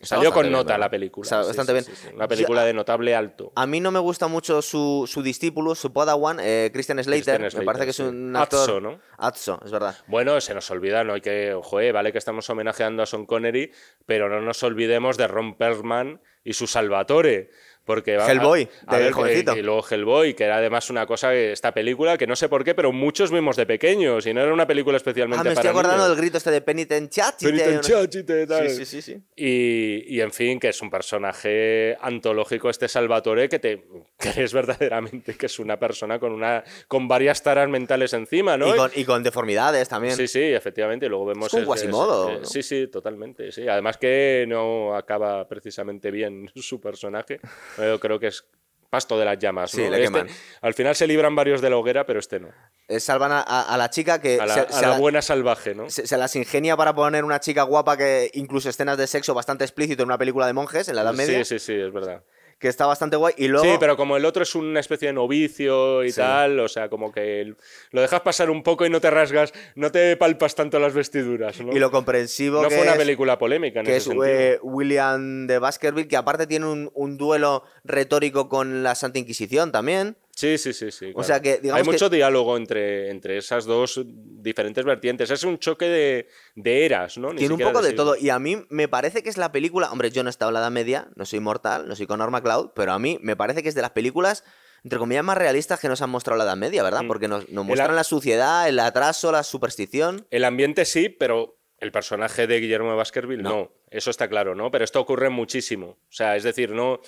Está 0.00 0.16
Salió 0.16 0.32
con 0.32 0.50
nota 0.50 0.78
la 0.78 0.88
película. 0.88 1.24
Está 1.24 1.42
bastante 1.42 1.82
sí, 1.82 1.90
bien. 1.90 1.96
sí. 1.96 2.08
Una 2.14 2.26
película 2.26 2.64
de 2.64 2.72
notable 2.72 3.14
alto. 3.14 3.52
A 3.54 3.66
mí 3.66 3.80
no 3.80 3.90
me 3.90 3.98
gusta 3.98 4.28
mucho 4.28 4.62
su, 4.62 5.04
su 5.06 5.22
discípulo, 5.22 5.74
su 5.74 5.92
Padawan, 5.92 6.38
eh, 6.40 6.70
Christian 6.72 7.04
Slater. 7.04 7.22
Christian 7.22 7.42
me 7.42 7.50
Slater, 7.50 7.66
parece 7.66 7.84
que 7.84 7.90
es 7.90 7.98
un 7.98 8.34
actor. 8.34 8.60
Atso, 8.60 8.80
¿no? 8.80 8.98
Atso, 9.18 9.60
es 9.62 9.70
verdad. 9.70 9.94
Bueno, 10.06 10.40
se 10.40 10.54
nos 10.54 10.70
olvida, 10.70 11.04
no 11.04 11.12
hay 11.12 11.20
que, 11.20 11.52
ojo, 11.52 11.80
eh, 11.80 11.92
vale 11.92 12.12
que 12.12 12.18
estamos 12.18 12.48
homenajeando 12.48 13.02
a 13.02 13.06
Sean 13.06 13.26
Connery, 13.26 13.72
pero 14.06 14.30
no 14.30 14.40
nos 14.40 14.62
olvidemos 14.62 15.18
de 15.18 15.26
Ron 15.26 15.58
Perlman 15.58 16.22
y 16.44 16.54
su 16.54 16.66
Salvatore. 16.66 17.50
Porque 17.90 18.16
va- 18.16 18.30
Hellboy, 18.30 18.68
a- 18.86 18.94
a 18.94 18.98
ver, 19.00 19.10
jovencito. 19.12 19.56
Y 19.56 19.62
luego 19.62 19.84
Hellboy, 19.90 20.34
que 20.34 20.44
era 20.44 20.58
además 20.58 20.90
una 20.90 21.06
cosa, 21.06 21.34
esta 21.34 21.74
película, 21.74 22.16
que 22.16 22.28
no 22.28 22.36
sé 22.36 22.48
por 22.48 22.62
qué, 22.62 22.72
pero 22.76 22.92
muchos 22.92 23.32
vimos 23.32 23.56
de 23.56 23.66
pequeños 23.66 24.24
y 24.28 24.32
no 24.32 24.42
era 24.42 24.52
una 24.52 24.64
película 24.66 24.96
especialmente 24.96 25.40
Ah, 25.40 25.44
me 25.44 25.50
estoy 25.50 25.64
para 25.64 25.70
acordando 25.72 26.04
niños. 26.04 26.16
del 26.16 26.24
grito 26.24 26.38
este 26.38 26.50
de 26.52 26.60
Penitenciati. 26.60 27.46
Penitenciachite, 27.46 28.46
tal. 28.46 28.68
Sí, 28.70 28.76
sí, 28.76 28.84
sí, 28.86 29.02
sí. 29.02 29.22
Y, 29.34 30.16
y, 30.16 30.20
en 30.20 30.30
fin, 30.32 30.60
que 30.60 30.68
es 30.68 30.80
un 30.82 30.88
personaje 30.90 31.96
antológico 32.00 32.70
este 32.70 32.86
Salvatore 32.88 33.48
que 33.48 33.58
te 33.58 33.84
crees 34.16 34.52
verdaderamente 34.54 35.34
que 35.34 35.46
es 35.46 35.58
una 35.58 35.78
persona 35.78 36.18
con 36.20 36.32
una 36.32 36.62
con 36.86 37.08
varias 37.08 37.42
taras 37.42 37.68
mentales 37.68 38.12
encima, 38.12 38.56
¿no? 38.56 38.72
Y, 38.72 38.76
con, 38.78 38.90
y 38.94 39.04
con 39.04 39.22
deformidades 39.22 39.88
también. 39.88 40.14
Sí, 40.16 40.28
sí, 40.28 40.40
efectivamente. 40.42 41.06
y 41.06 41.08
Luego 41.08 41.26
vemos. 41.26 41.52
Es 41.52 41.60
es- 41.60 41.66
Quasimodo, 41.66 42.30
es- 42.30 42.40
¿no? 42.40 42.44
Sí, 42.46 42.62
sí, 42.62 42.86
totalmente. 42.86 43.50
Sí. 43.52 43.66
Además 43.66 43.96
que 43.96 44.44
no 44.48 44.94
acaba 44.94 45.46
precisamente 45.48 46.10
bien 46.10 46.50
su 46.54 46.80
personaje. 46.80 47.40
Yo 47.80 47.98
creo 48.00 48.18
que 48.20 48.28
es 48.28 48.44
pasto 48.88 49.16
de 49.18 49.24
las 49.24 49.38
llamas. 49.38 49.70
Sí, 49.70 49.84
¿no? 49.84 49.90
le 49.90 50.02
Este- 50.04 50.26
al 50.62 50.74
final 50.74 50.96
se 50.96 51.06
libran 51.06 51.36
varios 51.36 51.60
de 51.60 51.70
la 51.70 51.76
hoguera, 51.76 52.04
pero 52.06 52.18
este 52.18 52.40
no. 52.40 52.48
Eh, 52.88 52.98
salvan 52.98 53.30
a, 53.30 53.40
a- 53.40 53.72
a 53.72 53.76
la 53.76 53.88
chica 53.88 54.20
que 54.20 54.40
A 54.40 54.46
la, 54.46 54.54
se, 54.54 54.60
a 54.60 54.72
se 54.72 54.82
la 54.82 54.88
la- 54.88 54.98
buena 54.98 55.22
salvaje, 55.22 55.74
¿no? 55.76 55.88
se- 55.88 56.06
se 56.08 56.16
las 56.16 56.34
ingenia 56.34 56.76
para 56.76 56.92
poner 56.92 57.24
una 57.24 57.38
chica 57.38 57.62
guapa 57.62 57.96
que 57.96 58.30
incluso 58.34 58.68
escenas 58.68 58.98
de 58.98 59.06
sexo 59.06 59.32
bastante 59.32 59.62
explícito 59.64 60.02
en 60.02 60.08
una 60.08 60.18
película 60.18 60.46
de 60.48 60.54
monjes 60.54 60.88
en 60.88 60.96
la 60.96 61.02
Edad 61.02 61.14
Media, 61.14 61.44
Sí, 61.44 61.58
sí, 61.58 61.64
sí, 61.66 61.74
es 61.80 61.92
verdad. 61.92 62.22
Que 62.60 62.68
está 62.68 62.86
bastante 62.86 63.16
guay. 63.16 63.34
Y 63.38 63.48
luego, 63.48 63.64
Sí, 63.66 63.76
pero 63.80 63.96
como 63.96 64.16
el 64.16 64.24
otro 64.24 64.44
es 64.44 64.54
una 64.54 64.78
especie 64.78 65.08
de 65.08 65.14
novicio 65.14 66.04
y 66.04 66.10
Sí. 66.12 66.18
tal, 66.20 66.60
o 66.60 66.68
sea, 66.68 66.88
como 66.88 67.10
que 67.10 67.54
lo 67.90 68.00
dejas 68.00 68.20
pasar 68.20 68.50
un 68.50 68.62
poco 68.62 68.86
y 68.86 68.90
no 68.90 69.00
te 69.00 69.10
rasgas, 69.10 69.52
no 69.74 69.90
te 69.90 70.16
palpas 70.16 70.54
tanto 70.54 70.78
las 70.78 70.92
vestiduras, 70.94 71.60
¿no? 71.60 71.72
y 71.72 71.78
lo 71.78 71.90
comprensivo 71.90 72.62
no 72.62 72.68
que 72.68 72.74
fue 72.76 72.84
una 72.84 72.96
película 72.96 73.38
polémica 73.38 73.80
en 73.80 73.86
que 73.86 73.92
ese 73.92 73.98
es 73.98 74.04
sentido. 74.04 74.24
eh, 74.26 74.58
William 74.62 75.46
de 75.46 75.58
Baskerville, 75.58 76.06
que 76.06 76.16
aparte 76.16 76.46
tiene 76.46 76.66
un, 76.66 76.90
un 76.94 77.16
duelo 77.16 77.64
retórico 77.82 78.48
con 78.48 78.82
la 78.82 78.94
Santa 78.94 79.18
Inquisición 79.18 79.72
también. 79.72 80.16
Sí, 80.40 80.56
sí, 80.56 80.72
sí, 80.72 80.90
sí. 80.90 81.12
claro. 81.12 81.22
sea 81.24 81.40
que, 81.40 81.58
digamos 81.58 81.78
Hay 81.80 81.84
que- 81.84 81.90
mucho 81.92 82.08
diálogo 82.08 82.56
entre, 82.56 83.10
entre 83.10 83.36
esas 83.36 83.64
dos 83.66 84.00
diferentes 84.06 84.84
vertientes. 84.84 85.30
Es 85.30 85.44
un 85.44 85.58
choque 85.58 85.84
de, 85.86 86.28
de 86.54 86.86
eras, 86.86 87.18
¿no? 87.18 87.32
Ni 87.32 87.40
Tiene 87.40 87.54
un 87.54 87.60
poco 87.60 87.82
de 87.82 87.92
todo. 87.92 88.16
Y 88.16 88.30
a 88.30 88.38
mí 88.38 88.64
me 88.70 88.88
parece 88.88 89.22
que 89.22 89.28
es 89.28 89.36
la 89.36 89.52
película. 89.52 89.90
Hombre, 89.92 90.10
yo 90.10 90.22
no 90.22 90.28
he 90.28 90.30
estado 90.30 90.50
en 90.50 90.54
la 90.54 90.60
Edad 90.60 90.70
Media, 90.70 91.08
no 91.14 91.26
soy 91.26 91.40
mortal, 91.40 91.86
no 91.88 91.94
soy 91.94 92.06
con 92.06 92.18
Norma 92.20 92.42
Cloud, 92.42 92.70
pero 92.74 92.92
a 92.92 92.98
mí 92.98 93.18
me 93.20 93.36
parece 93.36 93.62
que 93.62 93.68
es 93.68 93.74
de 93.74 93.82
las 93.82 93.90
películas 93.90 94.44
entre 94.82 94.98
comillas, 94.98 95.22
más 95.22 95.36
realistas 95.36 95.78
que 95.78 95.88
nos 95.88 96.00
han 96.00 96.08
mostrado 96.08 96.38
la 96.38 96.44
Edad 96.44 96.56
Media, 96.56 96.82
¿verdad? 96.82 97.02
Mm. 97.02 97.06
Porque 97.08 97.28
nos, 97.28 97.46
muestran 97.50 97.90
a- 97.90 97.94
la 97.94 98.02
suciedad, 98.02 98.66
el 98.66 98.78
atraso, 98.80 99.30
la 99.30 99.42
superstición. 99.42 100.26
El 100.30 100.42
ambiente 100.44 100.86
sí, 100.86 101.10
pero 101.10 101.58
el 101.76 101.92
personaje 101.92 102.46
de 102.46 102.60
Guillermo 102.60 102.88
de 102.90 102.96
Baskerville 102.96 103.42
no. 103.42 103.70
Eso 103.90 104.08
está 104.10 104.28
claro, 104.28 104.54
¿no? 104.54 104.70
Pero 104.70 104.84
esto 104.84 104.98
ocurre 104.98 105.28
muchísimo. 105.28 105.86
O 105.86 105.98
sea, 106.08 106.34
es 106.36 106.44
decir, 106.44 106.70
no. 106.70 107.00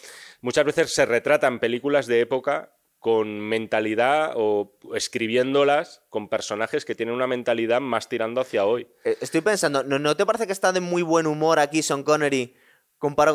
Muchas 0.43 0.67
veces 0.67 0.93
se 0.93 1.07
retratan 1.07 1.61
películas 1.61 2.07
de 2.07 2.21
época 2.21 2.75
con 3.03 3.41
mentalidad 3.41 4.35
o 4.37 4.79
escribiéndolas 4.95 6.03
con 6.09 6.29
personajes 6.29 6.85
que 6.85 6.95
tienen 6.95 7.17
una 7.17 7.27
mentalidad 7.27 7.81
más 7.81 8.09
tirando 8.09 8.41
hacia 8.41 8.65
hoy. 8.65 8.87
Eh, 9.03 9.19
Estoy 9.21 9.41
pensando, 9.41 9.83
¿no, 9.83 9.99
¿no 9.99 10.17
te 10.17 10.25
parece 10.25 10.47
que 10.47 10.53
está 10.53 10.71
de 10.71 10.79
muy 10.79 11.03
buen 11.03 11.27
humor 11.27 11.59
aquí 11.59 11.83
Sean 11.83 12.05
Connery? 12.05 12.55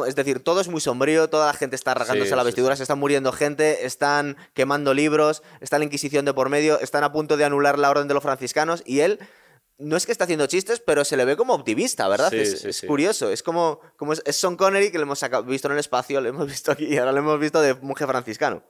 Es 0.07 0.15
decir, 0.15 0.41
todo 0.41 0.61
es 0.61 0.69
muy 0.69 0.79
sombrío, 0.79 1.29
toda 1.29 1.47
la 1.47 1.53
gente 1.53 1.75
está 1.75 1.93
rasgándose 1.93 2.29
Sí, 2.29 2.35
la 2.37 2.43
sí, 2.43 2.45
vestidura, 2.45 2.77
se 2.77 2.83
están 2.83 2.97
muriendo 2.97 3.33
gente, 3.33 3.85
están 3.85 4.37
quemando 4.53 4.93
libros, 4.93 5.43
está 5.59 5.77
la 5.77 5.83
Inquisición 5.83 6.23
de 6.23 6.33
por 6.33 6.47
medio, 6.47 6.79
están 6.79 7.03
a 7.03 7.11
punto 7.11 7.35
de 7.35 7.43
anular 7.43 7.77
la 7.77 7.89
orden 7.89 8.07
de 8.07 8.13
los 8.13 8.23
franciscanos 8.23 8.83
y 8.85 9.01
él 9.01 9.19
no 9.77 9.97
es 9.97 10.05
que 10.05 10.13
está 10.13 10.23
haciendo 10.23 10.47
chistes, 10.47 10.79
pero 10.79 11.03
se 11.03 11.17
le 11.17 11.25
ve 11.25 11.35
como 11.35 11.53
optimista, 11.53 12.07
¿verdad? 12.07 12.29
Sí, 12.29 12.37
es 12.37 12.61
sí, 12.61 12.69
es 12.69 12.77
sí. 12.77 12.87
curioso, 12.87 13.29
es 13.29 13.43
como, 13.43 13.81
como 13.97 14.13
es, 14.13 14.23
es 14.25 14.37
Sean 14.37 14.55
Connery 14.55 14.91
que 14.91 14.97
le 14.97 15.03
hemos 15.03 15.21
visto 15.45 15.67
en 15.67 15.73
el 15.73 15.79
espacio, 15.79 16.21
le 16.21 16.29
hemos 16.29 16.47
visto 16.47 16.71
aquí 16.71 16.85
y 16.85 16.97
ahora 16.97 17.11
lo 17.11 17.17
hemos 17.17 17.37
visto 17.37 17.59
de 17.59 17.73
monje 17.73 18.07
franciscano. 18.07 18.63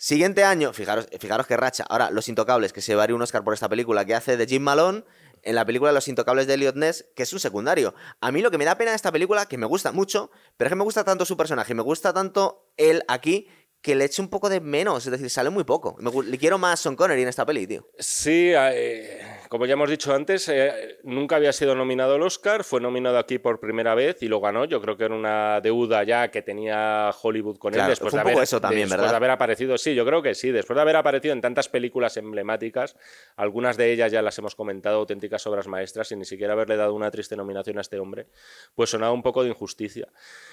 Siguiente 0.00 0.44
año, 0.44 0.72
fijaros, 0.72 1.08
fijaros 1.18 1.48
qué 1.48 1.56
racha. 1.56 1.84
Ahora, 1.88 2.10
Los 2.12 2.28
Intocables, 2.28 2.72
que 2.72 2.80
se 2.80 2.92
llevaría 2.92 3.16
un 3.16 3.22
Oscar 3.22 3.42
por 3.42 3.52
esta 3.52 3.68
película, 3.68 4.04
que 4.04 4.14
hace 4.14 4.36
de 4.36 4.46
Jim 4.46 4.62
Malone 4.62 5.02
en 5.42 5.54
la 5.56 5.64
película 5.64 5.90
Los 5.90 6.06
Intocables 6.06 6.46
de 6.46 6.54
Elliot 6.54 6.76
Ness, 6.76 7.06
que 7.16 7.24
es 7.24 7.32
un 7.32 7.40
secundario. 7.40 7.96
A 8.20 8.30
mí 8.30 8.40
lo 8.40 8.52
que 8.52 8.58
me 8.58 8.64
da 8.64 8.78
pena 8.78 8.92
de 8.92 8.96
esta 8.96 9.10
película, 9.10 9.46
que 9.46 9.58
me 9.58 9.66
gusta 9.66 9.90
mucho, 9.90 10.30
pero 10.56 10.68
es 10.68 10.70
que 10.70 10.76
me 10.76 10.84
gusta 10.84 11.02
tanto 11.02 11.24
su 11.24 11.36
personaje, 11.36 11.74
me 11.74 11.82
gusta 11.82 12.12
tanto 12.12 12.70
él 12.76 13.02
aquí, 13.08 13.48
que 13.82 13.96
le 13.96 14.04
eche 14.04 14.22
un 14.22 14.28
poco 14.28 14.48
de 14.48 14.60
menos, 14.60 15.04
es 15.04 15.10
decir, 15.10 15.30
sale 15.30 15.50
muy 15.50 15.64
poco. 15.64 15.96
Le 16.24 16.38
quiero 16.38 16.58
más 16.58 16.78
Sean 16.78 16.94
Connery 16.94 17.22
en 17.22 17.28
esta 17.28 17.44
peli, 17.44 17.66
tío. 17.66 17.88
Sí, 17.98 18.52
eh, 18.54 19.37
como 19.48 19.66
ya 19.66 19.72
hemos 19.74 19.88
dicho 19.88 20.14
antes, 20.14 20.48
eh, 20.48 20.98
nunca 21.04 21.36
había 21.36 21.52
sido 21.52 21.74
nominado 21.74 22.14
al 22.14 22.22
Oscar, 22.22 22.64
fue 22.64 22.80
nominado 22.80 23.18
aquí 23.18 23.38
por 23.38 23.60
primera 23.60 23.94
vez 23.94 24.22
y 24.22 24.28
lo 24.28 24.40
ganó. 24.40 24.64
Yo 24.66 24.80
creo 24.80 24.96
que 24.96 25.04
era 25.04 25.14
una 25.14 25.60
deuda 25.60 26.04
ya 26.04 26.28
que 26.30 26.42
tenía 26.42 27.10
Hollywood 27.22 27.58
con 27.58 27.72
Claro, 27.72 27.86
él 27.86 27.90
después 27.92 28.12
de 28.12 28.20
haber, 28.20 28.38
eso 28.38 28.60
también, 28.60 28.82
después 28.82 28.98
¿verdad? 29.00 29.12
de 29.12 29.16
haber 29.16 29.30
aparecido. 29.30 29.78
Sí, 29.78 29.94
yo 29.94 30.04
creo 30.04 30.22
que 30.22 30.34
sí, 30.34 30.50
después 30.50 30.76
de 30.76 30.82
haber 30.82 30.96
aparecido 30.96 31.32
en 31.32 31.40
tantas 31.40 31.68
películas 31.68 32.16
emblemáticas, 32.16 32.96
algunas 33.36 33.76
de 33.76 33.92
ellas 33.92 34.12
ya 34.12 34.22
las 34.22 34.38
hemos 34.38 34.54
comentado, 34.54 34.98
auténticas 34.98 35.46
obras 35.46 35.66
maestras, 35.66 36.12
y 36.12 36.16
ni 36.16 36.24
siquiera 36.24 36.52
haberle 36.52 36.76
dado 36.76 36.94
una 36.94 37.10
triste 37.10 37.36
nominación 37.36 37.78
a 37.78 37.80
este 37.80 37.98
hombre, 37.98 38.26
pues 38.74 38.90
sonaba 38.90 39.12
un 39.12 39.22
poco 39.22 39.42
de 39.42 39.50
injusticia. 39.50 40.08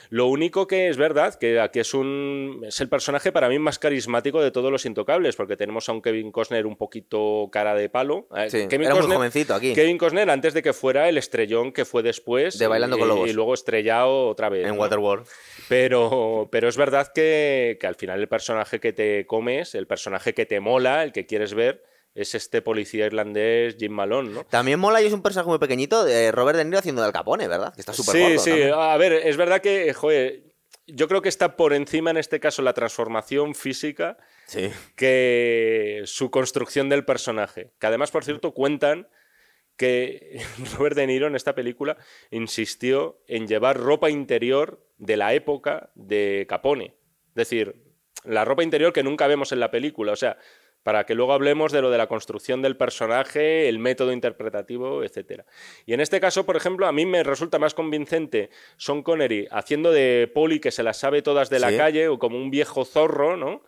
Lo 0.10 0.28
único 0.28 0.68
que 0.68 0.88
es 0.88 0.98
verdad, 0.98 1.36
que 1.36 1.60
aquí 1.60 1.80
es 1.80 1.94
un 1.94 2.64
es 2.66 2.80
el 2.80 2.90
personaje 2.90 3.32
para 3.32 3.50
mí 3.50 3.60
más 3.60 3.80
carismático 3.80 4.42
de 4.42 4.52
todos 4.52 4.72
los 4.72 4.86
intocables, 4.86 5.36
porque 5.36 5.58
tenemos 5.58 5.90
a 5.90 5.92
un 5.92 6.02
Kevin 6.02 6.32
Costner 6.32 6.66
un 6.66 6.78
poquito 6.78 7.50
cara 7.52 7.76
de 7.76 7.90
palo. 7.90 8.28
Eh, 8.36 8.50
Sí, 8.50 8.68
Kevin 8.70 8.85
era 8.86 8.96
muy 8.96 9.04
Costner- 9.04 9.16
jovencito 9.16 9.54
aquí. 9.56 9.74
Kevin 9.74 9.98
Costner 9.98 10.30
antes 10.30 10.54
de 10.54 10.62
que 10.64 10.74
fuera 10.74 11.10
el 11.10 11.18
estrellón 11.18 11.72
que 11.72 11.86
fue 11.86 12.04
después 12.04 12.58
De 12.58 12.68
Bailando 12.68 12.96
y, 12.98 13.00
con 13.00 13.08
Lobos. 13.10 13.30
y 13.30 13.34
luego 13.34 13.54
estrellado 13.54 14.28
otra 14.28 14.50
vez. 14.50 14.66
En 14.66 14.76
¿no? 14.76 14.82
Waterworld. 14.82 15.28
Pero, 15.70 16.48
pero 16.52 16.70
es 16.70 16.78
verdad 16.78 17.12
que, 17.14 17.78
que 17.80 17.88
al 17.88 17.96
final 17.96 18.20
el 18.22 18.28
personaje 18.28 18.80
que 18.80 18.94
te 18.94 19.26
comes, 19.26 19.76
el 19.76 19.88
personaje 19.88 20.34
que 20.34 20.46
te 20.46 20.60
mola, 20.60 21.04
el 21.04 21.12
que 21.12 21.26
quieres 21.26 21.54
ver, 21.54 21.84
es 22.14 22.34
este 22.36 22.62
policía 22.62 23.06
irlandés 23.08 23.76
Jim 23.78 23.92
Malone, 23.92 24.30
¿no? 24.30 24.44
También 24.46 24.80
mola 24.80 25.02
y 25.02 25.08
es 25.08 25.14
un 25.14 25.22
personaje 25.22 25.50
muy 25.50 25.60
pequeñito 25.60 26.06
de 26.06 26.32
Robert 26.32 26.58
De 26.58 26.64
Niro 26.64 26.78
haciendo 26.80 27.02
de 27.02 27.08
Al 27.08 27.14
Capone, 27.14 27.48
¿verdad? 27.48 27.74
Que 27.74 27.82
está 27.82 27.92
súper 27.94 28.16
Sí, 28.16 28.22
gordo 28.22 28.40
sí. 28.40 28.50
también. 28.52 28.74
A 28.74 28.96
ver, 28.98 29.12
es 29.14 29.36
verdad 29.36 29.60
que, 29.60 29.94
joder, 29.94 30.44
yo 30.88 31.08
creo 31.10 31.22
que 31.22 31.30
está 31.30 31.58
por 31.58 31.74
encima 31.74 32.12
en 32.12 32.18
este 32.18 32.40
caso 32.40 32.62
la 32.62 32.74
transformación 32.74 33.54
física 33.56 34.18
Sí. 34.48 34.70
que 34.96 36.02
su 36.06 36.30
construcción 36.32 36.88
del 36.90 37.04
personaje. 37.06 37.72
Que 37.80 37.88
además, 37.88 38.12
por 38.12 38.24
cierto, 38.24 38.54
cuentan 38.54 39.08
que 39.78 40.40
Robert 40.78 40.96
De 40.96 41.08
Niro 41.08 41.28
en 41.28 41.36
esta 41.36 41.56
película 41.56 41.98
insistió 42.32 43.20
en 43.28 43.48
llevar 43.48 43.78
ropa 43.78 44.10
interior 44.10 44.86
de 44.98 45.18
la 45.18 45.34
época 45.34 45.90
de 45.96 46.46
Capone. 46.48 46.96
Es 47.30 47.36
decir, 47.36 47.76
la 48.24 48.46
ropa 48.46 48.64
interior 48.64 48.94
que 48.94 49.04
nunca 49.04 49.28
vemos 49.28 49.52
en 49.52 49.60
la 49.60 49.72
película. 49.72 50.14
O 50.14 50.16
sea, 50.16 50.38
para 50.84 51.06
que 51.08 51.16
luego 51.16 51.34
hablemos 51.34 51.72
de 51.72 51.82
lo 51.82 51.90
de 51.90 51.98
la 51.98 52.08
construcción 52.08 52.62
del 52.62 52.78
personaje, 52.78 53.68
el 53.68 53.80
método 53.80 54.12
interpretativo, 54.14 55.04
etc. 55.04 55.42
Y 55.88 55.94
en 55.94 56.00
este 56.00 56.20
caso, 56.22 56.46
por 56.46 56.56
ejemplo, 56.56 56.86
a 56.86 56.92
mí 56.92 57.06
me 57.08 57.24
resulta 57.24 57.58
más 57.58 57.74
convincente 57.74 58.52
Sean 58.78 59.02
Connery 59.02 59.48
haciendo 59.50 59.92
de 59.92 60.32
poli 60.34 60.60
que 60.60 60.70
se 60.72 60.84
las 60.84 60.98
sabe 60.98 61.24
todas 61.24 61.50
de 61.50 61.60
la 61.60 61.72
Sí. 61.72 61.78
calle 61.78 62.08
o 62.08 62.20
como 62.20 62.38
un 62.38 62.52
viejo 62.52 62.86
zorro, 62.86 63.36
¿no? 63.36 63.64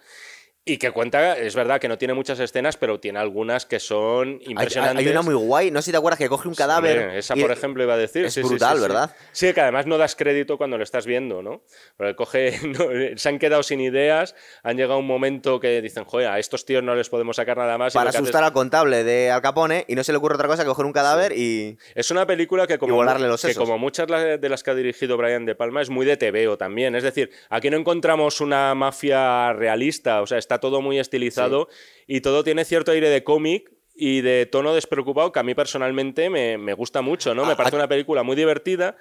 Y 0.69 0.77
que 0.77 0.91
cuenta, 0.91 1.37
es 1.37 1.55
verdad 1.55 1.79
que 1.79 1.87
no 1.87 1.97
tiene 1.97 2.13
muchas 2.13 2.39
escenas, 2.39 2.75
pero 2.75 2.99
tiene 2.99 3.19
algunas 3.19 3.65
que 3.65 3.79
son 3.79 4.39
hay- 4.41 4.51
impresionantes. 4.51 5.05
hay 5.05 5.11
una 5.11 5.21
muy 5.21 5.33
guay, 5.35 5.71
no 5.71 5.81
sé 5.81 5.85
si 5.85 5.91
te 5.91 5.97
acuerdas 5.97 6.19
que 6.19 6.27
coge 6.27 6.47
un 6.49 6.55
cadáver. 6.55 7.15
Esa, 7.15 7.37
y- 7.37 7.41
por 7.41 7.51
ejemplo, 7.51 7.83
iba 7.83 7.93
a 7.93 7.97
decir. 7.97 8.25
es 8.25 8.33
sí, 8.33 8.41
brutal, 8.41 8.75
sí. 8.77 8.81
¿verdad? 8.81 9.15
Sí, 9.31 9.53
que 9.53 9.61
además 9.61 9.85
no 9.85 9.97
das 9.97 10.15
crédito 10.15 10.57
cuando 10.57 10.77
lo 10.77 10.83
estás 10.83 11.05
viendo, 11.05 11.41
¿no? 11.41 11.61
Porque 11.95 12.15
coge, 12.15 12.51
no, 12.67 12.85
se 13.15 13.29
han 13.29 13.39
quedado 13.39 13.63
sin 13.63 13.79
ideas, 13.79 14.35
han 14.61 14.75
llegado 14.75 14.95
a 14.95 14.97
un 14.97 15.07
momento 15.07 15.59
que 15.61 15.81
dicen, 15.81 16.03
joder, 16.03 16.27
a 16.27 16.37
estos 16.39 16.65
tíos 16.65 16.83
no 16.83 16.95
les 16.95 17.07
podemos 17.09 17.37
sacar 17.37 17.55
nada 17.57 17.77
más. 17.77 17.93
para 17.93 18.09
asustar 18.09 18.43
haces- 18.43 18.47
al 18.47 18.53
contable 18.53 19.03
de 19.05 19.31
Al 19.31 19.41
Capone 19.41 19.85
y 19.87 19.95
no 19.95 20.03
se 20.03 20.11
le 20.11 20.17
ocurre 20.17 20.35
otra 20.35 20.47
cosa 20.49 20.63
que 20.63 20.67
coger 20.69 20.85
un 20.85 20.93
cadáver 20.93 21.31
y. 21.31 21.77
Es 21.95 22.11
una 22.11 22.27
película 22.27 22.67
que 22.67 22.77
como, 22.77 22.95
volarle 22.95 23.27
los 23.29 23.41
que 23.41 23.55
como 23.55 23.77
muchas 23.77 24.07
de 24.07 24.49
las 24.49 24.63
que 24.63 24.71
ha 24.71 24.75
dirigido 24.75 25.15
Brian 25.15 25.45
De 25.45 25.55
Palma 25.55 25.81
es 25.81 25.89
muy 25.89 26.05
de 26.05 26.17
TVO 26.17 26.57
también. 26.57 26.93
Es 26.95 27.03
decir, 27.03 27.29
aquí 27.49 27.69
no 27.69 27.77
encontramos 27.77 28.41
una 28.41 28.75
mafia 28.75 29.53
realista, 29.53 30.21
o 30.21 30.27
sea, 30.27 30.37
está 30.37 30.56
todo 30.59 30.81
muy 30.81 30.99
estilizado 30.99 31.67
y 32.07 32.21
todo 32.21 32.43
tiene 32.43 32.65
cierto 32.65 32.91
aire 32.91 33.09
de 33.09 33.23
cómic 33.23 33.71
y 33.95 34.21
de 34.21 34.45
tono 34.45 34.73
despreocupado 34.75 35.31
que 35.31 35.39
a 35.39 35.43
mí 35.43 35.55
personalmente 35.55 36.29
me, 36.29 36.57
me 36.57 36.73
gusta 36.73 37.01
mucho, 37.01 37.33
¿no? 37.33 37.45
Me 37.45 37.53
Ah, 37.53 37.57
parece 37.57 37.75
ah. 37.75 37.79
una 37.79 37.87
película 37.87 38.23
muy 38.23 38.35
divertida 38.35 38.95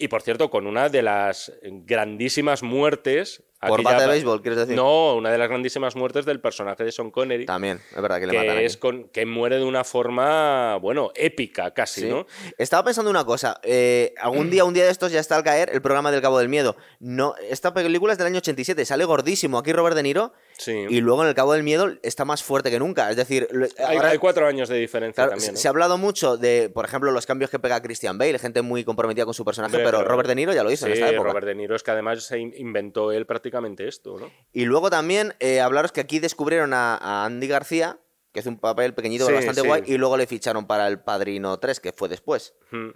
y, 0.00 0.06
por 0.08 0.22
cierto, 0.22 0.48
con 0.48 0.66
una 0.68 0.88
de 0.88 1.02
las 1.02 1.52
grandísimas 1.62 2.62
muertes... 2.62 3.42
Por 3.60 3.82
bate 3.82 3.96
ya- 3.96 4.02
de 4.02 4.12
béisbol, 4.12 4.40
¿quieres 4.40 4.60
decir? 4.60 4.76
No, 4.76 5.16
una 5.16 5.32
de 5.32 5.38
las 5.38 5.48
grandísimas 5.48 5.96
muertes 5.96 6.24
del 6.24 6.40
personaje 6.40 6.84
de 6.84 6.92
Sean 6.92 7.10
Connery 7.10 7.44
También, 7.46 7.80
es 7.92 8.00
verdad 8.00 8.20
que 8.20 8.26
le 8.28 8.32
matan 8.34 8.44
que, 8.46 8.52
aquí. 8.52 8.64
es 8.64 8.76
con, 8.76 9.08
que 9.08 9.26
muere 9.26 9.56
de 9.56 9.64
una 9.64 9.82
forma, 9.82 10.76
bueno, 10.76 11.10
épica 11.16 11.72
casi, 11.74 12.02
Sí. 12.02 12.06
¿no? 12.08 12.24
Estaba 12.56 12.84
pensando 12.84 13.10
una 13.10 13.24
cosa. 13.24 13.58
eh, 13.64 14.14
algún 14.20 14.48
día, 14.50 14.64
un 14.64 14.74
día 14.74 14.84
de 14.84 14.92
estos 14.92 15.10
ya 15.10 15.18
está 15.18 15.34
al 15.34 15.42
caer 15.42 15.70
el 15.72 15.82
programa 15.82 16.12
del 16.12 16.22
Cabo 16.22 16.38
del 16.38 16.48
Miedo. 16.48 16.76
No, 17.00 17.34
esta 17.50 17.74
película 17.74 18.12
es 18.12 18.18
del 18.18 18.28
año 18.28 18.38
87, 18.38 18.84
sale 18.84 19.04
gordísimo 19.04 19.58
aquí 19.58 19.72
Robert 19.72 19.96
De 19.96 20.04
Niro 20.04 20.32
Sí. 20.58 20.72
y 20.90 21.00
luego 21.00 21.22
en 21.22 21.28
el 21.28 21.34
Cabo 21.34 21.52
del 21.52 21.62
Miedo 21.62 21.88
está 22.02 22.24
más 22.24 22.42
fuerte 22.42 22.70
que 22.70 22.78
nunca. 22.78 23.08
Es 23.10 23.16
decir, 23.16 23.48
Hay, 23.78 23.96
ahora- 23.96 24.08
hay 24.10 24.18
cuatro 24.18 24.46
años 24.46 24.68
de 24.68 24.76
diferencia 24.76 25.14
claro, 25.22 25.30
también. 25.30 25.46
se- 25.46 25.52
¿no? 25.52 25.58
se 25.58 25.68
ha 25.68 25.70
hablado 25.70 25.96
mucho 25.98 26.36
de, 26.36 26.68
por 26.68 26.84
ejemplo, 26.84 27.10
los 27.12 27.26
cambios 27.26 27.48
que 27.50 27.58
pega 27.58 27.80
Christian 27.80 28.18
Bale, 28.18 28.38
gente 28.38 28.60
muy 28.62 28.84
comprometida 28.84 29.24
con 29.24 29.34
su 29.34 29.44
personaje, 29.44 29.78
pero 29.78 30.02
Robert 30.04 30.28
De 30.28 30.34
Niro 30.34 30.52
ya 30.52 30.64
lo 30.64 30.70
hizo 30.70 30.86
en 30.86 30.92
esta 30.94 31.08
época. 31.10 31.28
Robert 31.28 31.46
De 31.46 31.54
Niro 31.54 31.76
es 31.76 31.82
que 31.82 31.90
además 31.92 32.22
se 32.24 32.38
in- 32.38 32.52
inventó 32.56 33.12
él 33.12 33.24
prácticamente 33.24 33.86
esto, 33.88 34.18
¿no? 34.18 34.30
Y 34.52 34.64
luego 34.64 34.90
también 34.90 35.34
eh, 35.40 35.60
hablaros 35.60 35.92
que 35.92 36.00
aquí 36.00 36.18
descubrieron 36.18 36.74
a, 36.74 36.96
a 36.96 37.24
Andy 37.24 37.46
García, 37.46 38.00
que 38.32 38.40
hace 38.40 38.48
un 38.48 38.58
papel 38.58 38.94
pequeñito 38.94 39.26
Sí, 39.26 39.32
bastante 39.32 39.60
sí. 39.62 39.66
guay, 39.66 39.82
y 39.86 39.96
luego 39.96 40.16
le 40.16 40.26
ficharon 40.26 40.66
para 40.66 40.86
El 40.88 41.00
Padrino 41.00 41.58
3, 41.58 41.80
que 41.80 41.92
fue 41.92 42.08
después. 42.08 42.54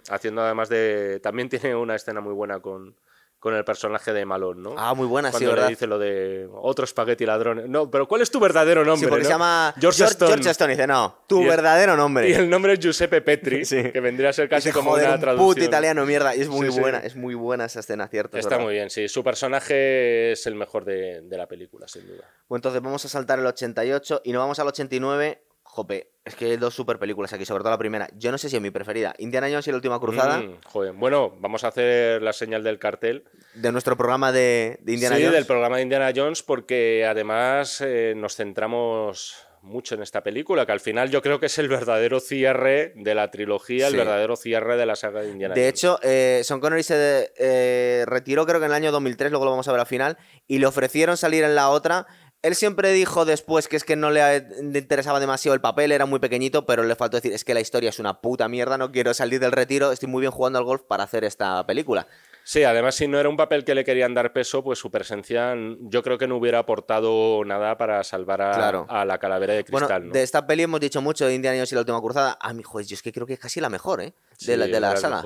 Haciendo 0.09 0.41
además 0.43 0.69
de... 0.69 1.19
También 1.23 1.49
tiene 1.49 1.75
una 1.75 1.95
escena 1.95 2.21
muy 2.21 2.33
buena 2.33 2.59
con, 2.59 2.95
con 3.43 3.53
el 3.53 3.65
personaje 3.65 4.13
de 4.13 4.23
Malón, 4.23 4.63
¿no? 4.63 4.73
Ah, 4.77 4.93
muy 4.93 5.05
buena, 5.05 5.27
sí, 5.27 5.33
Cuando 5.33 5.47
le 5.49 5.53
¿verdad? 5.55 5.67
dice 5.67 5.85
lo 5.85 5.99
de 5.99 6.47
otro 6.53 6.85
espagueti 6.85 7.25
ladrón. 7.25 7.69
No, 7.69 7.91
pero 7.91 8.07
¿cuál 8.07 8.21
es 8.21 8.31
tu 8.31 8.39
verdadero 8.39 8.85
nombre? 8.85 9.05
Sí, 9.05 9.09
porque 9.09 9.23
no? 9.23 9.27
se 9.27 9.33
llama 9.33 9.73
George, 9.77 9.97
George, 9.97 10.13
Stone. 10.13 10.31
George 10.31 10.49
Stone. 10.51 10.71
Dice, 10.71 10.87
no, 10.87 11.25
tu 11.27 11.41
el- 11.41 11.49
verdadero 11.49 11.97
nombre. 11.97 12.29
Y 12.29 12.33
el 12.35 12.49
nombre 12.49 12.71
es 12.71 12.79
Giuseppe 12.79 13.19
Petri, 13.21 13.65
Sí. 13.65 13.91
que 13.91 13.99
vendría 13.99 14.29
a 14.29 14.33
ser 14.33 14.47
casi 14.47 14.69
Dice, 14.69 14.79
como 14.79 14.91
joder, 14.91 15.07
una 15.07 15.15
un 15.15 15.19
traducción. 15.19 15.49
puto 15.55 15.61
italiano, 15.65 16.05
mierda. 16.05 16.33
Y 16.37 16.39
es 16.41 16.47
muy 16.47 16.67
Sí, 16.67 16.73
sí. 16.75 16.79
buena, 16.79 16.99
es 16.99 17.17
muy 17.17 17.35
buena 17.35 17.65
esa 17.65 17.81
escena, 17.81 18.07
cierto. 18.07 18.37
es 18.37 18.45
Está 18.45 18.51
verdad. 18.55 18.63
muy 18.65 18.73
bien, 18.75 18.89
sí. 18.89 19.09
Su 19.09 19.25
personaje 19.25 20.31
es 20.31 20.47
el 20.47 20.55
mejor 20.55 20.85
de, 20.85 21.19
de 21.23 21.37
la 21.37 21.45
película, 21.47 21.85
sin 21.89 22.07
duda. 22.07 22.23
Pues 22.47 22.59
entonces 22.59 22.81
vamos 22.81 23.03
a 23.03 23.09
saltar 23.09 23.39
el 23.39 23.45
88 23.45 24.21
y 24.23 24.31
nos 24.31 24.39
vamos 24.39 24.57
al 24.59 24.67
89. 24.67 25.43
Jope, 25.75 26.11
es 26.23 26.35
que 26.35 26.45
hay 26.45 26.57
dos 26.57 26.75
super 26.75 26.99
películas 26.99 27.33
aquí, 27.33 27.45
sobre 27.45 27.63
todo 27.63 27.71
la 27.71 27.79
primera. 27.79 28.07
Yo 28.15 28.31
no 28.31 28.37
sé 28.37 28.47
si 28.47 28.55
es 28.57 28.61
mi 28.61 28.69
preferida. 28.69 29.15
Indiana 29.17 29.47
Jones 29.49 29.67
y 29.67 29.71
la 29.71 29.77
última 29.77 29.99
cruzada, 29.99 30.37
Mm, 30.39 30.57
joder. 30.67 30.93
Bueno, 30.93 31.33
vamos 31.39 31.63
a 31.63 31.69
hacer 31.69 32.21
la 32.21 32.31
señal 32.31 32.63
del 32.63 32.77
cartel. 32.77 33.23
de 33.55 33.71
nuestro 33.71 33.97
programa 33.97 34.31
de, 34.31 34.77
de 34.81 34.93
Indiana 34.93 35.15
sí, 35.15 35.23
Jones. 35.23 35.35
del 35.35 35.45
programa 35.47 35.77
de 35.77 35.81
Indiana 35.81 36.11
Jones, 36.15 36.43
porque 36.43 37.05
además 37.09 37.81
eh, 37.81 38.13
nos 38.15 38.35
centramos 38.35 39.35
mucho 39.63 39.95
en 39.95 40.01
esta 40.03 40.21
película, 40.21 40.65
que 40.65 40.73
al 40.73 40.81
final 40.81 41.09
yo 41.09 41.21
creo 41.21 41.39
que 41.39 41.45
es 41.45 41.57
el 41.57 41.69
verdadero 41.69 42.19
cierre 42.19 42.91
de 42.97 43.15
la 43.15 43.31
trilogía, 43.31 43.87
Sí. 43.87 43.93
el 43.93 43.97
verdadero 43.97 44.35
cierre 44.35 44.75
de 44.75 44.85
la 44.85 44.95
saga 44.97 45.21
de 45.21 45.29
Indiana 45.29 45.55
De 45.55 45.61
Jones. 45.61 45.69
hecho, 45.73 45.99
eh, 46.03 46.41
Sean 46.43 46.59
Connery 46.59 46.83
se 46.83 47.31
eh, 47.37 48.03
retiró 48.05 48.45
creo 48.45 48.59
que 48.59 48.65
en 48.65 48.71
el 48.71 48.75
año 48.75 48.91
2003, 48.91 49.31
luego 49.31 49.45
lo 49.45 49.51
vamos 49.51 49.67
a 49.67 49.71
ver 49.71 49.79
al 49.79 49.87
final, 49.87 50.17
y 50.47 50.59
le 50.59 50.65
ofrecieron 50.67 51.15
salir 51.15 51.43
en 51.45 51.55
la 51.55 51.69
otra. 51.69 52.05
Él 52.43 52.55
siempre 52.55 52.91
dijo 52.91 53.23
después 53.23 53.67
que 53.69 53.77
es 53.77 53.85
que 53.85 53.95
no 53.95 54.11
le, 54.11 54.41
le 54.61 54.79
interesaba 54.79 55.19
demasiado 55.19 55.55
el 55.55 55.61
papel, 55.61 55.93
era 55.93 56.05
muy 56.05 56.19
pequeñito, 56.19 56.65
pero 56.65 56.83
le 56.83 56.95
faltó 56.95 57.17
decir, 57.17 57.31
es 57.31 57.45
que 57.45 57.53
la 57.53 57.61
historia 57.61 57.89
es 57.89 57.99
una 57.99 58.19
puta 58.21 58.49
mierda, 58.49 58.77
no 58.77 58.91
quiero 58.91 59.13
salir 59.13 59.39
del 59.39 59.53
retiro, 59.53 59.93
estoy 59.93 60.09
muy 60.09 60.19
bien 60.21 60.31
jugando 60.31 60.59
al 60.59 60.65
golf 60.65 60.83
para 60.83 61.05
hacer 61.05 61.23
esta 61.23 61.65
película. 61.65 62.05
Sí, 62.43 62.63
además 62.65 62.95
si 62.95 63.07
no 63.07 63.17
era 63.19 63.29
un 63.29 63.37
papel 63.37 63.63
que 63.63 63.73
le 63.73 63.85
querían 63.85 64.13
dar 64.13 64.33
peso, 64.33 64.63
pues 64.63 64.77
su 64.77 64.91
presencia 64.91 65.55
yo 65.79 66.03
creo 66.03 66.17
que 66.17 66.27
no 66.27 66.35
hubiera 66.35 66.59
aportado 66.59 67.43
nada 67.45 67.77
para 67.77 68.03
salvar 68.03 68.41
a, 68.41 69.05
la 69.05 69.17
calavera 69.17 69.53
de 69.53 69.63
cristal. 69.63 70.01
Bueno, 70.01 70.13
de 70.13 70.23
esta 70.23 70.45
peli 70.45 70.63
hemos 70.63 70.81
dicho 70.81 71.01
mucho 71.01 71.25
de 71.25 71.35
Indiana 71.35 71.55
Jones 71.55 71.71
y 71.71 71.75
la 71.75 71.81
última 71.81 72.01
cruzada. 72.01 72.37
A 72.41 72.53
mi 72.53 72.63
juez, 72.63 72.87
yo 72.87 72.95
es 72.95 73.01
que 73.01 73.13
creo 73.13 73.25
que 73.25 73.33
es 73.33 73.39
casi 73.39 73.61
la 73.61 73.69
mejor, 73.69 74.01
¿eh? 74.01 74.13
De 74.45 74.57
la, 74.57 74.67
de 74.67 74.79
la 74.81 74.97
sala. 74.97 75.23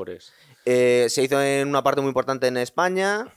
Eh, 0.69 1.07
se 1.07 1.23
hizo 1.23 1.41
en 1.41 1.69
una 1.69 1.81
parte 1.81 2.01
muy 2.01 2.09
importante 2.09 2.47
en 2.47 2.57
España. 2.57 3.33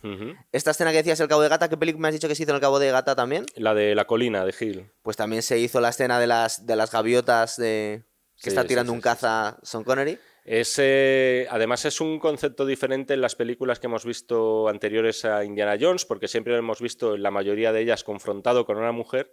Esta 0.51 0.73
escena 0.73 0.91
que 0.91 0.97
decías, 0.97 1.21
El 1.21 1.29
Cabo 1.29 1.43
de 1.43 1.49
Gata, 1.49 1.69
¿qué 1.69 1.77
película 1.77 2.03
me 2.03 2.09
has 2.09 2.15
dicho 2.15 2.27
que 2.27 2.35
se 2.35 2.43
hizo 2.43 2.51
en 2.51 2.57
El 2.57 2.61
Cabo 2.61 2.81
de 2.81 2.91
Gata 2.91 3.15
también? 3.15 3.47
La 3.55 3.73
de 3.73 3.95
La 3.95 4.05
Colina, 4.05 4.45
de 4.45 4.53
Gil. 4.53 4.91
Pues 5.03 5.17
también 5.17 5.43
se 5.43 5.57
hizo 5.61 5.81
la 5.81 5.91
escena 5.91 6.19
de 6.19 6.27
las, 6.27 6.67
de 6.67 6.75
las 6.75 6.91
gaviotas 6.91 7.57
de 7.57 8.03
que 8.43 8.49
está 8.49 8.65
tirando 8.65 8.93
un 8.93 9.01
caza 9.01 9.61
Son 9.63 9.85
Connery. 9.85 10.19
Ese, 10.45 11.47
además 11.51 11.85
es 11.85 12.01
un 12.01 12.19
concepto 12.19 12.67
diferente 12.67 13.15
en 13.15 13.21
las 13.21 13.37
películas 13.37 13.79
que 13.79 13.87
hemos 13.87 14.05
visto 14.05 14.69
anteriores 14.69 15.25
a 15.25 15.45
Indiana 15.45 15.77
Jones, 15.81 16.07
porque 16.07 16.27
siempre 16.27 16.55
lo 16.55 16.59
hemos 16.59 16.81
visto 16.81 17.15
en 17.15 17.23
la 17.23 17.31
mayoría 17.31 17.73
de 17.73 17.83
ellas 17.83 18.03
confrontado 18.03 18.67
con 18.67 18.77
una 18.77 18.91
mujer. 18.91 19.33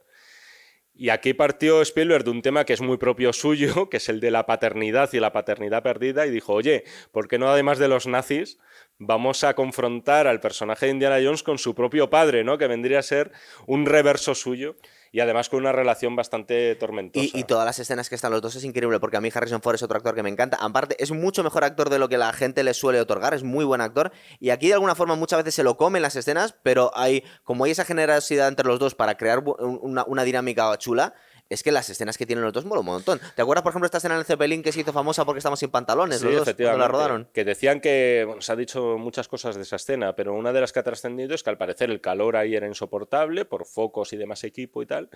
Y 0.99 1.09
aquí 1.09 1.35
partió 1.35 1.83
Spielberg 1.83 2.23
de 2.23 2.31
un 2.31 2.41
tema 2.41 2.65
que 2.65 2.73
es 2.73 2.81
muy 2.81 2.97
propio 2.97 3.31
suyo, 3.31 3.87
que 3.89 3.97
es 3.97 4.09
el 4.09 4.19
de 4.19 4.31
la 4.31 4.47
paternidad 4.47 5.09
y 5.13 5.19
la 5.19 5.31
paternidad 5.31 5.83
perdida, 5.83 6.25
y 6.25 6.31
dijo, 6.31 6.53
oye, 6.53 6.83
¿por 7.11 7.27
qué 7.27 7.37
no 7.37 7.49
además 7.49 7.77
de 7.77 7.87
los 7.87 8.07
nazis 8.07 8.57
vamos 8.97 9.43
a 9.43 9.53
confrontar 9.53 10.25
al 10.25 10.39
personaje 10.39 10.87
de 10.87 10.93
Indiana 10.93 11.19
Jones 11.23 11.43
con 11.43 11.59
su 11.59 11.75
propio 11.75 12.09
padre, 12.09 12.43
¿no? 12.43 12.57
que 12.57 12.65
vendría 12.65 12.99
a 12.99 13.03
ser 13.03 13.31
un 13.67 13.85
reverso 13.85 14.33
suyo? 14.33 14.75
Y 15.11 15.19
además 15.19 15.49
con 15.49 15.59
una 15.59 15.71
relación 15.71 16.15
bastante 16.15 16.75
tormentosa. 16.75 17.25
Y, 17.33 17.43
todas 17.43 17.65
las 17.65 17.79
escenas 17.79 18.09
que 18.09 18.15
están 18.15 18.31
los 18.31 18.41
dos 18.41 18.55
es 18.55 18.63
increíble, 18.63 18.99
porque 18.99 19.17
a 19.17 19.21
mí 19.21 19.29
Harrison 19.33 19.61
Ford 19.61 19.75
es 19.75 19.83
otro 19.83 19.97
actor 19.97 20.15
que 20.15 20.23
me 20.23 20.29
encanta. 20.29 20.57
Aparte, 20.59 21.01
es 21.01 21.11
mucho 21.11 21.43
mejor 21.43 21.63
actor 21.63 21.89
de 21.89 21.99
lo 21.99 22.09
que 22.09 22.17
la 22.17 22.33
gente 22.33 22.63
le 22.63 22.73
suele 22.73 22.99
otorgar, 22.99 23.33
es 23.33 23.43
muy 23.43 23.65
buen 23.65 23.81
actor. 23.81 24.11
Y 24.39 24.49
aquí 24.49 24.67
de 24.67 24.73
alguna 24.73 24.95
forma 24.95 25.15
muchas 25.15 25.39
veces 25.39 25.55
se 25.55 25.63
lo 25.63 25.77
comen 25.77 26.01
las 26.01 26.15
escenas, 26.15 26.55
pero 26.63 26.91
hay, 26.95 27.23
como 27.43 27.63
hay 27.63 27.71
esa 27.71 27.85
generosidad 27.85 28.47
entre 28.47 28.67
los 28.67 28.79
dos 28.79 28.95
para 28.95 29.15
crear 29.17 29.43
una, 29.47 30.03
una 30.05 30.23
dinámica 30.23 30.75
chula, 30.77 31.13
es 31.49 31.63
que 31.63 31.71
las 31.71 31.89
escenas 31.89 32.17
que 32.17 32.25
tienen 32.25 32.43
los 32.43 32.53
dos 32.53 32.65
mola 32.65 32.81
un 32.81 32.87
montón. 32.87 33.19
¿Te 33.35 33.41
acuerdas, 33.41 33.63
por 33.63 33.71
ejemplo, 33.71 33.85
esta 33.85 33.97
escena 33.97 34.15
en 34.15 34.19
el 34.19 34.25
Zeppelin 34.25 34.63
que 34.63 34.71
se 34.71 34.81
hizo 34.81 34.93
famosa 34.93 35.25
porque 35.25 35.39
estamos 35.39 35.59
sin 35.59 35.69
pantalones? 35.69 36.19
Sí, 36.19 36.27
efectivamente. 36.27 36.79
la 36.79 36.87
rodaron. 36.87 37.29
Que 37.33 37.43
decían 37.43 37.79
que, 37.79 38.23
bueno, 38.25 38.41
se 38.41 38.51
ha 38.51 38.55
dicho 38.55 38.97
muchas 38.97 39.27
cosas 39.27 39.55
de 39.55 39.61
esa 39.61 39.77
escena, 39.77 40.15
pero 40.15 40.33
una 40.33 40.53
de 40.53 40.61
las 40.61 40.73
que 40.73 40.79
ha 40.79 40.83
trascendido 40.83 41.35
es 41.35 41.43
que 41.43 41.49
al 41.49 41.57
parecer 41.57 41.89
el 41.89 42.01
calor 42.01 42.35
ahí 42.35 42.55
era 42.55 42.67
insoportable 42.67 43.45
por 43.45 43.65
focos 43.65 44.13
y 44.13 44.17
demás 44.17 44.43
equipo 44.43 44.81
y 44.81 44.85
tal. 44.85 45.09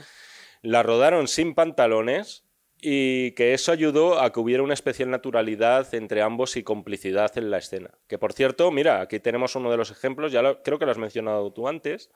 La 0.61 0.83
rodaron 0.83 1.27
sin 1.27 1.55
pantalones 1.55 2.45
y 2.81 3.31
que 3.31 3.53
eso 3.53 3.71
ayudó 3.71 4.19
a 4.19 4.33
que 4.33 4.39
hubiera 4.39 4.63
una 4.63 4.73
especial 4.73 5.09
naturalidad 5.11 5.93
entre 5.93 6.21
ambos 6.23 6.57
y 6.57 6.63
complicidad 6.63 7.37
en 7.37 7.51
la 7.51 7.59
escena. 7.59 7.91
Que 8.07 8.17
por 8.17 8.33
cierto, 8.33 8.71
mira, 8.71 9.01
aquí 9.01 9.19
tenemos 9.19 9.55
uno 9.55 9.69
de 9.69 9.77
los 9.77 9.91
ejemplos, 9.91 10.31
ya 10.31 10.61
creo 10.63 10.79
que 10.79 10.85
lo 10.85 10.91
has 10.91 10.97
mencionado 10.97 11.53
tú 11.53 11.67
antes 11.67 12.09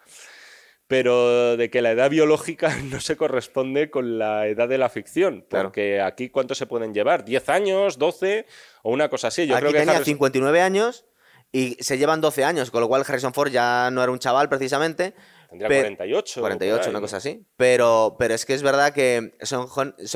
pero 0.87 1.57
de 1.57 1.69
que 1.69 1.81
la 1.81 1.91
edad 1.91 2.09
biológica 2.09 2.75
no 2.83 2.99
se 2.99 3.17
corresponde 3.17 3.89
con 3.89 4.19
la 4.19 4.47
edad 4.47 4.67
de 4.67 4.77
la 4.77 4.89
ficción. 4.89 5.45
Porque 5.49 6.01
aquí, 6.01 6.29
¿cuánto 6.29 6.55
se 6.55 6.67
pueden 6.67 6.93
llevar? 6.93 7.25
¿10 7.25 7.49
años? 7.49 7.99
¿12? 7.99 8.45
O 8.83 8.91
una 8.91 9.09
cosa 9.09 9.29
así. 9.29 9.47
Yo 9.47 9.55
creo 9.57 9.71
que 9.71 9.79
tenía 9.79 10.03
59 10.03 10.61
años 10.61 11.05
y 11.51 11.77
se 11.79 11.97
llevan 11.97 12.21
12 12.21 12.43
años, 12.43 12.71
con 12.71 12.81
lo 12.81 12.87
cual 12.87 13.03
Harrison 13.07 13.33
Ford 13.33 13.51
ya 13.51 13.89
no 13.91 14.03
era 14.03 14.11
un 14.11 14.19
chaval 14.19 14.49
precisamente. 14.49 15.15
Tendría 15.49 15.69
48. 15.69 16.41
48, 16.41 16.89
una 16.89 16.99
cosa 16.99 17.17
así. 17.17 17.45
Pero, 17.55 18.15
pero 18.19 18.33
es 18.33 18.45
que 18.45 18.53
es 18.53 18.61
verdad 18.61 18.93
que 18.93 19.35
Son, 19.41 19.67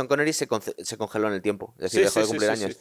Connery 0.08 0.34
se, 0.34 0.48
congeló 0.48 1.28
en 1.28 1.34
el 1.34 1.42
tiempo. 1.42 1.74
Es 1.78 1.92
decir, 1.92 2.04
dejó 2.04 2.20
de 2.20 2.28
cumplir 2.28 2.50
años. 2.50 2.78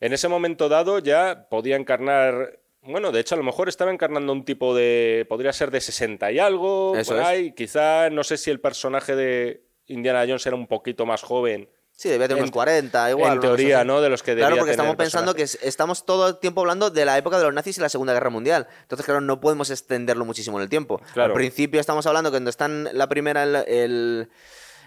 En 0.00 0.12
ese 0.12 0.28
momento 0.28 0.68
dado 0.68 0.98
ya 0.98 1.46
podía 1.48 1.76
encarnar 1.76 2.60
bueno, 2.82 3.12
de 3.12 3.20
hecho, 3.20 3.34
a 3.34 3.38
lo 3.38 3.44
mejor 3.44 3.68
estaba 3.68 3.92
encarnando 3.92 4.32
un 4.32 4.44
tipo 4.44 4.74
de. 4.74 5.26
Podría 5.28 5.52
ser 5.52 5.70
de 5.70 5.80
60 5.80 6.32
y 6.32 6.38
algo. 6.38 6.94
por 7.06 7.20
ahí. 7.20 7.52
Quizá 7.52 8.10
no 8.10 8.24
sé 8.24 8.36
si 8.36 8.50
el 8.50 8.60
personaje 8.60 9.16
de 9.16 9.64
Indiana 9.86 10.20
Jones 10.20 10.46
era 10.46 10.56
un 10.56 10.66
poquito 10.66 11.04
más 11.06 11.22
joven. 11.22 11.68
Sí, 11.92 12.08
debía 12.08 12.28
tener 12.28 12.44
unos 12.44 12.52
40, 12.52 13.10
igual. 13.10 13.34
En 13.34 13.40
teoría, 13.40 13.82
¿no? 13.82 14.00
De 14.00 14.08
los 14.08 14.22
que 14.22 14.36
Claro, 14.36 14.56
porque 14.56 14.70
estamos 14.70 14.94
pensando 14.94 15.34
que 15.34 15.42
estamos 15.42 16.06
todo 16.06 16.28
el 16.28 16.38
tiempo 16.38 16.60
hablando 16.60 16.90
de 16.90 17.04
la 17.04 17.18
época 17.18 17.38
de 17.38 17.44
los 17.44 17.52
nazis 17.52 17.76
y 17.78 17.80
la 17.80 17.88
Segunda 17.88 18.12
Guerra 18.12 18.30
Mundial. 18.30 18.68
Entonces, 18.82 19.04
claro, 19.04 19.20
no 19.20 19.40
podemos 19.40 19.70
extenderlo 19.70 20.24
muchísimo 20.24 20.58
en 20.58 20.62
el 20.62 20.68
tiempo. 20.68 21.00
Al 21.16 21.32
principio 21.32 21.80
estamos 21.80 22.06
hablando 22.06 22.30
que 22.30 22.34
cuando 22.36 22.50
están 22.50 22.88
la 22.92 23.08
primera, 23.08 23.42
el, 23.42 24.28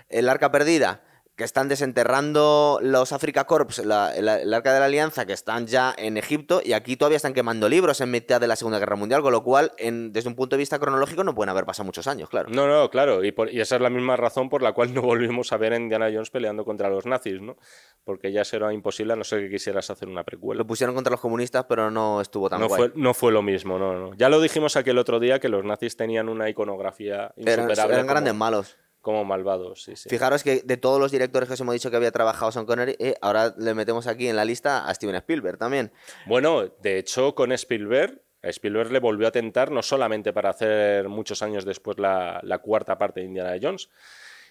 el 0.08 0.30
arca 0.30 0.52
perdida 0.52 1.02
que 1.42 1.46
están 1.46 1.68
desenterrando 1.68 2.78
los 2.84 3.12
Africa 3.14 3.46
Corps, 3.46 3.80
el 3.80 3.90
Arca 3.90 4.74
de 4.74 4.80
la 4.80 4.86
Alianza, 4.86 5.26
que 5.26 5.34
están 5.34 5.66
ya 5.66 5.92
en 5.98 6.18
Egipto, 6.18 6.62
y 6.64 6.74
aquí 6.74 6.98
todavía 6.98 7.16
están 7.16 7.34
quemando 7.34 7.68
libros 7.68 8.00
en 8.00 8.12
mitad 8.12 8.40
de 8.40 8.46
la 8.46 8.56
Segunda 8.56 8.78
Guerra 8.78 8.96
Mundial, 8.96 9.24
con 9.24 9.32
lo 9.32 9.42
cual, 9.42 9.72
desde 9.80 10.30
un 10.30 10.36
punto 10.36 10.56
de 10.56 10.60
vista 10.60 10.78
cronológico, 10.78 11.24
no 11.24 11.34
pueden 11.34 11.50
haber 11.50 11.66
pasado 11.66 11.86
muchos 11.86 12.06
años, 12.06 12.30
claro. 12.30 12.52
No, 12.52 12.68
no, 12.68 12.92
claro, 12.92 13.26
y, 13.26 13.34
esa 13.60 13.78
es 13.78 13.82
la 13.82 13.90
misma 13.90 14.18
razón 14.18 14.50
por 14.50 14.62
la 14.62 14.74
cual 14.74 14.94
no 14.94 15.02
volvimos 15.02 15.52
a 15.52 15.58
ver 15.58 15.74
a 15.74 15.78
Indiana 15.78 16.12
Jones 16.14 16.30
peleando 16.30 16.64
contra 16.64 16.92
los 16.92 17.08
nazis, 17.08 17.42
¿no? 17.42 17.58
Porque 18.04 18.32
ya 18.32 18.46
será 18.46 18.72
imposible, 18.72 19.14
a 19.14 19.16
no 19.16 19.24
ser 19.24 19.40
que 19.40 19.50
quisieras 19.50 19.90
hacer 19.90 20.10
una 20.10 20.24
precuela. 20.24 20.60
Lo 20.60 20.68
pusieron 20.68 20.94
contra 20.94 21.10
los 21.10 21.22
comunistas, 21.22 21.66
pero 21.68 21.90
no 21.90 22.22
estuvo 22.22 22.52
tan 22.52 22.60
no 22.60 22.70
Fue, 22.70 22.92
no 22.94 23.16
fue 23.16 23.32
lo 23.32 23.42
mismo, 23.42 23.80
no, 23.80 23.98
no. 23.98 24.14
Ya 24.14 24.30
lo 24.30 24.40
dijimos 24.40 24.76
aquel 24.76 25.00
otro 25.00 25.20
día 25.20 25.40
que 25.40 25.50
los 25.50 25.66
nazis 25.66 25.98
tenían 25.98 26.30
una 26.30 26.50
iconografía 26.50 27.34
insuperable. 27.36 27.96
eran 27.96 28.06
grandes 28.06 28.36
malos 28.36 28.78
como 29.02 29.26
malvados. 29.26 29.84
Sí, 29.84 29.96
sí. 29.96 30.10
Fijaros 30.10 30.44
que 30.44 30.62
de 30.62 30.78
todos 30.78 31.00
los 31.00 31.12
directores 31.12 31.48
que 31.48 31.54
os 31.54 31.60
hemos 31.60 31.74
dicho 31.74 31.90
que 31.90 31.98
había 31.98 32.12
trabajado 32.12 32.52
Sean 32.52 32.66
Connery, 32.66 32.96
eh, 33.00 33.16
ahora 33.22 33.54
le 33.58 33.74
metemos 33.74 34.08
aquí 34.08 34.28
en 34.28 34.36
la 34.36 34.46
lista 34.46 34.88
a 34.88 34.94
Steven 34.94 35.16
Spielberg 35.16 35.58
también. 35.58 35.92
Bueno, 36.26 36.68
de 36.82 37.00
hecho, 37.00 37.36
con 37.36 37.52
Spielberg, 37.52 38.22
a 38.44 38.50
Spielberg 38.50 38.92
le 38.92 39.00
volvió 39.00 39.28
a 39.28 39.32
tentar 39.32 39.72
no 39.72 39.82
solamente 39.82 40.34
para 40.34 40.50
hacer 40.50 41.10
muchos 41.10 41.42
años 41.42 41.66
después 41.66 41.98
la, 42.00 42.60
cuarta 42.64 42.98
parte 42.98 43.20
de 43.20 43.28
Indiana 43.28 43.58
Jones, 43.62 43.90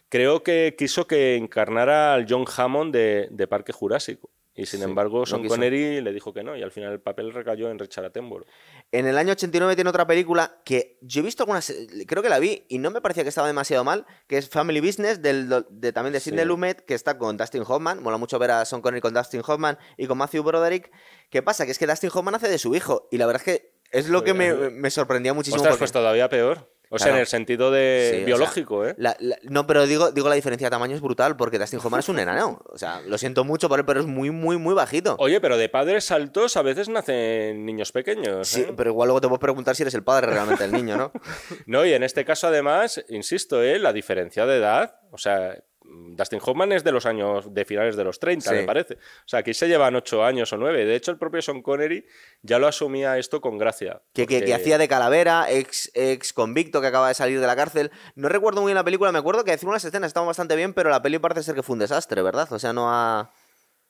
creo 0.09 0.43
que 0.43 0.75
quiso 0.77 1.07
que 1.07 1.37
encarnara 1.37 2.15
al 2.15 2.27
John 2.29 2.45
Hammond 2.57 2.93
de, 2.93 3.29
de 3.31 3.47
Parque 3.47 3.73
Jurásico. 3.73 4.31
Y 4.55 4.67
sin 4.67 4.83
embargo, 4.83 5.25
Sean 5.27 5.47
Connery 5.47 6.01
le 6.01 6.13
dijo 6.13 6.33
que 6.33 6.43
no, 6.43 6.57
y 6.57 6.63
al 6.63 6.73
final 6.73 6.93
el 6.93 7.01
papel 7.01 7.33
recayó 7.33 7.71
en 7.71 7.79
Richard 7.79 8.07
Attenborough. 8.07 8.47
En 8.91 9.07
el 9.07 9.17
año 9.17 9.33
89 9.33 9.77
tiene 9.77 9.89
otra 9.89 10.07
película 10.07 10.61
que 10.65 10.99
yo 11.01 11.21
he 11.21 11.25
visto 11.25 11.45
algunas, 11.45 11.73
creo 12.07 12.23
que 12.23 12.29
la 12.29 12.41
vi 12.41 12.65
y 12.69 12.79
no 12.79 12.91
me 12.91 13.01
parecía 13.01 13.23
que 13.23 13.29
estaba 13.29 13.47
demasiado 13.47 13.85
mal, 13.85 14.07
que 14.27 14.39
es 14.39 14.49
Family 14.49 14.81
Business, 14.81 15.23
del, 15.23 15.49
de, 15.71 15.93
también 15.93 16.13
de 16.13 16.21
Sidney 16.21 16.45
Lumet, 16.45 16.85
que 16.85 16.95
está 16.95 17.17
con 17.17 17.37
Dustin 17.37 17.63
Hoffman. 17.67 18.03
Mola 18.03 18.19
mucho 18.19 18.39
ver 18.39 18.51
a 18.51 18.65
Sean 18.65 18.83
Connery 18.83 19.01
con 19.01 19.15
Dustin 19.15 19.43
Hoffman 19.47 19.79
y 19.97 20.07
con 20.07 20.19
Matthew 20.19 20.43
Broderick. 20.43 20.91
¿Qué 21.31 21.43
pasa? 21.43 21.65
Que 21.65 21.71
es 21.71 21.79
que 21.79 21.87
Dustin 21.87 22.11
Hoffman 22.13 22.35
hace 22.35 22.49
de 22.49 22.59
su 22.59 22.75
hijo, 22.75 23.09
y 23.11 23.19
la 23.19 23.27
verdad 23.27 23.43
es 23.47 23.59
que 23.61 23.81
es 23.93 24.09
lo 24.09 24.25
que 24.25 24.35
me, 24.35 24.71
me 24.71 24.91
sorprendía 24.91 25.33
muchísimo. 25.33 25.63
Ostras, 25.63 25.79
pues 25.79 25.93
todavía 25.93 26.29
peor. 26.29 26.69
O 26.93 26.99
sea, 26.99 27.13
en 27.13 27.19
el 27.19 27.27
sentido 27.29 27.71
de 27.71 28.25
biológico, 28.27 28.85
¿eh? 28.85 28.97
no, 29.45 29.65
pero 29.65 29.87
digo, 29.87 30.11
digo 30.11 30.29
la 30.29 30.35
diferencia 30.35 30.67
de 30.67 30.71
tamaño 30.73 30.97
es 30.97 31.01
brutal, 31.01 31.37
porque 31.37 31.57
Dustin 31.57 31.79
Hoffman 31.79 32.01
es 32.01 32.09
un 32.09 32.19
enano. 32.19 32.61
O 32.67 32.77
sea, 32.77 33.01
lo 33.07 33.17
siento 33.17 33.45
mucho 33.45 33.69
por 33.69 33.79
él, 33.79 33.85
pero 33.85 34.01
es 34.01 34.07
muy, 34.07 34.33
muy, 34.33 34.57
muy 34.57 34.75
bajito. 34.75 35.15
Oye, 35.21 35.41
pero 35.41 35.57
de 35.57 35.69
padres 35.69 36.11
altos 36.11 36.57
a 36.57 36.63
veces 36.63 36.89
nacen 36.89 37.65
niños 37.65 37.93
pequeños. 37.93 38.49
Sí, 38.49 38.63
¿eh? 38.63 38.75
pero 38.77 38.91
igual 38.91 39.07
luego 39.07 39.21
te 39.21 39.29
puedo 39.29 39.39
preguntar 39.39 39.77
si 39.77 39.85
eres 39.85 39.95
el 39.95 40.03
padre 40.03 40.27
realmente 40.27 40.65
del 40.65 40.73
niño, 40.73 40.97
¿no? 40.97 41.13
no, 41.67 41.87
y 41.87 41.93
en 41.93 42.03
este 42.03 42.25
caso, 42.25 42.49
además, 42.49 43.05
insisto, 43.09 43.63
¿eh? 43.63 43.79
la 43.79 43.93
diferencia 43.93 44.45
de 44.45 44.57
edad, 44.57 44.97
o 45.13 45.19
sea, 45.19 45.63
Dustin 45.91 46.41
Hoffman 46.43 46.73
es 46.73 46.85
de 46.85 46.93
los 46.93 47.07
años 47.07 47.53
de 47.53 47.65
finales 47.65 47.97
de 47.97 48.05
los 48.05 48.21
30, 48.21 48.53
me 48.53 48.63
parece. 48.65 48.95
O 48.95 49.29
sea, 49.29 49.41
aquí 49.41 49.55
se 49.55 49.69
llevan 49.69 49.97
8 49.97 50.25
años 50.25 50.53
o 50.53 50.57
9. 50.57 50.85
De 50.85 50.95
hecho, 50.95 51.11
el 51.11 51.19
propio 51.19 51.43
Sean 51.43 51.63
Connery 51.63 52.07
ya 52.43 52.59
lo 52.59 52.69
asumía 52.69 53.19
esto 53.19 53.41
con 53.41 53.59
gracia. 53.59 54.03
Que, 54.13 54.55
hacía 54.55 54.79
de 54.79 54.89
calavera, 54.89 55.51
ex, 55.51 55.91
ex 55.95 56.33
convicto 56.33 56.81
que 56.81 56.87
acaba 56.87 57.09
de 57.09 57.15
salir 57.15 57.41
de 57.41 57.47
la 57.47 57.57
cárcel. 57.57 57.91
No 58.15 58.29
recuerdo 58.29 58.61
muy 58.61 58.71
bien 58.71 58.77
la 58.77 58.85
película, 58.85 59.11
me 59.13 59.19
acuerdo 59.19 59.45
que 59.45 59.51
decimos 59.51 59.75
las 59.75 59.85
escenas 59.85 60.09
estaban 60.09 60.27
bastante 60.27 60.57
bien, 60.57 60.75
pero 60.75 60.91
la 60.91 61.03
peli 61.03 61.19
parece 61.19 61.43
ser 61.43 61.55
que 61.55 61.63
fue 61.63 61.75
un 61.75 61.81
desastre, 61.81 62.23
¿verdad? 62.23 62.53
O 62.53 62.59
sea, 62.59 62.73
no 62.73 62.91
ha... 62.91 63.33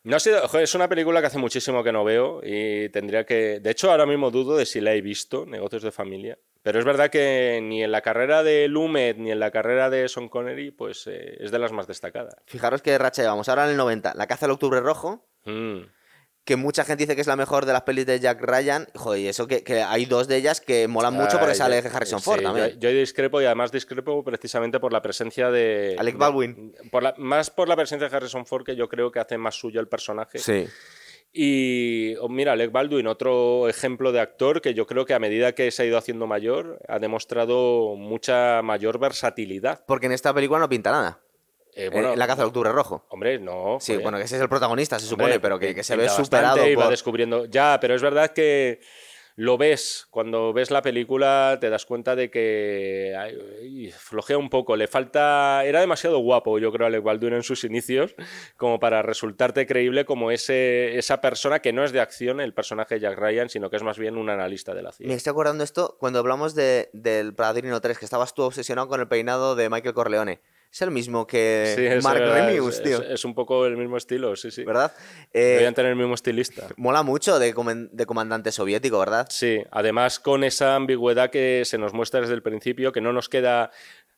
No 0.02 0.16
ha 0.16 0.20
sido, 0.20 0.43
es 0.59 0.74
una 0.74 0.89
película 0.89 1.20
que 1.20 1.27
hace 1.27 1.39
muchísimo 1.39 1.85
que 1.85 1.93
no 1.93 2.05
veo 2.05 2.40
y 2.43 2.89
tendría 2.89 3.24
que. 3.24 3.60
De 3.60 3.70
hecho, 3.70 3.90
ahora 3.90 4.06
mismo 4.06 4.31
dudo 4.31 4.56
de 4.56 4.64
si 4.64 4.81
la 4.81 4.94
he 4.94 5.01
visto, 5.01 5.44
Negocios 5.44 5.82
de 5.82 5.93
Familia. 5.93 6.39
Pero 6.62 6.78
es 6.78 6.85
verdad 6.85 7.10
que 7.10 7.60
ni 7.62 7.82
en 7.82 7.93
la 7.93 8.01
carrera 8.02 8.43
de 8.43 8.68
Lumet 8.68 9.16
ni 9.16 9.31
en 9.31 9.40
la 9.40 9.51
carrera 9.51 9.90
de 9.90 10.09
Sean 10.09 10.28
Connery, 10.28 10.70
pues 10.70 11.06
eh, 11.06 11.36
es 11.40 11.51
de 11.51 11.59
las 11.59 11.72
más 11.72 11.86
destacadas. 11.86 12.36
Fijaros 12.47 12.82
que 12.82 12.97
racha 12.98 13.22
llevamos 13.22 13.48
ahora 13.48 13.64
en 13.64 13.70
el 13.70 13.77
90. 13.77 14.14
La 14.14 14.27
caza 14.27 14.47
del 14.47 14.52
octubre 14.52 14.81
rojo. 14.81 15.27
Mm 15.44 15.81
que 16.45 16.57
mucha 16.57 16.85
gente 16.85 17.05
dice 17.05 17.15
que 17.15 17.21
es 17.21 17.27
la 17.27 17.37
mejor 17.37 17.67
de 17.67 17.73
las 17.73 17.83
pelis 17.83 18.07
de 18.07 18.19
Jack 18.19 18.41
Ryan. 18.41 18.89
Joder, 18.95 19.21
y 19.21 19.29
eso 19.29 19.47
que, 19.47 19.62
hay 19.83 20.07
dos 20.07 20.27
de 20.27 20.37
ellas 20.37 20.61
que 20.61 20.89
molan 20.89 21.15
mucho 21.15 21.39
porque 21.39 21.55
sale 21.55 21.79
Harrison 21.79 22.21
Ford 22.21 22.43
también. 22.43 22.79
Yo, 22.79 22.91
discrepo 22.91 23.41
y 23.41 23.45
además 23.45 23.71
discrepo 23.71 24.25
precisamente 24.25 24.81
por 24.81 24.93
la 24.93 25.03
presencia 25.03 25.51
de. 25.51 25.97
Alec 25.99 26.17
Baldwin. 26.17 26.75
por 26.91 27.19
más 27.19 27.51
por 27.51 27.69
la 27.69 27.77
presencia 27.77 28.09
de 28.09 28.17
Harrison 28.17 28.47
Ford 28.47 28.65
que 28.65 28.77
yo 28.77 28.89
creo 28.89 29.11
que 29.11 29.21
hace 29.21 29.39
más 29.39 29.55
suyo 29.55 29.81
el 29.81 29.89
personaje. 29.89 30.39
Sí. 30.39 30.67
Y 31.33 32.17
oh, 32.17 32.29
mira, 32.29 32.53
Alec 32.53 32.73
Baldwin, 32.73 33.07
otro 33.07 33.69
ejemplo 33.69 34.11
de 34.11 34.21
actor 34.21 34.61
que 34.61 34.75
yo 34.75 34.87
creo 34.87 35.05
que 35.05 35.15
a 35.15 35.21
medida 35.21 35.53
que 35.55 35.71
se 35.71 35.83
ha 35.83 35.87
ido 35.87 35.97
haciendo 35.97 36.27
mayor, 36.27 36.81
ha 36.89 36.99
demostrado 36.99 37.95
mucha 37.97 38.62
mayor 38.62 38.99
versatilidad. 38.99 39.85
Porque 39.87 40.07
en 40.07 40.12
esta 40.12 40.35
película 40.35 40.59
no 40.59 40.69
pinta 40.69 40.91
nada. 40.91 41.21
Eh, 41.74 41.88
bueno, 41.90 42.16
la 42.16 42.26
caza 42.26 42.42
del 42.42 42.48
octubre 42.48 42.72
rojo. 42.72 43.05
Hombre, 43.09 43.38
no. 43.38 43.78
Sí, 43.80 43.97
bueno, 43.97 44.18
que 44.18 44.24
ese 44.24 44.36
es 44.36 44.42
el 44.42 44.48
protagonista, 44.48 44.98
se 44.98 45.06
supone, 45.06 45.40
pero 45.40 45.59
que, 45.59 45.82
se 45.82 45.97
ve 45.97 46.09
superado. 46.09 46.66
Y 46.66 46.74
va 46.74 46.88
descubriendo. 46.88 47.47
Ya, 47.47 47.78
pero 47.80 47.94
es 47.94 48.02
verdad 48.02 48.30
que. 48.30 48.80
lo 49.36 49.56
ves, 49.56 50.06
cuando 50.10 50.52
ves 50.52 50.70
la 50.70 50.82
película 50.82 51.56
te 51.60 51.70
das 51.70 51.86
cuenta 51.86 52.14
de 52.14 52.30
que 52.30 53.16
ay, 53.18 53.90
flojea 53.90 54.36
un 54.36 54.51
poco, 54.51 54.76
le 54.76 54.86
falta, 54.86 55.64
era 55.64 55.80
demasiado 55.80 56.18
guapo 56.18 56.59
yo 56.59 56.70
creo 56.70 56.86
Alec 56.86 57.02
Baldwin 57.02 57.32
en 57.32 57.42
sus 57.42 57.64
inicios 57.64 58.14
como 58.59 58.78
para 58.78 59.01
resultarte 59.01 59.66
creíble 59.66 60.05
como 60.05 60.30
ese, 60.30 60.98
esa 60.98 61.22
persona 61.22 61.60
que 61.60 61.72
no 61.72 61.84
es 61.84 61.92
de 61.92 62.01
acción 62.01 62.40
el 62.40 62.52
personaje 62.52 62.97
de 62.97 63.01
Jack 63.01 63.18
Ryan, 63.18 63.48
sino 63.48 63.70
que 63.70 63.76
es 63.76 63.82
más 63.82 63.98
bien 63.98 64.18
un 64.18 64.28
analista 64.28 64.74
de 64.74 64.82
la 64.82 64.92
CIA. 64.92 65.06
Me 65.06 65.14
estoy 65.14 65.30
acordando 65.30 65.64
esto 65.64 65.97
cuando 65.98 66.18
hablamos 66.18 66.55
de, 66.55 66.90
del 66.92 67.34
Padrino 67.34 67.80
3, 67.80 67.98
que 67.98 68.05
estabas 68.05 68.34
tú 68.34 68.42
obsesionado 68.42 68.88
con 68.88 69.01
el 69.01 69.09
peinado 69.09 69.55
de 69.56 69.70
Michael 69.70 69.94
Corleone. 69.94 70.40
Es 70.72 70.82
el 70.82 70.90
mismo 70.92 71.26
que 71.26 71.72
Sí, 71.76 71.84
es, 71.84 72.05
Mark 72.05 72.20
Remius, 72.20 72.76
es- 72.76 72.82
tío. 72.82 73.02
es- 73.02 73.10
es 73.10 73.24
un 73.24 73.34
poco 73.34 73.66
el 73.66 73.76
mismo 73.76 73.97
estilo, 73.97 74.36
sí, 74.36 74.51
sí. 74.52 74.62
¿Verdad? 74.64 74.92
Eh, 75.32 75.40
Deberían 75.40 75.74
tener 75.74 75.90
el 75.90 75.97
mismo 75.98 76.14
estilista. 76.14 76.68
mola 76.76 77.02
mucho 77.02 77.38
de 77.40 77.52
comandante 78.06 78.52
soviético, 78.52 78.98
¿verdad? 79.01 79.26
Sí, 79.30 79.62
además 79.72 80.20
con 80.20 80.44
esa 80.44 80.76
ambigüedad 80.76 81.30
que 81.30 81.62
se 81.64 81.76
nos 81.76 81.92
muestra 81.92 82.20
desde 82.20 82.34
el 82.34 82.42
principio, 82.42 82.92
que 82.92 83.01
no 83.01 83.12
nos 83.12 83.28
queda, 83.28 83.70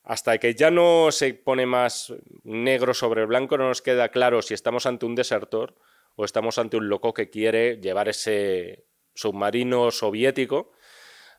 hasta 0.05 0.37
que 0.39 0.55
ya 0.55 0.71
no 0.71 1.11
se 1.11 1.33
pone 1.33 1.65
más 1.65 2.13
negro 2.45 2.93
sobre 2.93 3.25
blanco, 3.25 3.57
no 3.57 3.69
nos 3.69 3.81
queda 3.81 4.11
claro 4.11 4.43
si 4.43 4.53
estamos 4.53 4.85
ante 4.85 5.07
un 5.07 5.15
desertor 5.15 5.75
o 6.17 6.25
estamos 6.27 6.59
ante 6.59 6.77
un 6.77 6.89
loco 6.91 7.15
que 7.15 7.31
quiere 7.31 7.79
llevar 7.81 8.09
ese 8.11 8.85
submarino 9.15 9.91
soviético 9.91 10.73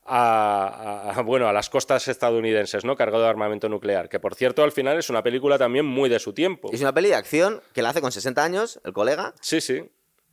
a, 0.05 1.13
a- 1.15 1.21
bueno, 1.21 1.47
a 1.47 1.53
las 1.53 1.69
costas 1.69 2.07
estadounidenses, 2.07 2.83
¿no? 2.85 2.95
Cargado 2.95 3.23
de 3.23 3.29
armamento 3.29 3.69
nuclear. 3.69 4.09
Que 4.09 4.19
por 4.19 4.35
cierto, 4.35 4.63
al 4.63 4.71
final 4.71 4.97
es 4.97 5.09
una 5.09 5.23
película 5.23 5.57
también 5.57 5.85
muy 5.85 6.09
de 6.09 6.19
su 6.19 6.33
tiempo. 6.33 6.69
Es 6.71 6.81
una 6.81 6.93
peli 6.93 7.09
de 7.09 7.15
acción 7.15 7.61
que 7.73 7.81
la 7.81 7.89
hace 7.89 8.01
con 8.01 8.11
60 8.11 8.43
años, 8.43 8.79
el 8.83 8.93
colega, 8.93 9.33
Sí, 9.41 9.61
sí. 9.61 9.83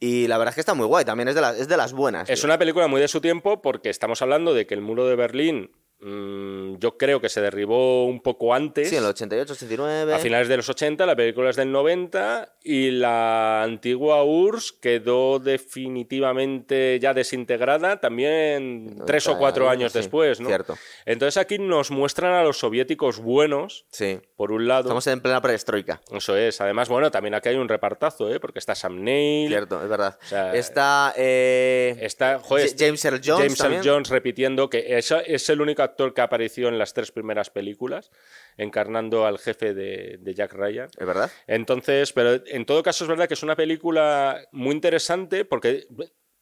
y 0.01 0.27
la 0.27 0.39
verdad 0.39 0.51
es 0.53 0.55
que 0.57 0.61
está 0.61 0.75
muy 0.75 0.87
guay, 0.87 1.05
también 1.05 1.29
es 1.29 1.35
de, 1.35 1.41
las- 1.41 1.59
es 1.59 1.69
de 1.69 1.77
las 1.77 1.93
buenas. 1.93 2.29
Es 2.31 2.41
tío. 2.41 2.47
una 2.49 2.59
película 2.59 2.87
muy 2.89 3.01
de 3.01 3.09
su 3.09 3.21
tiempo 3.21 3.63
porque 3.63 3.91
estamos 3.91 4.21
hablando 4.23 4.55
de 4.55 4.67
que 4.67 4.75
el 4.75 4.81
muro 4.81 5.07
de 5.07 5.17
Berlín 5.17 5.71
mm, 6.01 6.77
yo 6.79 6.97
creo 6.97 7.21
que 7.21 7.29
se 7.29 7.41
derribó 7.41 8.07
un 8.07 8.21
poco 8.21 8.55
antes. 8.55 8.89
Sí, 8.89 8.97
en 8.97 9.03
el 9.05 9.11
88, 9.11 9.53
89. 9.53 10.15
A 10.15 10.19
finales 10.19 10.49
de 10.49 10.57
los 10.57 10.69
80, 10.69 11.05
la 11.07 11.17
película 11.17 11.51
es 11.51 11.57
del 11.57 11.71
90 11.73 12.57
y 12.63 12.91
la 12.91 13.63
antigua 13.63 14.25
URSS 14.25 14.73
quedó 14.73 15.39
definitivamente 15.39 16.99
ya 17.01 17.15
desintegrada 17.15 18.01
también 18.01 19.03
tres 19.07 19.27
o 19.29 19.39
cuatro 19.39 19.69
años 19.69 19.93
Sí, 19.93 19.99
después, 19.99 20.41
¿no? 20.41 20.49
Cierto. 20.49 20.77
Entonces 21.07 21.37
aquí 21.37 21.59
nos 21.59 21.91
muestran 21.91 22.33
a 22.35 22.43
los 22.43 22.59
soviéticos 22.59 23.19
buenos, 23.19 23.87
Sí. 23.91 24.21
por 24.37 24.53
un 24.53 24.67
lado. 24.69 24.83
Estamos 24.83 25.07
en 25.07 25.21
plena 25.21 25.41
perestroika. 25.41 26.01
Eso 26.13 26.37
es. 26.37 26.61
Además, 26.61 26.89
bueno, 26.89 27.11
también 27.11 27.35
aquí 27.35 27.49
hay 27.51 27.57
un 27.57 27.69
repartazo, 27.69 28.31
¿eh? 28.33 28.41
Porque 28.41 28.59
está 28.59 28.75
Sam 28.75 29.03
Neill, 29.03 29.49
Cierto, 29.49 29.83
es 29.83 29.89
verdad. 29.89 30.19
O 30.23 30.27
sea, 30.27 30.55
Está. 30.55 31.13
eh, 31.17 31.97
Está, 32.01 32.39
joder, 32.39 32.71
James 32.79 33.05
Earl 33.05 33.21
Jones 33.25 33.57
James 33.59 33.61
Earl. 33.77 33.89
Jones 33.89 34.09
repitiendo 34.11 34.69
que 34.71 34.99
es, 34.99 35.13
es 35.27 35.49
el 35.51 35.61
único 35.61 35.83
actor 35.91 36.15
que 36.15 36.21
apareció 36.21 36.69
en 36.69 36.79
las 36.79 36.95
tres 36.95 37.13
primeras 37.13 37.51
películas, 37.51 38.11
encarnando 38.57 39.27
al 39.27 39.39
jefe 39.39 39.75
de, 39.75 40.19
de 40.21 40.35
Jack 40.35 40.53
Ryan. 40.53 40.89
Es 40.99 41.07
verdad. 41.07 41.31
Entonces, 41.47 42.13
pero 42.13 42.43
en 42.47 42.65
todo 42.65 42.83
caso 42.83 43.05
es 43.05 43.09
verdad 43.09 43.29
que 43.29 43.35
es 43.35 43.43
una 43.43 43.57
película 43.57 44.41
muy 44.53 44.75
interesante 44.75 45.45
porque 45.45 45.87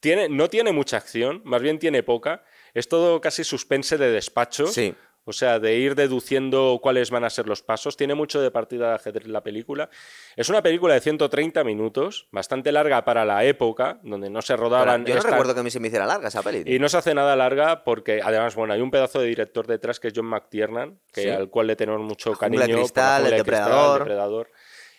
tiene, 0.01 0.29
no 0.29 0.49
tiene 0.49 0.73
mucha 0.73 0.97
acción, 0.97 1.43
más 1.45 1.63
bien 1.63 1.79
tiene 1.79 2.03
poca. 2.03 2.45
Es 2.75 2.89
todo 2.89 3.21
casi 3.21 3.45
suspense 3.45 3.99
de 3.99 4.11
despacho. 4.11 4.67
Sí. 4.69 4.95
O 5.29 5.33
sea, 5.35 5.59
de 5.59 5.77
ir 5.77 5.95
deduciendo 5.95 6.79
cuáles 6.83 7.11
van 7.11 7.23
a 7.23 7.29
ser 7.29 7.47
los 7.47 7.63
pasos. 7.63 7.99
Tiene 7.99 8.15
mucho 8.15 8.41
de 8.41 8.51
partida 8.51 8.89
de 8.89 8.95
ajedrez 8.95 9.27
la 9.29 9.43
película. 9.43 9.91
Es 10.37 10.49
una 10.49 10.63
película 10.63 10.95
de 10.95 11.01
130 11.01 11.65
minutos, 11.65 12.29
bastante 12.33 12.73
larga 12.73 13.05
para 13.05 13.27
la 13.27 13.45
época, 13.45 14.01
donde 14.03 14.31
no 14.31 14.41
se 14.41 14.57
rodaban. 14.57 15.05
Yo 15.05 15.17
no 15.17 15.21
recuerdo 15.21 15.53
que 15.53 15.61
a 15.61 15.63
mí 15.63 15.71
se 15.71 15.81
me 15.81 15.89
hiciera 15.89 16.07
larga 16.07 16.29
esa 16.29 16.43
tío. 16.43 16.63
y 16.65 16.79
no 16.79 16.89
se 16.89 16.97
hace 16.97 17.13
nada 17.15 17.37
larga 17.37 17.85
porque, 17.85 18.23
además, 18.25 18.55
bueno, 18.55 18.73
hay 18.73 18.81
un 18.81 18.91
pedazo 18.91 19.21
de 19.21 19.27
director 19.27 19.67
detrás 19.67 20.01
que 20.01 20.09
es 20.09 20.15
John 20.17 20.25
McTiernan, 20.25 20.99
que, 21.13 21.23
Sí. 21.25 21.29
al 21.29 21.51
cual 21.51 21.67
le 21.67 21.77
tenemos 21.77 22.01
mucho 22.01 22.33
cariño. 22.33 22.63
por 22.65 22.75
Cristal, 22.77 23.27
El 23.27 23.29
Cristal, 23.33 23.37
Depredador. 23.37 23.99
Depredador. 23.99 24.51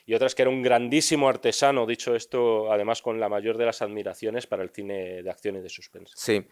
Y 0.06 0.14
otras 0.16 0.34
que 0.34 0.42
era 0.42 0.50
un 0.50 0.62
grandísimo 0.64 1.30
artesano, 1.30 1.86
dicho 1.86 2.16
esto, 2.16 2.72
además 2.72 3.02
con 3.02 3.20
la 3.20 3.30
mayor 3.30 3.58
de 3.58 3.66
las 3.66 3.82
admiraciones 3.82 4.48
para 4.48 4.64
el 4.64 4.70
cine 4.72 5.22
de 5.22 5.30
acción 5.30 5.56
y 5.58 5.62
de 5.62 5.70
suspense. 5.70 6.14
Sí. 6.16 6.46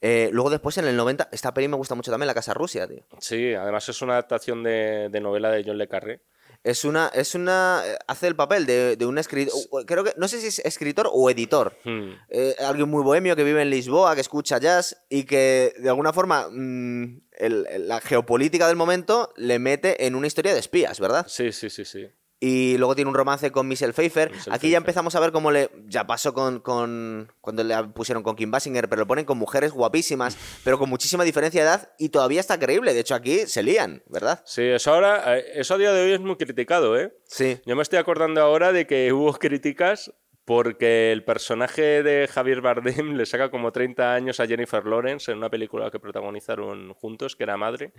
Eh, 0.00 0.30
luego 0.32 0.50
después 0.50 0.78
en 0.78 0.86
el 0.86 0.96
90, 0.96 1.28
esta 1.32 1.52
peli 1.52 1.68
me 1.68 1.76
gusta 1.76 1.94
mucho 1.94 2.10
también, 2.10 2.26
La 2.26 2.34
Casa 2.34 2.54
Rusia, 2.54 2.86
tío. 2.86 3.04
Sí, 3.18 3.52
además 3.54 3.88
es 3.88 4.00
una 4.02 4.14
adaptación 4.14 4.62
de, 4.62 5.08
de 5.10 5.20
novela 5.20 5.50
de 5.50 5.62
John 5.64 5.78
Le 5.78 5.88
Carré. 5.88 6.22
Es 6.62 6.84
una, 6.84 7.08
es 7.14 7.34
una, 7.34 7.82
eh, 7.86 7.96
hace 8.06 8.26
el 8.26 8.36
papel 8.36 8.66
de, 8.66 8.96
de 8.96 9.06
un 9.06 9.16
escritor, 9.16 9.54
creo 9.86 10.04
que, 10.04 10.12
no 10.18 10.28
sé 10.28 10.40
si 10.42 10.48
es 10.48 10.58
escritor 10.58 11.08
o 11.10 11.30
editor. 11.30 11.74
Hmm. 11.84 12.10
Eh, 12.28 12.54
alguien 12.58 12.88
muy 12.90 13.02
bohemio 13.02 13.34
que 13.34 13.44
vive 13.44 13.62
en 13.62 13.70
Lisboa, 13.70 14.14
que 14.14 14.20
escucha 14.20 14.58
jazz 14.58 14.94
y 15.08 15.24
que 15.24 15.72
de 15.78 15.88
alguna 15.88 16.12
forma 16.12 16.48
mm, 16.50 17.22
el- 17.38 17.66
la 17.88 18.00
geopolítica 18.02 18.66
del 18.68 18.76
momento 18.76 19.32
le 19.36 19.58
mete 19.58 20.06
en 20.06 20.14
una 20.14 20.26
historia 20.26 20.52
de 20.52 20.60
espías, 20.60 21.00
¿verdad? 21.00 21.24
Sí, 21.28 21.50
sí, 21.52 21.70
sí, 21.70 21.86
sí. 21.86 22.06
Y 22.42 22.78
luego 22.78 22.94
tiene 22.94 23.10
un 23.10 23.14
romance 23.14 23.52
con 23.52 23.68
Michelle 23.68 23.92
Pfeiffer. 23.92 24.30
Michelle 24.30 24.56
Aquí 24.56 24.70
ya 24.70 24.78
empezamos 24.78 25.14
a 25.14 25.20
ver 25.20 25.30
cómo 25.30 25.50
le. 25.50 25.70
Ya 25.86 26.06
pasó 26.06 26.32
con, 26.32 26.60
con. 26.60 27.30
Cuando 27.42 27.62
le 27.62 27.76
pusieron 27.88 28.22
con 28.22 28.34
Kim 28.34 28.50
Basinger, 28.50 28.88
pero 28.88 29.00
lo 29.00 29.06
ponen 29.06 29.26
con 29.26 29.36
mujeres 29.36 29.72
guapísimas, 29.72 30.38
pero 30.64 30.78
con 30.78 30.88
muchísima 30.88 31.22
diferencia 31.24 31.60
de 31.60 31.68
edad 31.68 31.92
y 31.98 32.08
todavía 32.08 32.40
está 32.40 32.58
creíble. 32.58 32.94
De 32.94 33.00
hecho, 33.00 33.14
aquí 33.14 33.46
se 33.46 33.62
lían, 33.62 34.02
¿verdad? 34.06 34.42
Sí, 34.46 34.62
eso 34.62 34.94
ahora, 34.94 35.36
eh, 35.36 35.44
eso 35.56 35.74
a 35.74 35.78
día 35.78 35.92
de 35.92 36.02
hoy 36.02 36.12
es 36.12 36.20
muy 36.20 36.36
criticado, 36.36 36.98
¿eh? 36.98 37.12
Sí. 37.26 37.60
Yo 37.66 37.76
me 37.76 37.82
estoy 37.82 37.98
acordando 37.98 38.40
ahora 38.40 38.72
de 38.72 38.86
que 38.86 39.12
hubo 39.12 39.34
críticas 39.34 40.10
porque 40.50 41.12
el 41.12 41.22
personaje 41.22 42.02
de 42.02 42.26
Javier 42.26 42.60
Bardem 42.60 43.12
le 43.16 43.24
saca 43.24 43.52
como 43.52 43.70
30 43.70 44.12
años 44.12 44.40
a 44.40 44.48
Jennifer 44.48 44.84
Lawrence 44.84 45.30
en 45.30 45.38
una 45.38 45.48
película 45.48 45.92
que 45.92 46.00
protagonizaron 46.00 46.92
juntos, 46.94 47.36
que 47.36 47.44
era 47.44 47.56
Madre. 47.56 47.92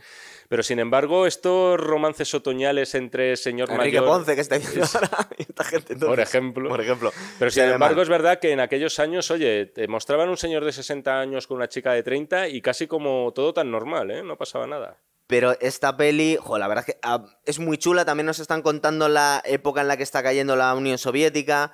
Pero 0.49 0.61
sin 0.61 0.79
embargo, 0.79 1.27
estos 1.27 1.79
romances 1.79 2.33
otoñales 2.33 2.93
entre 2.93 3.37
señor 3.37 3.71
Enrique 3.71 4.01
mayor... 4.01 4.17
Ponce, 4.17 4.35
que 4.35 4.41
está 4.41 4.57
viendo 4.57 4.81
ahora. 4.93 5.29
y 5.37 5.43
esta 5.43 5.63
gente, 5.63 5.95
Por 5.95 6.09
entonces. 6.09 6.27
ejemplo. 6.27 6.67
Por 6.67 6.81
ejemplo. 6.81 7.13
Pero 7.39 7.51
sin 7.51 7.63
embargo, 7.63 7.95
mal. 7.95 8.03
es 8.03 8.09
verdad 8.09 8.39
que 8.39 8.51
en 8.51 8.59
aquellos 8.59 8.99
años, 8.99 9.31
oye, 9.31 9.67
te 9.67 9.87
mostraban 9.87 10.27
un 10.27 10.35
señor 10.35 10.65
de 10.65 10.73
60 10.73 11.21
años 11.21 11.47
con 11.47 11.55
una 11.55 11.69
chica 11.69 11.93
de 11.93 12.03
30 12.03 12.49
y 12.49 12.61
casi 12.61 12.85
como 12.85 13.31
todo 13.33 13.53
tan 13.53 13.71
normal, 13.71 14.11
¿eh? 14.11 14.23
No 14.23 14.37
pasaba 14.37 14.67
nada. 14.67 14.97
Pero 15.27 15.57
esta 15.61 15.95
peli, 15.95 16.37
jo, 16.37 16.57
la 16.57 16.67
verdad 16.67 16.83
es 16.85 16.95
que 16.95 16.99
ah, 17.01 17.23
es 17.45 17.59
muy 17.59 17.77
chula. 17.77 18.03
También 18.03 18.25
nos 18.25 18.39
están 18.39 18.61
contando 18.61 19.07
la 19.07 19.41
época 19.45 19.79
en 19.79 19.87
la 19.87 19.95
que 19.95 20.03
está 20.03 20.21
cayendo 20.21 20.57
la 20.57 20.75
Unión 20.75 20.97
Soviética. 20.97 21.71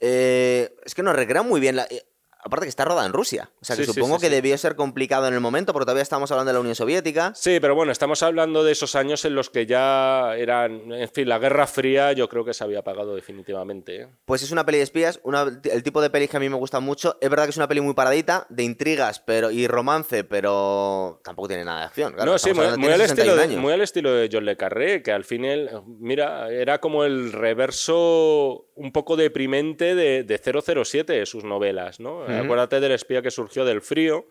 Eh, 0.00 0.74
es 0.84 0.94
que 0.94 1.02
nos 1.02 1.16
recrea 1.16 1.42
muy 1.42 1.60
bien. 1.60 1.76
la- 1.76 1.86
eh, 1.90 2.02
aparte 2.48 2.66
que 2.66 2.70
está 2.70 2.84
rodada 2.84 3.06
en 3.06 3.12
Rusia. 3.12 3.50
O 3.60 3.64
sea 3.64 3.76
que 3.76 3.84
Sí, 3.84 3.92
supongo 3.92 4.16
sí, 4.18 4.22
que 4.26 4.30
debió 4.30 4.58
ser 4.58 4.74
complicado 4.76 5.28
en 5.28 5.34
el 5.34 5.40
momento, 5.40 5.72
porque 5.72 5.84
todavía 5.86 6.02
estamos 6.02 6.30
hablando 6.32 6.50
de 6.50 6.54
la 6.54 6.60
Unión 6.60 6.74
Soviética. 6.74 7.32
Sí, 7.34 7.58
pero 7.60 7.74
bueno, 7.74 7.92
estamos 7.92 8.22
hablando 8.22 8.64
de 8.64 8.72
esos 8.72 8.94
años 8.96 9.24
en 9.24 9.34
los 9.34 9.48
que 9.50 9.66
ya 9.66 10.34
eran, 10.36 10.92
en 10.92 11.08
fin, 11.08 11.28
la 11.28 11.38
Guerra 11.38 11.66
Fría 11.66 12.12
yo 12.12 12.28
creo 12.28 12.44
que 12.44 12.52
se 12.54 12.64
había 12.64 12.80
apagado 12.80 13.14
definitivamente. 13.14 14.02
¿eh? 14.02 14.08
Pues 14.24 14.42
es 14.42 14.50
una 14.50 14.66
peli 14.66 14.78
de 14.78 14.84
espías, 14.84 15.20
una- 15.22 15.60
el 15.64 15.82
tipo 15.82 16.00
de 16.02 16.10
pelis 16.10 16.28
que 16.30 16.36
a 16.36 16.40
mí 16.40 16.48
me 16.48 16.56
gusta 16.56 16.80
mucho. 16.80 17.16
Es 17.20 17.30
verdad 17.30 17.44
que 17.44 17.50
es 17.50 17.56
una 17.56 17.68
peli 17.68 17.80
muy 17.80 17.94
paradita, 17.94 18.46
de 18.48 18.62
intrigas 18.64 19.20
pero 19.20 19.50
y 19.50 19.66
romance, 19.66 20.24
pero 20.24 21.20
tampoco 21.24 21.48
tiene 21.48 21.64
nada 21.64 21.80
de 21.80 21.86
acción. 21.86 22.12
claro, 22.14 22.32
no, 22.32 22.38
sí, 22.38 22.52
muy, 22.54 22.64
al 22.64 23.00
estilo 23.00 23.32
61 23.36 23.36
de, 23.36 23.56
muy 23.56 23.72
al 23.72 23.80
estilo 23.82 24.12
de 24.12 24.28
John 24.32 24.44
Le 24.44 24.56
Carré, 24.56 25.02
que 25.02 25.12
al 25.12 25.24
fin, 25.24 25.44
él, 25.44 25.70
mira, 25.98 26.50
era 26.50 26.80
como 26.80 27.04
el 27.04 27.32
reverso 27.32 28.66
un 28.74 28.92
poco 28.92 29.16
deprimente 29.16 29.94
de, 29.94 30.22
de 30.24 30.38
007, 30.84 31.26
sus 31.26 31.44
novelas, 31.44 32.00
¿no? 32.00 32.24
Acuérdate 32.38 32.80
del 32.80 32.92
espía 32.92 33.22
que 33.22 33.30
surgió 33.30 33.64
del 33.64 33.80
frío, 33.80 34.26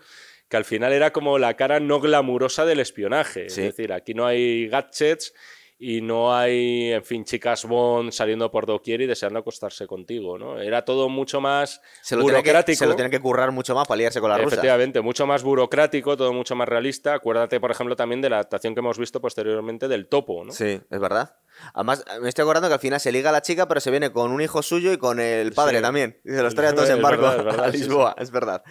que 0.50 0.58
al 0.58 0.66
final 0.66 0.94
era 0.94 1.12
como 1.12 1.38
la 1.40 1.56
cara 1.56 1.80
no 1.80 2.00
glamurosa 2.00 2.66
del 2.66 2.80
espionaje. 2.80 3.50
Sí. 3.50 3.62
Es 3.62 3.68
decir, 3.76 3.94
aquí 3.94 4.14
no 4.14 4.26
hay 4.26 4.68
gadgets 4.68 5.34
y 5.80 6.02
no 6.02 6.36
hay, 6.36 6.91
en 6.94 7.04
fin, 7.04 7.24
chicas 7.24 7.66
Bond 7.66 8.12
saliendo 8.12 8.49
por 8.49 8.66
doquier 8.66 9.02
y 9.02 9.06
deseando 9.06 9.40
acostarse 9.40 9.86
contigo, 9.86 10.38
¿no? 10.38 10.60
Era 10.60 10.84
todo 10.84 11.08
mucho 11.08 11.40
más 11.40 11.82
Se 12.02 12.16
lo, 12.16 12.24
tiene 12.24 12.38
que, 12.38 12.49
burocrático. 12.49 12.80
se 12.80 12.86
lo 12.88 12.95
tiene 12.95 13.12
que 13.12 13.20
currar 13.20 13.52
mucho 13.52 13.76
más 13.76 13.88
para 13.88 13.99
liarse 13.99 14.20
con 14.20 14.30
la 14.32 14.38
rusa. 14.38 14.48
Efectivamente, 14.56 15.02
mucho 15.02 15.28
más 15.28 15.44
burocrático, 15.44 16.18
todo 16.18 16.34
mucho 16.34 16.56
más 16.56 16.68
realista. 16.68 17.14
Acuérdate, 17.14 17.60
por 17.60 17.70
ejemplo, 17.70 17.95
también 17.95 18.22
de 18.22 18.30
la 18.30 18.38
adaptación 18.38 18.74
que 18.74 18.80
hemos 18.80 18.98
visto 18.98 19.22
posteriormente 19.22 19.88
del 19.88 20.08
Topo, 20.08 20.44
¿no? 20.44 20.52
Sí, 20.52 20.82
es 20.90 20.99
verdad. 20.99 21.36
Además, 21.74 22.04
me 22.22 22.30
estoy 22.30 22.41
acordando 22.44 22.68
que 22.70 22.74
al 22.76 22.80
final 22.80 22.99
se 22.99 23.12
liga 23.12 23.30
a 23.30 23.34
la 23.34 23.41
chica, 23.41 23.68
pero 23.68 23.80
se 23.80 23.91
viene 23.91 24.12
con 24.12 24.32
un 24.32 24.41
hijo 24.41 24.64
suyo 24.64 24.91
y 24.94 24.98
con 24.98 25.20
el 25.20 25.52
padre 25.54 25.78
Sí. 25.78 25.84
también. 25.84 26.20
Y 26.26 26.30
se 26.32 26.41
los 26.41 26.56
trae 26.56 26.70
a 26.70 26.76
todos 26.76 26.90
en 26.90 27.02
barco 27.04 27.22
verdad, 27.22 27.44
verdad, 27.45 27.66
a 27.66 27.72
sí, 27.72 27.78
Lisboa, 27.78 28.16
es 28.18 28.32
verdad. 28.32 28.64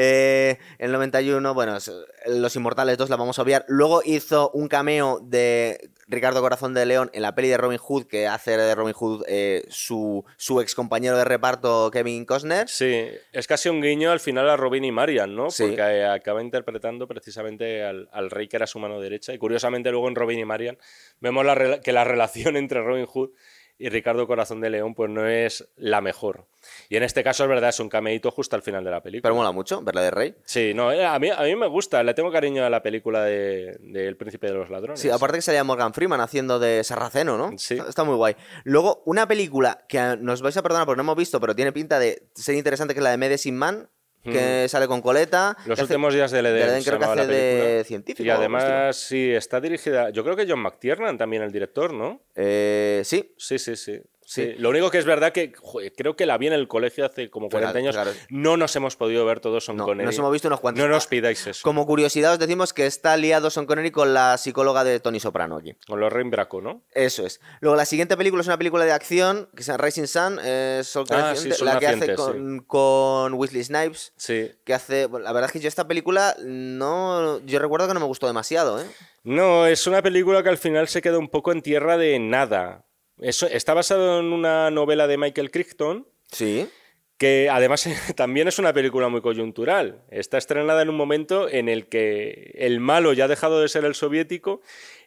Eh, 0.00 0.58
en 0.78 0.86
el 0.86 0.92
91, 0.92 1.54
bueno, 1.54 1.76
es- 1.76 1.90
Los 2.26 2.54
Inmortales 2.54 2.96
2 2.98 3.10
la 3.10 3.16
vamos 3.16 3.38
a 3.38 3.42
obviar. 3.42 3.64
Luego 3.68 4.02
hizo 4.04 4.50
un 4.52 4.68
cameo 4.68 5.18
de 5.22 5.90
Ricardo 6.06 6.40
Corazón 6.40 6.72
de 6.74 6.86
León 6.86 7.10
en 7.12 7.22
la 7.22 7.34
peli 7.34 7.48
de 7.48 7.56
Robin 7.56 7.78
Hood, 7.78 8.06
que 8.06 8.26
hace 8.28 8.56
de 8.56 8.74
Robin 8.74 8.94
Hood 8.94 9.24
eh, 9.28 9.64
su, 9.70 10.24
su 10.36 10.60
ex 10.60 10.74
compañero 10.74 11.16
de 11.16 11.24
reparto 11.24 11.90
Kevin 11.90 12.24
Costner. 12.26 12.68
Sí, 12.68 13.06
es 13.32 13.46
casi 13.46 13.68
un 13.68 13.80
guiño 13.82 14.10
al 14.12 14.20
final 14.20 14.48
a 14.48 14.56
Robin 14.56 14.84
y 14.84 14.92
Marian, 14.92 15.34
¿no? 15.34 15.50
Sí. 15.50 15.64
Porque 15.64 15.80
eh, 15.82 16.04
acaba 16.06 16.42
interpretando 16.42 17.06
precisamente 17.08 17.82
al, 17.84 18.08
al 18.12 18.30
rey 18.30 18.46
que 18.48 18.56
era 18.56 18.66
su 18.66 18.78
mano 18.78 19.00
derecha. 19.00 19.32
Y 19.34 19.38
curiosamente 19.38 19.90
luego 19.90 20.08
en 20.08 20.14
Robin 20.14 20.38
y 20.38 20.44
Marian 20.44 20.78
vemos 21.20 21.44
la 21.44 21.80
que 21.80 21.92
la 21.92 22.04
relación 22.04 22.56
entre 22.56 22.82
Robin 22.82 23.06
Hood 23.06 23.30
y 23.78 23.88
Ricardo 23.88 24.26
Corazón 24.26 24.60
de 24.60 24.70
León 24.70 24.94
pues 24.94 25.10
no 25.10 25.26
es 25.26 25.68
la 25.76 26.00
mejor. 26.00 26.46
Y 26.88 26.96
en 26.96 27.04
este 27.04 27.22
caso 27.22 27.44
es 27.44 27.48
verdad, 27.48 27.70
es 27.70 27.80
un 27.80 27.88
cameíto 27.88 28.30
justo 28.30 28.56
al 28.56 28.62
final 28.62 28.84
de 28.84 28.90
la 28.90 29.02
película. 29.02 29.22
Pero 29.22 29.34
mola 29.36 29.52
mucho, 29.52 29.80
verla 29.82 30.02
de 30.02 30.10
rey. 30.10 30.34
Sí, 30.44 30.72
no, 30.74 30.90
eh, 30.92 31.06
a 31.06 31.18
mí, 31.18 31.30
a 31.30 31.42
mí 31.42 31.54
me 31.54 31.68
gusta, 31.68 32.02
le 32.02 32.14
tengo 32.14 32.32
cariño 32.32 32.64
a 32.64 32.70
la 32.70 32.82
película 32.82 33.22
de, 33.24 33.76
de 33.80 34.06
El 34.06 34.16
Príncipe 34.16 34.48
de 34.48 34.54
los 34.54 34.68
Ladrones. 34.68 35.00
Sí, 35.00 35.10
aparte 35.10 35.38
que 35.38 35.42
salía 35.42 35.62
Morgan 35.64 35.94
Freeman 35.94 36.20
haciendo 36.20 36.58
de 36.58 36.82
Sarraceno, 36.82 37.38
¿no? 37.38 37.56
Sí. 37.56 37.74
Está, 37.74 37.88
está 37.88 38.04
muy 38.04 38.16
guay. 38.16 38.36
Luego, 38.64 39.02
una 39.06 39.28
película 39.28 39.84
que 39.88 40.16
nos 40.20 40.42
vais 40.42 40.56
a 40.56 40.62
perdonar 40.62 40.86
porque 40.86 40.96
no 40.96 41.02
hemos 41.02 41.16
visto, 41.16 41.40
pero 41.40 41.54
tiene 41.54 41.72
pinta 41.72 41.98
de 41.98 42.22
ser 42.34 42.56
interesante, 42.56 42.94
que 42.94 43.00
es 43.00 43.04
la 43.04 43.10
de 43.10 43.16
Medicine 43.18 43.56
Man, 43.56 43.88
que 44.22 44.66
sale 44.68 44.86
con 44.86 45.00
coleta. 45.00 45.56
Los 45.64 45.78
hace- 45.78 45.82
últimos 45.94 46.12
días 46.14 46.30
del 46.30 46.46
Edén 46.46 46.82
se 46.82 46.90
creo 46.90 46.98
que 46.98 47.04
hace 47.06 47.26
de 47.26 47.84
científico 47.84 48.26
Y 48.26 48.30
además, 48.30 48.96
sí, 48.96 49.30
está 49.32 49.60
dirigida. 49.60 50.10
Yo 50.10 50.22
creo 50.24 50.36
que 50.36 50.46
John 50.48 50.60
McTiernan 50.60 51.16
también 51.16 51.42
el 51.42 51.52
director, 51.52 51.92
¿no? 51.92 52.20
Eh, 52.34 53.02
sí, 53.04 53.34
Sí, 53.38 53.58
sí, 53.58 53.76
sí. 53.76 54.00
Sí. 54.30 54.44
Sí. 54.44 54.54
Lo 54.58 54.68
único 54.68 54.90
que 54.90 54.98
es 54.98 55.06
verdad 55.06 55.32
que 55.32 55.54
joder, 55.56 55.90
creo 55.96 56.14
que 56.14 56.26
la 56.26 56.36
vi 56.36 56.48
en 56.48 56.52
el 56.52 56.68
colegio 56.68 57.06
hace 57.06 57.30
como 57.30 57.48
Pero, 57.48 57.62
40 57.62 57.78
años. 57.78 57.94
claro. 57.94 58.10
No 58.28 58.58
nos 58.58 58.76
hemos 58.76 58.94
podido 58.94 59.24
ver 59.24 59.40
todos 59.40 59.64
Son 59.64 59.78
no, 59.78 59.86
Connery. 59.86 60.04
nos 60.04 60.18
hemos 60.18 60.30
visto 60.30 60.48
unos 60.48 60.60
cuantos. 60.60 60.84
No 60.84 60.90
nos 60.90 61.06
pidáis 61.06 61.46
eso. 61.46 61.60
Como 61.64 61.86
curiosidad 61.86 62.34
os 62.34 62.38
decimos 62.38 62.74
que 62.74 62.84
está 62.84 63.16
liado 63.16 63.48
Son 63.48 63.64
Connery 63.64 63.90
con 63.90 64.12
la 64.12 64.36
psicóloga 64.36 64.84
de 64.84 65.00
Tony 65.00 65.18
Soprano 65.18 65.56
aquí. 65.56 65.74
Con 65.86 65.98
los 66.00 66.12
Braco, 66.12 66.60
¿no? 66.60 66.82
Eso 66.92 67.24
es. 67.24 67.40
Luego, 67.60 67.74
la 67.76 67.86
siguiente 67.86 68.18
película 68.18 68.42
es 68.42 68.46
una 68.48 68.58
película 68.58 68.84
de 68.84 68.92
acción 68.92 69.48
que 69.56 69.62
se 69.62 69.72
llama 69.72 69.84
Rising 69.84 70.06
Sun, 70.06 70.38
eh, 70.44 70.82
Sol 70.84 71.06
Ah, 71.10 71.32
sí, 71.34 71.50
Sol 71.52 71.66
la 71.66 71.78
que 71.78 71.86
hace 71.86 72.14
con, 72.14 72.58
con 72.66 73.32
Wesley 73.34 73.64
Snipes. 73.64 74.12
Sí. 74.16 74.50
Que 74.64 74.74
hace. 74.74 75.06
bueno, 75.06 75.24
la 75.24 75.32
verdad 75.32 75.48
es 75.48 75.52
que 75.52 75.60
yo 75.60 75.68
esta 75.68 75.88
película 75.88 76.36
no. 76.44 77.40
Yo 77.46 77.58
recuerdo 77.58 77.88
que 77.88 77.94
no 77.94 78.00
me 78.00 78.06
gustó 78.06 78.26
demasiado, 78.26 78.78
¿eh? 78.80 78.84
No, 79.24 79.66
es 79.66 79.86
una 79.86 80.02
película 80.02 80.42
que 80.42 80.48
al 80.50 80.58
final 80.58 80.88
se 80.88 81.00
queda 81.02 81.18
un 81.18 81.28
poco 81.28 81.52
en 81.52 81.62
tierra 81.62 81.96
de 81.96 82.18
nada. 82.18 82.84
Eso, 83.20 83.46
está 83.46 83.74
basado 83.74 84.20
en 84.20 84.32
una 84.32 84.70
novela 84.70 85.06
de 85.06 85.18
Michael 85.18 85.50
Crichton, 85.50 86.06
Sí. 86.30 86.68
que 87.16 87.48
además 87.50 87.84
también 88.16 88.48
es 88.48 88.58
una 88.58 88.72
película 88.72 89.08
muy 89.08 89.20
coyuntural. 89.20 90.02
Está 90.10 90.38
estrenada 90.38 90.82
en 90.82 90.88
un 90.88 90.96
momento 90.96 91.48
en 91.48 91.68
el 91.68 91.88
que 91.88 92.54
el 92.58 92.80
malo 92.80 93.12
ya 93.12 93.24
ha 93.24 93.28
dejado 93.28 93.60
de 93.60 93.68
ser 93.68 93.84
el 93.84 93.94
soviético, 93.94 94.60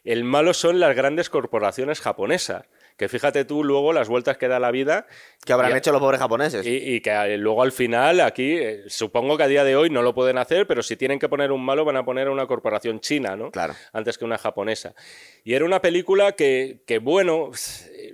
el 0.04 0.24
malo 0.24 0.52
son 0.54 0.80
las 0.80 0.94
grandes 0.94 1.30
corporaciones 1.30 2.00
japonesas. 2.00 2.66
Que 2.96 3.08
fíjate 3.08 3.44
tú 3.44 3.64
luego 3.64 3.92
las 3.92 4.08
vueltas 4.08 4.36
que 4.36 4.48
da 4.48 4.60
la 4.60 4.70
vida 4.70 5.06
Que 5.44 5.52
habrán 5.52 5.72
Y- 5.72 5.74
hecho 5.78 5.90
los 5.92 6.00
pobres 6.00 6.20
japoneses. 6.20 6.64
y, 6.66 6.94
y 6.94 7.00
que 7.00 7.10
eh, 7.10 7.36
luego 7.38 7.62
al 7.62 7.72
final 7.72 8.20
aquí, 8.20 8.52
eh, 8.58 8.84
supongo 8.86 9.36
que 9.36 9.42
a 9.42 9.48
día 9.48 9.64
de 9.64 9.74
hoy 9.76 9.90
no 9.90 10.02
lo 10.02 10.14
pueden 10.14 10.38
hacer, 10.38 10.66
pero 10.68 10.82
si 10.82 10.96
tienen 10.96 11.18
que 11.18 11.28
poner 11.28 11.50
un 11.52 11.64
malo 11.64 11.84
van 11.84 11.96
a 11.96 12.04
poner 12.04 12.28
a 12.28 12.30
una 12.30 12.46
corporación 12.46 13.00
china, 13.00 13.34
¿no? 13.36 13.50
Claro. 13.50 13.74
Antes 13.92 14.18
que 14.18 14.24
una 14.24 14.38
japonesa. 14.38 14.94
Y 15.42 15.54
era 15.54 15.64
una 15.64 15.80
película 15.82 16.32
que, 16.32 16.82
que, 16.86 16.98
bueno, 16.98 17.50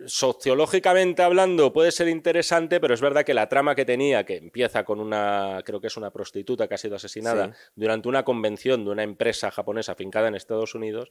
sociológicamente 0.06 1.22
hablando 1.22 1.72
puede 1.72 1.92
ser 1.92 2.08
interesante, 2.08 2.80
pero 2.80 2.94
es 2.94 3.00
verdad 3.00 3.24
que 3.24 3.34
la 3.34 3.48
trama 3.48 3.74
que 3.74 3.84
tenía, 3.84 4.24
que 4.24 4.36
empieza 4.36 4.84
con 4.84 5.00
una, 5.00 5.60
creo 5.64 5.80
que 5.80 5.88
es 5.88 5.96
una 5.96 6.10
prostituta 6.10 6.66
que 6.68 6.74
ha 6.74 6.78
sido 6.78 6.96
asesinada 6.96 7.52
Sí. 7.52 7.52
durante 7.76 8.08
una 8.08 8.24
convención 8.24 8.84
de 8.84 8.90
una 8.90 9.02
empresa 9.02 9.50
japonesa 9.50 9.94
fincada 9.94 10.28
en 10.28 10.34
Estados 10.34 10.74
Unidos, 10.74 11.10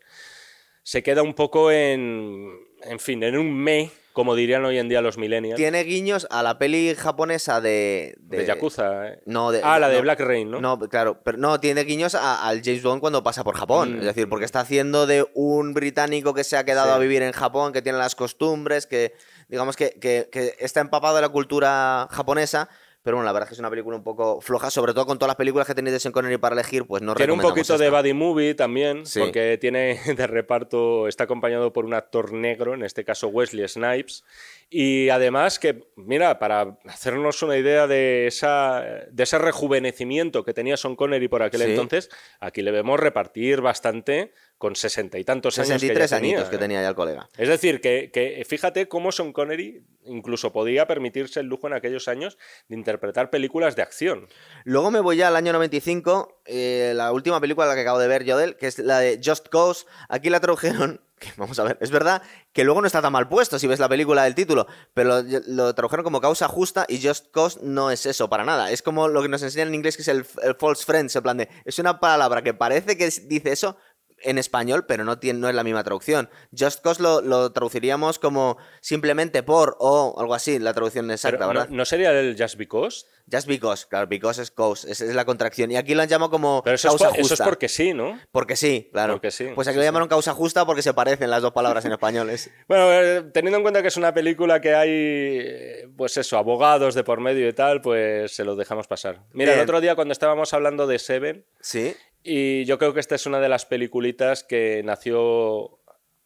se 0.88 1.04
queda 1.04 1.22
un 1.22 1.34
poco 1.34 1.70
en, 1.70 2.50
en 2.82 3.00
fin, 3.00 3.22
en 3.22 3.38
un 3.38 3.54
me, 3.54 3.92
como 4.14 4.36
dirían 4.36 4.64
hoy 4.64 4.78
en 4.78 4.88
día 4.88 5.02
los 5.02 5.18
millennials. 5.18 5.58
Tiene 5.58 5.84
guiños 5.84 6.26
a 6.32 6.42
la 6.44 6.58
peli 6.58 6.96
japonesa 6.96 7.60
de. 7.60 8.16
De, 8.22 8.46
Yakuza. 8.46 9.10
¿eh? 9.10 9.20
No, 9.26 9.52
de, 9.52 9.60
ah, 9.66 9.80
la 9.80 9.90
de 9.90 9.98
no, 9.98 10.02
Black 10.04 10.22
Rain, 10.22 10.50
¿no? 10.50 10.62
No, 10.62 10.80
claro, 10.80 11.20
pero 11.26 11.38
no, 11.38 11.60
tiene 11.60 11.84
guiños 11.84 12.16
a- 12.16 12.48
al 12.48 12.62
James 12.64 12.84
Bond 12.84 13.02
cuando 13.02 13.22
pasa 13.22 13.44
por 13.44 13.58
Japón. 13.58 13.96
Mm. 13.98 14.00
Es 14.00 14.06
decir, 14.06 14.30
porque 14.30 14.46
está 14.46 14.62
haciendo 14.62 15.08
de 15.08 15.28
un 15.34 15.74
británico 15.74 16.34
que 16.34 16.46
se 16.46 16.56
ha 16.56 16.64
quedado 16.64 16.88
Sí. 16.92 16.96
a 16.96 17.00
vivir 17.00 17.22
en 17.22 17.34
Japón, 17.34 17.74
que 17.74 17.82
tiene 17.82 17.98
las 17.98 18.16
costumbres, 18.16 18.88
que 18.88 19.12
digamos 19.50 19.76
que, 19.76 19.90
que- 20.00 20.30
que 20.32 20.54
está 20.60 20.80
empapado 20.80 21.18
de 21.18 21.22
la 21.22 21.30
cultura 21.30 22.08
japonesa. 22.12 22.70
Pero 23.08 23.16
bueno, 23.16 23.26
la 23.28 23.32
verdad 23.32 23.46
es 23.46 23.52
que 23.52 23.54
es 23.54 23.60
una 23.60 23.70
película 23.70 23.96
un 23.96 24.04
poco 24.04 24.42
floja, 24.42 24.70
sobre 24.70 24.94
todo 24.94 25.06
con 25.06 25.18
todas 25.18 25.30
las 25.30 25.38
películas 25.38 25.66
que 25.66 25.74
tenéis 25.74 25.94
de 25.94 26.00
Sean 26.02 26.12
Connery 26.12 26.36
para 26.40 26.56
elegir, 26.56 26.86
pues 26.86 27.02
no 27.02 27.16
Tiene 27.16 27.32
un 27.32 27.40
poquito 27.40 27.78
de 27.78 27.86
esta. 27.86 27.98
buddy 27.98 28.12
movie 28.12 28.54
también, 28.54 29.06
Sí. 29.06 29.22
porque 29.22 29.58
tiene 29.58 29.98
de 30.18 30.28
reparto, 30.28 31.08
está 31.08 31.24
acompañado 31.24 31.72
por 31.72 31.86
un 31.86 31.94
actor 31.94 32.34
negro, 32.34 32.74
en 32.74 32.84
este 32.84 33.06
caso 33.06 33.30
Wesley 33.30 33.66
Snipes. 33.66 34.26
Y 34.70 35.08
además 35.08 35.58
que, 35.58 35.86
mira, 35.96 36.38
para 36.38 36.78
hacernos 36.90 37.42
una 37.44 37.56
idea 37.56 37.88
de, 37.88 38.28
esa, 38.28 38.84
de 39.10 39.24
ese 39.24 39.38
rejuvenecimiento 39.38 40.44
que 40.44 40.54
tenía 40.54 40.76
Sean 40.76 40.98
Connery 40.98 41.30
por 41.30 41.44
aquel 41.44 41.62
Sí. 41.62 41.70
entonces, 41.70 42.10
aquí 42.42 42.62
le 42.62 42.72
vemos 42.72 43.00
repartir 43.00 43.62
bastante 43.62 44.34
con 44.58 44.76
sesenta 44.76 45.20
y 45.20 45.24
tantos 45.24 45.58
años. 45.60 45.68
que 45.68 45.74
ya 45.74 45.80
63 45.80 46.10
tenía, 46.10 46.36
añitos 46.36 46.50
que 46.50 46.58
tenía 46.58 46.82
ya 46.82 46.90
el 46.90 46.96
colega. 46.96 47.30
Es 47.38 47.48
decir, 47.48 47.80
que, 47.82 48.10
que 48.12 48.44
fíjate 48.48 48.88
cómo 48.88 49.12
Sean 49.12 49.34
Connery 49.34 49.84
incluso 50.08 50.52
podía 50.52 50.88
permitirse 50.88 51.40
el 51.40 51.48
lujo 51.48 51.68
en 51.68 51.74
aquellos 51.74 52.08
años 52.08 52.38
de 52.68 52.76
interpretar 52.76 53.30
películas 53.30 53.76
de 53.76 53.82
acción. 53.82 54.28
Luego 54.64 54.92
me 54.92 55.00
voy 55.00 55.18
ya 55.18 55.28
al 55.28 55.36
año 55.36 55.54
95, 55.54 56.42
eh, 56.46 56.94
la 56.96 57.12
última 57.12 57.40
película 57.40 57.68
la 57.68 57.76
que 57.76 57.82
acabo 57.82 58.00
de 58.00 58.08
ver 58.08 58.24
yo 58.24 58.38
de 58.38 58.46
él, 58.46 58.56
que 58.56 58.68
es 58.68 58.80
la 58.80 59.00
de 59.00 59.20
Just 59.24 59.50
Cause. 59.50 59.86
Aquí 60.10 60.30
la 60.30 60.40
tradujeron, 60.40 61.02
que 61.20 61.30
vamos 61.38 61.60
a 61.60 61.64
ver, 61.64 61.78
es 61.82 61.92
verdad 61.92 62.22
que 62.54 62.64
luego 62.64 62.82
no 62.82 62.88
está 62.88 63.02
tan 63.02 63.12
mal 63.12 63.28
puesto 63.28 63.60
si 63.60 63.68
ves 63.68 63.80
la 63.80 63.90
película 63.90 64.24
del 64.24 64.36
título, 64.36 64.68
pero 64.94 65.22
lo, 65.22 65.40
lo 65.48 65.76
tradujeron 65.76 66.04
como 66.04 66.22
causa 66.22 66.48
justa 66.48 66.86
y 66.88 67.06
Just 67.06 67.32
Cause 67.32 67.60
no 67.62 67.92
es 67.92 68.06
eso 68.06 68.30
para 68.30 68.46
nada. 68.46 68.72
Es 68.72 68.82
como 68.82 69.08
lo 69.08 69.22
que 69.22 69.30
nos 69.30 69.44
enseñan 69.44 69.70
en 69.70 69.76
inglés 69.76 69.96
que 69.98 70.04
es 70.04 70.08
el, 70.08 70.26
el 70.42 70.56
false 70.56 70.86
friends, 70.86 71.16
en 71.16 71.24
plan 71.24 71.38
de, 71.38 71.50
es 71.66 71.80
una 71.80 72.00
palabra 72.00 72.42
que 72.42 72.54
parece 72.54 72.98
que 72.98 73.10
dice 73.26 73.52
eso 73.52 73.78
en 74.24 74.38
español, 74.38 74.86
pero 74.88 75.04
no, 75.04 75.20
tiene, 75.20 75.40
no 75.40 75.50
es 75.50 75.56
la 75.56 75.64
misma 75.64 75.84
traducción. 75.84 76.30
Just 76.58 76.82
Cause 76.82 77.02
lo, 77.02 77.22
lo 77.22 77.52
traduciríamos 77.52 78.20
como 78.20 78.58
simplemente 78.82 79.44
por 79.44 79.76
o 79.80 80.16
algo 80.20 80.34
así, 80.34 80.60
la 80.60 80.74
traducción 80.74 81.10
exacta, 81.12 81.38
Pero, 81.40 81.54
¿no, 81.54 81.60
¿verdad? 81.60 81.70
¿No 81.70 81.86
sería 81.86 82.12
el 82.20 82.36
Just 82.40 82.56
Because? 82.58 83.06
Just 83.30 83.46
because, 83.46 83.86
claro, 83.90 84.08
because 84.08 84.42
es 84.42 84.52
cause, 84.52 84.90
es, 84.90 85.02
es 85.02 85.14
la 85.14 85.26
contracción. 85.26 85.70
Y 85.70 85.76
aquí 85.76 85.94
lo 85.94 86.02
han 86.02 86.08
llamado 86.08 86.32
como 86.32 86.62
Pero 86.64 86.76
eso 86.76 86.88
es, 86.88 86.92
causa 86.94 87.10
por- 87.10 87.20
eso 87.20 87.28
justa. 87.30 87.44
es 87.44 87.48
porque 87.50 87.68
sí, 87.68 87.94
¿no? 87.94 88.18
Porque 88.32 88.56
sí, 88.56 88.90
claro. 88.94 89.16
Porque 89.16 89.32
sí, 89.32 89.50
Pues 89.54 89.68
aquí 89.68 89.74
sí, 89.74 89.80
lo 89.80 89.82
sí. 89.84 89.86
llamaron 89.88 90.08
causa 90.08 90.34
justa 90.34 90.66
porque 90.66 90.82
se 90.82 90.94
parecen 90.94 91.30
las 91.30 91.42
dos 91.42 91.52
palabras 91.52 91.84
en 91.84 91.92
español. 91.92 92.30
es- 92.30 92.50
Bueno, 92.70 92.90
eh, 92.94 93.24
teniendo 93.34 93.58
en 93.58 93.64
cuenta 93.64 93.82
que 93.82 93.90
es 93.90 93.98
una 93.98 94.14
película 94.14 94.62
que 94.62 94.74
hay, 94.76 95.88
pues 95.98 96.16
eso, 96.18 96.38
abogados 96.38 96.96
de 96.96 97.04
por 97.04 97.20
medio 97.20 97.48
y 97.50 97.54
tal, 97.54 97.82
pues 97.82 98.32
se 98.34 98.46
lo 98.46 98.56
dejamos 98.56 98.88
pasar. 98.88 99.24
Mira, 99.34 99.54
el 99.54 99.60
otro 99.60 99.82
día 99.82 99.96
cuando 99.96 100.14
estábamos 100.14 100.54
hablando 100.54 100.88
de 100.88 100.98
Seven, 101.00 101.46
Sí. 101.60 101.96
Y 102.24 102.66
yo 102.66 102.78
creo 102.78 102.94
que 102.94 103.00
esta 103.00 103.16
es 103.16 103.26
una 103.26 103.40
de 103.40 103.50
las 103.50 103.66
peliculitas 103.66 104.44
que 104.44 104.82
nació 104.84 105.80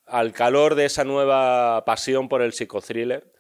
al 0.06 0.34
calor 0.34 0.76
de 0.76 0.86
esa 0.86 1.04
nueva 1.04 1.86
pasión 1.86 2.28
por 2.28 2.42
el 2.42 2.54
psicothriller. 2.54 3.32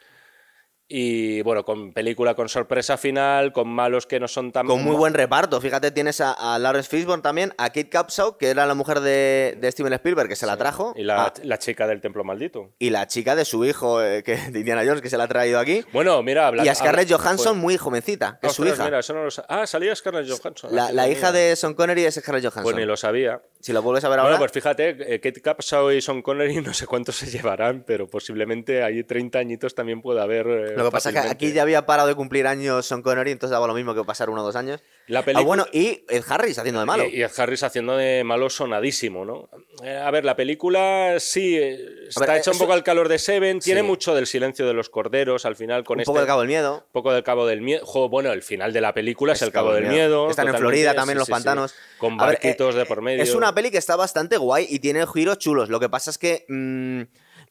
Y 0.93 1.41
bueno, 1.43 1.63
con 1.63 1.93
película 1.93 2.33
con 2.35 2.49
sorpresa 2.49 2.97
final, 2.97 3.53
con 3.53 3.69
malos 3.69 4.05
que 4.05 4.19
no 4.19 4.27
son 4.27 4.51
tan... 4.51 4.67
Con 4.67 4.83
muy 4.83 4.93
buen 4.93 5.13
reparto. 5.13 5.61
Fíjate, 5.61 5.89
tienes 5.91 6.19
a, 6.19 6.33
a 6.33 6.59
Lawrence 6.59 6.89
Fishburne 6.89 7.21
también, 7.21 7.53
a 7.57 7.67
Kate 7.69 7.87
Capshaw, 7.87 8.37
que 8.37 8.49
era 8.49 8.65
la 8.65 8.73
mujer 8.75 8.99
de, 8.99 9.57
de 9.57 9.71
Steven 9.71 9.93
Spielberg, 9.93 10.27
que 10.27 10.35
se 10.35 10.45
la 10.45 10.57
trajo. 10.57 10.93
Y 10.97 11.03
la, 11.03 11.27
Ah, 11.27 11.33
la 11.43 11.57
chica 11.59 11.87
del 11.87 12.01
templo 12.01 12.25
maldito. 12.25 12.71
y 12.77 12.89
la 12.89 13.07
chica 13.07 13.37
de 13.37 13.45
su 13.45 13.63
hijo, 13.63 14.03
eh, 14.03 14.21
que, 14.23 14.35
de 14.35 14.59
Indiana 14.59 14.81
Jones, 14.85 15.01
que 15.01 15.09
se 15.09 15.17
la 15.17 15.23
ha 15.23 15.27
traído 15.29 15.59
aquí. 15.59 15.85
Bueno, 15.93 16.21
mira, 16.23 16.47
habla- 16.47 16.65
y 16.65 16.67
a 16.67 16.75
Scarlett 16.75 17.09
habla- 17.09 17.23
Johansson, 17.23 17.53
pues- 17.53 17.61
muy 17.61 17.77
jovencita, 17.77 18.37
que 18.41 18.47
es 18.47 18.53
su 18.53 18.65
hija. 18.65 18.83
mira, 18.83 18.99
eso 18.99 19.13
no 19.13 19.23
lo 19.23 19.31
sa- 19.31 19.45
Ah, 19.47 19.65
salía 19.65 19.95
Scarlett 19.95 20.27
Johansson. 20.29 20.75
La, 20.75 20.91
lo 20.91 21.07
hija 21.09 21.31
de 21.31 21.55
Sean 21.55 21.73
Connery 21.73 22.03
es 22.03 22.15
Scarlett 22.15 22.43
Johansson. 22.43 22.63
Pues 22.63 22.75
ni 22.75 22.83
lo 22.83 22.97
sabía. 22.97 23.41
Si 23.61 23.71
lo 23.73 23.81
vuelves 23.81 24.03
a 24.03 24.09
ver 24.09 24.19
ahora. 24.19 24.31
Bueno, 24.31 24.39
pues 24.39 24.51
fíjate, 24.51 24.89
eh, 25.13 25.19
Kate 25.19 25.41
Capshaw 25.41 25.91
y 25.91 26.01
Sean 26.01 26.21
Connery 26.21 26.55
no 26.61 26.73
sé 26.73 26.87
cuántos 26.87 27.15
se 27.15 27.27
llevarán, 27.27 27.83
pero 27.85 28.07
posiblemente 28.07 28.83
ahí 28.83 29.03
30 29.03 29.39
añitos 29.39 29.75
también 29.75 30.01
puede 30.01 30.21
haber. 30.21 30.47
eh, 30.47 30.73
Lo 30.75 30.85
que 30.85 30.91
pasa 30.91 31.09
es 31.09 31.15
que 31.21 31.27
aquí 31.29 31.53
ya 31.53 31.61
había 31.61 31.85
parado 31.85 32.07
de 32.07 32.15
cumplir 32.15 32.47
años 32.47 32.85
Sean 32.85 33.01
Connery, 33.01 33.31
entonces 33.31 33.51
daba 33.51 33.67
lo 33.67 33.73
mismo 33.73 33.93
que 33.93 34.03
pasar 34.03 34.29
uno 34.29 34.41
o 34.41 34.43
dos 34.45 34.55
años. 34.55 34.81
La 35.07 35.19
Ah, 35.19 35.23
película... 35.23 35.45
bueno, 35.45 35.65
y 35.71 36.03
Ed 36.09 36.23
Harris 36.27 36.57
haciendo 36.57 36.79
de 36.79 36.85
malo. 36.85 37.03
Y, 37.05 37.17
y 37.17 37.23
Ed 37.23 37.31
Harris 37.37 37.63
haciendo 37.63 37.95
de 37.97 38.23
malo 38.23 38.49
sonadísimo, 38.49 39.25
¿no? 39.25 39.49
Eh, 39.83 39.95
a 39.97 40.09
ver, 40.11 40.25
la 40.25 40.35
película 40.35 41.15
sí 41.19 41.57
está 41.57 42.25
ver, 42.25 42.37
hecha 42.37 42.51
un 42.51 42.57
poco 42.57 42.73
al 42.73 42.83
calor 42.83 43.09
de 43.09 43.19
Seven, 43.19 43.59
tiene 43.59 43.81
Sí. 43.81 43.87
mucho 43.87 44.15
del 44.15 44.27
silencio 44.27 44.65
de 44.65 44.73
los 44.73 44.89
corderos 44.89 45.45
al 45.45 45.55
final 45.55 45.83
con 45.83 45.97
un 45.97 46.01
este 46.01 46.09
poco 46.09 46.19
del 46.19 46.27
cabo 46.27 46.41
del 46.41 46.47
miedo. 46.49 46.85
poco 46.91 47.13
del 47.13 47.23
Cabo 47.23 47.45
del 47.45 47.61
Miedo. 47.61 47.85
Bueno, 48.09 48.31
el 48.31 48.41
final 48.43 48.73
de 48.73 48.81
la 48.81 48.93
película 48.93 49.33
es, 49.33 49.41
el 49.41 49.51
Cabo 49.51 49.73
del 49.73 49.85
Miedo. 49.87 50.29
Están 50.29 50.47
en 50.47 50.55
Florida 50.55 50.93
también 50.93 51.15
sí, 51.17 51.19
los 51.19 51.25
sí, 51.27 51.31
pantanos. 51.31 51.75
Con 51.97 52.17
ver, 52.17 52.27
barquitos 52.27 52.75
de 52.75 52.85
por 52.85 53.01
medio. 53.01 53.21
Es 53.21 53.33
una 53.35 53.50
peli 53.53 53.71
que 53.71 53.77
está 53.77 53.95
bastante 53.95 54.37
guay 54.37 54.65
y 54.69 54.79
tiene 54.79 55.05
giros 55.07 55.37
chulos. 55.37 55.69
Lo 55.69 55.79
que 55.79 55.89
pasa 55.89 56.09
es 56.11 56.17
que 56.17 56.45
mm, 56.47 57.01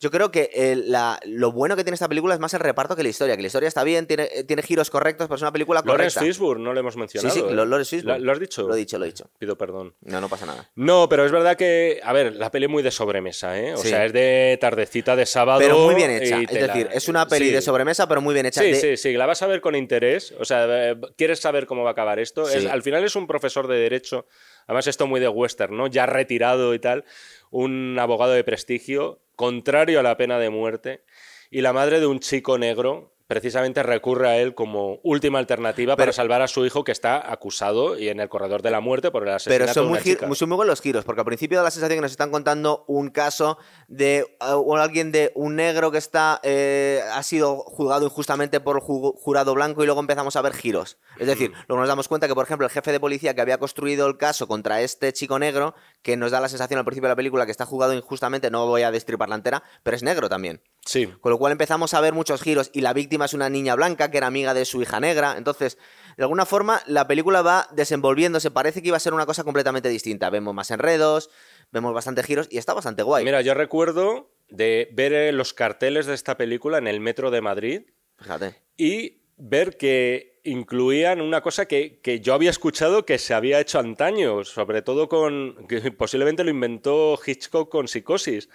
yo 0.02 0.10
creo 0.10 0.31
que 0.31 0.48
eh, 0.55 0.77
la- 0.77 1.20
lo 1.27 1.52
bueno 1.52 1.77
que 1.77 1.85
tiene 1.85 1.93
esta 1.94 2.09
película 2.09 2.32
es 2.32 2.40
más 2.40 2.55
el 2.55 2.60
reparto 2.60 2.97
que 2.97 3.02
la 3.02 3.10
historia. 3.10 3.36
Que 3.36 3.43
la 3.43 3.48
historia 3.48 3.68
está 3.68 3.85
bien, 3.85 4.06
tiene, 4.06 4.28
eh, 4.32 4.44
tiene 4.44 4.62
giros 4.62 4.89
correctos, 4.89 5.27
pero 5.28 5.36
es 5.36 5.43
una 5.43 5.52
película 5.52 5.82
Lawrence 5.85 6.14
correcta. 6.14 6.20
Fishburne, 6.20 6.64
no 6.64 6.72
le 6.72 6.81
hemos 6.81 6.94
Sí, 6.94 7.01
mencionado. 7.01 7.35
sí, 7.35 7.40
¿eh? 7.40 7.52
lo, 7.55 7.66
Lawrence. 7.66 8.02
¿Lo, 8.02 8.18
lo 8.18 8.32
has 8.32 8.40
dicho? 8.40 8.66
Lo 8.66 8.74
he 8.74 8.78
dicho, 8.78 8.98
lo 8.98 9.05
he 9.05 9.09
dicho. 9.09 9.28
Pido 9.39 9.59
perdón. 9.59 9.94
No, 10.01 10.22
no 10.22 10.31
pasa 10.31 10.47
nada. 10.47 10.70
No, 10.74 11.06
pero 11.10 11.27
es 11.27 11.32
verdad 11.32 11.55
que, 11.55 12.01
a 12.02 12.14
ver, 12.14 12.35
la 12.35 12.51
peli 12.51 12.64
es 12.64 12.70
muy 12.70 12.82
de 12.82 12.90
sobremesa, 12.90 13.59
¿eh? 13.59 13.74
O 13.74 13.77
Sí. 13.77 13.89
sea, 13.90 14.06
es 14.06 14.12
de 14.14 14.56
tardecita 14.59 15.14
de 15.16 15.27
sábado. 15.27 15.60
Pero 15.60 15.78
muy 15.81 15.94
bien 15.94 16.10
hecha. 16.12 16.40
Es 16.40 16.52
la- 16.52 16.66
decir, 16.68 16.89
es 16.93 17.09
una 17.09 17.28
peli 17.28 17.48
Sí. 17.48 17.52
de 17.52 17.60
sobremesa, 17.60 18.09
pero 18.09 18.22
muy 18.22 18.32
bien 18.32 18.47
hecha. 18.47 18.62
Sí, 18.62 18.68
De- 18.70 18.81
sí, 18.81 18.97
sí, 18.97 19.12
la 19.18 19.27
vas 19.27 19.43
a 19.43 19.47
ver 19.48 19.60
con 19.60 19.74
interés. 19.77 20.32
O 20.40 20.47
sea, 20.47 20.64
eh, 20.93 20.97
quieres 21.18 21.40
saber 21.40 21.66
cómo 21.66 21.82
va 21.82 21.90
a 21.90 21.93
acabar 21.93 22.18
esto. 22.18 22.47
Sí. 22.47 22.56
Es- 22.56 22.66
al 22.66 22.82
final 22.82 23.05
es 23.05 23.16
un 23.16 23.27
profesor 23.27 23.68
de 23.68 23.77
derecho, 23.77 24.24
además 24.66 24.87
esto 24.87 25.07
muy 25.07 25.20
de 25.20 25.28
western, 25.28 25.77
¿no? 25.77 25.87
Ya 25.87 26.07
retirado 26.07 26.74
y 26.74 26.78
tal, 26.78 27.05
un 27.51 27.99
abogado 27.99 28.32
de 28.32 28.45
prestigio, 28.45 29.20
contrario 29.37 30.01
a 30.01 30.03
la 30.03 30.16
pena 30.16 30.39
de 30.39 30.51
muerte. 30.51 31.05
y 31.51 31.62
la 31.62 31.73
madre 31.73 31.99
de 31.99 32.07
un 32.07 32.20
chico 32.20 32.59
negro 32.59 33.12
precisamente 33.31 33.85
recurre 33.85 34.28
a 34.28 34.36
él 34.39 34.55
como 34.57 34.98
última 35.05 35.39
alternativa 35.39 35.94
para 35.97 36.12
salvar 36.12 36.43
a 36.43 36.48
su 36.48 36.66
hijo 36.66 36.82
que 36.82 36.90
está 36.90 37.32
acusado 37.32 37.97
y 37.97 38.09
en 38.09 38.19
el 38.19 38.28
corredor 38.28 38.61
de 38.61 38.73
la 38.73 38.81
muerte 38.81 39.12
por 39.12 39.23
el 39.23 39.28
asesinato 39.32 39.61
Pero 39.66 39.73
son 39.73 39.85
de 39.85 39.89
muy, 39.89 39.98
una 39.98 40.05
gir- 40.05 40.15
chica. 40.19 40.35
son 40.35 40.48
muy 40.48 40.57
buenos 40.57 40.73
los 40.73 40.81
giros, 40.81 41.05
porque 41.05 41.20
al 41.20 41.24
principio 41.27 41.57
da 41.59 41.62
la 41.65 41.70
sensación 41.70 41.98
que 41.98 42.02
nos 42.02 42.11
están 42.11 42.32
contando 42.32 42.85
un 42.89 43.11
caso 43.11 43.57
de 43.86 44.27
o 44.40 44.77
alguien 44.77 45.12
de 45.12 45.31
un 45.36 45.55
negro 45.55 45.93
que 45.93 45.98
está 45.98 46.40
eh, 46.43 47.01
ha 47.12 47.23
sido 47.23 47.59
juzgado 47.59 48.05
injustamente 48.05 48.59
por 48.59 48.77
el 48.78 48.82
ju- 48.82 49.15
jurado 49.16 49.55
blanco 49.55 49.82
y 49.82 49.86
luego 49.86 50.01
empezamos 50.01 50.35
a 50.35 50.43
ver 50.43 50.52
giros. 50.55 50.98
Es 51.20 51.28
decir, 51.28 51.52
luego 51.69 51.81
nos 51.82 51.89
damos 51.89 52.09
cuenta 52.09 52.27
que, 52.27 52.35
por 52.35 52.44
ejemplo, 52.44 52.66
el 52.66 52.73
jefe 52.73 52.90
de 52.90 52.98
policía 52.98 53.35
que 53.35 53.40
había 53.43 53.59
construido 53.59 54.09
el 54.09 54.16
caso 54.16 54.48
contra 54.48 54.81
este 54.81 55.12
chico 55.12 55.39
negro, 55.39 55.74
que 56.02 56.16
nos 56.16 56.32
da 56.32 56.40
la 56.40 56.48
sensación 56.48 56.78
al 56.78 56.85
principio 56.85 57.07
de 57.07 57.12
la 57.12 57.16
película 57.16 57.44
que 57.47 57.52
está 57.52 57.65
juzgado 57.65 57.94
injustamente, 57.94 58.51
no 58.51 58.66
voy 58.66 58.82
a 58.82 58.90
destripar 58.90 59.28
la 59.28 59.36
entera, 59.36 59.62
pero 59.85 59.97
es 59.97 60.02
negro 60.02 60.28
también. 60.28 60.62
Sí, 60.85 61.07
Con 61.20 61.31
lo 61.31 61.39
cual 61.39 61.52
empezamos 61.52 61.94
a 61.94 62.01
ver 62.01 62.12
muchos 62.15 62.40
giros 62.43 62.70
y 62.73 62.81
la 62.81 62.93
víctima 62.94 63.19
es 63.26 63.34
una 63.34 63.48
niña 63.48 63.74
blanca 63.74 64.10
que 64.10 64.18
era 64.18 64.26
amiga 64.26 64.55
de 64.55 64.64
su 64.64 64.82
hija 64.82 65.01
negra. 65.01 65.34
Entonces, 65.36 65.78
de 66.16 66.24
alguna 66.24 66.47
forma, 66.47 66.82
la 66.86 67.06
película 67.06 67.42
va 67.42 67.68
desenvolviéndose. 67.72 68.51
Parece 68.51 68.82
que 68.82 68.88
iba 68.88 68.97
a 68.97 69.01
ser 69.01 69.14
una 69.14 69.26
cosa 69.26 69.44
completamente 69.44 69.88
distinta. 69.88 70.30
Vemos 70.30 70.55
más 70.55 70.70
enredos, 70.70 71.30
vemos 71.72 71.94
bastante 71.94 72.22
giros 72.22 72.48
y 72.51 72.59
está 72.59 72.74
bastante 72.74 73.02
guay. 73.02 73.24
mira, 73.24 73.40
yo 73.40 73.55
recuerdo 73.55 74.30
de 74.48 74.88
ver 74.92 75.12
eh, 75.12 75.32
los 75.32 75.55
carteles 75.55 76.06
de 76.06 76.14
esta 76.14 76.36
película 76.36 76.78
en 76.78 76.88
el 76.88 77.01
metro 77.01 77.30
de 77.30 77.40
Madrid 77.40 77.82
Fíjate. 78.18 78.56
y 78.76 79.22
ver 79.36 79.76
que 79.76 80.40
incluían 80.44 81.20
una 81.20 81.40
cosa 81.40 81.66
que, 81.66 82.01
que 82.01 82.20
yo 82.20 82.34
había 82.34 82.51
escuchado 82.51 83.05
que 83.05 83.18
se 83.18 83.34
había 83.34 83.60
hecho 83.60 83.78
antaño, 83.78 84.44
sobre 84.44 84.82
todo 84.82 85.09
con, 85.09 85.66
que 85.68 85.92
posiblemente 85.92 86.44
lo 86.44 86.51
inventó 86.51 87.18
Hitchcock 87.24 87.70
con 87.70 87.88
Psicosis. 87.88 88.48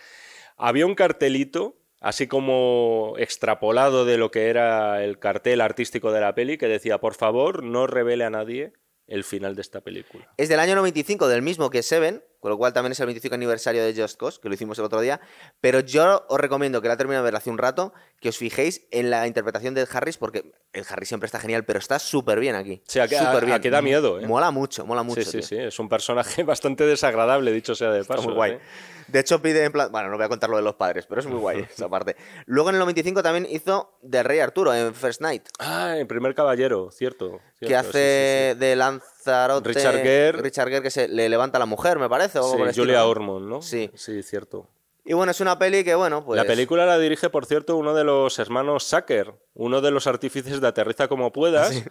Había 0.57 0.85
un 0.85 0.95
cartelito, 0.95 1.77
así 2.06 2.27
como 2.27 3.15
extrapolado 3.18 4.06
de 4.06 4.18
lo 4.19 4.30
que 4.30 4.49
era 4.49 5.03
el 5.03 5.18
cartel 5.18 5.60
artístico 5.60 6.11
de 6.11 6.22
la 6.22 6.36
peli, 6.36 6.60
que 6.60 6.68
decía, 6.68 6.99
por 6.99 7.15
favor, 7.15 7.64
no 7.64 7.88
revele 7.88 8.23
a 8.26 8.30
nadie 8.30 8.73
el 9.07 9.23
final 9.23 9.56
de 9.56 9.61
esta 9.61 9.82
película. 9.82 10.32
Es 10.38 10.48
del 10.48 10.60
año 10.60 10.76
95, 10.76 11.27
del 11.27 11.41
mismo 11.41 11.72
que 11.72 11.82
Seven, 11.82 12.23
con 12.40 12.52
lo 12.52 12.57
cual 12.60 12.73
también 12.73 12.91
es 12.91 12.99
el 12.99 13.07
25 13.07 13.34
aniversario 13.34 13.84
de 13.84 13.99
Just 13.99 14.19
Cause, 14.19 14.40
que 14.40 14.49
lo 14.49 14.53
hicimos 14.56 14.77
el 14.77 14.86
otro 14.86 15.02
día. 15.02 15.19
Pero 15.61 15.80
yo 15.80 16.26
os 16.30 16.40
recomiendo 16.40 16.80
que 16.80 16.88
la 16.88 16.98
termine 16.98 17.18
de 17.18 17.23
ver 17.23 17.36
hace 17.36 17.49
un 17.49 17.57
rato, 17.57 17.91
que 18.19 18.30
os 18.30 18.38
fijéis 18.38 18.86
en 18.91 19.10
la 19.10 19.26
interpretación 19.26 19.73
de 19.73 19.82
Ed 19.82 19.90
Harris, 19.91 20.18
porque 20.18 20.52
el 20.73 20.86
Harris 20.88 21.07
siempre 21.10 21.26
está 21.26 21.40
genial, 21.40 21.65
pero 21.65 21.80
está 21.80 21.98
súper 21.98 22.40
bien 22.40 22.56
aquí. 22.56 22.84
Sí, 22.88 22.99
a- 22.99 23.07
bien. 23.07 23.61
da 23.72 23.82
miedo, 23.82 24.19
¿eh? 24.19 24.27
Mola 24.27 24.52
mucho, 24.52 24.86
mola 24.86 25.02
mucho. 25.02 25.22
sí, 25.23 25.26
sí, 25.26 25.38
tío. 25.40 25.48
sí, 25.48 25.56
es 25.57 25.80
un 25.80 25.90
personaje 25.90 26.44
bastante 26.44 26.86
desagradable, 26.86 27.52
dicho 27.52 27.73
sea 27.73 27.90
de 27.91 28.03
paso. 28.03 28.22
Está 28.22 28.27
muy 28.27 28.36
guay. 28.36 28.52
¿eh? 28.53 28.60
De 29.07 29.19
hecho, 29.19 29.41
pide 29.41 29.64
en 29.65 29.72
plan. 29.72 29.91
Bueno, 29.91 30.10
no 30.10 30.18
voy 30.18 30.26
a 30.26 30.30
contar 30.30 30.49
lo 30.49 30.57
de 30.57 30.64
los 30.64 30.76
padres, 30.76 31.06
pero 31.07 31.22
es 31.22 31.27
muy 31.27 31.40
guay 31.40 31.60
esa 31.72 31.88
parte. 31.90 32.15
Luego 32.45 32.69
en 32.69 32.76
el 32.76 32.80
95 32.80 33.22
también 33.23 33.48
hizo 33.49 33.98
del 34.02 34.26
Rey 34.26 34.40
Arturo 34.40 34.73
en 34.73 34.94
First 34.95 35.22
Night, 35.22 35.44
Ah, 35.60 35.95
el 35.98 36.07
primer 36.07 36.34
caballero, 36.36 36.90
cierto. 36.91 37.40
que 37.60 37.76
hace 37.76 38.49
sí, 38.52 38.53
sí, 38.53 38.60
de 38.60 38.76
Lanzarote. 38.76 39.69
Richard 39.69 39.98
Gere. 39.98 40.32
Richard 40.41 40.69
Gere, 40.69 40.82
que 40.82 40.91
se 40.91 41.07
le 41.07 41.30
levanta 41.30 41.57
a 41.57 41.60
la 41.60 41.65
mujer, 41.65 41.99
me 41.99 42.10
parece. 42.10 42.40
O 42.40 42.44
sí. 42.44 42.48
algo 42.48 42.57
por 42.60 42.68
el 42.68 42.73
Sí, 42.73 42.82
estilo, 42.82 42.98
Julia. 42.99 43.06
Ormond, 43.07 43.48
¿no? 43.48 43.61
Sí. 43.61 43.91
Sí, 43.95 44.23
cierto. 44.23 44.68
Y 45.07 45.14
bueno, 45.14 45.32
es 45.32 45.40
una 45.40 45.60
peli 45.60 45.84
que, 45.84 45.94
bueno, 45.94 46.26
pues. 46.26 46.36
La 46.36 46.45
película 46.45 46.86
la 46.88 46.98
dirige, 46.98 47.30
por 47.30 47.45
cierto, 47.45 47.77
uno 47.77 47.94
de 47.94 48.03
los 48.03 48.40
hermanos 48.40 48.86
Sacker, 48.86 49.36
uno 49.53 49.80
de 49.82 49.91
los 49.91 50.07
artífices 50.07 50.60
de 50.61 50.68
Aterriza 50.68 51.07
como 51.07 51.32
puedas. 51.32 51.84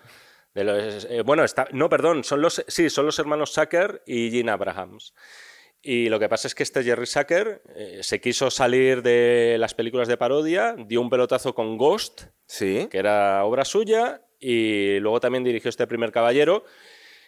De 0.52 0.64
los- 0.64 1.04
eh, 1.10 1.22
bueno, 1.22 1.42
está, 1.44 1.66
no, 1.72 1.88
perdón, 1.88 2.22
son 2.24 2.40
los, 2.40 2.64
sí, 2.68 2.88
son 2.90 3.06
los 3.06 3.18
hermanos 3.18 3.52
Sacker 3.52 4.02
y 4.06 4.30
Gene 4.30 4.50
Abrahams. 4.52 5.12
Y 5.86 6.08
lo 6.08 6.18
que 6.18 6.30
pasa 6.30 6.48
es 6.48 6.54
que 6.54 6.62
este 6.62 6.82
Jerry 6.82 7.06
Sacker 7.06 7.60
eh, 7.76 7.98
se 8.02 8.18
quiso 8.20 8.50
salir 8.50 9.02
de 9.02 9.56
las 9.58 9.74
películas 9.74 10.08
de 10.08 10.16
parodia, 10.16 10.74
dio 10.78 11.00
un 11.02 11.10
pelotazo 11.10 11.54
con 11.54 11.76
Ghost, 11.76 12.22
Sí. 12.46 12.88
que 12.90 12.96
era 12.98 13.44
obra 13.44 13.66
suya, 13.66 14.22
y 14.40 14.98
luego 15.00 15.20
también 15.20 15.44
dirigió 15.44 15.68
este 15.68 15.86
primer 15.86 16.10
caballero, 16.10 16.64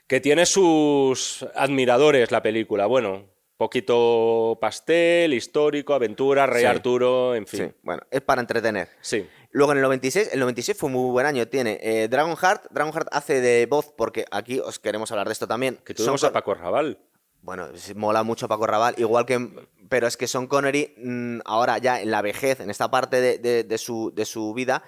que 0.07 0.21
tiene 0.21 0.47
sus 0.47 1.45
admiradores 1.55 2.31
la 2.31 2.43
película. 2.43 2.87
Bueno, 2.87 3.27
poquito 3.59 4.57
pastel, 4.61 5.35
histórico, 5.35 5.93
aventura, 5.95 6.47
Rey 6.47 6.63
Sí. 6.63 6.67
Arturo, 6.67 7.35
en 7.35 7.47
Sí, 7.47 7.57
fin. 7.59 7.75
bueno, 7.83 8.03
es 8.11 8.21
para 8.23 8.41
entretener. 8.41 8.89
Sí. 9.03 9.27
Luego 9.51 9.73
en 9.73 9.79
el 9.79 9.83
96, 9.85 10.31
el 10.33 10.41
96 10.41 10.79
fue 10.79 10.89
muy 10.91 11.11
buen 11.11 11.27
año. 11.27 11.47
Tiene 11.49 11.79
eh, 11.83 12.09
Dragonheart. 12.09 12.71
Dragonheart 12.71 13.09
hace 13.13 13.41
de 13.41 13.67
voz, 13.67 13.93
porque 13.97 14.25
aquí 14.31 14.61
os 14.61 14.79
queremos 14.79 15.11
hablar 15.13 15.27
de 15.27 15.33
esto 15.33 15.47
también. 15.47 15.79
Que 15.85 15.95
tuvimos 15.95 16.21
Son 16.21 16.31
a 16.31 16.33
Paco 16.33 16.55
Raval. 16.55 16.99
Bueno, 17.47 17.69
mola 17.95 18.23
mucho 18.25 18.49
Paco 18.49 18.67
Raval, 18.67 18.95
igual 18.99 19.25
que. 19.25 19.49
Pero 19.89 20.09
es 20.09 20.17
que 20.17 20.27
Son 20.27 20.49
Connery, 20.49 20.95
mm, 20.99 21.39
ahora 21.45 21.79
ya 21.79 22.01
en 22.01 22.11
la 22.11 22.21
vejez, 22.21 22.59
en 22.59 22.71
esta 22.71 22.91
parte 22.91 23.21
de, 23.21 23.39
de- 23.39 23.63
de 23.63 23.79
su, 23.79 24.13
de 24.15 24.25
su 24.25 24.53
vida, 24.53 24.83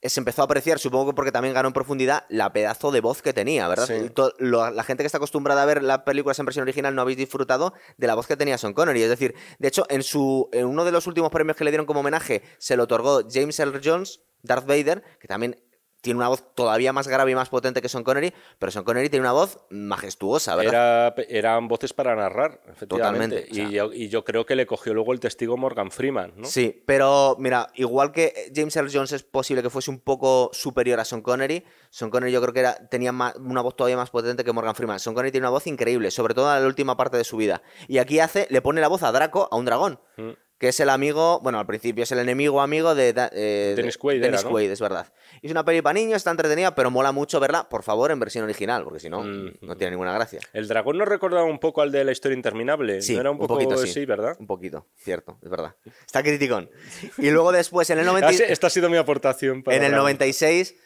eh, 0.00 0.08
se 0.08 0.20
empezó 0.20 0.42
a 0.42 0.44
apreciar, 0.44 0.78
supongo 0.78 1.06
que 1.10 1.14
porque 1.14 1.32
también 1.32 1.54
ganó 1.54 1.66
en 1.68 1.72
profundidad, 1.72 2.24
la 2.28 2.52
pedazo 2.52 2.92
de 2.92 3.00
voz 3.00 3.20
que 3.20 3.32
tenía, 3.32 3.66
¿verdad? 3.66 3.86
Sí. 3.88 4.12
Lo- 4.38 4.70
la 4.70 4.84
gente 4.84 5.02
que 5.02 5.06
está 5.06 5.18
acostumbrada 5.18 5.62
a 5.64 5.66
ver 5.66 5.82
las 5.82 6.00
películas 6.02 6.38
en 6.38 6.46
versión 6.46 6.62
original 6.62 6.94
no 6.94 7.02
habéis 7.02 7.18
disfrutado 7.18 7.74
de 7.96 8.06
la 8.06 8.14
voz 8.14 8.28
que 8.28 8.36
tenía 8.36 8.58
Son 8.58 8.74
Connery. 8.74 9.02
Es 9.02 9.08
decir, 9.08 9.34
de 9.58 9.66
hecho, 9.66 9.84
en, 9.88 10.04
su, 10.04 10.48
en 10.52 10.66
uno 10.66 10.84
de 10.84 10.92
los 10.92 11.08
últimos 11.08 11.30
premios 11.32 11.56
que 11.56 11.64
le 11.64 11.72
dieron 11.72 11.84
como 11.86 11.98
homenaje, 11.98 12.42
se 12.58 12.76
lo 12.76 12.84
otorgó 12.84 13.22
James 13.28 13.58
Earl 13.58 13.80
Jones, 13.84 14.20
Darth 14.42 14.66
Vader, 14.66 15.02
que 15.18 15.26
también 15.26 15.56
tiene 16.04 16.18
una 16.18 16.28
voz 16.28 16.54
todavía 16.54 16.92
más 16.92 17.08
grave 17.08 17.30
y 17.30 17.34
más 17.34 17.48
potente 17.48 17.80
que 17.80 17.88
Son 17.88 18.04
Connery, 18.04 18.32
pero 18.58 18.70
Son 18.70 18.84
Connery 18.84 19.08
tiene 19.08 19.22
una 19.22 19.32
voz 19.32 19.58
majestuosa, 19.70 20.54
¿verdad? 20.54 21.14
Era, 21.16 21.24
eran 21.30 21.66
voces 21.66 21.94
para 21.94 22.14
narrar, 22.14 22.60
efectivamente. 22.70 23.46
Totalmente, 23.46 23.50
o 23.50 23.54
sea. 23.54 23.64
y, 23.64 23.72
yo, 23.72 23.92
y 23.92 24.08
yo 24.10 24.22
creo 24.22 24.44
que 24.44 24.54
le 24.54 24.66
cogió 24.66 24.92
luego 24.92 25.14
el 25.14 25.20
testigo 25.20 25.56
Morgan 25.56 25.90
Freeman, 25.90 26.34
¿no? 26.36 26.46
Sí, 26.46 26.82
pero 26.84 27.36
mira, 27.38 27.70
igual 27.74 28.12
que 28.12 28.52
James 28.54 28.76
Earl 28.76 28.90
Jones 28.92 29.12
es 29.12 29.22
posible 29.22 29.62
que 29.62 29.70
fuese 29.70 29.90
un 29.90 29.98
poco 29.98 30.50
superior 30.52 31.00
a 31.00 31.06
Sean 31.06 31.22
Connery, 31.22 31.64
Sean 31.88 32.10
Connery 32.10 32.32
yo 32.32 32.42
creo 32.42 32.52
que 32.52 32.60
era, 32.60 32.74
tenía 32.88 33.10
una 33.10 33.62
voz 33.62 33.74
todavía 33.74 33.96
más 33.96 34.10
potente 34.10 34.44
que 34.44 34.52
Morgan 34.52 34.74
Freeman. 34.74 35.00
Sean 35.00 35.14
Connery 35.14 35.32
tiene 35.32 35.46
una 35.46 35.52
voz 35.52 35.66
increíble, 35.66 36.10
sobre 36.10 36.34
todo 36.34 36.54
en 36.54 36.60
la 36.60 36.68
última 36.68 36.98
parte 36.98 37.16
de 37.16 37.24
su 37.24 37.38
vida. 37.38 37.62
Y 37.88 37.96
aquí 37.96 38.20
hace, 38.20 38.46
le 38.50 38.60
pone 38.60 38.82
la 38.82 38.88
voz 38.88 39.02
a 39.02 39.10
Draco, 39.10 39.48
a 39.50 39.56
un 39.56 39.64
dragón, 39.64 39.98
Mm. 40.16 40.30
Que 40.64 40.70
es 40.70 40.80
el 40.80 40.88
amigo, 40.88 41.40
bueno, 41.40 41.58
al 41.58 41.66
principio 41.66 42.04
es 42.04 42.12
el 42.12 42.20
enemigo 42.20 42.62
amigo 42.62 42.94
de, 42.94 43.10
eh, 43.10 43.12
de- 43.12 43.74
Dennis 43.76 43.98
Quaid 43.98 44.22
Dennis 44.22 44.40
era, 44.40 44.48
¿no? 44.48 44.50
Quaid, 44.54 44.70
es 44.70 44.80
verdad. 44.80 45.12
Es 45.42 45.50
una 45.50 45.62
peli 45.62 45.82
para 45.82 45.92
niños, 45.92 46.16
está 46.16 46.30
entretenida, 46.30 46.74
pero 46.74 46.90
mola 46.90 47.12
mucho 47.12 47.38
verla, 47.38 47.68
por 47.68 47.82
favor, 47.82 48.10
en 48.10 48.18
versión 48.18 48.44
original, 48.44 48.82
porque 48.82 48.98
si 48.98 49.10
no, 49.10 49.22
Mm. 49.22 49.52
no 49.60 49.76
tiene 49.76 49.90
ninguna 49.90 50.14
gracia. 50.14 50.40
El 50.54 50.66
dragón 50.66 50.96
nos 50.96 51.06
recordaba 51.06 51.44
un 51.44 51.58
poco 51.58 51.82
al 51.82 51.92
de 51.92 52.02
la 52.02 52.12
historia 52.12 52.34
interminable. 52.34 53.02
Sí, 53.02 53.12
¿No 53.12 53.20
era 53.20 53.30
un, 53.30 53.36
poquito, 53.38 53.76
sí. 53.76 54.06
¿verdad? 54.06 54.36
Un 54.40 54.46
poquito, 54.46 54.86
cierto, 54.96 55.36
es 55.42 55.50
verdad. 55.50 55.76
Está 56.06 56.22
criticón. 56.22 56.70
Y 57.18 57.28
luego 57.30 57.52
después, 57.52 57.90
en 57.90 57.98
el 57.98 58.06
90... 58.06 58.28
Ah, 58.28 58.32
sí, 58.32 58.42
esta 58.48 58.68
ha 58.68 58.70
sido 58.70 58.88
mi 58.88 58.96
aportación 58.96 59.62
para 59.62 59.76
En 59.76 59.82
el 59.82 59.90
Dragón. 59.90 60.04
96, 60.06 60.76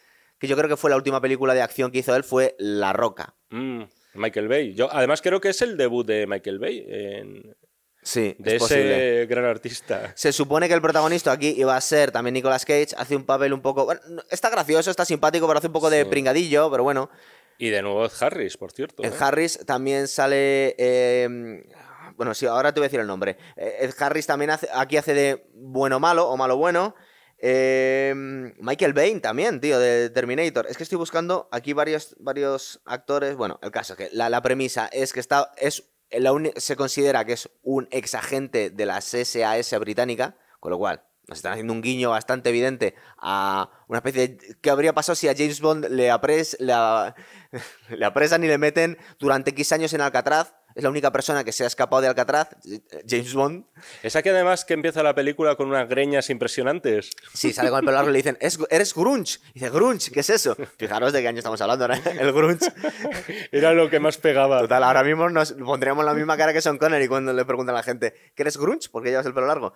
que 0.40 0.48
yo 0.48 0.56
creo 0.56 0.68
que 0.68 0.76
fue 0.76 0.90
la 0.90 0.96
última 0.96 1.20
película 1.20 1.54
de 1.54 1.62
acción 1.62 1.92
que 1.92 1.98
hizo 1.98 2.16
él, 2.16 2.24
fue 2.24 2.56
La 2.58 2.92
Roca. 2.92 3.36
Mm, 3.50 3.82
Michael 4.14 4.48
Bay. 4.48 4.74
Yo, 4.74 4.88
además, 4.92 5.22
creo 5.22 5.40
que 5.40 5.50
es 5.50 5.62
el 5.62 5.76
debut 5.76 6.04
de 6.04 6.26
Michael 6.26 6.58
Bay, 6.58 6.84
en- 6.88 7.54
Sí, 8.02 8.36
de 8.38 8.56
es 8.56 8.62
ese 8.62 8.74
posible. 8.74 9.26
gran 9.26 9.44
artista. 9.44 10.12
Se 10.14 10.32
supone 10.32 10.68
que 10.68 10.74
el 10.74 10.80
protagonista 10.80 11.32
aquí 11.32 11.54
iba 11.56 11.76
a 11.76 11.80
ser 11.80 12.10
también 12.10 12.34
Nicolas 12.34 12.64
Cage, 12.64 12.88
hace 12.96 13.16
un 13.16 13.24
papel 13.24 13.52
un 13.52 13.60
poco... 13.60 13.84
bueno, 13.84 14.00
está 14.30 14.48
gracioso, 14.50 14.90
está 14.90 15.04
simpático, 15.04 15.46
pero 15.46 15.58
hace 15.58 15.66
un 15.66 15.72
poco 15.72 15.90
de 15.90 16.06
pringadillo, 16.06 16.70
pero 16.70 16.84
bueno. 16.84 17.10
Y 17.58 17.70
de 17.70 17.82
nuevo 17.82 18.04
Ed 18.06 18.12
Harris, 18.20 18.56
por 18.56 18.72
cierto. 18.72 19.02
Ed 19.02 19.12
¿eh? 19.12 19.16
Harris 19.18 19.58
también 19.66 20.08
sale... 20.08 20.74
eh, 20.78 21.64
bueno, 22.16 22.34
sí, 22.34 22.46
ahora 22.46 22.72
te 22.72 22.80
voy 22.80 22.86
a 22.86 22.88
decir 22.88 23.00
el 23.00 23.06
nombre. 23.06 23.36
Eh, 23.56 23.78
Ed 23.80 23.94
Harris 23.98 24.26
también 24.26 24.50
hace, 24.50 24.68
aquí 24.72 24.96
hace 24.96 25.14
de 25.14 25.50
bueno 25.54 26.00
malo 26.00 26.28
o 26.28 26.36
malo 26.36 26.56
bueno. 26.56 26.94
Eh, 27.40 28.12
Michael 28.58 28.92
Bain 28.92 29.20
también, 29.20 29.60
tío, 29.60 29.78
de 29.78 30.10
Terminator. 30.10 30.66
Es 30.68 30.76
que 30.76 30.82
estoy 30.82 30.98
buscando 30.98 31.48
aquí 31.52 31.72
varios, 31.72 32.16
varios 32.18 32.80
actores. 32.84 33.36
Bueno, 33.36 33.60
el 33.62 33.70
caso 33.70 33.92
es 33.92 33.98
que 33.98 34.08
la, 34.16 34.30
la 34.30 34.42
premisa 34.42 34.88
es 34.90 35.12
que 35.12 35.20
está, 35.20 35.52
es 35.58 35.84
la 36.10 36.32
se 36.56 36.76
considera 36.76 37.24
que 37.24 37.34
es 37.34 37.50
un 37.62 37.88
ex 37.90 38.14
agente 38.14 38.70
de 38.70 38.86
la 38.86 39.00
SAS 39.00 39.78
británica, 39.78 40.36
con 40.60 40.70
lo 40.70 40.78
cual 40.78 41.04
nos 41.28 41.38
están 41.38 41.52
haciendo 41.52 41.74
un 41.74 41.82
guiño 41.82 42.10
bastante 42.10 42.48
evidente 42.48 42.94
a 43.18 43.70
una 43.86 43.98
especie 43.98 44.28
de... 44.28 44.56
¿Qué 44.60 44.70
habría 44.70 44.94
pasado 44.94 45.14
si 45.14 45.28
a 45.28 45.34
James 45.36 45.60
Bond 45.60 45.86
le, 45.90 46.10
apres, 46.10 46.56
le, 46.58 46.72
le 47.96 48.04
apresan 48.04 48.42
y 48.44 48.46
le 48.46 48.56
meten 48.56 48.96
durante 49.18 49.50
X 49.50 49.72
años 49.72 49.92
en 49.92 50.00
Alcatraz? 50.00 50.54
Es 50.78 50.84
la 50.84 50.90
única 50.90 51.10
persona 51.10 51.42
que 51.42 51.50
se 51.50 51.64
ha 51.64 51.66
escapado 51.66 52.00
de 52.02 52.06
Alcatraz, 52.06 52.50
James 53.04 53.34
Bond. 53.34 53.64
Esa 54.04 54.22
que 54.22 54.30
además 54.30 54.64
que 54.64 54.74
empieza 54.74 55.02
la 55.02 55.12
película 55.12 55.56
con 55.56 55.68
unas 55.68 55.88
greñas 55.88 56.30
impresionantes. 56.30 57.10
Sí, 57.34 57.52
sale 57.52 57.70
con 57.70 57.80
el 57.80 57.84
pelo 57.84 57.96
largo 57.96 58.10
y 58.10 58.12
le 58.12 58.18
dicen, 58.18 58.38
"Es- 58.40 58.60
eres 58.70 58.94
grunge. 58.94 59.40
Y 59.50 59.54
dice, 59.54 59.70
grunge, 59.70 60.12
¿qué 60.12 60.20
es 60.20 60.30
eso? 60.30 60.56
Fijaros 60.78 61.12
de 61.12 61.20
qué 61.20 61.26
año 61.26 61.38
estamos 61.38 61.60
hablando, 61.60 61.88
¿no? 61.88 61.94
El 61.94 62.32
grunge. 62.32 62.60
Era 63.50 63.72
lo 63.74 63.90
que 63.90 63.98
más 63.98 64.18
pegaba. 64.18 64.60
Total, 64.60 64.84
ahora 64.84 65.02
mismo 65.02 65.28
nos 65.28 65.50
pondríamos 65.54 66.04
la 66.04 66.14
misma 66.14 66.36
cara 66.36 66.52
que 66.52 66.60
Sean 66.60 66.78
Connery 66.78 67.08
cuando 67.08 67.32
le 67.32 67.44
preguntan 67.44 67.74
a 67.74 67.78
la 67.78 67.82
gente, 67.82 68.14
¿que 68.36 68.42
eres 68.44 68.56
grunge? 68.56 68.88
¿Por 68.88 69.02
qué 69.02 69.10
llevas 69.10 69.26
el 69.26 69.34
pelo 69.34 69.48
largo? 69.48 69.74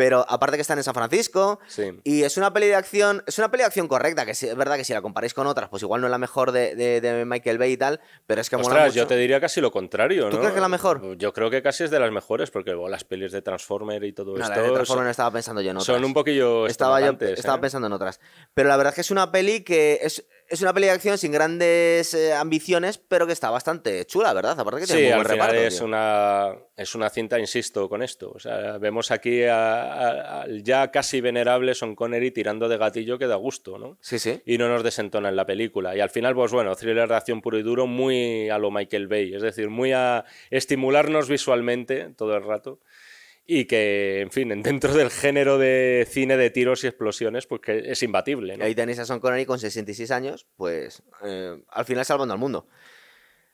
Pero 0.00 0.24
aparte 0.26 0.56
que 0.56 0.62
están 0.62 0.78
en 0.78 0.84
San 0.84 0.94
Francisco, 0.94 1.60
Sí. 1.66 2.00
y 2.04 2.22
es 2.22 2.38
una 2.38 2.54
peli 2.54 2.68
de 2.68 2.74
acción, 2.74 3.22
es 3.26 3.36
una 3.38 3.50
peli 3.50 3.60
de 3.64 3.66
acción 3.66 3.86
correcta, 3.86 4.24
que 4.24 4.30
es 4.30 4.56
verdad 4.56 4.76
que 4.78 4.84
si 4.84 4.94
la 4.94 5.02
comparáis 5.02 5.34
con 5.34 5.46
otras, 5.46 5.68
pues 5.68 5.82
igual 5.82 6.00
no 6.00 6.06
es 6.06 6.10
la 6.10 6.16
mejor 6.16 6.52
de, 6.52 6.74
de- 6.74 7.02
de 7.02 7.26
Michael 7.26 7.58
Bay 7.58 7.72
y 7.72 7.76
tal, 7.76 8.00
pero 8.26 8.40
es 8.40 8.48
que 8.48 8.56
mola 8.56 8.68
Ostras, 8.68 8.86
mucho. 8.86 8.96
yo 8.96 9.06
te 9.06 9.16
diría 9.18 9.42
casi 9.42 9.60
lo 9.60 9.70
contrario, 9.70 10.30
¿Tú 10.30 10.36
¿no? 10.36 10.38
crees 10.38 10.52
que 10.52 10.58
es 10.58 10.62
la 10.62 10.68
mejor? 10.70 11.18
Yo 11.18 11.34
creo 11.34 11.50
que 11.50 11.60
casi 11.62 11.84
es 11.84 11.90
de 11.90 12.00
las 12.00 12.10
mejores, 12.12 12.50
porque 12.50 12.70
luego 12.70 12.88
las 12.88 13.04
pelis 13.04 13.30
de 13.30 13.42
Transformer 13.42 14.02
y 14.04 14.14
todo 14.14 14.32
No, 14.32 14.38
la 14.38 14.44
esto 14.46 14.60
de 14.60 14.66
son- 14.68 14.74
Transformers 14.76 15.10
estaba 15.10 15.30
pensando 15.32 15.60
yo 15.60 15.70
en 15.72 15.76
otras. 15.76 15.94
son 15.94 16.02
un 16.02 16.14
poquillo 16.14 16.66
estaba 16.66 16.98
yo 17.00 17.08
extravagantes, 17.08 17.38
estaba 17.38 17.58
¿eh? 17.58 17.60
pensando 17.60 17.86
en 17.88 17.92
otras. 17.92 18.20
Pero 18.54 18.70
la 18.70 18.78
verdad 18.78 18.92
es 18.92 18.94
que 18.94 19.00
es 19.02 19.10
una 19.10 19.30
peli 19.30 19.60
que 19.64 19.98
es, 20.00 20.24
es 20.50 20.60
una 20.62 20.72
peli 20.74 20.86
de 20.86 20.92
acción 20.92 21.16
sin 21.16 21.32
grandes 21.32 22.12
eh, 22.12 22.34
ambiciones, 22.34 22.98
pero 22.98 23.26
que 23.26 23.32
está 23.32 23.50
bastante 23.50 24.04
chula, 24.04 24.32
¿verdad? 24.34 24.58
Aparte 24.58 24.80
que 24.80 24.86
tiene 24.86 25.00
Sí, 25.00 25.04
muy 25.06 25.12
al 25.12 25.18
buen 25.20 25.28
final 25.32 25.46
reparto. 25.50 25.66
es 25.68 25.76
tío. 25.76 25.86
una, 25.86 26.54
es 26.76 26.94
una 26.94 27.08
cinta, 27.10 27.38
insisto, 27.38 27.88
con 27.88 28.02
esto. 28.02 28.32
O 28.34 28.38
sea, 28.38 28.76
vemos 28.78 29.10
aquí 29.10 29.44
al 29.44 30.62
ya 30.62 30.90
casi 30.90 31.20
venerable 31.20 31.74
Sean 31.74 31.94
Connery 31.94 32.30
tirando 32.32 32.68
de 32.68 32.76
gatillo 32.78 33.18
que 33.18 33.26
da 33.26 33.36
gusto, 33.36 33.78
¿no? 33.78 33.96
Sí, 34.00 34.18
sí. 34.18 34.42
Y 34.44 34.58
no 34.58 34.68
nos 34.68 34.82
desentona 34.82 35.28
en 35.28 35.36
la 35.36 35.46
película. 35.46 35.96
Y 35.96 36.00
al 36.00 36.10
final, 36.10 36.34
pues 36.34 36.52
bueno, 36.52 36.74
thriller 36.74 37.08
de 37.08 37.14
acción 37.14 37.40
puro 37.40 37.58
y 37.58 37.62
duro, 37.62 37.86
muy 37.86 38.50
a 38.50 38.58
lo 38.58 38.70
Michael 38.70 39.08
Bay. 39.08 39.34
Es 39.34 39.42
decir, 39.42 39.70
muy 39.70 39.92
a 39.92 40.24
estimularnos 40.50 41.28
visualmente 41.28 42.10
todo 42.16 42.36
el 42.36 42.42
rato. 42.44 42.80
Y 43.52 43.64
que, 43.64 44.20
en 44.20 44.30
fin, 44.30 44.62
dentro 44.62 44.94
del 44.94 45.10
género 45.10 45.58
de 45.58 46.06
cine 46.08 46.36
de 46.36 46.50
tiros 46.50 46.84
y 46.84 46.86
explosiones, 46.86 47.48
pues 47.48 47.60
que 47.60 47.90
es 47.90 48.00
imbatible, 48.04 48.56
¿no? 48.56 48.64
ahí 48.64 48.76
tenéis 48.76 49.00
a 49.00 49.04
Sean 49.04 49.18
Connery 49.18 49.44
con 49.44 49.58
66 49.58 50.08
años, 50.12 50.46
pues 50.56 51.02
eh, 51.24 51.60
al 51.68 51.84
final 51.84 52.04
salvando 52.04 52.32
al 52.32 52.38
mundo. 52.38 52.68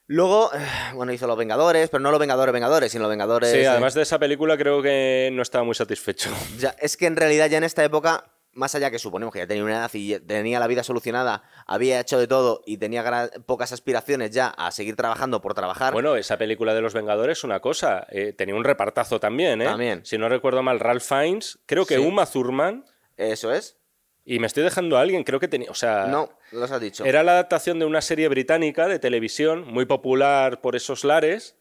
Luego, 0.07 0.51
eh, 0.53 0.59
bueno, 0.93 1.15
hizo 1.15 1.27
Los 1.27 1.39
Vengadores, 1.39 1.89
pero 1.89 2.03
no 2.03 2.11
Los 2.11 2.21
Vengadores 2.21 2.53
Vengadores, 2.53 2.93
sino 2.93 3.05
Los 3.05 3.11
Vengadores... 3.11 3.51
Sí, 3.51 3.61
eh, 3.61 3.69
además 3.69 3.95
de 3.95 4.03
esa 4.03 4.19
película 4.19 4.59
creo 4.59 4.83
que 4.83 5.31
no 5.33 5.41
estaba 5.41 5.65
muy 5.65 5.75
satisfecho. 5.75 6.29
Ya, 6.59 6.77
es 6.79 6.99
que 6.99 7.07
en 7.07 7.17
realidad 7.17 7.49
ya 7.49 7.57
en 7.57 7.65
esta 7.65 7.83
época, 7.83 8.36
más 8.57 8.75
allá 8.75 8.91
que 8.91 8.99
suponemos 8.99 9.33
que 9.33 9.39
ya 9.41 9.47
tenía 9.47 9.63
una 9.63 9.75
edad 9.77 9.91
y 9.93 10.19
tenía 10.21 10.59
la 10.59 10.67
vida 10.67 10.83
solucionada, 10.83 11.43
había 11.67 12.01
hecho 12.01 12.19
de 12.19 12.27
todo 12.27 12.63
y 12.67 12.79
tenía 12.79 13.31
pocas 13.47 13.73
aspiraciones 13.73 14.31
ya 14.33 14.49
a 14.49 14.71
seguir 14.73 14.97
trabajando 14.97 15.41
por 15.41 15.55
trabajar. 15.55 15.93
Bueno, 15.93 16.17
esa 16.17 16.37
película 16.39 16.75
de 16.75 16.81
los 16.81 16.95
Vengadores, 16.95 17.45
una 17.45 17.61
cosa, 17.61 18.07
eh, 18.11 18.33
tenía 18.33 18.55
un 18.55 18.65
repartazo 18.65 19.21
también, 19.21 19.63
¿eh? 19.63 19.67
También. 19.67 20.05
Si 20.05 20.19
no 20.19 20.29
recuerdo 20.29 20.63
mal, 20.63 20.81
Ralph 20.81 21.05
Fiennes, 21.05 21.59
creo 21.67 21.87
que 21.87 21.97
Sí. 21.97 22.01
Uma 22.01 22.27
Thurman, 22.27 22.85
Eso 23.17 23.53
es. 23.53 23.77
y 24.25 24.39
me 24.41 24.47
estoy 24.47 24.63
dejando 24.65 24.97
a 24.99 25.03
alguien, 25.03 25.23
creo 25.23 25.39
que 25.39 25.49
tenía, 25.49 25.71
o 25.71 25.75
sea, 25.75 26.07
No, 26.07 26.31
los 26.51 26.71
has 26.71 26.81
dicho. 26.81 27.05
era 27.05 27.23
la 27.23 27.33
adaptación 27.33 27.79
de 27.79 27.85
una 27.85 28.01
serie 28.01 28.29
británica 28.29 28.89
de 28.89 28.99
televisión 28.99 29.65
muy 29.67 29.85
popular 29.87 30.61
por 30.61 30.75
esos 30.77 31.05
lares 31.05 31.57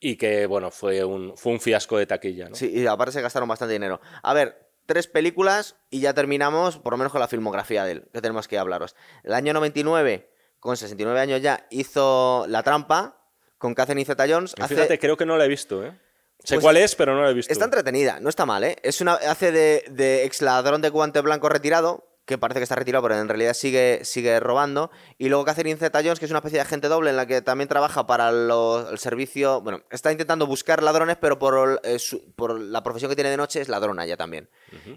y 0.00 0.16
que, 0.16 0.46
bueno, 0.46 0.70
fue 0.70 1.04
un, 1.04 1.36
fue 1.36 1.52
un 1.52 1.60
fiasco 1.60 1.98
de 1.98 2.06
taquilla, 2.06 2.48
¿no? 2.48 2.54
Sí, 2.56 2.70
y 2.74 2.86
aparte 2.86 3.12
se 3.12 3.20
gastaron 3.20 3.48
bastante 3.48 3.74
dinero. 3.74 4.00
A 4.22 4.32
ver, 4.32 4.59
tres 4.90 5.06
películas 5.06 5.76
y 5.88 6.00
ya 6.00 6.12
terminamos, 6.14 6.78
por 6.78 6.92
lo 6.92 6.96
menos 6.96 7.12
con 7.12 7.20
la 7.20 7.28
filmografía 7.28 7.84
de 7.84 7.92
él, 7.92 8.08
que 8.12 8.20
tenemos 8.20 8.48
que 8.48 8.58
hablaros. 8.58 8.96
El 9.22 9.34
año 9.34 9.52
99, 9.52 10.28
con 10.58 10.76
69 10.76 11.20
años 11.20 11.40
ya, 11.40 11.64
hizo 11.70 12.44
La 12.48 12.64
Trampa 12.64 13.22
con 13.56 13.72
Catherine 13.74 14.04
Zeta-Jones. 14.04 14.54
Y 14.58 14.62
Hace- 14.62 14.74
Fíjate, 14.74 14.98
creo 14.98 15.16
que 15.16 15.24
no 15.26 15.36
la 15.36 15.44
he 15.44 15.48
visto, 15.48 15.84
¿eh? 15.84 15.96
Sé 16.42 16.56
Pues 16.56 16.64
cuál 16.64 16.76
es, 16.78 16.96
pero 16.96 17.14
no 17.14 17.22
la 17.22 17.30
he 17.30 17.34
visto. 17.34 17.52
Está 17.52 17.66
entretenida, 17.66 18.18
no 18.18 18.28
está 18.28 18.46
mal, 18.46 18.64
¿eh? 18.64 18.76
Es 18.82 19.00
una, 19.00 19.14
hace 19.14 19.52
de, 19.52 19.84
de 19.90 20.24
ex 20.24 20.42
ladrón 20.42 20.82
de 20.82 20.88
guante 20.88 21.20
blanco 21.20 21.48
retirado, 21.48 22.09
que 22.30 22.38
parece 22.38 22.60
que 22.60 22.62
está 22.64 22.76
retirado, 22.76 23.02
pero 23.02 23.16
en 23.20 23.28
realidad 23.28 23.52
sigue, 23.52 24.00
sigue 24.04 24.40
robando. 24.40 24.90
Y 25.18 25.28
luego 25.28 25.44
Catherine 25.44 25.78
Zeta-Jones, 25.78 26.18
que 26.18 26.24
es 26.24 26.30
una 26.30 26.38
especie 26.38 26.56
de 26.56 26.62
agente 26.62 26.88
doble 26.88 27.10
en 27.10 27.16
la 27.16 27.26
que 27.26 27.42
también 27.42 27.68
trabaja 27.68 28.06
para 28.06 28.30
el 28.30 28.98
servicio... 28.98 29.60
Bueno, 29.60 29.82
está 29.90 30.10
intentando 30.12 30.46
buscar 30.46 30.82
ladrones, 30.82 31.16
pero 31.20 31.38
por, 31.38 31.80
eh, 31.84 31.98
su- 31.98 32.32
por 32.34 32.58
la 32.58 32.82
profesión 32.82 33.10
que 33.10 33.16
tiene 33.16 33.30
de 33.30 33.36
noche 33.36 33.60
es 33.60 33.68
ladrona 33.68 34.06
ya 34.06 34.16
también. 34.16 34.48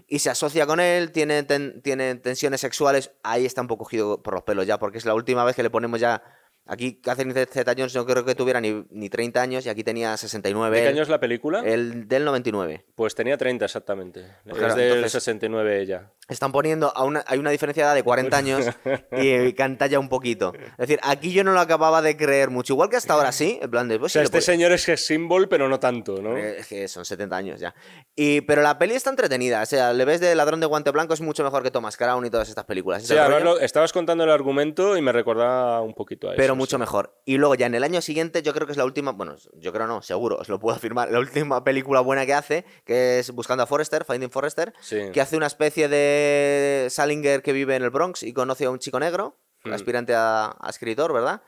Y 0.08 0.20
se 0.20 0.30
asocia 0.30 0.66
con 0.66 0.80
él, 0.80 1.12
tiene, 1.12 1.42
ten- 1.42 1.82
tiene 1.82 2.14
tensiones 2.14 2.60
sexuales. 2.60 3.10
Ahí 3.22 3.44
está 3.44 3.60
un 3.60 3.66
poco 3.68 3.84
cogido 3.84 4.22
por 4.22 4.32
los 4.34 4.44
pelos 4.44 4.66
ya, 4.66 4.78
porque 4.78 4.96
es 4.98 5.04
la 5.04 5.14
última 5.14 5.44
vez 5.44 5.54
que 5.56 5.62
le 5.62 5.70
ponemos 5.70 6.00
ya... 6.00 6.22
Aquí 6.66 6.98
Catherine 7.00 7.34
Zeta-Jones 7.46 7.94
no 7.94 8.06
creo 8.06 8.24
que 8.24 8.34
tuviera 8.34 8.58
ni, 8.60 8.86
ni 8.90 9.10
30 9.10 9.42
años 9.42 9.66
y 9.66 9.68
aquí 9.68 9.84
tenía 9.84 10.16
69. 10.16 10.76
¿De 10.78 10.82
qué 10.82 10.88
año 10.88 11.02
es 11.02 11.10
la 11.10 11.20
película? 11.20 11.60
El 11.60 12.08
del 12.08 12.24
99. 12.24 12.86
Pues 12.94 13.14
tenía 13.14 13.36
30 13.36 13.66
exactamente. 13.66 14.20
Pues 14.44 14.54
es 14.56 14.58
claro, 14.58 14.74
del 14.74 14.86
entonces- 14.94 15.12
69 15.12 15.80
ella. 15.82 16.10
Están 16.26 16.52
poniendo 16.52 16.90
a 16.96 17.04
una, 17.04 17.22
hay 17.26 17.38
una 17.38 17.50
diferencia 17.50 17.82
de 17.84 17.88
edad 17.88 17.94
de 17.94 18.02
40 18.02 18.34
años 18.38 18.64
y 19.12 19.52
canta 19.52 19.88
ya 19.88 19.98
un 19.98 20.08
poquito. 20.08 20.54
Es 20.54 20.76
decir, 20.78 20.98
aquí 21.02 21.34
yo 21.34 21.44
no 21.44 21.52
lo 21.52 21.60
acababa 21.60 22.00
de 22.00 22.16
creer 22.16 22.48
mucho. 22.48 22.72
Igual 22.72 22.88
que 22.88 22.96
hasta 22.96 23.12
ahora 23.12 23.30
sí, 23.30 23.58
en 23.60 23.70
plan 23.70 23.86
de. 23.88 23.96
O 23.96 24.00
Pues, 24.00 24.12
sea, 24.12 24.22
sí, 24.22 24.24
este 24.24 24.40
señor 24.40 24.72
es 24.72 24.86
que 24.86 24.94
es 24.94 25.04
symbol, 25.06 25.50
pero 25.50 25.68
no 25.68 25.78
tanto, 25.78 26.22
¿no? 26.22 26.34
Es 26.38 26.66
que 26.66 26.88
son 26.88 27.04
70 27.04 27.36
años 27.36 27.60
ya. 27.60 27.74
Y, 28.16 28.40
pero 28.40 28.62
la 28.62 28.78
peli 28.78 28.94
está 28.94 29.10
entretenida. 29.10 29.60
O 29.62 29.66
sea, 29.66 29.92
le 29.92 30.02
ves 30.06 30.18
de 30.20 30.34
ladrón 30.34 30.60
de 30.60 30.66
guante 30.66 30.90
blanco, 30.92 31.12
es 31.12 31.20
mucho 31.20 31.44
mejor 31.44 31.62
que 31.62 31.70
Thomas 31.70 31.98
Crown 31.98 32.24
y 32.24 32.30
todas 32.30 32.48
estas 32.48 32.64
películas. 32.64 33.02
Sí, 33.06 33.14
rollo, 33.14 33.40
lo- 33.40 33.60
estabas 33.60 33.92
contando 33.92 34.24
el 34.24 34.30
argumento 34.30 34.96
y 34.96 35.02
me 35.02 35.12
recordaba 35.12 35.82
un 35.82 35.92
poquito 35.92 36.28
a 36.30 36.32
eso. 36.32 36.36
pero 36.38 36.53
mucho 36.56 36.78
mejor. 36.78 37.20
Y 37.24 37.36
luego 37.38 37.54
ya 37.54 37.66
en 37.66 37.74
el 37.74 37.84
año 37.84 38.00
siguiente, 38.00 38.42
yo 38.42 38.52
creo 38.54 38.66
que 38.66 38.72
es 38.72 38.78
la 38.78 38.84
última. 38.84 39.12
Bueno, 39.12 39.36
yo 39.54 39.72
creo 39.72 39.86
no, 39.86 40.02
seguro, 40.02 40.36
os 40.36 40.48
lo 40.48 40.58
puedo 40.58 40.76
afirmar. 40.76 41.10
La 41.10 41.18
última 41.18 41.62
película 41.64 42.00
buena 42.00 42.26
que 42.26 42.34
hace, 42.34 42.64
que 42.84 43.18
es 43.18 43.30
Buscando 43.30 43.62
a 43.62 43.66
Forrester, 43.66 44.04
Finding 44.04 44.30
Forrester, 44.30 44.72
Sí. 44.80 44.98
que 45.12 45.20
hace 45.20 45.36
una 45.36 45.46
especie 45.46 45.88
de 45.88 46.88
Salinger 46.90 47.42
que 47.42 47.52
vive 47.52 47.76
en 47.76 47.82
el 47.82 47.90
Bronx 47.90 48.22
y 48.22 48.32
conoce 48.32 48.64
a 48.66 48.70
un 48.70 48.78
chico 48.78 48.98
negro, 49.00 49.38
Hmm. 49.64 49.72
aspirante 49.72 50.14
a, 50.14 50.54
a 50.60 50.68
escritor, 50.70 51.12
¿verdad? 51.14 51.40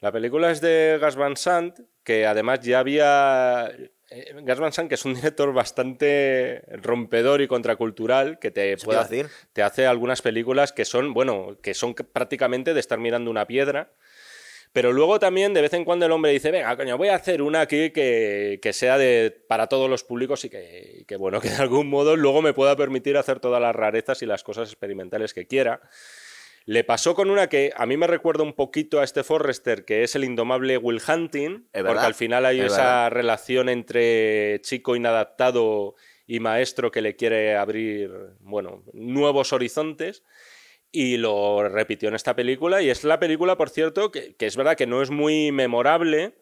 La 0.00 0.10
película 0.10 0.50
es 0.50 0.60
de 0.60 0.98
Gas 1.00 1.14
Van 1.16 1.36
Sant, 1.36 1.78
que 2.02 2.26
además 2.26 2.60
ya 2.60 2.80
había... 2.80 3.70
eh, 4.10 4.34
Gas 4.42 4.58
Van 4.58 4.72
Sant, 4.72 4.88
que 4.88 4.96
es 4.96 5.04
un 5.04 5.14
director 5.20 5.52
bastante 5.52 6.62
rompedor 6.82 7.42
y 7.42 7.46
contracultural, 7.48 8.38
que 8.38 8.50
te, 8.50 8.76
puede 8.78 8.98
hacer- 8.98 9.28
te 9.52 9.62
hace 9.62 9.86
algunas 9.86 10.22
películas 10.22 10.72
que 10.72 10.84
son, 10.84 11.12
bueno, 11.14 11.58
que 11.62 11.74
son 11.74 11.94
prácticamente 11.94 12.74
de 12.74 12.80
estar 12.80 12.98
mirando 12.98 13.30
una 13.30 13.46
piedra. 13.46 13.92
Pero 14.72 14.92
luego 14.92 15.18
también 15.18 15.52
de 15.52 15.62
vez 15.62 15.72
en 15.72 15.84
cuando 15.84 16.06
el 16.06 16.12
hombre 16.12 16.30
dice, 16.30 16.52
venga, 16.52 16.76
coño, 16.76 16.96
voy 16.96 17.08
a 17.08 17.16
hacer 17.16 17.42
una 17.42 17.62
aquí 17.62 17.90
que, 17.90 18.60
que 18.62 18.72
sea 18.72 18.98
de, 18.98 19.36
para 19.48 19.66
todos 19.66 19.90
los 19.90 20.04
públicos 20.04 20.44
y 20.44 20.50
que, 20.50 20.98
y 21.00 21.04
que, 21.04 21.16
bueno, 21.16 21.40
que 21.42 21.48
de 21.50 21.56
algún 21.56 21.88
modo 21.88 22.16
luego 22.16 22.40
me 22.40 22.52
pueda 22.52 22.76
permitir 22.76 23.16
hacer 23.16 23.40
todas 23.40 23.60
las 23.60 23.74
rarezas 23.74 24.22
y 24.22 24.26
las 24.26 24.44
cosas 24.44 24.68
experimentales 24.68 25.34
que 25.34 25.46
quiera. 25.46 25.80
Le 26.66 26.84
pasó 26.84 27.14
con 27.14 27.30
una 27.30 27.48
que 27.48 27.72
a 27.74 27.86
mí 27.86 27.96
me 27.96 28.06
recuerda 28.06 28.44
un 28.44 28.52
poquito 28.52 29.00
a 29.00 29.04
este 29.04 29.24
Forrester, 29.24 29.84
que 29.84 30.04
es 30.04 30.14
el 30.14 30.24
indomable 30.24 30.76
Will 30.76 31.00
Hunting, 31.06 31.66
porque 31.72 31.82
verdad, 31.82 32.04
al 32.04 32.14
final 32.14 32.46
hay 32.46 32.60
es 32.60 32.66
esa 32.66 32.76
verdad. 32.76 33.10
relación 33.10 33.68
entre 33.68 34.60
chico 34.62 34.94
inadaptado 34.94 35.96
y 36.26 36.38
maestro 36.38 36.92
que 36.92 37.02
le 37.02 37.16
quiere 37.16 37.56
abrir, 37.56 38.12
bueno, 38.40 38.84
nuevos 38.92 39.52
horizontes. 39.52 40.22
Y 40.92 41.16
lo 41.18 41.68
repitió 41.68 42.08
en 42.08 42.14
esta 42.14 42.34
película. 42.34 42.82
Y 42.82 42.90
es 42.90 43.04
la 43.04 43.20
película, 43.20 43.56
por 43.56 43.70
cierto, 43.70 44.10
que, 44.10 44.34
que 44.34 44.46
es 44.46 44.56
verdad 44.56 44.76
que 44.76 44.86
no 44.86 45.02
es 45.02 45.10
muy 45.10 45.52
memorable, 45.52 46.34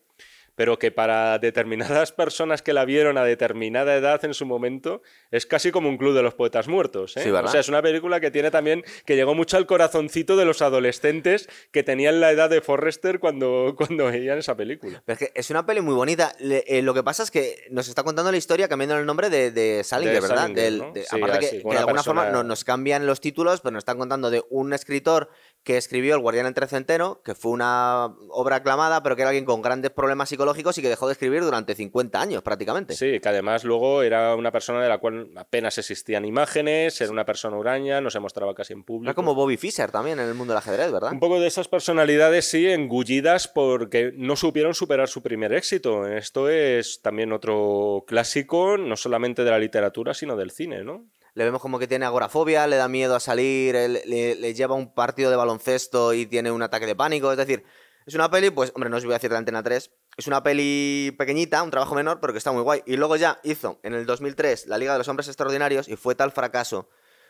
pero 0.58 0.76
que 0.76 0.90
para 0.90 1.38
determinadas 1.38 2.10
personas 2.10 2.62
que 2.62 2.72
la 2.72 2.84
vieron 2.84 3.16
a 3.16 3.22
determinada 3.22 3.94
edad 3.94 4.24
en 4.24 4.34
su 4.34 4.44
momento 4.44 5.02
es 5.30 5.46
casi 5.46 5.70
como 5.70 5.88
un 5.88 5.96
club 5.96 6.14
de 6.16 6.22
los 6.24 6.34
poetas 6.34 6.66
muertos. 6.66 7.16
¿eh? 7.16 7.20
Sí, 7.22 7.30
¿verdad? 7.30 7.44
O 7.44 7.52
sea, 7.52 7.60
es 7.60 7.68
una 7.68 7.80
película 7.80 8.18
que 8.18 8.32
tiene 8.32 8.50
también, 8.50 8.82
que 9.06 9.14
llegó 9.14 9.36
mucho 9.36 9.56
al 9.56 9.66
corazoncito 9.66 10.36
de 10.36 10.44
los 10.44 10.60
adolescentes 10.60 11.48
que 11.70 11.84
tenían 11.84 12.20
la 12.20 12.32
edad 12.32 12.50
de 12.50 12.60
Forrester 12.60 13.20
cuando, 13.20 13.74
cuando 13.78 14.06
veían 14.06 14.38
esa 14.38 14.56
película. 14.56 15.00
Pero 15.06 15.12
es 15.14 15.18
que 15.28 15.32
es 15.38 15.48
una 15.50 15.64
peli 15.64 15.80
muy 15.80 15.94
bonita. 15.94 16.34
Le- 16.40 16.64
eh, 16.66 16.82
lo 16.82 16.92
que 16.92 17.04
pasa 17.04 17.22
es 17.22 17.30
que 17.30 17.64
nos 17.70 17.86
está 17.88 18.02
contando 18.02 18.32
la 18.32 18.36
historia 18.36 18.66
cambiando 18.68 18.98
el 18.98 19.06
nombre 19.06 19.30
de, 19.30 19.52
de 19.52 19.84
Salinger, 19.84 20.14
De 20.16 20.20
¿verdad? 20.20 20.36
Salinger, 20.38 20.92
de- 20.92 21.02
Sí, 21.04 21.16
aparte 21.16 21.38
así, 21.46 21.62
que, 21.62 21.68
de 21.68 21.76
alguna 21.76 21.94
persona- 22.02 22.02
forma 22.22 22.30
no- 22.30 22.42
nos 22.42 22.64
cambian 22.64 23.06
los 23.06 23.20
títulos, 23.20 23.60
pero 23.60 23.70
nos 23.74 23.82
están 23.82 23.96
contando 23.98 24.28
de 24.28 24.42
un 24.50 24.72
escritor 24.72 25.30
que 25.68 25.76
escribió 25.76 26.14
El 26.14 26.22
Guardián 26.22 26.46
entre 26.46 26.66
Centeno, 26.66 27.20
que 27.22 27.34
fue 27.34 27.52
una 27.52 28.06
obra 28.30 28.56
aclamada, 28.56 29.02
pero 29.02 29.16
que 29.16 29.20
era 29.20 29.28
alguien 29.28 29.44
con 29.44 29.60
grandes 29.60 29.90
problemas 29.90 30.30
psicológicos 30.30 30.78
y 30.78 30.80
que 30.80 30.88
dejó 30.88 31.08
de 31.08 31.12
escribir 31.12 31.42
durante 31.42 31.74
50 31.74 32.18
años 32.18 32.42
prácticamente. 32.42 32.94
Sí, 32.94 33.20
que 33.20 33.28
además 33.28 33.64
luego 33.64 34.02
era 34.02 34.34
una 34.34 34.50
persona 34.50 34.82
de 34.82 34.88
la 34.88 34.96
cual 34.96 35.28
apenas 35.36 35.76
existían 35.76 36.24
imágenes, 36.24 36.98
era 37.02 37.12
una 37.12 37.26
persona 37.26 37.58
huraña, 37.58 38.00
no 38.00 38.08
se 38.08 38.18
mostraba 38.18 38.54
casi 38.54 38.72
en 38.72 38.82
público. 38.82 39.10
Era 39.10 39.14
como 39.14 39.34
Bobby 39.34 39.58
Fischer 39.58 39.90
también 39.90 40.18
en 40.18 40.28
el 40.28 40.34
mundo 40.34 40.54
del 40.54 40.58
ajedrez, 40.58 40.90
¿verdad? 40.90 41.12
Un 41.12 41.20
poco 41.20 41.38
de 41.38 41.48
esas 41.48 41.68
personalidades, 41.68 42.48
sí, 42.48 42.66
engullidas 42.66 43.46
porque 43.46 44.14
no 44.16 44.36
supieron 44.36 44.72
superar 44.72 45.08
su 45.08 45.22
primer 45.22 45.52
éxito. 45.52 46.06
Esto 46.06 46.48
es 46.48 47.02
también 47.02 47.30
otro 47.30 48.04
clásico, 48.06 48.78
no 48.78 48.96
solamente 48.96 49.44
de 49.44 49.50
la 49.50 49.58
literatura, 49.58 50.14
sino 50.14 50.34
del 50.34 50.50
cine, 50.50 50.82
¿no? 50.82 51.04
Le 51.34 51.44
vemos 51.44 51.60
como 51.60 51.78
que 51.78 51.86
tiene 51.86 52.04
agorafobia, 52.04 52.66
le 52.66 52.76
da 52.76 52.88
miedo 52.88 53.14
a 53.14 53.20
salir, 53.20 53.74
le, 53.74 54.34
le 54.34 54.54
lleva 54.54 54.74
un 54.74 54.94
partido 54.94 55.30
de 55.30 55.36
baloncesto 55.36 56.14
y 56.14 56.26
tiene 56.26 56.50
un 56.50 56.62
ataque 56.62 56.86
de 56.86 56.96
pánico. 56.96 57.30
Es 57.30 57.38
decir, 57.38 57.64
es 58.08 58.14
una 58.14 58.30
peli, 58.30 58.48
pues, 58.48 58.72
hombre, 58.74 58.88
no 58.88 58.96
os 58.96 59.04
voy 59.04 59.12
a 59.12 59.16
decir 59.16 59.28
de 59.28 59.36
Antena 59.36 59.62
3. 59.62 59.90
Es 60.16 60.26
una 60.26 60.42
peli 60.42 61.14
pequeñita, 61.18 61.62
un 61.62 61.70
trabajo 61.70 61.94
menor, 61.94 62.20
pero 62.20 62.32
que 62.32 62.38
está 62.38 62.52
muy 62.52 62.62
guay. 62.62 62.82
Y 62.86 62.96
luego 62.96 63.16
ya 63.16 63.38
hizo 63.44 63.80
en 63.82 63.92
el 63.92 64.06
2003 64.06 64.66
La 64.66 64.78
Liga 64.78 64.92
de 64.92 64.98
los 64.98 65.08
Hombres 65.08 65.28
Extraordinarios 65.28 65.88
y 65.88 65.96
fue 65.96 66.14
tal 66.14 66.32
fracaso, 66.32 66.88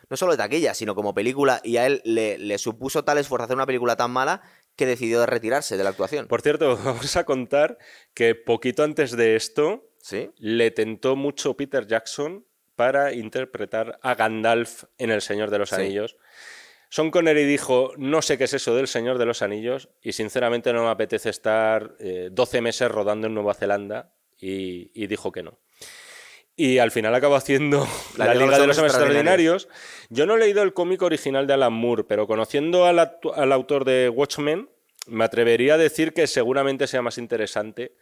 no 0.09 0.15
solo 0.15 0.31
de 0.31 0.37
taquilla, 0.37 0.73
sino 0.73 0.95
como 0.95 1.13
película. 1.13 1.59
Y 1.65 1.75
a 1.75 1.85
él 1.85 2.01
le, 2.05 2.37
le 2.37 2.57
supuso 2.57 3.03
tal 3.03 3.17
esfuerzo 3.17 3.43
hacer 3.43 3.57
una 3.57 3.65
película 3.65 3.97
tan 3.97 4.11
mala 4.11 4.41
que 4.77 4.85
decidió 4.85 5.25
retirarse 5.25 5.75
de 5.75 5.83
la 5.83 5.89
actuación. 5.89 6.27
Por 6.27 6.41
cierto, 6.41 6.77
vamos 6.83 7.13
a 7.17 7.25
contar 7.25 7.77
que 8.13 8.33
poquito 8.35 8.83
antes 8.83 9.11
de 9.11 9.35
esto 9.35 9.91
¿Sí? 10.01 10.31
le 10.37 10.71
tentó 10.71 11.17
mucho 11.17 11.57
Peter 11.57 11.85
Jackson 11.87 12.45
para 12.79 13.11
interpretar 13.11 13.99
a 14.01 14.15
Gandalf 14.15 14.85
en 14.97 15.11
El 15.11 15.21
Señor 15.21 15.49
de 15.49 15.59
los 15.59 15.67
Sí. 15.67 15.75
Anillos. 15.75 16.15
Sean 16.89 17.11
Connery 17.11 17.43
dijo, 17.43 17.91
no 17.97 18.21
sé 18.21 18.37
qué 18.37 18.45
es 18.45 18.53
eso 18.53 18.73
del 18.73 18.87
Señor 18.87 19.17
de 19.17 19.25
los 19.25 19.41
Anillos 19.41 19.89
y 20.01 20.13
sinceramente 20.13 20.71
no 20.71 20.85
me 20.85 20.89
apetece 20.89 21.29
estar 21.29 21.97
12 21.99 22.57
eh, 22.57 22.61
meses 22.61 22.89
rodando 22.89 23.27
en 23.27 23.33
Nueva 23.33 23.53
Zelanda 23.53 24.13
y, 24.39 25.07
dijo 25.07 25.33
que 25.33 25.43
no. 25.43 25.59
Y 26.55 26.77
al 26.77 26.91
final 26.91 27.13
acabó 27.13 27.35
haciendo 27.35 27.85
la, 28.17 28.33
Liga 28.33 28.57
de 28.57 28.67
los, 28.67 28.77
Hombres 28.77 28.93
Extraordinarios. 28.93 29.67
Yo 30.07 30.25
no 30.25 30.37
he 30.37 30.39
leído 30.39 30.63
el 30.63 30.71
cómic 30.71 31.01
original 31.01 31.47
de 31.47 31.55
Alan 31.55 31.73
Moore, 31.73 32.05
pero 32.05 32.27
conociendo 32.27 32.85
al, 32.85 32.97
al 32.97 33.51
autor 33.51 33.83
de 33.83 34.07
Watchmen, 34.07 34.69
me 35.05 35.25
atrevería 35.25 35.73
a 35.73 35.77
decir 35.77 36.13
que 36.13 36.27
seguramente 36.27 36.87
sea 36.87 37.01
más 37.01 37.17
interesante 37.17 37.97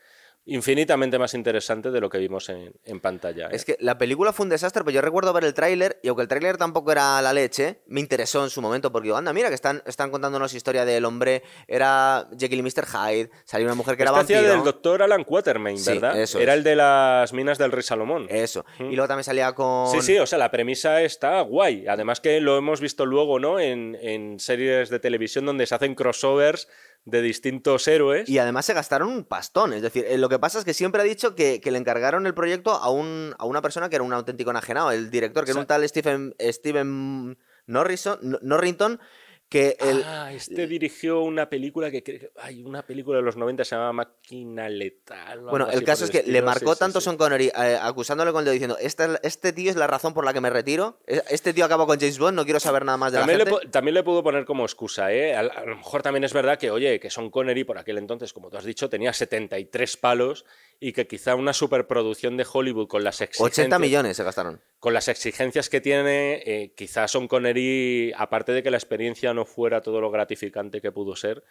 infinitamente 0.46 1.20
más 1.20 1.34
interesante 1.34 1.92
de 1.92 2.00
lo 2.00 2.10
que 2.10 2.18
vimos 2.18 2.50
en, 2.50 3.00
pantalla. 3.02 3.48
Es 3.52 3.64
¿eh? 3.64 3.66
que 3.66 3.78
la 3.84 3.98
película 3.98 4.32
fue 4.32 4.46
un 4.46 4.50
desastre, 4.50 4.84
pero 4.84 4.96
yo 4.96 5.02
recuerdo 5.02 5.34
ver 5.34 5.44
el 5.44 5.54
tráiler 5.54 6.00
y 6.02 6.08
aunque 6.08 6.22
el 6.22 6.28
tráiler 6.28 6.58
tampoco 6.58 6.92
era 6.92 7.22
la 7.22 7.34
leche, 7.34 7.82
me 7.88 8.00
interesó 8.00 8.44
en 8.44 8.50
su 8.50 8.62
momento 8.62 8.92
porque 8.92 9.08
digo, 9.08 9.18
anda, 9.18 9.34
mira 9.34 9.50
que 9.50 9.56
están, 9.56 9.84
están 9.86 10.10
contándonos 10.10 10.54
historia 10.54 10.86
del 10.86 11.04
hombre, 11.06 11.44
era 11.68 12.30
Jekyll 12.38 12.60
y 12.60 12.64
Mr. 12.64 12.86
Hyde, 12.86 13.30
salió 13.44 13.68
una 13.68 13.76
mujer 13.76 13.98
que 13.98 14.04
era 14.04 14.12
vampiro. 14.12 14.42
del 14.42 14.64
doctor 14.64 15.04
Alan 15.04 15.24
Quatermain, 15.26 15.84
¿verdad? 15.86 16.20
eso 16.20 16.40
era 16.40 16.54
el 16.54 16.64
de 16.64 16.76
las 16.78 17.34
minas 17.34 17.58
del 17.58 17.72
rey 17.72 17.84
Salomón. 17.84 18.28
Eso. 18.30 18.66
Y 18.80 18.96
luego 18.96 19.08
también 19.08 19.26
salía 19.26 19.54
con... 19.54 19.92
Sí, 19.92 20.02
sí, 20.02 20.18
o 20.18 20.26
sea, 20.26 20.40
la 20.40 20.50
premisa 20.50 21.02
está 21.02 21.42
guay. 21.42 21.88
Además 21.88 22.22
que 22.22 22.40
lo 22.40 22.58
hemos 22.58 22.80
visto 22.80 23.06
luego, 23.06 23.40
¿no? 23.40 23.60
En, 23.60 23.98
en 24.02 24.40
series 24.40 24.90
de 24.90 25.00
televisión 25.00 25.46
donde 25.46 25.66
se 25.66 25.76
hacen 25.76 25.94
crossovers 25.94 26.68
de 27.08 27.22
distintos 27.22 27.88
héroes. 27.88 28.28
Y 28.28 28.38
además 28.38 28.66
se 28.66 28.74
gastaron 28.74 29.08
un 29.08 29.24
pastón. 29.24 29.72
Es 29.72 29.82
decir, 29.82 30.06
eh, 30.08 30.18
lo 30.18 30.28
que 30.28 30.40
pasa 30.40 30.60
es 30.60 30.66
que 30.66 30.74
siempre 30.74 31.02
ha 31.02 31.06
dicho 31.06 31.36
que, 31.36 31.62
le 31.64 31.78
encargaron 31.78 32.28
el 32.28 32.34
proyecto 32.34 32.72
a, 32.72 32.90
un, 32.90 33.34
a 33.40 33.46
una 33.46 33.62
persona 33.62 33.90
que 33.90 33.96
era 33.96 34.04
un 34.04 34.12
auténtico 34.12 34.52
enajenado, 34.52 34.92
el 34.92 35.10
director, 35.10 35.46
que 35.46 35.52
era 35.52 35.60
un 35.60 35.66
tal 35.66 35.88
Stephen, 35.88 36.36
Steven 36.40 37.38
Norrison, 37.66 38.20
Norrington, 38.42 39.00
que 39.50 39.78
el... 39.80 40.04
Ah, 40.04 40.34
este 40.34 40.68
dirigió 40.68 41.22
una 41.22 41.50
película 41.50 41.90
que 41.90 42.32
hay 42.38 42.64
una 42.64 42.86
película 42.86 43.18
de 43.18 43.24
los 43.24 43.38
90 43.38 43.64
se 43.64 43.76
llama 43.76 43.94
Máquina 43.94 44.68
Letal. 44.68 45.42
Bueno, 45.42 45.70
el 45.70 45.84
caso 45.84 46.06
es 46.06 46.12
que 46.12 46.24
le 46.24 46.42
marcó 46.42 46.76
tanto 46.76 47.00
Son 47.00 47.18
Connery 47.18 47.48
eh, 47.48 47.78
acusándole 47.82 48.32
con 48.32 48.40
el 48.40 48.46
dedo 48.46 48.54
diciendo, 48.54 48.78
este, 48.80 49.06
este 49.24 49.54
tío 49.54 49.70
es 49.70 49.78
la 49.78 49.88
razón 49.88 50.14
por 50.14 50.26
la 50.26 50.34
que 50.34 50.42
me 50.42 50.50
retiro, 50.50 51.00
e, 51.08 51.22
este 51.30 51.54
tío 51.54 51.66
acabó 51.66 51.88
con 51.88 52.00
James 52.00 52.20
Bond, 52.20 52.36
no 52.36 52.44
quiero 52.44 52.60
saber 52.60 52.84
nada 52.84 52.98
más 52.98 53.14
de 53.14 53.20
también 53.20 53.40
la 53.40 53.46
gente. 53.46 53.66
Le, 53.66 53.72
también 53.72 53.96
le 53.96 54.04
pudo 54.04 54.22
poner 54.22 54.46
como 54.46 54.66
excusa, 54.66 55.14
¿eh? 55.14 55.36
A, 55.36 55.40
a, 55.40 55.66
lo 55.66 55.78
mejor 55.78 56.02
también 56.02 56.26
es 56.26 56.34
verdad 56.34 56.58
que, 56.58 56.70
oye, 56.72 57.00
que 57.00 57.10
Son 57.10 57.30
Connery 57.30 57.64
por 57.64 57.78
aquel 57.78 57.98
entonces, 57.98 58.34
como 58.34 58.50
tú 58.50 58.58
has 58.58 58.66
dicho, 58.66 58.90
tenía 58.90 59.14
73 59.14 59.98
palos 59.98 60.46
y 60.80 60.94
que 60.94 61.08
quizá 61.08 61.36
una 61.36 61.54
superproducción 61.54 62.38
de 62.38 62.46
Hollywood 62.52 62.88
con 62.88 63.04
las 63.04 63.22
exigencias... 63.22 63.66
80 63.66 63.80
millones 63.80 64.18
se 64.18 64.24
gastaron. 64.24 64.62
Con 64.80 64.94
las 64.94 65.08
exigencias 65.08 65.70
que 65.70 65.82
tiene, 65.82 66.44
eh, 66.46 66.74
quizá 66.76 67.08
Son 67.08 67.28
Connery, 67.28 68.14
aparte 68.16 68.52
de 68.52 68.64
que 68.64 68.72
la 68.72 68.78
experiencia 68.78 69.34
no 69.34 69.46
fuera 69.46 69.82
todo 69.82 70.02
lo 70.02 70.12
gratificante 70.12 70.82
que 70.82 70.92
pudo 70.92 71.16
ser, 71.16 71.44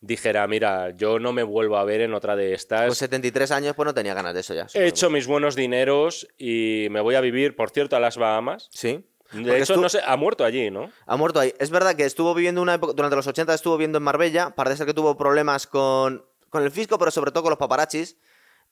dijera, 0.00 0.46
mira, 0.46 0.96
yo 0.96 1.18
no 1.18 1.32
me 1.32 1.42
vuelvo 1.42 1.76
a 1.76 1.84
ver 1.84 2.00
en 2.00 2.14
otra 2.14 2.36
de 2.36 2.54
estas. 2.54 2.86
Con 2.86 2.94
73 2.94 3.50
años, 3.50 3.76
pues 3.76 3.86
no 3.86 3.94
tenía 3.94 4.14
ganas 4.14 4.34
de 4.34 4.40
eso 4.40 4.54
ya. 4.54 4.66
He 4.72 4.86
hecho 4.86 5.10
mis 5.10 5.26
buenos 5.26 5.56
dineros 5.56 6.26
y 6.38 6.88
me 6.90 7.00
voy 7.00 7.16
a 7.16 7.20
vivir, 7.20 7.56
por 7.56 7.70
cierto, 7.70 7.96
a 7.96 8.00
las 8.00 8.16
Bahamas. 8.16 8.68
Sí. 8.72 9.04
De 9.32 9.60
hecho, 9.60 9.76
no 9.76 9.88
sé, 9.88 10.00
ha 10.04 10.16
muerto 10.16 10.44
allí, 10.44 10.70
¿no? 10.70 10.90
Ha 11.06 11.16
muerto 11.16 11.38
ahí. 11.38 11.54
Es 11.58 11.70
verdad 11.70 11.94
que 11.94 12.04
estuvo 12.04 12.34
viviendo 12.34 12.60
una 12.62 12.74
época, 12.74 12.94
durante 12.94 13.14
los 13.14 13.26
80 13.28 13.54
estuvo 13.54 13.76
viviendo 13.76 13.98
en 13.98 14.04
Marbella, 14.04 14.54
parece 14.56 14.78
ser 14.78 14.86
que 14.86 14.94
tuvo 14.94 15.16
problemas 15.16 15.68
con, 15.68 16.24
con 16.48 16.64
el 16.64 16.72
fisco, 16.72 16.98
pero 16.98 17.12
sobre 17.12 17.30
todo 17.30 17.44
con 17.44 17.50
los 17.50 17.58
paparachis 17.58 18.16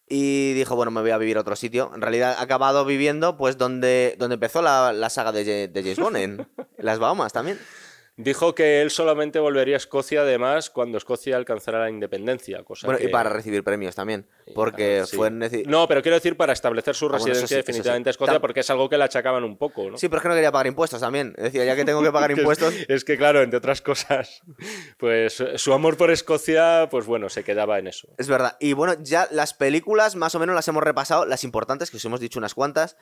y 0.09 0.55
dijo, 0.55 0.77
bueno, 0.77 0.91
me 0.91 1.01
voy 1.01 1.11
a 1.11 1.19
vivir 1.19 1.37
a 1.37 1.41
otro 1.41 1.57
sitio. 1.57 1.91
En 1.95 2.01
realidad 2.01 2.37
ha 2.39 2.43
acabado 2.43 2.85
viviendo 2.85 3.37
pues 3.37 3.59
donde, 3.59 4.17
donde 4.19 4.35
empezó 4.35 4.63
la, 4.63 4.93
la 4.93 5.11
saga 5.11 5.33
de, 5.33 5.69
de 5.69 5.83
James 5.83 5.99
Bond, 5.99 6.17
en 6.17 6.49
las 6.79 6.99
Bahamas 6.99 7.33
también. 7.33 7.59
Dijo 8.21 8.53
que 8.53 8.83
él 8.83 8.91
solamente 8.91 9.39
volvería 9.39 9.77
a 9.77 9.79
Escocia, 9.79 10.23
además, 10.23 10.71
cuando 10.71 10.99
Escocia 10.99 11.37
alcanzara 11.37 11.79
la 11.79 11.89
independencia. 11.89 12.65
Cosa 12.65 12.89
bueno, 12.89 13.01
y 13.01 13.07
para 13.07 13.31
recibir 13.31 13.63
premios 13.63 13.95
también. 13.95 14.27
Porque 14.57 15.05
fue 15.09 15.31
No, 15.31 15.87
pero 15.87 16.03
quiero 16.03 16.17
decir 16.17 16.37
para 16.37 16.53
establecer 16.53 16.97
su 16.97 17.07
ah, 17.07 17.13
residencia 17.13 17.59
definitivamente 17.59 18.09
en 18.09 18.11
Escocia, 18.11 18.41
porque 18.41 18.61
es 18.61 18.71
algo 18.71 18.89
que 18.89 18.99
le 18.99 19.05
achacaban 19.05 19.45
un 19.45 19.57
poco, 19.57 19.89
¿no? 19.89 19.97
Sí, 19.97 20.09
pero 20.09 20.17
es 20.17 20.23
que 20.23 20.29
no 20.31 20.35
quería 20.35 20.51
pagar 20.51 20.67
impuestos 20.67 21.01
también. 21.01 21.33
Decía, 21.39 21.65
ya 21.65 21.77
que 21.77 21.85
tengo 21.85 22.03
que 22.03 22.11
pagar 22.11 22.31
impuestos. 22.37 22.75
es 22.89 23.05
que, 23.05 23.17
claro, 23.17 23.41
entre 23.41 23.59
otras 23.59 23.83
cosas, 23.83 24.43
pues 24.97 25.41
su 25.55 25.73
amor 25.73 25.97
por 25.97 26.11
Escocia, 26.11 26.89
pues 26.91 27.07
bueno, 27.07 27.29
se 27.29 27.45
quedaba 27.45 27.79
en 27.79 27.87
eso. 27.87 28.09
Es 28.19 28.27
verdad. 28.27 28.57
Y 28.59 28.73
bueno, 28.73 28.97
ya 29.01 29.29
las 29.31 29.55
películas, 29.55 30.17
más 30.17 30.35
o 30.35 30.41
menos 30.41 30.57
las 30.57 30.67
hemos 30.67 30.83
repasado, 30.83 31.25
las 31.25 31.45
importantes, 31.45 31.93
que 31.93 31.99
os 31.99 32.05
hemos 32.05 32.19
dicho 32.19 32.41
unas 32.41 32.55
cuantas. 32.55 32.97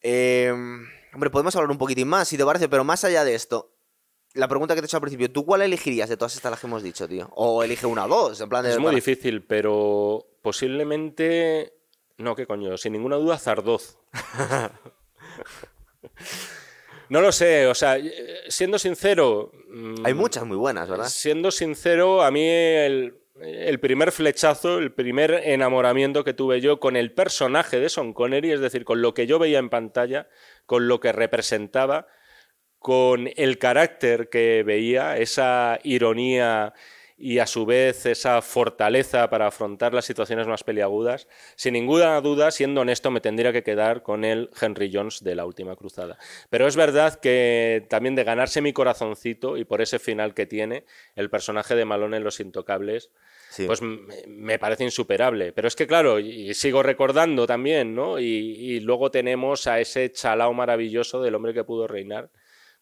Eh, 0.00 0.50
hombre, 1.12 1.28
podemos 1.28 1.54
hablar 1.56 1.70
un 1.70 1.76
poquitín 1.76 2.08
más, 2.08 2.28
si 2.28 2.38
te 2.38 2.44
parece, 2.46 2.70
pero 2.70 2.84
más 2.84 3.04
allá 3.04 3.22
de 3.22 3.34
esto, 3.34 3.75
la 4.36 4.48
pregunta 4.48 4.74
que 4.74 4.80
te 4.80 4.84
he 4.84 4.88
hecho 4.88 4.98
al 4.98 5.00
principio, 5.00 5.30
¿tú 5.30 5.44
cuál 5.44 5.62
elegirías 5.62 6.08
de 6.08 6.16
todas 6.16 6.34
estas 6.36 6.50
las 6.50 6.60
que 6.60 6.66
hemos 6.66 6.82
dicho, 6.82 7.08
tío? 7.08 7.30
O 7.34 7.62
elige 7.62 7.86
una 7.86 8.04
o 8.04 8.08
dos, 8.08 8.40
en 8.40 8.48
plan 8.48 8.62
de... 8.62 8.70
Es 8.70 8.78
muy 8.78 8.94
difícil, 8.94 9.42
pero 9.42 10.26
posiblemente... 10.42 11.72
No, 12.18 12.34
qué 12.34 12.46
coño, 12.46 12.76
sin 12.76 12.92
ninguna 12.92 13.16
duda 13.16 13.38
Zardoz. 13.38 13.98
no 17.08 17.20
lo 17.20 17.32
sé, 17.32 17.66
o 17.66 17.74
sea, 17.74 17.98
siendo 18.48 18.78
sincero... 18.78 19.52
Hay 20.04 20.14
mm, 20.14 20.16
muchas 20.16 20.44
muy 20.44 20.56
buenas, 20.56 20.88
¿verdad? 20.88 21.08
Siendo 21.08 21.50
sincero, 21.50 22.22
a 22.22 22.30
mí 22.30 22.46
el, 22.46 23.18
el 23.40 23.80
primer 23.80 24.12
flechazo, 24.12 24.78
el 24.78 24.92
primer 24.92 25.42
enamoramiento 25.44 26.24
que 26.24 26.34
tuve 26.34 26.60
yo 26.60 26.80
con 26.80 26.96
el 26.96 27.12
personaje 27.12 27.80
de 27.80 27.88
Son 27.88 28.12
Connery, 28.12 28.52
es 28.52 28.60
decir, 28.60 28.84
con 28.84 29.02
lo 29.02 29.14
que 29.14 29.26
yo 29.26 29.38
veía 29.38 29.58
en 29.58 29.70
pantalla, 29.70 30.28
con 30.64 30.88
lo 30.88 31.00
que 31.00 31.12
representaba, 31.12 32.06
con 32.86 33.28
el 33.34 33.58
carácter 33.58 34.28
que 34.28 34.62
veía, 34.62 35.18
esa 35.18 35.80
ironía 35.82 36.72
y 37.18 37.40
a 37.40 37.46
su 37.48 37.66
vez 37.66 38.06
esa 38.06 38.40
fortaleza 38.42 39.28
para 39.28 39.48
afrontar 39.48 39.92
las 39.92 40.04
situaciones 40.04 40.46
más 40.46 40.62
peliagudas, 40.62 41.26
sin 41.56 41.72
ninguna 41.72 42.20
duda, 42.20 42.52
siendo 42.52 42.82
honesto, 42.82 43.10
me 43.10 43.20
tendría 43.20 43.52
que 43.52 43.64
quedar 43.64 44.04
con 44.04 44.24
el 44.24 44.50
Henry 44.60 44.88
Jones 44.94 45.24
de 45.24 45.34
la 45.34 45.46
última 45.46 45.74
cruzada. 45.74 46.16
Pero 46.48 46.68
es 46.68 46.76
verdad 46.76 47.18
que 47.18 47.84
también 47.90 48.14
de 48.14 48.22
ganarse 48.22 48.60
mi 48.60 48.72
corazoncito 48.72 49.56
y 49.56 49.64
por 49.64 49.82
ese 49.82 49.98
final 49.98 50.32
que 50.32 50.46
tiene, 50.46 50.84
el 51.16 51.28
personaje 51.28 51.74
de 51.74 51.86
Malone 51.86 52.18
en 52.18 52.22
Los 52.22 52.38
Intocables, 52.38 53.10
pues 53.66 53.80
me 53.82 54.60
parece 54.60 54.84
insuperable. 54.84 55.52
Pero 55.52 55.66
es 55.66 55.74
que, 55.74 55.88
claro, 55.88 56.20
y 56.20 56.54
sigo 56.54 56.84
recordando 56.84 57.48
también, 57.48 57.96
¿no? 57.96 58.20
Y, 58.20 58.24
y 58.24 58.78
luego 58.78 59.10
tenemos 59.10 59.66
a 59.66 59.80
ese 59.80 60.12
chalao 60.12 60.52
maravilloso 60.52 61.20
del 61.20 61.34
hombre 61.34 61.52
que 61.52 61.64
pudo 61.64 61.88
reinar 61.88 62.30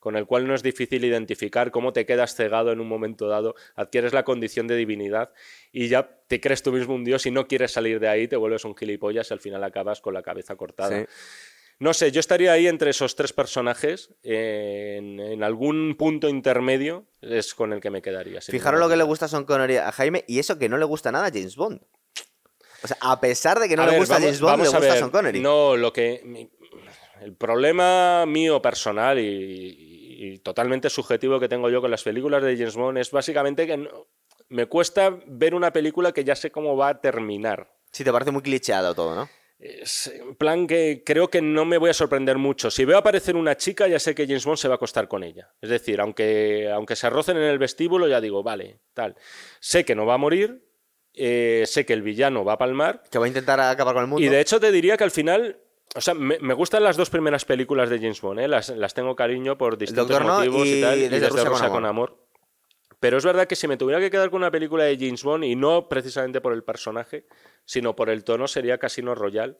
con 0.04 0.16
el 0.16 0.26
cual 0.26 0.46
no 0.46 0.54
es 0.54 0.62
difícil 0.62 1.02
identificar 1.02 1.70
cómo 1.70 1.94
te 1.94 2.04
quedas 2.04 2.34
cegado 2.34 2.72
en 2.72 2.78
un 2.78 2.86
momento 2.86 3.26
dado, 3.26 3.54
adquieres 3.74 4.12
la 4.12 4.22
condición 4.22 4.66
de 4.66 4.76
divinidad 4.76 5.32
y 5.72 5.88
ya 5.88 6.10
te 6.28 6.42
crees 6.42 6.62
tú 6.62 6.72
mismo 6.72 6.94
un 6.94 7.04
dios 7.04 7.24
y 7.24 7.30
no 7.30 7.48
quieres 7.48 7.72
salir 7.72 8.00
de 8.00 8.08
ahí, 8.08 8.28
te 8.28 8.36
vuelves 8.36 8.66
un 8.66 8.76
gilipollas 8.76 9.30
y 9.30 9.32
al 9.32 9.40
final 9.40 9.64
acabas 9.64 10.02
con 10.02 10.12
la 10.12 10.20
cabeza 10.20 10.56
cortada. 10.56 11.06
No 11.78 11.94
sé, 11.94 12.12
yo 12.12 12.20
estaría 12.20 12.52
ahí 12.52 12.66
entre 12.66 12.90
esos 12.90 13.16
tres 13.16 13.32
personajes, 13.32 14.10
en, 14.22 15.42
algún 15.42 15.96
punto 15.96 16.28
intermedio 16.28 17.06
es 17.22 17.54
con 17.54 17.72
el 17.72 17.80
que 17.80 17.88
me 17.88 18.02
quedaría. 18.02 18.42
Fijaros 18.42 18.78
lo 18.78 18.90
que 18.90 18.96
le 18.96 19.04
gusta 19.04 19.24
a 19.24 19.28
Son 19.28 19.44
Connery 19.44 19.78
a 19.78 19.90
Jaime 19.90 20.22
y 20.28 20.38
eso 20.38 20.58
que 20.58 20.68
no 20.68 20.76
le 20.76 20.84
gusta 20.84 21.10
nada 21.12 21.28
a 21.28 21.30
James 21.30 21.56
Bond. 21.56 21.80
O 22.82 22.88
sea, 22.88 22.98
a 23.00 23.18
pesar 23.18 23.58
de 23.58 23.70
que 23.70 23.76
no 23.76 23.86
le 23.86 23.96
gusta 23.96 24.16
a 24.16 24.20
James 24.20 24.38
Bond, 24.38 24.64
le 24.64 24.68
gusta 24.68 24.92
a 24.92 24.98
Son 24.98 25.10
Connery. 25.10 25.40
No, 25.40 25.78
lo 25.78 25.94
que... 25.94 26.50
El 27.22 27.34
problema 27.36 28.26
mío 28.26 28.60
personal 28.60 29.18
y, 29.18 29.22
y 29.22 29.93
totalmente 30.42 30.90
subjetivo 30.90 31.40
que 31.40 31.48
tengo 31.48 31.70
yo 31.70 31.80
con 31.80 31.90
las 31.90 32.02
películas 32.02 32.42
de 32.42 32.56
James 32.56 32.76
Bond 32.76 32.98
es 32.98 33.10
básicamente 33.10 33.66
que 33.66 33.88
me 34.48 34.66
cuesta 34.66 35.18
ver 35.26 35.54
una 35.54 35.72
película 35.72 36.12
que 36.12 36.24
ya 36.24 36.36
sé 36.36 36.50
cómo 36.50 36.76
va 36.76 36.88
a 36.88 37.00
terminar. 37.00 37.70
Sí, 37.90 38.04
te 38.04 38.12
parece 38.12 38.30
muy 38.30 38.42
clicheado 38.42 38.94
todo, 38.94 39.14
¿no? 39.14 39.28
Es 39.58 40.08
en 40.08 40.34
plan 40.34 40.66
que 40.66 41.02
creo 41.06 41.28
que 41.28 41.40
no 41.40 41.64
me 41.64 41.78
voy 41.78 41.90
a 41.90 41.94
sorprender 41.94 42.38
mucho. 42.38 42.70
Si 42.70 42.84
veo 42.84 42.98
aparecer 42.98 43.36
una 43.36 43.56
chica, 43.56 43.86
ya 43.86 43.98
sé 43.98 44.14
que 44.14 44.26
James 44.26 44.44
Bond 44.44 44.58
se 44.58 44.68
va 44.68 44.74
a 44.74 44.76
acostar 44.76 45.08
con 45.08 45.22
ella. 45.22 45.48
Es 45.60 45.70
decir, 45.70 46.00
aunque, 46.00 46.70
aunque 46.70 46.96
se 46.96 47.06
arrocen 47.06 47.36
en 47.36 47.44
el 47.44 47.58
vestíbulo, 47.58 48.08
ya 48.08 48.20
digo, 48.20 48.42
vale, 48.42 48.80
tal. 48.92 49.16
Sé 49.60 49.84
que 49.84 49.94
no 49.94 50.06
va 50.06 50.14
a 50.14 50.18
morir, 50.18 50.68
eh, 51.14 51.62
sé 51.66 51.86
que 51.86 51.92
el 51.92 52.02
villano 52.02 52.44
va 52.44 52.54
a 52.54 52.58
palmar. 52.58 53.02
Que 53.10 53.18
va 53.18 53.26
a 53.26 53.28
intentar 53.28 53.60
acabar 53.60 53.94
con 53.94 54.02
el 54.02 54.08
mundo. 54.08 54.26
Y 54.26 54.28
de 54.28 54.40
hecho 54.40 54.58
te 54.58 54.72
diría 54.72 54.96
que 54.96 55.04
al 55.04 55.12
final 55.12 55.60
o 55.94 56.00
sea, 56.00 56.14
me, 56.14 56.54
gustan 56.54 56.82
las 56.82 56.96
dos 56.96 57.08
primeras 57.08 57.44
películas 57.44 57.88
de 57.88 57.98
James 57.98 58.20
Bond, 58.20 58.40
¿eh? 58.40 58.48
las, 58.48 58.94
tengo 58.94 59.14
cariño 59.14 59.56
por 59.56 59.78
distintos 59.78 60.20
motivos 60.20 60.66
y, 60.66 60.80
tal, 60.80 60.98
y 60.98 61.08
desde, 61.08 61.28
Rusia, 61.28 61.68
con, 61.68 61.86
amor. 61.86 62.18
Pero 62.98 63.18
es 63.18 63.24
verdad 63.24 63.46
que 63.46 63.54
si 63.54 63.68
me 63.68 63.76
tuviera 63.76 64.00
que 64.00 64.10
quedar 64.10 64.30
con 64.30 64.38
una 64.38 64.50
película 64.50 64.84
de 64.84 64.96
James 64.96 65.22
Bond, 65.22 65.44
y 65.44 65.54
no 65.54 65.88
precisamente 65.88 66.40
por 66.40 66.52
el 66.52 66.64
personaje, 66.64 67.26
sino 67.64 67.94
por 67.94 68.10
el 68.10 68.24
tono, 68.24 68.48
sería 68.48 68.78
Casino 68.78 69.14
Royale, 69.14 69.56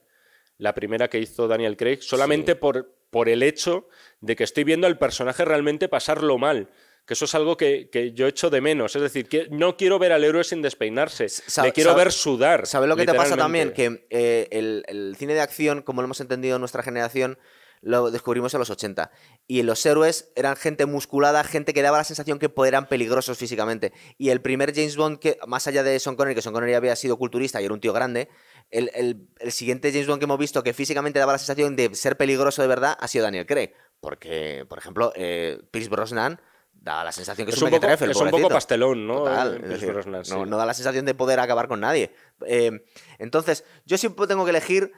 la 0.59 0.75
primera 0.75 1.09
que 1.09 1.21
hizo 1.21 1.47
Daniel 1.47 1.77
Craig, 1.77 1.99
solamente 2.01 2.57
por, 2.57 2.93
por 3.11 3.29
el 3.29 3.43
hecho 3.43 3.89
de 4.21 4.35
que 4.35 4.45
estoy 4.45 4.65
viendo 4.65 4.89
al 4.89 4.99
personaje 4.99 5.45
realmente 5.45 5.89
pasarlo 5.89 6.37
mal 6.37 6.69
que 7.07 7.15
eso 7.15 7.27
es 7.27 7.35
algo 7.35 7.57
que, 7.57 8.13
yo 8.15 8.27
echo 8.27 8.51
de 8.51 8.61
menos. 8.61 8.97
Es 8.97 9.03
decir, 9.03 9.29
que 9.29 9.49
no 9.51 9.77
quiero 9.77 9.99
ver 9.99 10.13
al 10.13 10.25
héroe 10.25 10.43
sin 10.43 10.63
despeinarse, 10.63 11.27
le 11.63 11.73
quiero 11.73 11.95
ver 11.95 12.13
sudar. 12.13 12.67
¿Sabes 12.67 12.89
lo 12.89 12.97
que 12.97 13.07
te 13.07 13.15
pasa 13.15 13.37
también? 13.37 13.73
Que 13.73 14.07
eh, 14.11 14.49
el, 14.51 15.15
cine 15.19 15.35
de 15.35 15.41
acción, 15.41 15.83
como 15.83 16.01
lo 16.01 16.07
hemos 16.07 16.21
entendido 16.21 16.57
en 16.57 16.61
nuestra 16.61 16.83
generación, 16.83 17.39
lo 17.83 18.11
descubrimos 18.11 18.55
en 18.55 18.61
los 18.61 18.71
80. 18.71 19.11
Y 19.47 19.63
los 19.63 19.85
héroes 19.85 20.33
eran 20.35 20.57
gente 20.57 20.87
musculada, 20.87 21.45
gente 21.45 21.75
que 21.75 21.83
daba 21.83 21.99
la 21.99 22.05
sensación 22.05 22.39
que 22.39 22.51
eran 22.67 22.89
peligrosos 22.89 23.37
físicamente. 23.37 23.93
Y 24.17 24.31
el 24.31 24.41
primer 24.41 24.75
James 24.75 24.97
Bond, 24.97 25.19
que 25.19 25.39
más 25.47 25.67
allá 25.67 25.83
de 25.83 26.01
Sean 26.01 26.17
Connery, 26.17 26.35
que 26.35 26.41
Sean 26.41 26.55
Connery 26.55 26.73
había 26.73 26.97
sido 26.97 27.19
culturista 27.19 27.61
y 27.61 27.67
era 27.67 27.75
un 27.75 27.81
tío 27.81 27.93
grande, 27.93 28.31
el, 28.71 28.91
el 29.39 29.53
siguiente 29.53 29.93
James 29.93 30.07
Bond 30.07 30.21
que 30.21 30.25
hemos 30.25 30.39
visto 30.39 30.63
que 30.63 30.73
físicamente 30.73 31.19
daba 31.19 31.33
la 31.33 31.39
sensación 31.39 31.77
de 31.77 31.95
ser 31.95 32.17
peligroso 32.17 32.63
de 32.63 32.69
verdad 32.69 32.97
ha 32.99 33.09
sido 33.09 33.25
Daniel 33.25 33.45
Craig. 33.45 33.75
Porque, 34.01 34.65
por 34.67 34.79
ejemplo, 34.79 35.13
eh, 35.17 35.59
Pierce 35.71 35.91
Brosnan 35.91 36.41
da 36.85 37.03
la 37.03 37.13
sensación 37.13 37.47
que 37.47 37.53
es, 37.55 37.63
un, 37.63 37.71
poco, 37.71 37.87
es 37.87 38.17
un 38.21 38.31
poco 38.31 38.49
pastelón, 38.51 39.07
¿no? 39.07 39.25
no, 39.25 40.57
da 40.57 40.67
la 40.67 40.75
sensación 40.75 41.07
de 41.07 41.15
poder 41.15 41.41
acabar 41.41 41.67
con 41.67 41.81
nadie. 41.81 42.15
Eh, 42.47 42.85
entonces, 43.19 43.65
yo 43.87 43.97
siempre 43.97 44.27
tengo 44.27 44.45
que 44.45 44.51
elegir. 44.51 44.93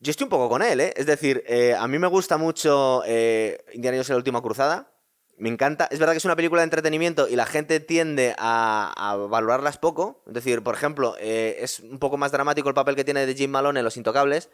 Yo 0.00 0.10
estoy 0.10 0.24
un 0.24 0.30
poco 0.30 0.50
con 0.50 0.60
él, 0.60 0.80
¿eh? 0.82 0.92
Es 0.94 1.06
decir, 1.06 1.42
eh, 1.46 1.74
a 1.74 1.88
mí 1.88 1.98
me 1.98 2.06
gusta 2.06 2.36
mucho 2.36 3.02
eh, 3.06 3.64
Indiana 3.72 3.96
Jones 3.96 4.10
en 4.10 4.14
la 4.14 4.18
última 4.18 4.42
cruzada. 4.42 4.92
Me 5.38 5.48
encanta. 5.48 5.88
Es 5.90 5.98
verdad 5.98 6.12
que 6.12 6.18
es 6.18 6.24
una 6.26 6.36
película 6.36 6.60
de 6.60 6.64
entretenimiento 6.64 7.28
y 7.28 7.36
la 7.36 7.46
gente 7.46 7.80
tiende 7.80 8.34
a, 8.36 9.16
valorarlas 9.30 9.78
poco. 9.78 10.22
Es 10.26 10.34
decir, 10.34 10.62
por 10.62 10.74
ejemplo, 10.74 11.16
es 11.18 11.80
un 11.80 11.98
poco 11.98 12.18
más 12.18 12.30
dramático 12.30 12.68
el 12.68 12.74
papel 12.74 12.94
que 12.94 13.04
tiene 13.04 13.24
de 13.24 13.34
Jim 13.34 13.50
Malone 13.50 13.80
en 13.80 13.84
Los 13.84 13.96
Intocables. 13.96 14.50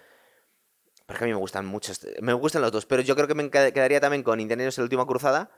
Porque 1.07 1.25
a 1.25 1.27
mí 1.27 1.33
me 1.33 1.41
gustan 1.41 1.67
mucho. 1.67 1.93
Me 2.21 2.35
gustan 2.35 2.63
los 2.63 2.71
dos, 2.71 2.87
pero 2.87 3.03
yo 3.03 3.17
creo 3.17 3.27
que 3.27 3.35
me 3.35 3.51
quedaría 3.51 4.01
también 4.01 4.23
con 4.23 4.39
Indiana 4.39 4.63
Jones 4.63 4.79
en 4.79 4.83
la 4.83 4.85
última 4.85 5.07
cruzada 5.07 5.51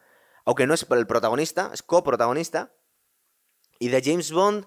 aunque 0.45 0.67
no 0.67 0.75
es 0.75 0.87
el 0.91 1.07
protagonista, 1.07 1.71
es 1.73 1.83
coprotagonista. 1.83 2.73
Y 3.79 3.89
de 3.89 4.03
James 4.03 4.31
Bond, 4.33 4.67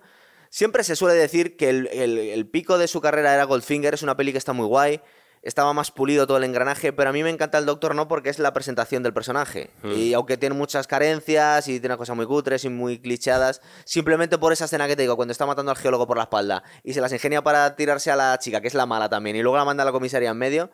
siempre 0.50 0.84
se 0.84 0.96
suele 0.96 1.16
decir 1.16 1.58
que 1.58 1.70
el, 1.70 2.50
pico 2.50 2.78
de 2.78 2.88
su 2.88 3.02
carrera 3.02 3.34
era 3.34 3.44
Goldfinger, 3.44 3.94
es 3.94 4.04
una 4.04 4.18
peli 4.18 4.32
que 4.32 4.38
está 4.38 4.54
muy 4.54 4.66
guay, 4.66 5.02
estaba 5.42 5.74
más 5.74 5.92
pulido 5.92 6.26
todo 6.26 6.38
el 6.38 6.44
engranaje, 6.44 6.92
pero 6.92 7.12
a 7.12 7.14
mí 7.14 7.24
me 7.24 7.30
encanta 7.30 7.60
el 7.60 7.66
Doctor 7.66 7.94
No 7.94 8.08
porque 8.08 8.30
es 8.30 8.40
la 8.40 8.52
presentación 8.52 9.04
del 9.04 9.14
personaje. 9.14 9.70
Hmm. 9.84 9.92
Y 9.92 10.14
aunque 10.14 10.38
tiene 10.38 10.56
muchas 10.56 10.88
carencias 10.88 11.68
y 11.68 11.80
tiene 11.80 11.96
cosas 11.98 12.16
muy 12.16 12.26
cutres 12.26 12.66
y 12.66 12.70
muy 12.70 13.00
clichadas, 13.00 13.62
simplemente 13.86 14.38
por 14.38 14.54
esa 14.54 14.66
escena 14.66 14.88
que 14.88 14.96
te 14.96 15.04
digo, 15.04 15.16
cuando 15.16 15.32
está 15.32 15.46
matando 15.46 15.72
al 15.72 15.78
geólogo 15.78 16.08
por 16.08 16.18
la 16.18 16.24
espalda 16.24 16.64
y 16.84 16.94
se 16.94 17.02
las 17.02 17.14
ingenia 17.14 17.44
para 17.44 17.76
tirarse 17.76 18.10
a 18.10 18.16
la 18.16 18.38
chica, 18.40 18.60
que 18.60 18.68
es 18.68 18.74
la 18.74 18.86
mala 18.86 19.08
también, 19.08 19.36
y 19.36 19.44
luego 19.44 19.58
la 19.58 19.66
manda 19.66 19.84
a 19.84 19.86
la 19.86 19.92
comisaría 19.92 20.32
en 20.32 20.38
medio, 20.38 20.72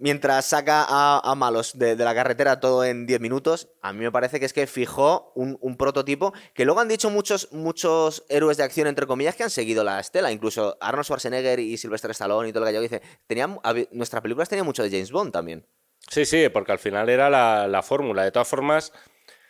mientras 0.00 0.46
saca 0.46 0.86
a, 0.88 1.34
malos 1.36 1.78
de, 1.78 1.94
la 1.94 2.14
carretera 2.14 2.58
todo 2.58 2.84
en 2.84 3.06
10 3.06 3.20
minutos, 3.20 3.68
a 3.82 3.92
mí 3.92 4.00
me 4.00 4.10
parece 4.10 4.40
que 4.40 4.46
es 4.46 4.52
que 4.52 4.66
fijó 4.66 5.32
un, 5.36 5.76
prototipo 5.76 6.32
que 6.54 6.64
luego 6.64 6.80
han 6.80 6.88
dicho 6.88 7.10
muchos, 7.10 7.52
muchos 7.52 8.24
héroes 8.28 8.56
de 8.56 8.64
acción, 8.64 8.88
entre 8.88 9.06
comillas, 9.06 9.36
que 9.36 9.44
han 9.44 9.50
seguido 9.50 9.84
la 9.84 10.00
estela. 10.00 10.32
Incluso 10.32 10.76
Arnold 10.80 11.04
Schwarzenegger 11.04 11.60
y 11.60 11.76
Sylvester 11.76 12.10
Stallone 12.10 12.48
y 12.48 12.52
todo 12.52 12.64
lo 12.64 12.66
que 12.66 12.74
yo 12.74 12.80
dice. 12.80 13.02
Tenían, 13.26 13.60
nuestra 13.92 14.20
película 14.20 14.46
tenía 14.46 14.64
mucho 14.64 14.82
de 14.82 14.90
James 14.90 15.12
Bond 15.12 15.32
también. 15.32 15.66
Sí, 16.08 16.24
sí, 16.24 16.48
porque 16.48 16.72
al 16.72 16.78
final 16.78 17.08
era 17.08 17.30
la, 17.30 17.82
fórmula. 17.82 18.24
De 18.24 18.32
todas 18.32 18.48
formas, 18.48 18.92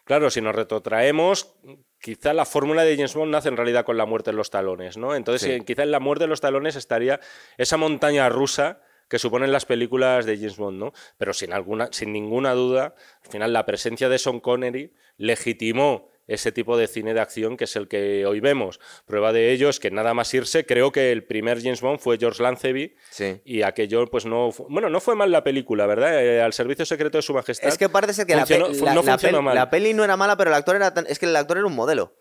claro, 0.04 0.30
si 0.30 0.40
nos 0.40 0.54
retrotraemos, 0.54 1.54
quizá 2.00 2.34
la 2.34 2.44
fórmula 2.44 2.82
de 2.82 2.96
James 2.96 3.14
Bond 3.14 3.30
nace 3.30 3.48
en 3.48 3.56
realidad 3.56 3.84
con 3.84 3.96
la 3.96 4.04
muerte 4.04 4.32
de 4.32 4.36
los 4.36 4.50
talones, 4.50 4.96
¿no? 4.96 5.14
Entonces, 5.14 5.62
quizá 5.64 5.84
en 5.84 5.92
la 5.92 6.00
muerte 6.00 6.24
de 6.24 6.28
los 6.28 6.40
talones 6.40 6.74
estaría 6.74 7.20
esa 7.56 7.76
montaña 7.76 8.28
rusa 8.28 8.82
que 9.10 9.18
suponen 9.18 9.50
las 9.50 9.66
películas 9.66 10.24
de 10.24 10.36
James 10.36 10.56
Bond, 10.56 10.78
¿no? 10.78 10.92
Pero 11.18 11.34
sin, 11.34 11.52
alguna, 11.52 11.88
sin 11.90 12.12
ninguna 12.12 12.52
duda, 12.52 12.94
al 13.24 13.30
final 13.30 13.52
la 13.52 13.66
presencia 13.66 14.08
de 14.08 14.20
Sean 14.20 14.38
Connery 14.38 14.94
legitimó 15.18 16.09
ese 16.30 16.52
tipo 16.52 16.76
de 16.76 16.86
cine 16.86 17.12
de 17.12 17.20
acción 17.20 17.56
que 17.56 17.64
es 17.64 17.76
el 17.76 17.88
que 17.88 18.24
hoy 18.24 18.40
vemos. 18.40 18.80
Prueba 19.04 19.32
de 19.32 19.50
ello 19.52 19.68
es 19.68 19.80
que 19.80 19.90
nada 19.90 20.14
más 20.14 20.32
irse, 20.32 20.64
creo 20.64 20.92
que 20.92 21.10
el 21.10 21.24
primer 21.24 21.60
James 21.60 21.80
Bond 21.80 21.98
fue 21.98 22.18
George 22.18 22.42
Lanceby 22.42 22.94
y 23.44 23.62
aquello 23.62 24.06
pues 24.06 24.24
no 24.26 24.50
bueno, 24.68 24.88
no 24.88 25.00
fue 25.00 25.16
mal 25.16 25.32
la 25.32 25.42
película, 25.42 25.86
¿verdad? 25.86 26.24
Eh, 26.24 26.40
al 26.40 26.52
servicio 26.52 26.86
secreto 26.86 27.18
de 27.18 27.22
su 27.22 27.34
majestad. 27.34 27.68
Es 27.68 27.76
que 27.76 27.88
parece 27.88 28.14
ser 28.14 28.26
que 28.26 28.36
la, 28.36 29.70
peli 29.70 29.92
no 29.92 30.04
era 30.04 30.16
mala, 30.16 30.36
pero 30.36 30.50
el 30.50 30.54
actor 30.54 30.76
era 30.76 30.94
es 31.08 31.18
que 31.18 31.26
el 31.26 31.34
actor 31.34 31.58
era 31.58 31.66
un 31.66 31.74
modelo. 31.74 32.14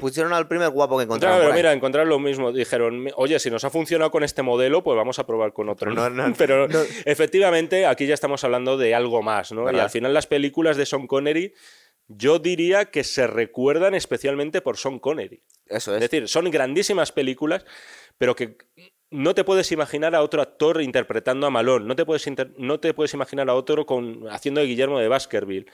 Pusieron 0.00 0.32
al 0.32 0.46
primer 0.46 0.70
guapo 0.70 0.96
que 0.96 1.04
encontraron. 1.04 1.38
Claro, 1.38 1.50
pero 1.50 1.56
mira, 1.56 1.72
encontraron 1.72 2.08
lo 2.08 2.20
mismo, 2.20 2.52
dijeron, 2.52 3.08
"Oye, 3.16 3.38
si 3.40 3.50
nos 3.50 3.64
ha 3.64 3.70
funcionado 3.70 4.12
con 4.12 4.22
este 4.22 4.42
modelo, 4.42 4.84
pues 4.84 4.96
vamos 4.96 5.18
a 5.18 5.26
probar 5.26 5.52
con 5.52 5.68
otro." 5.68 5.90
pero 6.38 6.68
efectivamente 7.04 7.86
aquí 7.86 8.06
ya 8.06 8.14
estamos 8.14 8.44
hablando 8.44 8.76
de 8.76 8.94
algo 8.94 9.22
más, 9.22 9.50
¿no? 9.50 9.70
Y 9.72 9.78
al 9.78 9.90
final 9.90 10.14
las 10.14 10.26
películas 10.26 10.76
de 10.76 10.86
Sean 10.86 11.06
Connery 11.06 11.52
yo 12.08 12.38
diría 12.38 12.86
que 12.86 13.04
se 13.04 13.26
recuerdan 13.26 13.94
especialmente 13.94 14.60
por 14.60 14.76
Sean 14.76 14.98
Connery. 14.98 15.42
Eso 15.66 15.90
es. 15.92 16.02
Es 16.02 16.10
decir, 16.10 16.28
son 16.28 16.50
grandísimas 16.50 17.12
películas, 17.12 17.64
pero 18.18 18.36
que 18.36 18.56
no 19.10 19.34
te 19.34 19.44
puedes 19.44 19.70
imaginar 19.72 20.14
a 20.14 20.22
otro 20.22 20.42
actor 20.42 20.82
interpretando 20.82 21.46
a 21.46 21.50
Malone, 21.50 21.86
no 21.86 21.96
te 21.96 22.04
puedes, 22.04 22.26
no 22.58 22.80
te 22.80 22.94
puedes 22.94 23.14
imaginar 23.14 23.48
a 23.48 23.54
otro 23.54 23.86
con, 23.86 24.28
haciendo 24.28 24.60
de 24.60 24.66
Guillermo 24.66 24.98
de 24.98 25.08
Baskerville. 25.08 25.66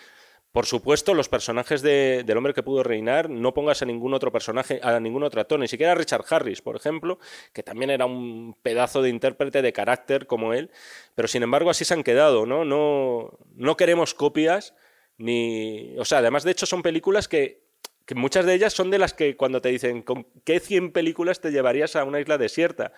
Por 0.52 0.66
supuesto, 0.66 1.14
los 1.14 1.30
personajes 1.30 1.80
de, 1.80 2.24
del 2.26 2.36
hombre 2.36 2.52
que 2.52 2.62
pudo 2.62 2.82
reinar, 2.82 3.30
no 3.30 3.54
pongas 3.54 3.80
a 3.80 3.86
ningún 3.86 4.12
otro 4.12 4.30
personaje, 4.30 4.80
a 4.82 5.00
ningún 5.00 5.22
otro 5.22 5.40
actor, 5.40 5.58
ni 5.58 5.66
siquiera 5.66 5.92
a 5.92 5.94
Richard 5.94 6.26
Harris, 6.28 6.60
por 6.60 6.76
ejemplo, 6.76 7.18
que 7.54 7.62
también 7.62 7.88
era 7.88 8.04
un 8.04 8.54
pedazo 8.62 9.00
de 9.00 9.08
intérprete 9.08 9.62
de 9.62 9.72
carácter 9.72 10.26
como 10.26 10.52
él, 10.52 10.70
pero 11.14 11.26
sin 11.26 11.42
embargo 11.42 11.70
así 11.70 11.86
se 11.86 11.94
han 11.94 12.02
quedado, 12.02 12.44
¿no? 12.44 12.66
No, 12.66 13.38
no 13.54 13.78
queremos 13.78 14.12
copias, 14.12 14.74
ni... 15.22 15.94
O 15.98 16.04
sea, 16.04 16.18
además 16.18 16.42
de 16.44 16.50
hecho 16.50 16.66
son 16.66 16.82
películas 16.82 17.28
que, 17.28 17.62
que 18.04 18.14
muchas 18.14 18.44
de 18.44 18.54
ellas 18.54 18.72
son 18.72 18.90
de 18.90 18.98
las 18.98 19.14
que 19.14 19.36
cuando 19.36 19.60
te 19.60 19.68
dicen 19.68 20.02
¿con 20.02 20.26
qué 20.44 20.58
100 20.60 20.92
películas 20.92 21.40
te 21.40 21.52
llevarías 21.52 21.96
a 21.96 22.04
una 22.04 22.20
isla 22.20 22.38
desierta? 22.38 22.92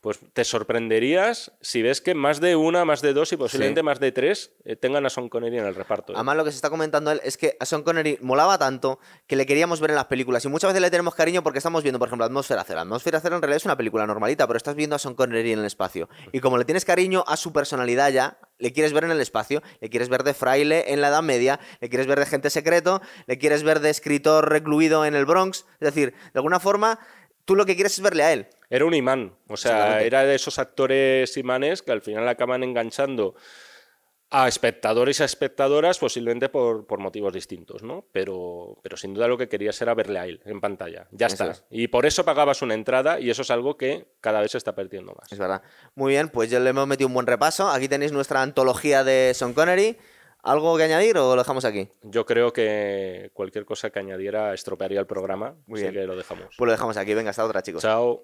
Pues 0.00 0.20
te 0.32 0.44
sorprenderías 0.44 1.52
si 1.60 1.82
ves 1.82 2.00
que 2.00 2.14
más 2.14 2.40
de 2.40 2.56
una, 2.56 2.84
más 2.84 3.02
de 3.02 3.12
dos 3.12 3.32
y 3.32 3.36
posiblemente 3.36 3.82
más 3.82 3.98
de 3.98 4.12
tres 4.12 4.52
eh, 4.64 4.76
tengan 4.76 5.04
a 5.06 5.10
Sean 5.10 5.28
Connery 5.28 5.58
en 5.58 5.66
el 5.66 5.74
reparto. 5.74 6.12
¿eh? 6.12 6.16
Además, 6.16 6.36
lo 6.36 6.44
que 6.44 6.50
se 6.50 6.56
está 6.56 6.70
comentando 6.70 7.10
él 7.10 7.20
es 7.24 7.36
que 7.36 7.56
a 7.58 7.66
Sean 7.66 7.82
Connery 7.82 8.18
molaba 8.20 8.58
tanto 8.58 9.00
que 9.26 9.36
le 9.36 9.46
queríamos 9.46 9.80
ver 9.80 9.90
en 9.90 9.96
las 9.96 10.06
películas 10.06 10.44
y 10.44 10.48
muchas 10.48 10.68
veces 10.68 10.82
le 10.82 10.90
tenemos 10.90 11.14
cariño 11.14 11.42
porque 11.42 11.58
estamos 11.58 11.82
viendo, 11.82 11.98
por 11.98 12.08
ejemplo, 12.08 12.24
Atmósfera 12.24 12.64
Cero. 12.66 12.80
Atmósfera 12.80 13.20
Cero 13.20 13.36
en 13.36 13.42
realidad 13.42 13.56
es 13.56 13.64
una 13.64 13.76
película 13.76 14.06
normalita, 14.06 14.46
pero 14.46 14.56
estás 14.56 14.74
viendo 14.74 14.96
a 14.96 14.98
Sean 14.98 15.14
Connery 15.14 15.52
en 15.52 15.60
el 15.60 15.64
espacio. 15.64 16.08
Y 16.32 16.40
como 16.40 16.58
le 16.58 16.64
tienes 16.64 16.84
cariño 16.84 17.24
a 17.26 17.36
su 17.36 17.52
personalidad 17.52 18.10
ya, 18.10 18.38
le 18.58 18.72
quieres 18.72 18.92
ver 18.92 19.04
en 19.04 19.10
el 19.10 19.20
espacio, 19.20 19.62
le 19.80 19.90
quieres 19.90 20.08
ver 20.08 20.22
de 20.22 20.34
fraile 20.34 20.92
en 20.92 21.00
la 21.00 21.08
Edad 21.08 21.22
Media, 21.22 21.60
le 21.80 21.88
quieres 21.88 22.06
ver 22.06 22.18
de 22.18 22.26
gente 22.26 22.50
secreto, 22.50 23.00
le 23.26 23.38
quieres 23.38 23.62
ver 23.62 23.80
de 23.80 23.90
escritor 23.90 24.48
recluido 24.50 25.04
en 25.04 25.14
el 25.14 25.26
Bronx. 25.26 25.66
Es 25.80 25.94
decir, 25.94 26.12
de 26.12 26.38
alguna 26.38 26.60
forma, 26.60 26.98
tú 27.46 27.56
lo 27.56 27.64
que 27.64 27.74
quieres 27.74 27.94
es 27.94 28.02
verle 28.02 28.22
a 28.22 28.32
él. 28.34 28.46
Era 28.68 28.84
un 28.84 28.92
imán, 28.92 29.34
o 29.48 29.56
sea, 29.56 30.02
era 30.02 30.24
de 30.24 30.34
esos 30.34 30.58
actores 30.58 31.36
imanes 31.36 31.82
que 31.82 31.92
al 31.92 32.02
final 32.02 32.28
acaban 32.28 32.62
enganchando 32.62 33.34
a 34.28 34.48
espectadores 34.48 35.20
y 35.20 35.22
a 35.22 35.26
espectadoras 35.26 36.00
posiblemente 36.00 36.48
por, 36.48 36.98
motivos 36.98 37.32
distintos, 37.32 37.84
¿no? 37.84 38.04
Pero, 38.10 38.76
pero 38.82 38.96
sin 38.96 39.14
duda 39.14 39.28
lo 39.28 39.38
que 39.38 39.48
querías 39.48 39.80
era 39.80 39.94
verle 39.94 40.18
a 40.18 40.26
él 40.26 40.40
en 40.44 40.60
pantalla. 40.60 41.06
Ya 41.12 41.28
está. 41.28 41.54
Y 41.70 41.86
por 41.88 42.06
eso 42.06 42.24
pagabas 42.24 42.60
una 42.60 42.74
entrada 42.74 43.20
y 43.20 43.30
eso 43.30 43.42
es 43.42 43.50
algo 43.52 43.76
que 43.76 44.08
cada 44.20 44.40
vez 44.40 44.50
se 44.50 44.58
está 44.58 44.74
perdiendo 44.74 45.14
más. 45.14 45.30
Es 45.30 45.38
verdad. 45.38 45.62
Muy 45.94 46.14
bien, 46.14 46.28
pues 46.28 46.50
ya 46.50 46.58
le 46.58 46.70
hemos 46.70 46.88
metido 46.88 47.06
un 47.06 47.14
buen 47.14 47.26
repaso. 47.26 47.68
Aquí 47.68 47.88
tenéis 47.88 48.10
nuestra 48.10 48.42
antología 48.42 49.04
de 49.04 49.32
Sean 49.32 49.52
Connery. 49.54 49.96
¿Algo 50.46 50.76
que 50.76 50.84
añadir 50.84 51.18
o 51.18 51.34
lo 51.34 51.42
dejamos 51.42 51.64
aquí? 51.64 51.88
Yo 52.02 52.24
creo 52.24 52.52
que 52.52 53.30
cualquier 53.34 53.64
cosa 53.64 53.90
que 53.90 53.98
añadiera 53.98 54.54
estropearía 54.54 55.00
el 55.00 55.06
programa. 55.06 55.56
Muy 55.66 55.80
bien. 55.80 55.92
que 55.92 56.06
lo 56.06 56.14
dejamos. 56.14 56.54
Pues 56.56 56.66
lo 56.66 56.70
dejamos 56.70 56.96
aquí. 56.96 57.14
Venga, 57.14 57.30
hasta 57.30 57.44
otra, 57.44 57.62
chicos. 57.62 57.82
Chao. 57.82 58.22